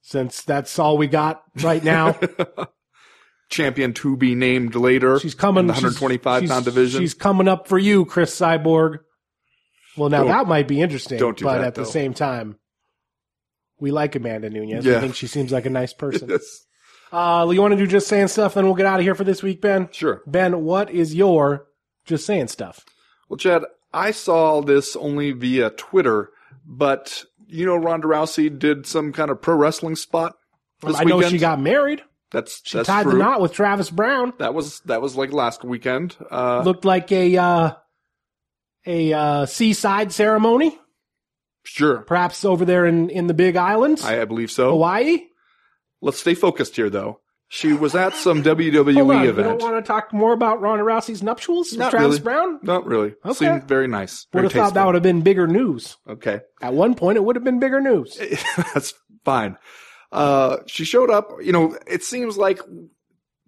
Since 0.00 0.42
that's 0.42 0.78
all 0.78 0.96
we 0.96 1.06
got 1.06 1.42
right 1.62 1.84
now, 1.84 2.18
Champion 3.50 3.92
to 3.94 4.16
be 4.16 4.34
named 4.34 4.74
later. 4.74 5.20
she's 5.20 5.34
coming. 5.34 5.60
in 5.60 5.66
the 5.66 5.74
125 5.74 6.40
she's- 6.40 6.50
pound 6.50 6.64
division. 6.64 7.00
She's 7.02 7.14
coming 7.14 7.46
up 7.46 7.68
for 7.68 7.78
you, 7.78 8.06
Cris 8.06 8.34
Cyborg. 8.34 9.00
Well, 9.96 10.08
now 10.08 10.20
Don't- 10.24 10.28
that 10.28 10.46
might 10.48 10.66
be 10.66 10.80
interesting, 10.80 11.18
don't 11.18 11.36
do 11.36 11.44
but 11.44 11.58
that, 11.58 11.66
at 11.66 11.74
the 11.74 11.84
same 11.84 12.14
time, 12.14 12.56
we 13.78 13.90
like 13.90 14.16
Amanda 14.16 14.48
Nunes. 14.48 14.86
Yeah. 14.86 14.96
I 14.96 15.00
think 15.00 15.14
she 15.14 15.26
seems 15.26 15.52
like 15.52 15.66
a 15.66 15.70
nice 15.70 15.92
person. 15.92 16.28
Yes. 16.30 16.64
Uh, 17.12 17.48
you 17.52 17.60
want 17.60 17.72
to 17.72 17.76
do 17.78 17.86
just 17.86 18.08
saying 18.08 18.28
stuff, 18.28 18.54
then 18.54 18.64
we'll 18.64 18.74
get 18.74 18.86
out 18.86 18.98
of 18.98 19.04
here 19.04 19.14
for 19.14 19.24
this 19.24 19.42
week, 19.42 19.60
Ben. 19.60 19.88
Sure. 19.92 20.22
Ben, 20.26 20.62
what 20.64 20.90
is 20.90 21.14
your 21.14 21.66
just 22.06 22.24
saying 22.26 22.48
stuff? 22.48 22.84
Well, 23.28 23.36
Chad, 23.36 23.64
I 23.92 24.10
saw 24.12 24.62
this 24.62 24.96
only 24.96 25.32
via 25.32 25.70
Twitter, 25.70 26.30
but 26.66 27.24
you 27.46 27.66
know 27.66 27.76
Ronda 27.76 28.06
Rousey 28.08 28.58
did 28.58 28.86
some 28.86 29.12
kind 29.12 29.30
of 29.30 29.42
pro 29.42 29.54
wrestling 29.56 29.96
spot 29.96 30.36
this 30.80 30.96
I 30.98 31.04
know 31.04 31.16
weekend. 31.18 31.32
she 31.32 31.38
got 31.38 31.60
married. 31.60 32.02
that's 32.30 32.62
She 32.64 32.78
that's 32.78 32.86
tied 32.88 33.02
true. 33.02 33.12
the 33.12 33.18
knot 33.18 33.40
with 33.42 33.52
Travis 33.52 33.90
Browne. 33.90 34.32
That 34.38 34.54
was 34.54 34.80
that 34.86 35.02
was 35.02 35.14
like 35.14 35.32
last 35.32 35.62
weekend. 35.64 36.16
Uh, 36.30 36.62
Looked 36.62 36.84
like 36.86 37.12
a 37.12 37.36
uh, 37.36 37.72
a 38.86 39.12
uh, 39.12 39.46
seaside 39.46 40.12
ceremony, 40.12 40.78
sure, 41.64 41.98
perhaps 41.98 42.44
over 42.44 42.64
there 42.64 42.86
in 42.86 43.10
in 43.10 43.26
the 43.26 43.34
Big 43.34 43.56
Islands, 43.56 44.02
I, 44.04 44.22
I 44.22 44.24
believe 44.24 44.50
so. 44.50 44.70
Hawaii. 44.70 45.26
Let's 46.02 46.20
stay 46.20 46.34
focused 46.34 46.76
here, 46.76 46.90
though. 46.90 47.20
She 47.48 47.74
was 47.74 47.94
at 47.94 48.14
some 48.14 48.42
WWE 48.42 48.94
Hold 48.94 49.10
on, 49.10 49.24
you 49.24 49.28
event. 49.30 49.46
don't 49.46 49.60
want 49.60 49.84
to 49.84 49.86
talk 49.86 50.10
more 50.12 50.32
about 50.32 50.62
Ronda 50.62 50.84
Rousey's 50.84 51.22
nuptials 51.22 51.70
with 51.70 51.80
Not 51.80 51.90
Travis 51.90 52.18
really. 52.18 52.20
Browne? 52.20 52.58
Not 52.62 52.86
really. 52.86 53.14
Okay. 53.26 53.34
Seemed 53.34 53.64
very 53.68 53.86
nice. 53.88 54.26
Would 54.32 54.40
Very 54.40 54.42
have 54.44 54.52
thought 54.52 54.74
that 54.74 54.86
would 54.86 54.94
have 54.94 55.02
been 55.02 55.20
bigger 55.20 55.46
news. 55.46 55.98
Okay. 56.08 56.40
At 56.62 56.72
one 56.72 56.94
point, 56.94 57.18
it 57.18 57.24
would 57.24 57.36
have 57.36 57.44
been 57.44 57.60
bigger 57.60 57.80
news. 57.80 58.18
That's 58.74 58.94
fine. 59.24 59.58
Uh, 60.10 60.58
she 60.66 60.86
showed 60.86 61.10
up, 61.10 61.30
you 61.42 61.52
know, 61.52 61.76
it 61.86 62.02
seems 62.02 62.38
like 62.38 62.58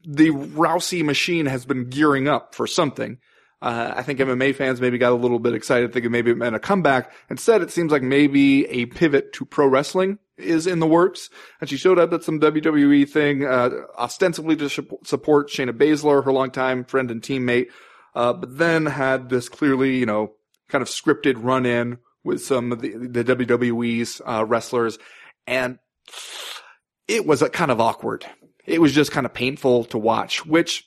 the 0.07 0.29
Rousey 0.31 1.03
machine 1.03 1.47
has 1.47 1.65
been 1.65 1.89
gearing 1.89 2.29
up 2.29 2.55
for 2.55 2.67
something. 2.67 3.17
Uh, 3.65 3.95
I 3.97 4.03
think 4.03 4.19
MMA 4.19 4.55
fans 4.55 4.79
maybe 4.79 4.99
got 4.99 5.13
a 5.13 5.17
little 5.17 5.39
bit 5.39 5.55
excited 5.55 5.91
thinking 5.95 6.13
maybe 6.13 6.31
it 6.31 6.37
meant 6.37 6.55
a 6.55 6.59
comeback. 6.59 7.11
Instead, 7.31 7.63
it 7.63 7.71
seems 7.71 7.91
like 7.91 8.03
maybe 8.03 8.67
a 8.67 8.85
pivot 8.85 9.33
to 9.33 9.47
pro 9.47 9.67
wrestling 9.67 10.19
is 10.37 10.67
in 10.67 10.81
the 10.81 10.87
works. 10.87 11.31
And 11.63 11.71
she 11.71 11.79
showed 11.79 11.99
up 11.99 12.13
at 12.13 12.23
some 12.23 12.41
WWE 12.41 13.09
thing, 13.09 13.47
uh, 13.47 13.71
ostensibly 13.97 14.55
to 14.57 14.69
support 14.69 15.49
Shayna 15.49 15.71
Baszler, 15.71 16.23
her 16.23 16.31
longtime 16.31 16.85
friend 16.85 17.11
and 17.11 17.23
teammate. 17.23 17.69
Uh, 18.15 18.35
but 18.35 18.59
then 18.59 18.85
had 18.85 19.31
this 19.31 19.49
clearly, 19.49 19.97
you 19.97 20.05
know, 20.05 20.35
kind 20.69 20.83
of 20.83 20.89
scripted 20.89 21.37
run 21.39 21.65
in 21.65 21.97
with 22.23 22.45
some 22.45 22.71
of 22.71 22.83
the, 22.83 22.91
the 22.91 23.25
WWE's, 23.25 24.21
uh, 24.27 24.45
wrestlers. 24.45 24.99
And 25.47 25.79
it 27.09 27.25
was 27.25 27.43
kind 27.55 27.71
of 27.71 27.81
awkward. 27.81 28.27
It 28.67 28.83
was 28.83 28.93
just 28.93 29.11
kind 29.11 29.25
of 29.25 29.33
painful 29.33 29.85
to 29.87 29.97
watch, 29.97 30.45
which 30.45 30.87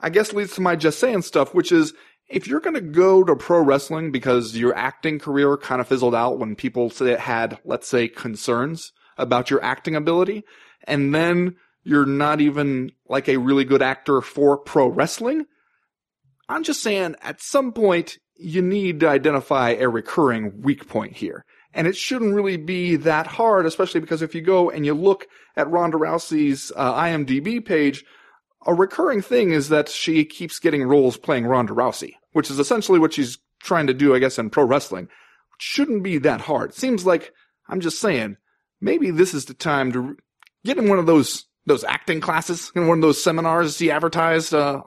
I 0.00 0.08
guess 0.08 0.32
leads 0.32 0.54
to 0.54 0.62
my 0.62 0.74
just 0.74 0.98
saying 0.98 1.22
stuff, 1.22 1.54
which 1.54 1.70
is 1.70 1.92
if 2.28 2.46
you're 2.46 2.60
going 2.60 2.74
to 2.74 2.80
go 2.80 3.22
to 3.22 3.36
pro 3.36 3.60
wrestling 3.60 4.10
because 4.10 4.56
your 4.56 4.74
acting 4.74 5.18
career 5.18 5.56
kind 5.56 5.80
of 5.80 5.88
fizzled 5.88 6.14
out 6.14 6.38
when 6.38 6.56
people 6.56 6.90
had, 6.90 7.58
let's 7.64 7.88
say, 7.88 8.08
concerns 8.08 8.92
about 9.18 9.50
your 9.50 9.62
acting 9.62 9.94
ability, 9.94 10.44
and 10.84 11.14
then 11.14 11.56
you're 11.84 12.06
not 12.06 12.40
even 12.40 12.90
like 13.08 13.28
a 13.28 13.36
really 13.36 13.64
good 13.64 13.82
actor 13.82 14.20
for 14.20 14.56
pro 14.56 14.88
wrestling, 14.88 15.44
I'm 16.48 16.62
just 16.62 16.82
saying 16.82 17.16
at 17.22 17.40
some 17.40 17.72
point 17.72 18.18
you 18.36 18.62
need 18.62 19.00
to 19.00 19.08
identify 19.08 19.70
a 19.70 19.88
recurring 19.88 20.62
weak 20.62 20.88
point 20.88 21.16
here. 21.16 21.44
And 21.72 21.86
it 21.86 21.96
shouldn't 21.96 22.34
really 22.34 22.56
be 22.56 22.96
that 22.96 23.26
hard, 23.26 23.66
especially 23.66 24.00
because 24.00 24.22
if 24.22 24.34
you 24.34 24.40
go 24.40 24.70
and 24.70 24.86
you 24.86 24.94
look 24.94 25.26
at 25.56 25.70
Ronda 25.70 25.98
Rousey's 25.98 26.72
uh, 26.76 26.94
IMDb 26.94 27.64
page, 27.64 28.04
a 28.66 28.74
recurring 28.74 29.22
thing 29.22 29.50
is 29.50 29.68
that 29.68 29.88
she 29.88 30.24
keeps 30.24 30.58
getting 30.58 30.84
roles 30.84 31.16
playing 31.16 31.46
Ronda 31.46 31.72
Rousey, 31.72 32.14
which 32.32 32.50
is 32.50 32.58
essentially 32.58 32.98
what 32.98 33.12
she's 33.12 33.38
trying 33.62 33.86
to 33.86 33.94
do, 33.94 34.14
I 34.14 34.18
guess, 34.18 34.38
in 34.38 34.50
pro 34.50 34.64
wrestling. 34.64 35.04
Which 35.04 35.60
shouldn't 35.60 36.02
be 36.02 36.18
that 36.18 36.42
hard. 36.42 36.74
Seems 36.74 37.06
like, 37.06 37.32
I'm 37.68 37.80
just 37.80 38.00
saying, 38.00 38.36
maybe 38.80 39.10
this 39.10 39.34
is 39.34 39.44
the 39.44 39.54
time 39.54 39.92
to 39.92 40.16
get 40.64 40.78
in 40.78 40.88
one 40.88 40.98
of 40.98 41.06
those 41.06 41.46
those 41.66 41.84
acting 41.84 42.20
classes, 42.20 42.70
in 42.74 42.86
one 42.86 42.98
of 42.98 43.02
those 43.02 43.22
seminars 43.22 43.78
he 43.78 43.90
advertised, 43.90 44.52
uh, 44.52 44.82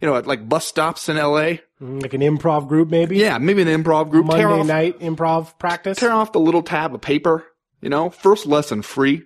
you 0.00 0.08
know, 0.08 0.16
at 0.16 0.26
like 0.26 0.48
bus 0.48 0.64
stops 0.64 1.08
in 1.08 1.18
L.A. 1.18 1.60
Like 1.80 2.14
an 2.14 2.20
improv 2.20 2.68
group, 2.68 2.88
maybe? 2.88 3.18
Yeah, 3.18 3.38
maybe 3.38 3.62
an 3.62 3.68
improv 3.68 4.10
group. 4.10 4.26
Monday 4.26 4.44
off, 4.44 4.66
night 4.66 5.00
improv 5.00 5.58
practice. 5.58 5.98
tear 5.98 6.12
off 6.12 6.32
the 6.32 6.40
little 6.40 6.62
tab 6.62 6.94
of 6.94 7.00
paper. 7.00 7.44
You 7.80 7.90
know, 7.90 8.10
first 8.10 8.46
lesson 8.46 8.82
free. 8.82 9.24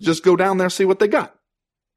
Just 0.00 0.24
go 0.24 0.34
down 0.36 0.58
there, 0.58 0.70
see 0.70 0.84
what 0.84 0.98
they 0.98 1.08
got. 1.08 1.34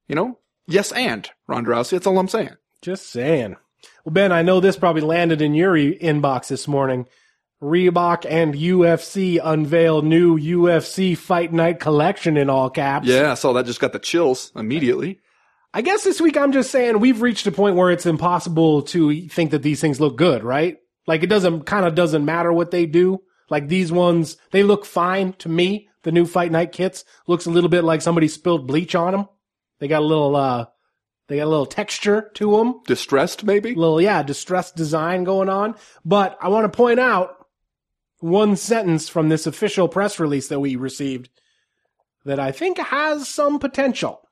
You 0.07 0.15
know, 0.15 0.39
yes, 0.67 0.91
and 0.91 1.29
Ronda 1.51 1.69
Rousey. 1.69 1.91
That's 1.91 2.07
all 2.07 2.17
I'm 2.17 2.27
saying. 2.27 2.55
Just 2.81 3.09
saying. 3.09 3.57
Well, 4.03 4.13
Ben, 4.13 4.31
I 4.31 4.41
know 4.41 4.59
this 4.59 4.77
probably 4.77 5.01
landed 5.01 5.41
in 5.41 5.53
your 5.53 5.75
inbox 5.75 6.47
this 6.47 6.67
morning. 6.67 7.07
Reebok 7.61 8.25
and 8.27 8.55
UFC 8.55 9.39
unveil 9.43 10.01
new 10.01 10.39
UFC 10.39 11.15
Fight 11.15 11.53
Night 11.53 11.79
collection 11.79 12.35
in 12.35 12.49
all 12.49 12.71
caps. 12.71 13.07
Yeah, 13.07 13.31
I 13.31 13.35
saw 13.35 13.53
that. 13.53 13.67
Just 13.67 13.79
got 13.79 13.93
the 13.93 13.99
chills 13.99 14.51
immediately. 14.55 15.19
I 15.73 15.81
guess 15.81 16.03
this 16.03 16.19
week 16.19 16.37
I'm 16.37 16.51
just 16.51 16.71
saying 16.71 16.99
we've 16.99 17.21
reached 17.21 17.47
a 17.47 17.51
point 17.51 17.75
where 17.75 17.91
it's 17.91 18.05
impossible 18.05 18.81
to 18.83 19.27
think 19.29 19.51
that 19.51 19.61
these 19.61 19.79
things 19.79 20.01
look 20.01 20.17
good, 20.17 20.43
right? 20.43 20.77
Like 21.07 21.23
it 21.23 21.27
doesn't 21.27 21.65
kind 21.65 21.85
of 21.85 21.95
doesn't 21.95 22.25
matter 22.25 22.51
what 22.51 22.71
they 22.71 22.85
do. 22.85 23.21
Like 23.49 23.67
these 23.67 23.91
ones, 23.91 24.37
they 24.51 24.63
look 24.63 24.85
fine 24.85 25.33
to 25.33 25.49
me. 25.49 25.87
The 26.03 26.11
new 26.11 26.25
Fight 26.25 26.51
Night 26.51 26.71
kits 26.71 27.05
looks 27.27 27.45
a 27.45 27.51
little 27.51 27.69
bit 27.69 27.83
like 27.83 28.01
somebody 28.01 28.27
spilled 28.27 28.65
bleach 28.65 28.95
on 28.95 29.11
them. 29.11 29.27
They 29.79 29.87
got 29.87 30.01
a 30.01 30.05
little, 30.05 30.35
uh, 30.35 30.65
they 31.31 31.37
got 31.37 31.45
a 31.45 31.49
little 31.49 31.65
texture 31.65 32.29
to 32.35 32.57
them. 32.57 32.81
Distressed, 32.85 33.43
maybe. 33.43 33.73
little 33.73 34.01
yeah 34.01 34.23
distressed 34.23 34.75
design 34.75 35.23
going 35.23 35.49
on 35.49 35.75
but 36.03 36.37
i 36.41 36.47
want 36.47 36.71
to 36.71 36.75
point 36.75 36.99
out 36.99 37.45
one 38.19 38.55
sentence 38.55 39.09
from 39.09 39.29
this 39.29 39.47
official 39.47 39.87
press 39.87 40.19
release 40.19 40.47
that 40.49 40.59
we 40.59 40.75
received 40.75 41.29
that 42.25 42.39
i 42.39 42.51
think 42.51 42.77
has 42.77 43.27
some 43.27 43.59
potential 43.59 44.27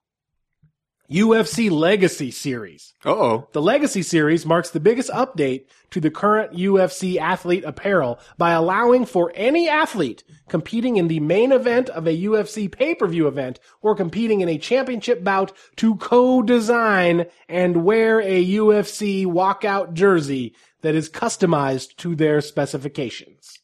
ufc 1.12 1.72
legacy 1.72 2.30
series 2.32 2.94
Uh 3.04 3.10
oh. 3.12 3.48
the 3.54 3.62
legacy 3.62 4.02
series 4.04 4.46
marks 4.46 4.70
the 4.70 4.80
biggest 4.80 5.10
update 5.10 5.66
to 5.90 6.00
the 6.00 6.12
current 6.12 6.54
ufc 6.54 7.18
athlete 7.18 7.64
apparel 7.66 8.20
by 8.38 8.52
allowing 8.52 9.06
for 9.06 9.32
any 9.36 9.68
athlete 9.68 10.24
competing 10.50 10.98
in 10.98 11.08
the 11.08 11.20
main 11.20 11.52
event 11.52 11.90
of 11.90 12.06
a 12.06 12.22
ufc 12.24 12.72
pay-per-view 12.72 13.28
event 13.28 13.60
or 13.82 13.96
competing 13.96 14.42
in 14.42 14.50
a 14.50 14.58
championship 14.60 15.24
bout 15.24 15.52
to 15.76 15.96
co-design 15.96 17.26
and 17.48 17.84
wear 17.84 18.20
a 18.22 18.46
ufc 18.56 19.26
walkout 19.26 19.94
jersey 19.94 20.54
that 20.82 20.96
is 20.96 21.10
customized 21.10 21.96
to 21.98 22.16
their 22.16 22.40
specifications 22.40 23.58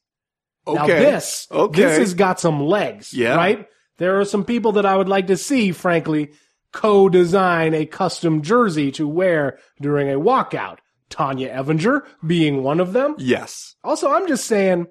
Okay. 0.68 0.78
now 0.80 0.88
this, 0.88 1.48
Okay. 1.52 1.82
this 1.84 1.98
has 2.00 2.14
got 2.16 2.40
some 2.40 2.60
legs, 2.60 3.14
Yeah. 3.14 3.36
right? 3.36 3.68
There 4.00 4.20
are 4.20 4.26
some 4.26 4.44
people 4.44 4.72
that 4.74 4.86
I 4.86 4.98
would 4.98 5.08
like 5.08 5.28
to 5.28 5.38
see, 5.38 5.72
frankly, 5.72 6.32
co-design 6.76 7.74
a 7.74 7.86
custom 7.86 8.42
jersey 8.42 8.92
to 8.92 9.08
wear 9.08 9.58
during 9.82 10.10
a 10.10 10.20
walkout. 10.20 10.78
Tonya 11.10 11.54
Evinger 11.56 12.02
being 12.26 12.62
one 12.64 12.80
of 12.80 12.92
them. 12.94 13.16
yes. 13.18 13.76
Also, 13.84 14.12
I'm 14.12 14.28
just 14.28 14.46
saying, 14.46 14.88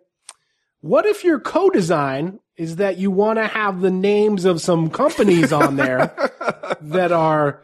What 0.81 1.07
if 1.07 1.23
your 1.25 1.39
co-design 1.41 2.39
is 2.57 2.77
that 2.77 2.99
you 2.99 3.11
want 3.11 3.39
to 3.39 3.47
have 3.47 3.81
the 3.81 3.91
names 3.91 4.45
of 4.45 4.61
some 4.61 4.89
companies 4.91 5.53
on 5.53 5.77
there 5.77 6.15
that 6.81 7.11
are 7.13 7.63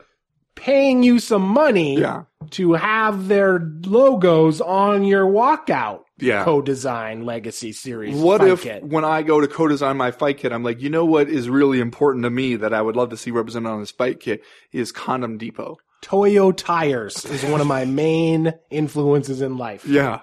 paying 0.57 1.03
you 1.03 1.19
some 1.21 1.43
money 1.47 1.99
Yeah. 2.01 2.25
to 2.51 2.73
have 2.75 3.29
their 3.29 3.61
logos 3.87 4.61
on 4.61 5.05
your 5.05 5.25
walkout 5.27 6.01
Yeah. 6.21 6.45
co-design 6.45 7.25
legacy 7.25 7.73
series? 7.73 8.17
What 8.17 8.47
if 8.47 8.63
kit? 8.63 8.85
when 8.85 9.05
I 9.05 9.23
go 9.23 9.41
to 9.41 9.49
co-design 9.49 9.97
my 9.97 10.11
fight 10.11 10.39
kit, 10.39 10.53
I'm 10.53 10.63
like, 10.63 10.81
you 10.81 10.91
know 10.91 11.05
what 11.05 11.29
is 11.29 11.49
really 11.49 11.81
important 11.81 12.25
to 12.25 12.31
me 12.31 12.57
that 12.57 12.73
I 12.73 12.83
would 12.83 12.97
love 12.97 13.11
to 13.11 13.17
see 13.17 13.31
represented 13.31 13.71
on 13.71 13.81
this 13.81 13.91
fight 13.91 14.21
kit 14.21 14.43
is 14.73 14.93
Condom 14.93 15.39
Depot. 15.39 15.77
Toyo 16.03 16.51
tires 16.53 17.25
is 17.27 17.45
one 17.45 17.61
of 17.61 17.67
my 17.67 17.85
main 17.85 18.55
influences 18.71 19.43
in 19.43 19.59
life. 19.59 19.85
Yeah. 19.87 20.21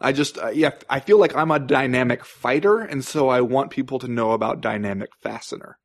I 0.00 0.12
just, 0.12 0.38
uh, 0.38 0.50
yeah, 0.50 0.70
I 0.88 1.00
feel 1.00 1.18
like 1.18 1.34
I'm 1.34 1.50
a 1.50 1.58
dynamic 1.58 2.24
fighter, 2.24 2.78
and 2.78 3.04
so 3.04 3.28
I 3.28 3.40
want 3.40 3.72
people 3.72 3.98
to 3.98 4.06
know 4.08 4.30
about 4.30 4.60
Dynamic 4.60 5.10
Fastener. 5.20 5.76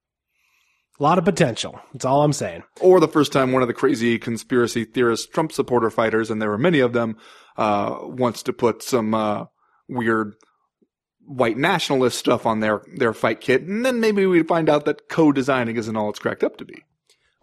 A 1.00 1.04
lot 1.04 1.18
of 1.18 1.26
potential. 1.26 1.80
That's 1.92 2.06
all 2.06 2.24
I'm 2.24 2.34
saying. 2.34 2.64
Or 2.80 3.00
the 3.00 3.08
first 3.08 3.34
time 3.34 3.52
one 3.52 3.62
of 3.62 3.68
the 3.68 3.74
crazy 3.74 4.20
conspiracy 4.20 4.86
theorist 4.86 5.32
Trump 5.34 5.52
supporter 5.52 5.90
fighters, 5.90 6.30
and 6.30 6.42
there 6.42 6.50
were 6.50 6.58
many 6.58 6.80
of 6.80 6.94
them, 6.94 7.18
uh, 7.58 7.98
wants 8.02 8.44
to 8.44 8.54
put 8.54 8.84
some, 8.84 9.14
uh, 9.14 9.46
weird 9.90 10.36
white 11.26 11.58
nationalist 11.58 12.18
stuff 12.18 12.46
on 12.46 12.60
their, 12.60 12.84
their 12.96 13.14
fight 13.14 13.42
kit, 13.42 13.64
and 13.64 13.86
then 13.86 14.00
maybe 14.00 14.26
we'd 14.26 14.48
find 14.48 14.70
out 14.70 14.86
that 14.86 15.10
co-designing 15.10 15.78
isn't 15.78 15.96
all 15.96 16.10
it's 16.10 16.20
cracked 16.20 16.44
up 16.44 16.58
to 16.58 16.66
be. 16.66 16.84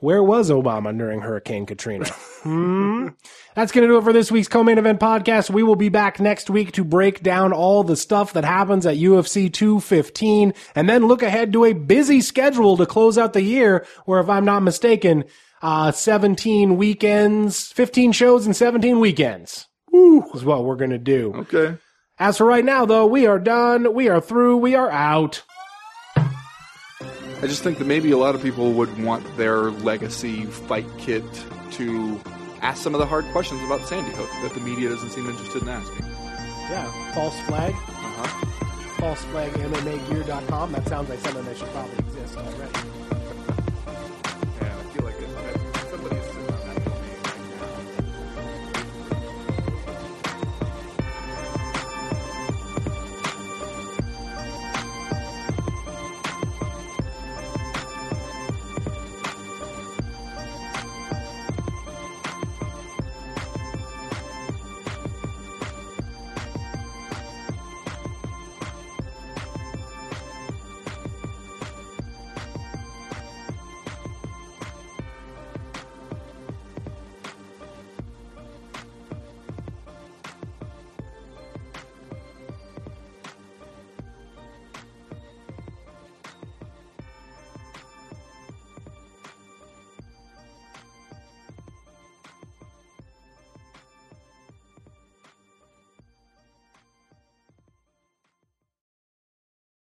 Where 0.01 0.22
was 0.22 0.51
Obama 0.51 0.97
during 0.97 1.20
Hurricane 1.20 1.66
Katrina? 1.66 2.06
hmm? 2.43 3.09
That's 3.55 3.70
going 3.70 3.86
to 3.86 3.93
do 3.93 3.98
it 3.98 4.05
for 4.05 4.14
this 4.14 4.32
week's 4.32 4.48
co-main 4.48 4.78
event 4.78 4.98
podcast. 4.98 5.51
We 5.51 5.62
will 5.62 5.77
be 5.77 5.90
back 5.90 6.18
next 6.18 6.48
week 6.48 6.72
to 6.72 6.85
break 6.85 7.22
down 7.22 7.52
all 7.52 7.85
the 7.85 7.97
stuff 7.97 8.32
that 8.32 8.44
happens 8.44 8.86
at 8.86 8.97
UFC 8.97 9.52
215 9.52 10.55
and 10.74 10.89
then 10.89 11.06
look 11.06 11.22
ahead 11.22 11.52
to 11.52 11.66
a 11.66 11.74
busy 11.74 12.22
schedule 12.22 12.78
to 12.78 12.86
close 12.86 13.18
out 13.18 13.35
the 13.35 13.43
year 13.43 13.86
where, 14.06 14.20
if 14.20 14.31
I'm 14.31 14.47
not 14.47 14.62
mistaken, 14.62 15.24
uh, 15.60 15.93
17 15.93 16.78
weekends, 16.78 17.70
15 17.72 18.12
shows 18.12 18.47
and 18.47 18.56
17 18.56 19.01
weekends. 19.01 19.68
Woo, 19.93 20.24
is 20.32 20.44
what 20.44 20.64
we're 20.64 20.77
going 20.77 20.90
to 20.90 20.98
do. 20.98 21.35
Okay. 21.35 21.77
As 22.18 22.39
for 22.39 22.47
right 22.47 22.64
now, 22.64 22.86
though, 22.86 23.06
we 23.06 23.27
are 23.27 23.39
done. 23.39 23.93
We 23.93 24.09
are 24.09 24.20
through. 24.20 24.59
We 24.59 24.74
are 24.74 24.90
out. 24.90 25.43
I 27.42 27.46
just 27.46 27.62
think 27.62 27.78
that 27.78 27.86
maybe 27.86 28.10
a 28.10 28.18
lot 28.18 28.34
of 28.34 28.42
people 28.42 28.72
would 28.74 29.02
want 29.02 29.24
their 29.38 29.70
legacy 29.70 30.44
fight 30.44 30.86
kit 30.98 31.24
to 31.72 32.20
ask 32.60 32.82
some 32.82 32.94
of 32.94 33.00
the 33.00 33.06
hard 33.06 33.24
questions 33.32 33.62
about 33.64 33.86
Sandy 33.86 34.10
Hook 34.10 34.28
that 34.42 34.52
the 34.52 34.60
media 34.60 34.90
doesn't 34.90 35.10
seem 35.10 35.26
interested 35.26 35.62
in 35.62 35.68
asking. 35.68 36.04
Yeah, 36.04 37.14
false 37.14 37.38
flag. 37.42 37.72
Uh-huh. 37.72 38.46
falseflagMMAgear.com. 38.98 40.72
That 40.72 40.86
sounds 40.86 41.08
like 41.08 41.20
something 41.20 41.44
that 41.46 41.56
should 41.56 41.68
probably 41.68 41.96
exist 41.98 42.36
already. 42.36 42.99